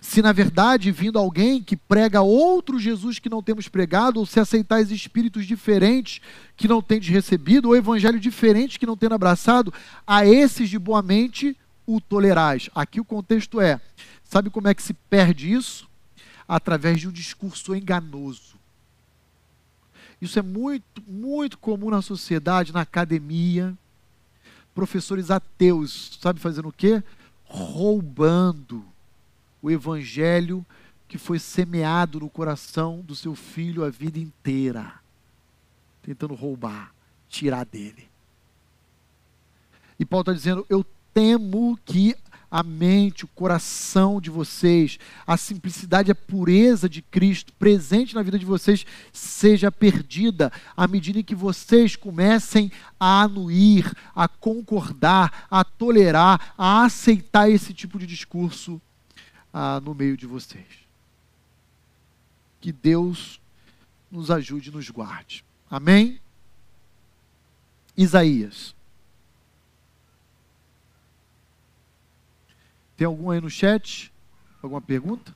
Se 0.00 0.22
na 0.22 0.32
verdade 0.32 0.90
vindo 0.90 1.18
alguém 1.18 1.62
que 1.62 1.76
prega 1.76 2.22
outro 2.22 2.78
Jesus 2.78 3.18
que 3.18 3.28
não 3.28 3.42
temos 3.42 3.68
pregado, 3.68 4.18
ou 4.18 4.26
se 4.26 4.40
aceitais 4.40 4.90
espíritos 4.90 5.46
diferentes 5.46 6.20
que 6.56 6.66
não 6.66 6.80
tendes 6.80 7.08
recebido, 7.08 7.68
ou 7.68 7.76
evangelho 7.76 8.18
diferente 8.18 8.78
que 8.78 8.86
não 8.86 8.96
tendes 8.96 9.14
abraçado, 9.14 9.72
a 10.06 10.24
esses 10.26 10.70
de 10.70 10.78
boa 10.78 11.02
mente 11.02 11.56
o 11.86 12.00
tolerais. 12.00 12.70
Aqui 12.74 13.00
o 13.00 13.04
contexto 13.04 13.60
é: 13.60 13.80
sabe 14.24 14.48
como 14.48 14.68
é 14.68 14.74
que 14.74 14.82
se 14.82 14.94
perde 14.94 15.52
isso? 15.52 15.88
Através 16.48 16.98
de 17.00 17.06
um 17.06 17.12
discurso 17.12 17.74
enganoso. 17.74 18.58
Isso 20.20 20.38
é 20.38 20.42
muito, 20.42 21.02
muito 21.06 21.58
comum 21.58 21.90
na 21.90 22.02
sociedade, 22.02 22.72
na 22.72 22.82
academia. 22.82 23.76
Professores 24.74 25.30
ateus, 25.30 26.18
sabe 26.20 26.40
fazendo 26.40 26.68
o 26.68 26.72
quê? 26.72 27.02
Roubando 27.44 28.89
o 29.62 29.70
evangelho 29.70 30.64
que 31.08 31.18
foi 31.18 31.38
semeado 31.38 32.20
no 32.20 32.30
coração 32.30 33.00
do 33.00 33.16
seu 33.16 33.34
filho 33.34 33.84
a 33.84 33.90
vida 33.90 34.18
inteira. 34.18 34.94
Tentando 36.02 36.34
roubar, 36.34 36.94
tirar 37.28 37.64
dele. 37.64 38.08
E 39.98 40.04
Paulo 40.04 40.22
está 40.22 40.32
dizendo: 40.32 40.64
Eu 40.68 40.86
temo 41.12 41.78
que 41.84 42.14
a 42.50 42.62
mente, 42.62 43.24
o 43.24 43.28
coração 43.28 44.20
de 44.20 44.28
vocês, 44.28 44.98
a 45.26 45.36
simplicidade, 45.36 46.10
a 46.10 46.14
pureza 46.14 46.88
de 46.88 47.00
Cristo 47.00 47.52
presente 47.52 48.14
na 48.14 48.22
vida 48.22 48.38
de 48.38 48.44
vocês 48.44 48.84
seja 49.12 49.70
perdida 49.70 50.52
à 50.76 50.88
medida 50.88 51.20
em 51.20 51.24
que 51.24 51.34
vocês 51.34 51.94
comecem 51.94 52.72
a 52.98 53.22
anuir, 53.22 53.92
a 54.14 54.26
concordar, 54.26 55.46
a 55.50 55.62
tolerar, 55.62 56.54
a 56.58 56.84
aceitar 56.84 57.48
esse 57.48 57.72
tipo 57.72 57.98
de 57.98 58.06
discurso 58.06 58.80
no 59.82 59.94
meio 59.94 60.16
de 60.16 60.26
vocês. 60.26 60.66
Que 62.60 62.72
Deus 62.72 63.40
nos 64.10 64.30
ajude 64.30 64.70
e 64.70 64.72
nos 64.72 64.88
guarde. 64.90 65.44
Amém? 65.70 66.20
Isaías. 67.96 68.74
Tem 72.96 73.06
algum 73.06 73.30
aí 73.30 73.40
no 73.40 73.48
chat? 73.48 74.12
Alguma 74.62 74.80
pergunta? 74.80 75.34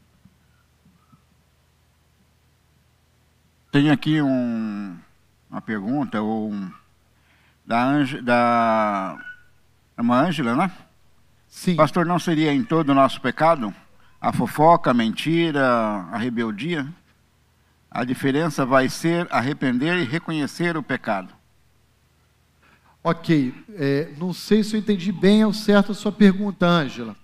Tem 3.72 3.90
aqui 3.90 4.20
um, 4.20 4.96
uma 5.50 5.60
pergunta 5.60 6.20
ou 6.20 6.52
um, 6.52 6.72
da, 7.64 7.84
Ange, 7.84 8.20
da 8.20 9.18
irmã 9.98 10.26
Ângela, 10.26 10.54
né? 10.54 10.70
Sim. 11.48 11.74
Pastor, 11.74 12.04
não 12.04 12.18
seria 12.18 12.52
em 12.52 12.62
todo 12.62 12.90
o 12.90 12.94
nosso 12.94 13.20
pecado 13.20 13.74
a 14.24 14.32
fofoca, 14.32 14.90
a 14.90 14.94
mentira, 14.94 15.62
a 16.10 16.16
rebeldia? 16.16 16.90
A 17.90 18.04
diferença 18.04 18.64
vai 18.64 18.88
ser 18.88 19.28
arrepender 19.30 19.98
e 19.98 20.04
reconhecer 20.04 20.78
o 20.78 20.82
pecado. 20.82 21.28
Ok, 23.02 23.54
é, 23.74 24.14
não 24.16 24.32
sei 24.32 24.64
se 24.64 24.74
eu 24.74 24.80
entendi 24.80 25.12
bem 25.12 25.42
ao 25.42 25.52
certo 25.52 25.92
a 25.92 25.94
sua 25.94 26.10
pergunta, 26.10 26.66
Ângela. 26.66 27.14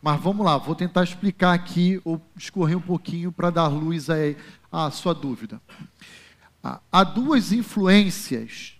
Mas 0.00 0.20
vamos 0.20 0.46
lá, 0.46 0.56
vou 0.56 0.76
tentar 0.76 1.02
explicar 1.02 1.54
aqui, 1.54 2.00
ou 2.04 2.24
discorrer 2.36 2.78
um 2.78 2.80
pouquinho 2.80 3.32
para 3.32 3.50
dar 3.50 3.66
luz 3.66 4.06
à 4.70 4.90
sua 4.92 5.12
dúvida. 5.12 5.60
Há 6.62 7.02
duas 7.02 7.50
influências 7.50 8.74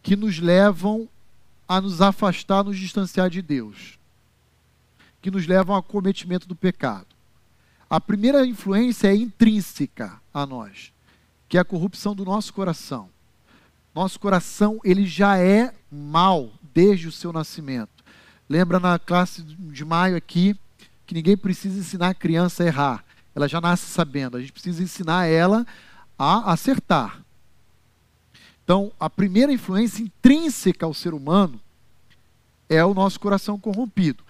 que 0.00 0.14
nos 0.14 0.38
levam 0.38 1.08
a 1.66 1.80
nos 1.80 2.00
afastar, 2.00 2.62
nos 2.62 2.78
distanciar 2.78 3.28
de 3.28 3.42
Deus, 3.42 3.95
que 5.26 5.30
nos 5.32 5.44
levam 5.44 5.74
ao 5.74 5.82
cometimento 5.82 6.46
do 6.46 6.54
pecado. 6.54 7.08
A 7.90 8.00
primeira 8.00 8.46
influência 8.46 9.08
é 9.08 9.16
intrínseca 9.16 10.22
a 10.32 10.46
nós, 10.46 10.92
que 11.48 11.58
é 11.58 11.60
a 11.60 11.64
corrupção 11.64 12.14
do 12.14 12.24
nosso 12.24 12.54
coração. 12.54 13.08
Nosso 13.92 14.20
coração, 14.20 14.78
ele 14.84 15.04
já 15.04 15.36
é 15.36 15.74
mal 15.90 16.52
desde 16.72 17.08
o 17.08 17.12
seu 17.12 17.32
nascimento. 17.32 18.04
Lembra 18.48 18.78
na 18.78 19.00
classe 19.00 19.42
de 19.42 19.84
maio 19.84 20.16
aqui 20.16 20.56
que 21.04 21.12
ninguém 21.12 21.36
precisa 21.36 21.80
ensinar 21.80 22.10
a 22.10 22.14
criança 22.14 22.62
a 22.62 22.66
errar. 22.66 23.04
Ela 23.34 23.48
já 23.48 23.60
nasce 23.60 23.86
sabendo. 23.86 24.36
A 24.36 24.40
gente 24.40 24.52
precisa 24.52 24.80
ensinar 24.80 25.26
ela 25.26 25.66
a 26.16 26.52
acertar. 26.52 27.20
Então, 28.62 28.92
a 29.00 29.10
primeira 29.10 29.52
influência 29.52 30.04
intrínseca 30.04 30.86
ao 30.86 30.94
ser 30.94 31.12
humano 31.12 31.60
é 32.68 32.84
o 32.84 32.94
nosso 32.94 33.18
coração 33.18 33.58
corrompido. 33.58 34.24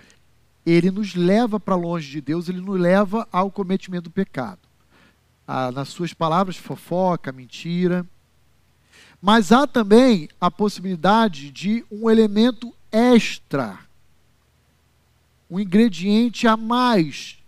Ele 0.67 0.91
nos 0.91 1.15
leva 1.15 1.59
para 1.59 1.77
longe 1.77 2.11
de 2.11 2.21
Deus, 2.21 2.49
ele 2.49 2.61
nos 2.61 2.79
leva 2.79 3.27
ao 3.33 3.51
cometimento 3.51 4.05
do 4.05 4.11
pecado. 4.11 4.59
Ah, 5.47 5.71
nas 5.71 5.89
suas 5.89 6.13
palavras, 6.13 6.57
fofoca, 6.57 7.33
mentira. 7.33 8.05
Mas 9.23 9.53
há 9.53 9.67
também 9.67 10.29
a 10.41 10.51
possibilidade 10.51 11.51
de 11.51 11.85
um 11.91 12.11
elemento 12.11 12.75
extra 12.91 13.87
um 15.51 15.61
ingrediente 15.61 16.47
a 16.47 16.57
mais 16.57 17.39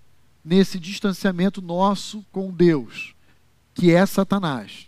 nesse 0.44 0.78
distanciamento 0.78 1.60
nosso 1.60 2.24
com 2.32 2.50
Deus, 2.50 3.14
que 3.74 3.92
é 3.92 4.06
Satanás. 4.06 4.86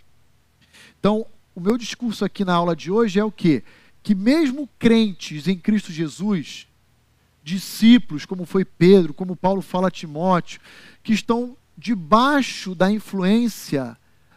Então, 0.99 1.27
o 1.55 1.61
meu 1.61 1.77
discurso 1.77 2.25
aqui 2.25 2.45
na 2.45 2.55
aula 2.55 2.75
de 2.75 2.91
hoje 2.91 3.19
é 3.19 3.25
o 3.25 3.33
quê? 3.33 3.63
Que 4.03 4.15
mesmo 4.15 4.69
crentes 4.79 5.49
em 5.49 5.59
Cristo 5.59 5.93
Jesus, 5.93 6.67
discípulos, 7.43 8.27
como 8.27 8.45
foi 8.45 8.65
Pedro, 8.65 9.15
como 9.15 9.37
Paulo 9.37 9.63
fala 9.63 9.89
a 9.89 9.91
Timóteo, 9.91 10.61
que 11.03 11.13
estão 11.13 11.57
debaixo 11.77 12.75
da 12.75 12.91
influência 12.91 13.97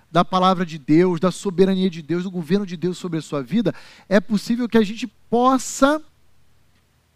da 0.09 0.23
palavra 0.23 0.65
de 0.65 0.77
Deus, 0.77 1.19
da 1.19 1.31
soberania 1.31 1.89
de 1.89 2.01
Deus, 2.01 2.23
do 2.23 2.31
governo 2.31 2.65
de 2.65 2.77
Deus 2.77 2.97
sobre 2.97 3.17
a 3.17 3.21
sua 3.21 3.41
vida, 3.41 3.73
é 4.07 4.19
possível 4.19 4.69
que 4.69 4.77
a 4.77 4.83
gente 4.83 5.07
possa 5.07 6.01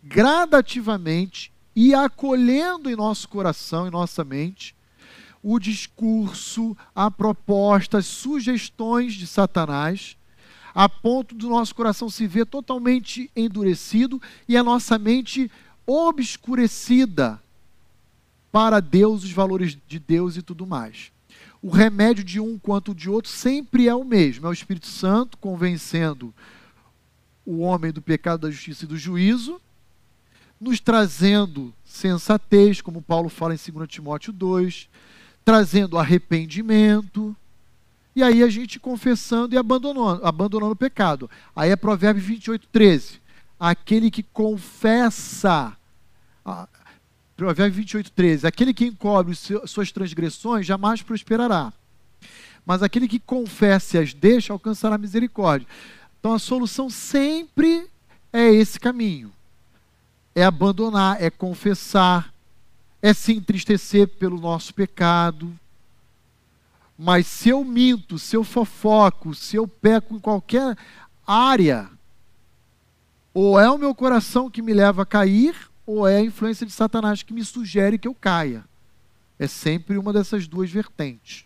gradativamente 0.03 1.51
e 1.75 1.93
acolhendo 1.93 2.89
em 2.89 2.95
nosso 2.95 3.29
coração, 3.29 3.87
em 3.87 3.91
nossa 3.91 4.23
mente, 4.23 4.75
o 5.43 5.59
discurso, 5.59 6.75
a 6.95 7.11
proposta, 7.11 7.99
as 7.99 8.07
sugestões 8.07 9.13
de 9.13 9.27
Satanás, 9.27 10.17
a 10.73 10.89
ponto 10.89 11.35
do 11.35 11.49
nosso 11.49 11.75
coração 11.75 12.09
se 12.09 12.25
ver 12.25 12.45
totalmente 12.47 13.31
endurecido 13.35 14.21
e 14.47 14.57
a 14.57 14.63
nossa 14.63 14.97
mente 14.97 15.51
obscurecida 15.87 17.41
para 18.51 18.79
Deus, 18.79 19.23
os 19.23 19.31
valores 19.31 19.77
de 19.87 19.97
Deus 19.97 20.35
e 20.35 20.41
tudo 20.41 20.67
mais. 20.67 21.11
O 21.61 21.69
remédio 21.69 22.23
de 22.23 22.39
um 22.39 22.59
quanto 22.59 22.93
de 22.93 23.09
outro 23.09 23.31
sempre 23.31 23.87
é 23.87 23.95
o 23.95 24.03
mesmo: 24.03 24.45
é 24.45 24.49
o 24.49 24.53
Espírito 24.53 24.87
Santo 24.87 25.37
convencendo 25.37 26.33
o 27.45 27.59
homem 27.59 27.91
do 27.91 28.01
pecado, 28.01 28.41
da 28.41 28.51
justiça 28.51 28.83
e 28.83 28.87
do 28.87 28.97
juízo, 28.97 29.59
nos 30.59 30.79
trazendo 30.81 31.73
sensatez, 31.85 32.81
como 32.81 33.01
Paulo 33.01 33.29
fala 33.29 33.55
em 33.55 33.71
2 33.71 33.87
Timóteo 33.87 34.33
2, 34.33 34.89
trazendo 35.45 35.97
arrependimento, 35.97 37.33
e 38.13 38.23
aí 38.23 38.41
a 38.41 38.49
gente 38.49 38.79
confessando 38.79 39.53
e 39.53 39.57
abandonando, 39.57 40.25
abandonando 40.25 40.73
o 40.73 40.75
pecado. 40.75 41.29
Aí 41.55 41.69
é 41.69 41.75
Provérbios 41.75 42.25
28, 42.25 42.67
13. 42.71 43.21
Aquele 43.59 44.09
que 44.09 44.23
confessa, 44.23 45.76
Provérbios 47.37 47.77
28, 47.77 48.11
13. 48.11 48.47
Aquele 48.47 48.73
que 48.73 48.85
encobre 48.85 49.33
suas 49.65 49.91
transgressões 49.91 50.65
jamais 50.65 51.01
prosperará. 51.01 51.71
Mas 52.65 52.83
aquele 52.83 53.07
que 53.07 53.19
confessa 53.19 53.95
e 53.95 53.99
as 54.01 54.13
deixa 54.13 54.51
alcançará 54.51 54.97
misericórdia. 54.97 55.67
Então 56.19 56.33
a 56.33 56.39
solução 56.39 56.89
sempre 56.89 57.87
é 58.33 58.51
esse 58.51 58.77
caminho 58.77 59.31
é 60.37 60.43
abandonar, 60.43 61.19
é 61.19 61.31
confessar, 61.31 62.31
é 63.01 63.11
se 63.11 63.33
entristecer 63.33 64.07
pelo 64.07 64.39
nosso 64.39 64.71
pecado. 64.71 65.51
Mas 66.95 67.25
se 67.25 67.49
eu 67.49 67.63
minto, 67.63 68.19
se 68.19 68.35
eu 68.35 68.43
fofoco, 68.43 69.33
se 69.33 69.55
eu 69.55 69.67
peco 69.67 70.15
em 70.15 70.19
qualquer 70.19 70.77
área, 71.25 71.89
ou 73.33 73.59
é 73.59 73.67
o 73.67 73.79
meu 73.79 73.95
coração 73.95 74.47
que 74.47 74.61
me 74.61 74.75
leva 74.75 75.01
a 75.01 75.07
cair, 75.07 75.55
ou 75.87 76.05
é 76.05 76.17
a 76.17 76.21
influência 76.21 76.65
de 76.65 76.71
Satanás 76.73 77.23
que 77.23 77.33
me 77.33 77.43
sugere 77.43 77.97
que 77.97 78.07
eu 78.07 78.13
caia. 78.13 78.65
É 79.39 79.47
sempre 79.47 79.97
uma 79.97 80.11
dessas 80.11 80.45
duas 80.47 80.69
vertentes. 80.69 81.45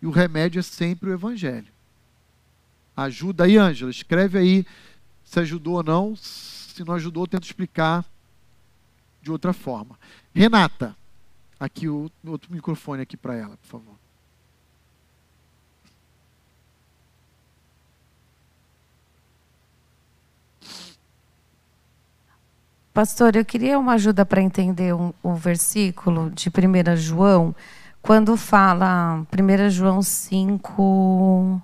e 0.00 0.06
o 0.06 0.10
remédio 0.10 0.58
é 0.58 0.62
sempre 0.62 1.08
o 1.08 1.12
evangelho. 1.12 1.72
Ajuda 2.94 3.44
aí, 3.44 3.56
Ângela, 3.56 3.90
escreve 3.90 4.36
aí 4.36 4.66
se 5.24 5.40
ajudou 5.40 5.76
ou 5.76 5.82
não. 5.82 6.14
Se 6.16 6.84
não 6.84 6.94
ajudou, 6.94 7.26
tenta 7.26 7.46
explicar 7.46 8.04
de 9.22 9.30
outra 9.30 9.52
forma. 9.52 9.98
Renata, 10.34 10.96
aqui 11.58 11.88
o 11.88 12.10
outro 12.26 12.52
microfone 12.52 13.02
aqui 13.02 13.16
para 13.16 13.34
ela, 13.34 13.56
por 13.56 13.66
favor. 13.66 14.01
Pastor, 22.92 23.36
eu 23.36 23.44
queria 23.44 23.78
uma 23.78 23.94
ajuda 23.94 24.26
para 24.26 24.42
entender 24.42 24.94
um, 24.94 25.14
um 25.24 25.34
versículo 25.34 26.30
de 26.30 26.50
1 26.50 26.96
João, 26.96 27.54
quando 28.02 28.36
fala 28.36 29.24
1 29.32 29.70
João 29.70 30.02
5, 30.02 31.62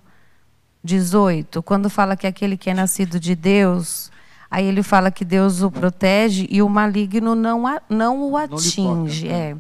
18, 0.83 1.63
quando 1.63 1.91
fala 1.91 2.17
que 2.17 2.27
aquele 2.27 2.57
que 2.57 2.71
é 2.71 2.75
nascido 2.75 3.21
de 3.21 3.35
Deus, 3.35 4.11
aí 4.51 4.65
ele 4.65 4.83
fala 4.83 5.11
que 5.11 5.23
Deus 5.23 5.61
o 5.61 5.71
protege 5.71 6.47
e 6.51 6.63
o 6.63 6.69
maligno 6.69 7.35
não, 7.35 7.67
a, 7.67 7.83
não 7.91 8.31
o 8.31 8.35
atinge. 8.35 9.29
É. 9.29 9.55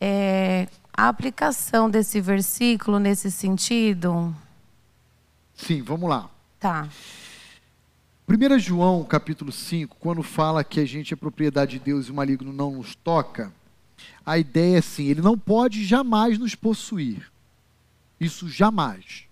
é. 0.00 0.68
A 0.96 1.08
aplicação 1.08 1.90
desse 1.90 2.20
versículo 2.20 3.00
nesse 3.00 3.30
sentido? 3.30 4.34
Sim, 5.54 5.82
vamos 5.82 6.08
lá. 6.08 6.30
Tá. 6.60 6.88
1 8.28 8.58
João, 8.58 9.04
capítulo 9.04 9.52
5, 9.52 9.98
quando 10.00 10.20
fala 10.20 10.64
que 10.64 10.80
a 10.80 10.84
gente 10.84 11.14
é 11.14 11.16
propriedade 11.16 11.78
de 11.78 11.84
Deus 11.84 12.08
e 12.08 12.10
o 12.10 12.14
maligno 12.14 12.52
não 12.52 12.72
nos 12.72 12.96
toca, 12.96 13.52
a 14.24 14.36
ideia 14.36 14.74
é 14.74 14.78
assim: 14.78 15.04
ele 15.04 15.20
não 15.20 15.38
pode 15.38 15.84
jamais 15.84 16.36
nos 16.36 16.56
possuir. 16.56 17.30
Isso 18.20 18.48
jamais. 18.48 19.26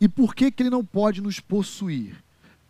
E 0.00 0.08
por 0.08 0.34
que, 0.34 0.50
que 0.50 0.62
ele 0.62 0.70
não 0.70 0.82
pode 0.82 1.20
nos 1.20 1.40
possuir? 1.40 2.16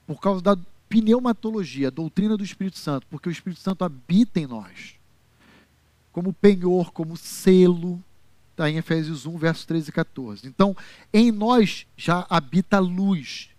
Por 0.04 0.20
causa 0.20 0.42
da 0.42 0.58
pneumatologia, 0.88 1.88
a 1.88 1.92
doutrina 1.92 2.36
do 2.36 2.42
Espírito 2.42 2.78
Santo, 2.78 3.06
porque 3.08 3.28
o 3.28 3.32
Espírito 3.32 3.60
Santo 3.60 3.84
habita 3.84 4.40
em 4.40 4.46
nós. 4.46 4.94
Como 6.10 6.32
penhor, 6.32 6.90
como 6.90 7.16
selo, 7.16 8.02
está 8.50 8.68
em 8.68 8.78
Efésios 8.78 9.26
1, 9.26 9.38
versos 9.38 9.64
13 9.64 9.90
e 9.90 9.92
14. 9.92 10.48
Então, 10.48 10.76
em 11.12 11.30
nós 11.30 11.86
já 11.96 12.26
habita 12.28 12.78
a 12.78 12.80
luz, 12.80 13.50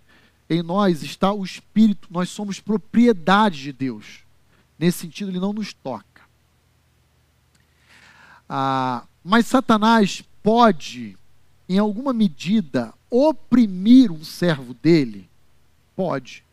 em 0.50 0.64
nós 0.64 1.04
está 1.04 1.32
o 1.32 1.44
Espírito, 1.44 2.08
nós 2.10 2.30
somos 2.30 2.60
propriedade 2.60 3.62
de 3.62 3.72
Deus. 3.72 4.24
Nesse 4.78 5.00
sentido, 5.00 5.30
ele 5.30 5.40
não 5.40 5.54
nos 5.54 5.74
toca. 5.74 6.22
Ah, 8.48 9.06
mas 9.24 9.46
Satanás 9.46 10.24
pode, 10.42 11.16
em 11.68 11.78
alguma 11.78 12.12
medida, 12.12 12.94
oprimir 13.12 14.12
um 14.12 14.24
servo 14.24 14.74
dele? 14.74 15.30
Pode. 15.96 16.44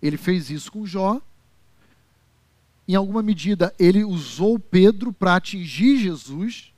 Ele 0.00 0.16
fez 0.16 0.48
isso 0.48 0.72
com 0.72 0.86
Jó. 0.86 1.20
Em 2.88 2.94
alguma 2.94 3.22
medida, 3.22 3.74
ele 3.78 4.04
usou 4.04 4.58
Pedro 4.58 5.12
para 5.12 5.36
atingir 5.36 5.98
Jesus. 5.98 6.72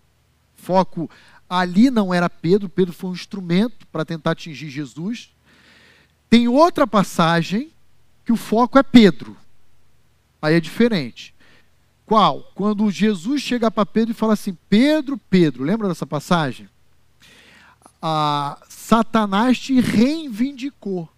Foco 0.57 1.09
ali 1.49 1.91
não 1.91 2.13
era 2.13 2.29
Pedro, 2.29 2.69
Pedro 2.69 2.93
foi 2.93 3.11
um 3.11 3.15
instrumento 3.15 3.87
para 3.89 4.05
tentar 4.05 4.33
atingir 4.33 4.71
Jesus. 4.71 5.34
Tem 6.29 6.49
outra 6.49 6.87
passagem 6.87 7.71
que 8.25 8.33
o 8.33 8.37
foco 8.37 8.79
é 8.79 8.83
Pedro. 8.83 9.37
Aí 10.41 10.55
é 10.55 10.61
diferente. 10.61 11.35
Qual? 12.07 12.51
Quando 12.55 12.91
Jesus 12.91 13.41
chega 13.41 13.71
para 13.71 13.87
Pedro 13.87 14.11
e 14.13 14.15
fala 14.15 14.35
assim: 14.35 14.57
Pedro, 14.69 15.19
Pedro, 15.31 15.65
lembra 15.65 15.89
dessa 15.89 16.07
passagem? 16.07 16.69
Ah, 18.01 18.59
Satanás 18.69 19.59
te 19.59 19.81
reivindicou 19.81 21.09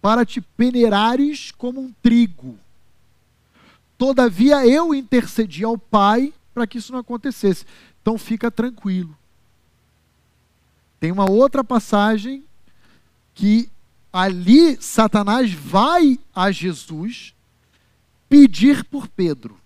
para 0.00 0.24
te 0.24 0.40
peneirares 0.40 1.50
como 1.50 1.80
um 1.80 1.92
trigo. 2.02 2.58
Todavia 3.96 4.66
eu 4.66 4.94
intercedi 4.94 5.64
ao 5.64 5.76
Pai 5.76 6.32
para 6.54 6.66
que 6.66 6.78
isso 6.78 6.92
não 6.92 7.00
acontecesse. 7.00 7.64
Então 8.00 8.16
fica 8.16 8.50
tranquilo. 8.50 9.16
Tem 11.00 11.10
uma 11.10 11.30
outra 11.30 11.64
passagem 11.64 12.44
que 13.38 13.70
ali 14.12 14.76
Satanás 14.82 15.52
vai 15.52 16.18
a 16.34 16.50
Jesus 16.50 17.32
pedir 18.28 18.82
por 18.82 19.06
Pedro. 19.06 19.56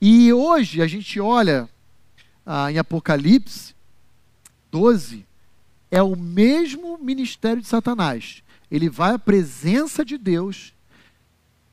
E 0.00 0.32
hoje 0.32 0.82
a 0.82 0.88
gente 0.88 1.20
olha 1.20 1.68
ah, 2.44 2.72
em 2.72 2.78
Apocalipse 2.78 3.76
12, 4.72 5.24
é 5.88 6.02
o 6.02 6.16
mesmo 6.16 6.98
ministério 6.98 7.62
de 7.62 7.68
Satanás. 7.68 8.42
Ele 8.68 8.90
vai 8.90 9.14
à 9.14 9.18
presença 9.18 10.04
de 10.04 10.18
Deus 10.18 10.74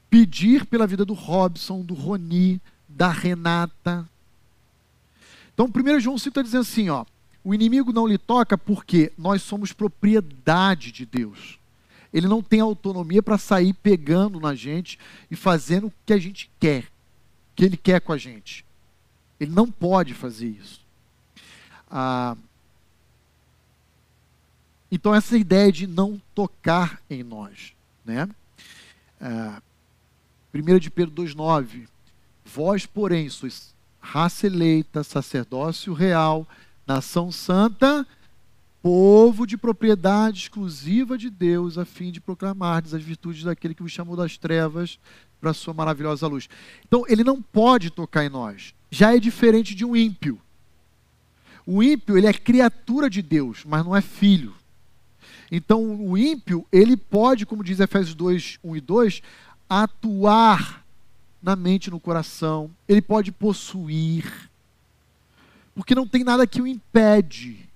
pedir 0.08 0.68
pela 0.68 0.86
vida 0.86 1.04
do 1.04 1.16
Robson, 1.16 1.82
do 1.82 1.96
Roni, 1.96 2.62
da 2.88 3.10
Renata. 3.10 4.08
Então, 5.52 5.66
1 5.66 6.00
João 6.00 6.18
5 6.20 6.30
está 6.30 6.42
dizendo 6.44 6.62
assim: 6.62 6.90
ó, 6.90 7.06
o 7.44 7.54
inimigo 7.54 7.94
não 7.94 8.08
lhe 8.08 8.18
toca 8.18 8.58
porque 8.58 9.12
nós 9.18 9.42
somos 9.42 9.72
propriedade 9.72 10.92
de 10.92 11.06
Deus. 11.06 11.58
Ele 12.14 12.28
não 12.28 12.42
tem 12.42 12.60
autonomia 12.60 13.22
para 13.22 13.38
sair 13.38 13.74
pegando 13.74 14.40
na 14.40 14.56
gente 14.56 15.00
e 15.30 15.36
fazendo 15.36 15.88
o 15.88 15.94
que 16.06 16.14
a 16.14 16.18
gente 16.18 16.50
quer, 16.60 16.84
o 16.84 17.56
que 17.56 17.66
ele 17.66 17.78
quer 17.78 18.02
com 18.02 18.12
a 18.12 18.18
gente. 18.18 18.66
Ele 19.40 19.52
não 19.52 19.72
pode 19.72 20.14
fazer 20.14 20.48
isso. 20.48 20.82
Ah, 21.90 22.36
então, 24.92 25.14
essa 25.14 25.38
ideia 25.38 25.72
de 25.72 25.86
não 25.86 26.20
tocar 26.34 27.00
em 27.10 27.24
nós. 27.24 27.74
Né? 28.04 28.28
Ah, 29.22 29.62
1 30.54 30.80
de 30.80 30.90
Pedro 30.90 31.24
2,9: 31.24 31.88
Vós, 32.44 32.86
porém, 32.86 33.30
sois 33.30 33.74
raça 34.02 34.48
eleita, 34.48 35.04
sacerdócio 35.04 35.94
real, 35.94 36.48
nação 36.90 37.32
santa, 37.32 38.06
povo 38.82 39.46
de 39.46 39.56
propriedade 39.56 40.40
exclusiva 40.40 41.20
de 41.20 41.30
Deus, 41.30 41.78
a 41.78 41.86
fim 41.86 42.12
de 42.12 42.20
proclamar 42.20 42.84
as 42.84 43.04
virtudes 43.04 43.44
daquele 43.44 43.76
que 43.76 43.84
vos 43.84 43.92
chamou 43.92 44.16
das 44.16 44.38
trevas 44.38 44.98
para 45.40 45.52
a 45.52 45.54
sua 45.54 45.74
maravilhosa 45.74 46.26
luz. 46.26 46.50
Então, 46.88 47.06
ele 47.08 47.24
não 47.24 47.42
pode 47.42 47.92
tocar 47.92 48.26
em 48.26 48.30
nós. 48.30 48.74
Já 48.90 49.16
é 49.16 49.20
diferente 49.20 49.76
de 49.76 49.86
um 49.86 49.96
ímpio. 49.96 50.42
O 51.64 51.84
ímpio, 51.84 52.18
ele 52.18 52.26
é 52.26 52.34
criatura 52.34 53.08
de 53.08 53.22
Deus, 53.22 53.64
mas 53.66 53.86
não 53.86 53.96
é 53.96 54.02
filho. 54.02 54.56
Então, 55.52 56.02
o 56.02 56.18
ímpio, 56.18 56.66
ele 56.72 56.98
pode, 56.98 57.46
como 57.46 57.64
diz 57.64 57.80
Efésios 57.80 58.16
2, 58.16 58.58
1 58.64 58.76
e 58.76 58.82
2, 58.82 59.22
atuar 59.70 60.84
na 61.42 61.56
mente 61.56 61.88
e 61.88 61.92
no 61.92 62.00
coração. 62.00 62.72
Ele 62.88 63.02
pode 63.02 63.32
possuir 63.32 64.49
porque 65.80 65.96
não 65.96 66.06
tem 66.06 66.24
nada 66.24 66.46
que 66.46 66.62
o 66.62 66.68
impede. 66.68 67.68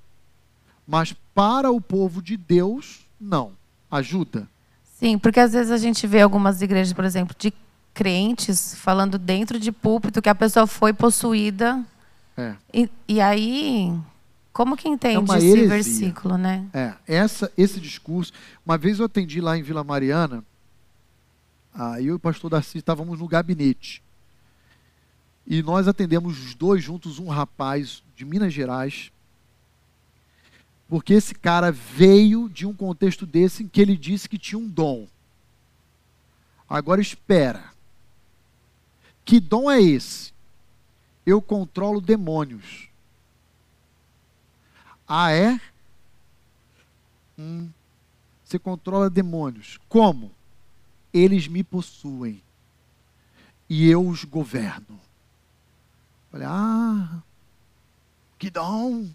Mas 0.86 1.16
para 1.34 1.72
o 1.72 1.80
povo 1.80 2.22
de 2.22 2.36
Deus, 2.36 3.08
não. 3.20 3.54
Ajuda. 3.90 4.48
Sim, 4.84 5.18
porque 5.18 5.40
às 5.40 5.54
vezes 5.54 5.72
a 5.72 5.78
gente 5.78 6.06
vê 6.06 6.22
algumas 6.22 6.62
igrejas, 6.62 6.94
por 6.94 7.06
exemplo, 7.06 7.36
de 7.38 7.54
crentes 7.94 8.76
falando 8.76 9.18
dentro 9.18 9.60
de 9.60 9.72
púlpito 9.72 10.22
que 10.22 10.30
a 10.30 10.36
pessoa 10.36 10.68
foi 10.68 10.92
possuída. 10.94 11.84
É. 12.36 12.56
E, 12.74 12.90
e 13.08 13.22
aí, 13.22 13.94
como 14.52 14.76
que 14.76 14.90
entende 14.90 15.32
é 15.32 15.38
esse 15.38 15.48
heresia. 15.48 15.70
versículo, 15.70 16.38
né? 16.38 16.66
É, 16.74 16.94
essa, 17.08 17.52
esse 17.58 17.80
discurso. 17.80 18.34
Uma 18.66 18.78
vez 18.78 19.00
eu 19.00 19.06
atendi 19.06 19.40
lá 19.40 19.58
em 19.58 19.64
Vila 19.64 19.84
Mariana, 19.84 20.44
aí 21.74 22.08
eu 22.08 22.14
e 22.14 22.18
o 22.18 22.20
pastor 22.20 22.50
Darcy 22.50 22.80
estávamos 22.80 23.20
no 23.20 23.28
gabinete. 23.28 24.02
E 25.46 25.62
nós 25.62 25.88
atendemos 25.88 26.40
os 26.40 26.56
dois 26.56 26.84
juntos 26.84 27.20
um 27.20 27.28
rapaz 27.28 28.02
de 28.16 28.24
Minas 28.24 28.54
Gerais. 28.54 29.12
Porque 30.88 31.14
esse 31.14 31.36
cara 31.36 31.72
veio 31.72 32.50
de 32.50 32.66
um 32.66 32.74
contexto 32.74 33.26
desse 33.26 33.64
em 33.64 33.68
que 33.68 33.82
ele 33.82 33.98
disse 33.98 34.30
que 34.30 34.38
tinha 34.38 34.60
um 34.60 34.70
dom. 34.70 35.08
Agora 36.70 37.02
espera. 37.02 37.72
Que 39.26 39.40
dom 39.40 39.70
é 39.70 39.82
esse? 39.82 40.34
Eu 41.26 41.42
controlo 41.42 42.02
demônios. 42.02 42.90
Ah, 45.08 45.32
é? 45.32 45.60
Hum, 47.38 47.70
você 48.44 48.60
controla 48.60 49.10
demônios. 49.10 49.80
Como? 49.90 50.32
Eles 51.14 51.48
me 51.48 51.64
possuem. 51.64 52.42
E 53.70 53.90
eu 53.90 54.08
os 54.08 54.24
governo. 54.24 55.00
Falei, 56.34 56.48
ah, 56.50 57.22
que 58.40 58.50
dom. 58.50 59.08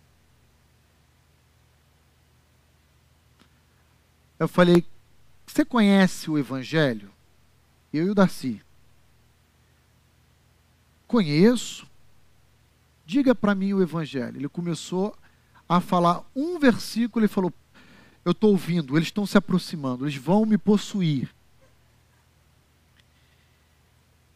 Eu 4.39 4.47
falei, 4.47 4.87
você 5.45 5.65
conhece 5.65 6.31
o 6.31 6.39
Evangelho? 6.39 7.11
Eu 7.93 8.07
e 8.07 8.11
o 8.11 8.15
Darcy. 8.15 8.63
Conheço. 11.09 11.89
diga 13.05 13.35
para 13.35 13.53
mim 13.53 13.73
o 13.73 13.83
evangelho. 13.83 14.37
Ele 14.37 14.49
começou 14.49 15.17
a 15.69 15.81
falar 15.81 16.25
um 16.37 16.61
versículo, 16.61 17.25
ele 17.25 17.33
falou: 17.33 17.53
Eu 18.25 18.31
estou 18.31 18.51
ouvindo, 18.51 18.97
eles 18.97 19.09
estão 19.09 19.27
se 19.27 19.37
aproximando, 19.37 20.05
eles 20.05 20.15
vão 20.15 20.47
me 20.47 20.57
possuir. 20.57 21.35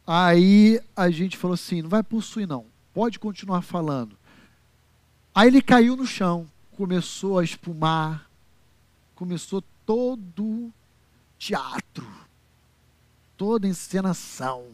Aí 0.05 0.81
a 0.95 1.09
gente 1.09 1.37
falou 1.37 1.53
assim: 1.53 1.83
Não 1.83 1.89
vai 1.89 2.01
possuir, 2.01 2.47
não, 2.47 2.65
pode 2.93 3.19
continuar 3.19 3.61
falando. 3.61 4.17
Aí 5.33 5.47
ele 5.47 5.61
caiu 5.61 5.95
no 5.95 6.05
chão, 6.05 6.47
começou 6.77 7.39
a 7.39 7.43
espumar, 7.43 8.29
começou 9.15 9.63
todo 9.85 10.71
teatro, 11.37 12.07
toda 13.35 13.67
encenação. 13.67 14.67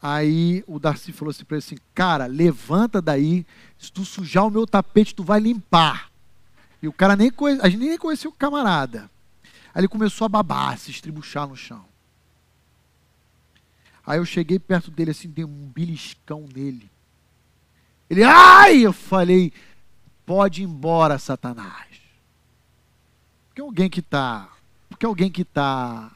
Aí 0.00 0.62
o 0.66 0.78
Darcy 0.78 1.12
falou 1.12 1.30
assim 1.30 1.44
para 1.44 1.56
ele 1.56 1.64
assim, 1.64 1.78
cara, 1.94 2.26
levanta 2.26 3.00
daí, 3.00 3.46
se 3.78 3.90
tu 3.90 4.04
sujar 4.04 4.46
o 4.46 4.50
meu 4.50 4.66
tapete, 4.66 5.14
tu 5.14 5.24
vai 5.24 5.40
limpar. 5.40 6.10
E 6.82 6.86
o 6.86 6.92
cara 6.92 7.16
nem 7.16 7.30
conhecia, 7.30 7.64
a 7.64 7.68
gente 7.70 7.80
nem 7.80 7.96
conhecia 7.96 8.28
o 8.28 8.32
camarada. 8.32 9.10
Aí 9.74 9.80
ele 9.80 9.88
começou 9.88 10.26
a 10.26 10.28
babar, 10.28 10.78
se 10.78 10.90
estribuchar 10.90 11.48
no 11.48 11.56
chão. 11.56 11.84
Aí 14.06 14.18
eu 14.18 14.24
cheguei 14.24 14.58
perto 14.58 14.90
dele 14.90 15.10
assim, 15.12 15.28
dei 15.28 15.44
um 15.44 15.70
beliscão 15.74 16.46
nele. 16.54 16.90
Ele, 18.08 18.22
ai! 18.22 18.84
Eu 18.84 18.92
falei, 18.92 19.52
pode 20.26 20.62
ir 20.62 20.64
embora, 20.64 21.18
Satanás. 21.18 22.00
Porque 23.48 23.60
alguém 23.60 23.88
que 23.88 24.00
está, 24.00 24.48
porque 24.88 25.06
alguém 25.06 25.30
que 25.30 25.42
está 25.42 26.10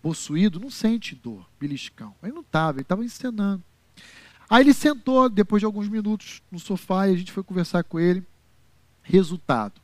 possuído 0.00 0.60
não 0.60 0.70
sente 0.70 1.14
dor, 1.14 1.48
beliscão. 1.58 2.14
Ele 2.22 2.32
não 2.32 2.42
estava, 2.42 2.78
ele 2.78 2.82
estava 2.82 3.04
encenando. 3.04 3.62
Aí 4.48 4.62
ele 4.62 4.74
sentou, 4.74 5.28
depois 5.28 5.60
de 5.60 5.66
alguns 5.66 5.88
minutos, 5.88 6.42
no 6.50 6.58
sofá 6.58 7.08
e 7.08 7.14
a 7.14 7.16
gente 7.16 7.32
foi 7.32 7.42
conversar 7.42 7.82
com 7.84 7.98
ele. 7.98 8.22
Resultado. 9.02 9.80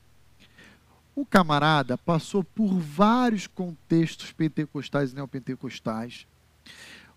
O 1.15 1.27
camarada 1.27 1.99
passou 1.99 2.45
por 2.45 2.79
vários 2.79 3.47
contextos 3.47 4.33
pentecostais 4.33 5.13
e 5.13 5.15
neopentecostais, 5.15 6.27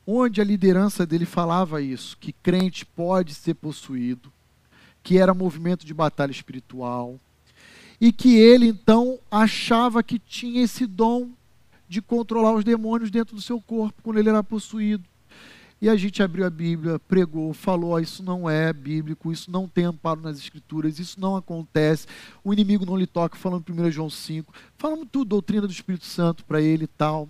onde 0.05 0.41
a 0.41 0.43
liderança 0.43 1.05
dele 1.05 1.25
falava 1.25 1.81
isso, 1.81 2.17
que 2.17 2.31
crente 2.31 2.85
pode 2.85 3.33
ser 3.33 3.53
possuído, 3.55 4.31
que 5.01 5.17
era 5.17 5.33
movimento 5.33 5.85
de 5.85 5.93
batalha 5.93 6.31
espiritual, 6.31 7.19
e 7.99 8.11
que 8.11 8.35
ele 8.35 8.67
então 8.67 9.19
achava 9.31 10.03
que 10.03 10.19
tinha 10.19 10.63
esse 10.63 10.85
dom 10.85 11.29
de 11.87 12.01
controlar 12.01 12.53
os 12.53 12.63
demônios 12.63 13.11
dentro 13.11 13.35
do 13.35 13.41
seu 13.41 13.61
corpo 13.61 14.01
quando 14.01 14.17
ele 14.17 14.29
era 14.29 14.43
possuído. 14.43 15.03
E 15.83 15.89
a 15.89 15.97
gente 15.97 16.23
abriu 16.23 16.45
a 16.45 16.49
Bíblia, 16.49 16.97
pregou, 16.97 17.53
falou: 17.53 17.91
oh, 17.91 17.99
Isso 17.99 18.23
não 18.23 18.49
é 18.49 18.71
bíblico, 18.71 19.33
isso 19.33 19.51
não 19.51 19.67
tem 19.67 19.83
amparo 19.83 20.21
nas 20.21 20.37
Escrituras, 20.37 20.97
isso 20.97 21.19
não 21.19 21.35
acontece, 21.35 22.07
o 22.41 22.53
inimigo 22.53 22.85
não 22.85 22.95
lhe 22.95 23.05
toca, 23.05 23.37
falando 23.37 23.65
em 23.69 23.81
1 23.81 23.91
João 23.91 24.09
5. 24.09 24.53
Falamos 24.77 25.09
tudo, 25.11 25.27
doutrina 25.27 25.67
do 25.67 25.73
Espírito 25.73 26.05
Santo 26.05 26.45
para 26.45 26.61
ele 26.61 26.85
e 26.85 26.87
tal. 26.87 27.27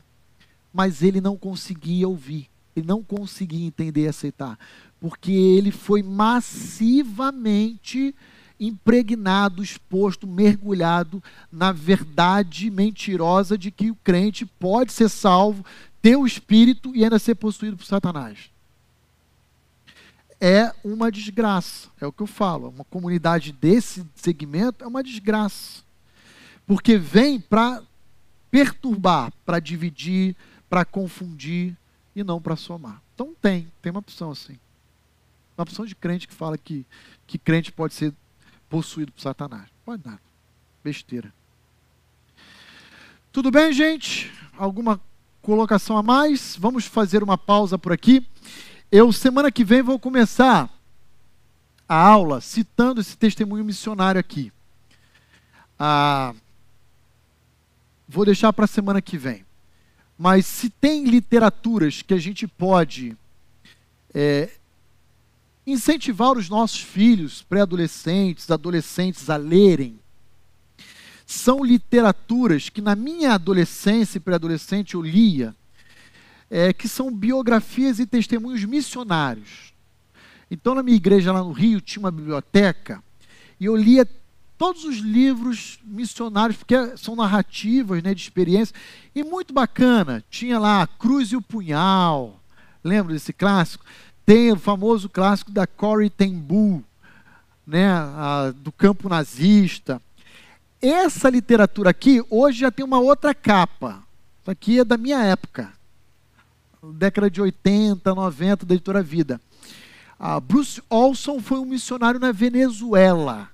Mas 0.71 1.01
ele 1.01 1.19
não 1.19 1.35
conseguia 1.35 2.07
ouvir, 2.07 2.47
ele 2.75 2.87
não 2.87 3.03
conseguia 3.03 3.65
entender 3.65 4.03
e 4.03 4.07
aceitar, 4.07 4.57
porque 4.99 5.31
ele 5.31 5.71
foi 5.71 6.03
massivamente 6.03 8.13
impregnado, 8.59 9.63
exposto, 9.63 10.27
mergulhado 10.27 11.23
na 11.51 11.71
verdade 11.71 12.69
mentirosa 12.69 13.57
de 13.57 13.71
que 13.71 13.91
o 13.91 13.95
crente 13.95 14.45
pode 14.45 14.93
ser 14.93 15.09
salvo, 15.09 15.65
ter 16.01 16.15
o 16.15 16.25
espírito 16.25 16.95
e 16.95 17.03
ainda 17.03 17.19
ser 17.19 17.35
possuído 17.35 17.77
por 17.77 17.85
Satanás. 17.85 18.51
É 20.39 20.73
uma 20.83 21.11
desgraça, 21.11 21.89
é 22.01 22.05
o 22.05 22.11
que 22.11 22.21
eu 22.21 22.27
falo. 22.27 22.69
Uma 22.69 22.83
comunidade 22.83 23.53
desse 23.53 24.05
segmento 24.13 24.83
é 24.83 24.87
uma 24.87 25.01
desgraça. 25.01 25.81
Porque 26.67 26.97
vem 26.97 27.39
para 27.39 27.81
perturbar, 28.51 29.31
para 29.45 29.59
dividir, 29.59 30.35
para 30.69 30.83
confundir 30.83 31.77
e 32.15 32.23
não 32.23 32.41
para 32.41 32.55
somar. 32.55 33.01
Então 33.13 33.33
tem, 33.41 33.71
tem 33.81 33.91
uma 33.91 33.99
opção 33.99 34.31
assim. 34.31 34.57
Uma 35.57 35.63
opção 35.63 35.85
de 35.85 35.95
crente 35.95 36.27
que 36.27 36.33
fala 36.33 36.57
que, 36.57 36.85
que 37.27 37.37
crente 37.37 37.71
pode 37.71 37.93
ser 37.93 38.13
possuído 38.69 39.11
por 39.11 39.21
Satanás. 39.21 39.69
Pode 39.85 40.03
nada. 40.05 40.21
Besteira. 40.83 41.33
Tudo 43.31 43.51
bem, 43.51 43.71
gente? 43.73 44.31
Alguma 44.57 44.99
colocação 45.41 45.97
a 45.97 46.03
mais? 46.03 46.55
Vamos 46.55 46.85
fazer 46.85 47.23
uma 47.23 47.37
pausa 47.37 47.77
por 47.77 47.91
aqui. 47.91 48.25
Eu, 48.91 49.11
semana 49.11 49.51
que 49.51 49.63
vem, 49.63 49.81
vou 49.81 49.99
começar 49.99 50.69
a 51.87 51.95
aula 51.95 52.41
citando 52.41 53.01
esse 53.01 53.17
testemunho 53.17 53.65
missionário 53.65 54.19
aqui. 54.19 54.51
Ah, 55.77 56.33
vou 58.07 58.25
deixar 58.25 58.53
para 58.53 58.65
a 58.65 58.67
semana 58.67 59.01
que 59.01 59.17
vem. 59.17 59.45
Mas 60.17 60.45
se 60.45 60.69
tem 60.69 61.05
literaturas 61.05 62.01
que 62.01 62.13
a 62.13 62.19
gente 62.19 62.47
pode 62.47 63.17
é, 64.13 64.49
incentivar 65.65 66.37
os 66.37 66.49
nossos 66.49 66.81
filhos, 66.81 67.41
pré-adolescentes, 67.41 68.51
adolescentes 68.51 69.29
a 69.29 69.37
lerem. 69.37 69.99
São 71.25 71.63
literaturas 71.63 72.69
que 72.69 72.81
na 72.81 72.95
minha 72.95 73.33
adolescência 73.33 74.17
e 74.17 74.21
pré-adolescente 74.21 74.95
eu 74.95 75.01
lia, 75.01 75.55
é, 76.49 76.73
que 76.73 76.87
são 76.87 77.11
biografias 77.11 77.97
e 77.99 78.05
testemunhos 78.05 78.63
missionários. 78.65 79.73
Então, 80.51 80.75
na 80.75 80.83
minha 80.83 80.97
igreja 80.97 81.31
lá 81.31 81.41
no 81.41 81.51
Rio, 81.51 81.81
tinha 81.81 82.03
uma 82.03 82.11
biblioteca 82.11 83.01
e 83.59 83.65
eu 83.65 83.75
lia 83.75 84.07
todos 84.63 84.85
os 84.85 84.99
livros 84.99 85.77
missionários, 85.83 86.55
porque 86.55 86.95
são 86.95 87.17
narrativas 87.17 88.01
né, 88.01 88.13
de 88.13 88.21
experiência, 88.21 88.73
e 89.13 89.21
muito 89.21 89.53
bacana. 89.53 90.23
Tinha 90.29 90.57
lá 90.57 90.81
a 90.81 90.87
Cruz 90.87 91.33
e 91.33 91.35
o 91.35 91.41
Punhal, 91.41 92.39
lembra 92.81 93.11
desse 93.11 93.33
clássico? 93.33 93.83
Tem 94.25 94.53
o 94.53 94.57
famoso 94.57 95.09
clássico 95.09 95.51
da 95.51 95.67
Corrie 95.67 96.09
ten 96.09 96.39
Boom, 96.39 96.81
né, 97.67 97.89
a, 97.91 98.53
do 98.55 98.71
campo 98.71 99.09
nazista. 99.09 100.01
Essa 100.81 101.29
literatura 101.29 101.89
aqui, 101.89 102.23
hoje 102.29 102.59
já 102.59 102.71
tem 102.71 102.85
uma 102.85 102.99
outra 102.99 103.35
capa. 103.35 104.01
Isso 104.39 104.49
aqui 104.49 104.79
é 104.79 104.85
da 104.85 104.95
minha 104.95 105.21
época. 105.21 105.73
Década 106.81 107.29
de 107.29 107.41
80, 107.41 108.15
90, 108.15 108.65
da 108.65 108.75
editora 108.75 109.03
Vida. 109.03 109.41
A 110.17 110.39
Bruce 110.39 110.81
Olson 110.89 111.41
foi 111.41 111.59
um 111.59 111.65
missionário 111.65 112.17
na 112.17 112.31
Venezuela. 112.31 113.51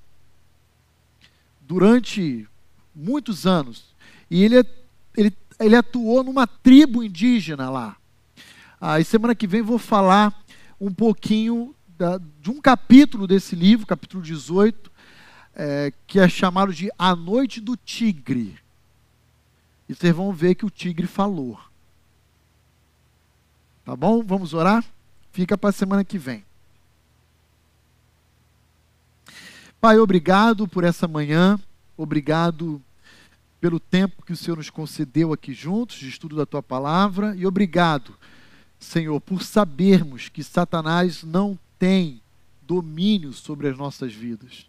Durante 1.69 2.49
muitos 2.95 3.45
anos. 3.45 3.95
E 4.29 4.43
ele, 4.43 4.65
ele, 5.15 5.31
ele 5.59 5.75
atuou 5.75 6.23
numa 6.23 6.47
tribo 6.47 7.03
indígena 7.03 7.69
lá. 7.69 7.95
Ah, 8.81 8.99
e 8.99 9.05
semana 9.05 9.35
que 9.35 9.45
vem 9.45 9.61
vou 9.61 9.77
falar 9.77 10.33
um 10.81 10.91
pouquinho 10.91 11.75
da, 11.95 12.19
de 12.41 12.49
um 12.49 12.59
capítulo 12.59 13.27
desse 13.27 13.55
livro, 13.55 13.85
capítulo 13.85 14.23
18, 14.23 14.91
é, 15.53 15.93
que 16.07 16.19
é 16.19 16.27
chamado 16.27 16.73
de 16.73 16.89
A 16.97 17.15
Noite 17.15 17.61
do 17.61 17.77
Tigre. 17.77 18.57
E 19.87 19.93
vocês 19.93 20.15
vão 20.15 20.33
ver 20.33 20.55
que 20.55 20.65
o 20.65 20.69
tigre 20.69 21.05
falou. 21.05 21.59
Tá 23.85 23.95
bom? 23.95 24.23
Vamos 24.23 24.53
orar? 24.53 24.83
Fica 25.31 25.57
para 25.57 25.69
a 25.69 25.73
semana 25.73 26.03
que 26.03 26.17
vem. 26.17 26.45
Pai, 29.81 29.97
obrigado 29.97 30.67
por 30.67 30.83
essa 30.83 31.07
manhã. 31.07 31.59
Obrigado 31.95 32.81
pelo 33.61 33.79
tempo 33.79 34.25
que 34.25 34.33
o 34.33 34.37
Senhor 34.37 34.57
nos 34.57 34.69
concedeu 34.69 35.33
aqui 35.33 35.53
juntos, 35.53 35.97
de 35.97 36.09
estudo 36.09 36.35
da 36.35 36.45
tua 36.45 36.61
palavra. 36.61 37.35
E 37.35 37.45
obrigado 37.45 38.13
Senhor, 38.79 39.19
por 39.19 39.43
sabermos 39.43 40.29
que 40.29 40.41
Satanás 40.41 41.23
não 41.23 41.59
tem 41.77 42.21
domínio 42.61 43.33
sobre 43.33 43.67
as 43.67 43.77
nossas 43.77 44.13
vidas. 44.13 44.67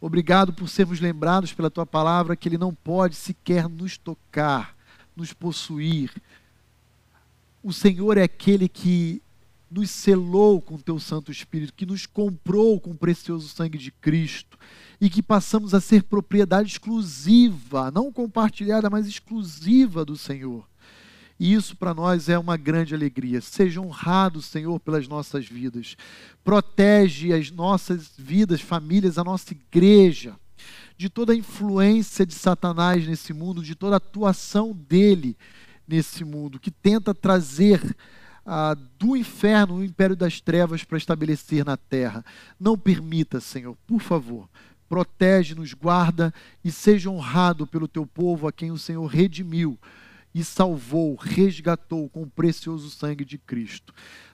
Obrigado 0.00 0.52
por 0.52 0.68
sermos 0.68 1.00
lembrados 1.00 1.52
pela 1.52 1.70
tua 1.70 1.84
palavra 1.84 2.36
que 2.36 2.48
ele 2.48 2.56
não 2.56 2.72
pode 2.72 3.16
sequer 3.16 3.68
nos 3.68 3.98
tocar, 3.98 4.76
nos 5.16 5.32
possuir. 5.32 6.12
O 7.62 7.72
Senhor 7.72 8.16
é 8.16 8.22
aquele 8.22 8.68
que 8.68 9.20
nos 9.70 9.90
selou 9.90 10.60
com 10.60 10.78
teu 10.78 10.98
Santo 10.98 11.30
Espírito, 11.30 11.74
que 11.74 11.86
nos 11.86 12.06
comprou 12.06 12.80
com 12.80 12.90
o 12.90 12.98
precioso 12.98 13.48
sangue 13.48 13.78
de 13.78 13.90
Cristo 13.90 14.58
e 15.00 15.08
que 15.08 15.22
passamos 15.22 15.74
a 15.74 15.80
ser 15.80 16.02
propriedade 16.04 16.70
exclusiva, 16.70 17.90
não 17.90 18.12
compartilhada, 18.12 18.90
mas 18.90 19.06
exclusiva 19.06 20.04
do 20.04 20.16
Senhor. 20.16 20.66
E 21.38 21.54
isso 21.54 21.76
para 21.76 21.94
nós 21.94 22.28
é 22.28 22.36
uma 22.36 22.56
grande 22.56 22.94
alegria. 22.94 23.40
Seja 23.40 23.80
honrado, 23.80 24.42
Senhor, 24.42 24.80
pelas 24.80 25.06
nossas 25.06 25.46
vidas. 25.46 25.96
Protege 26.42 27.32
as 27.32 27.50
nossas 27.50 28.10
vidas, 28.18 28.60
famílias, 28.60 29.18
a 29.18 29.24
nossa 29.24 29.52
igreja, 29.52 30.34
de 30.96 31.08
toda 31.08 31.32
a 31.32 31.36
influência 31.36 32.26
de 32.26 32.34
Satanás 32.34 33.06
nesse 33.06 33.32
mundo, 33.32 33.62
de 33.62 33.76
toda 33.76 33.94
a 33.94 33.98
atuação 33.98 34.72
dele 34.72 35.36
nesse 35.86 36.24
mundo, 36.24 36.58
que 36.58 36.72
tenta 36.72 37.14
trazer 37.14 37.80
ah, 38.50 38.74
do 38.98 39.14
inferno, 39.14 39.76
o 39.76 39.84
império 39.84 40.16
das 40.16 40.40
trevas 40.40 40.82
para 40.82 40.96
estabelecer 40.96 41.66
na 41.66 41.76
terra. 41.76 42.24
Não 42.58 42.78
permita, 42.78 43.40
Senhor, 43.40 43.76
por 43.86 44.00
favor. 44.00 44.48
Protege-nos, 44.88 45.74
guarda 45.74 46.32
e 46.64 46.72
seja 46.72 47.10
honrado 47.10 47.66
pelo 47.66 47.86
teu 47.86 48.06
povo 48.06 48.48
a 48.48 48.52
quem 48.52 48.70
o 48.70 48.78
Senhor 48.78 49.04
redimiu 49.04 49.78
e 50.34 50.42
salvou, 50.42 51.14
resgatou 51.14 52.08
com 52.08 52.22
o 52.22 52.30
precioso 52.30 52.88
sangue 52.88 53.22
de 53.22 53.36
Cristo. 53.36 53.92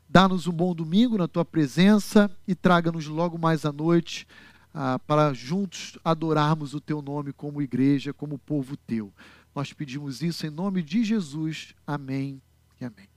Dá-nos 0.08 0.46
um 0.46 0.52
bom 0.52 0.72
domingo 0.76 1.18
na 1.18 1.26
tua 1.26 1.44
presença 1.44 2.30
e 2.46 2.54
traga-nos 2.54 3.08
logo 3.08 3.36
mais 3.36 3.64
à 3.64 3.72
noite 3.72 4.28
ah, 4.72 4.96
para 5.00 5.32
juntos 5.32 5.98
adorarmos 6.04 6.72
o 6.72 6.80
teu 6.80 7.02
nome 7.02 7.32
como 7.32 7.60
igreja, 7.60 8.14
como 8.14 8.38
povo 8.38 8.76
teu. 8.76 9.12
Nós 9.52 9.72
pedimos 9.72 10.22
isso 10.22 10.46
em 10.46 10.50
nome 10.50 10.84
de 10.84 11.02
Jesus. 11.02 11.74
Amém 11.84 12.40
e 12.80 12.84
amém. 12.84 13.08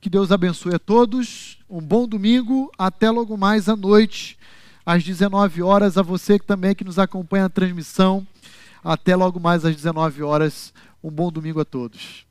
Que 0.00 0.08
Deus 0.08 0.30
abençoe 0.30 0.76
a 0.76 0.78
todos. 0.78 1.58
Um 1.68 1.80
bom 1.80 2.06
domingo. 2.06 2.70
Até 2.78 3.10
logo 3.10 3.36
mais 3.36 3.68
à 3.68 3.74
noite, 3.74 4.38
às 4.86 5.02
19 5.02 5.60
horas. 5.60 5.98
A 5.98 6.02
você 6.02 6.38
que 6.38 6.46
também 6.46 6.72
que 6.72 6.84
nos 6.84 7.00
acompanha 7.00 7.44
na 7.44 7.48
transmissão. 7.48 8.24
Até 8.82 9.16
logo 9.16 9.40
mais 9.40 9.64
às 9.64 9.74
19 9.74 10.22
horas. 10.22 10.72
Um 11.02 11.10
bom 11.10 11.32
domingo 11.32 11.60
a 11.60 11.64
todos. 11.64 12.27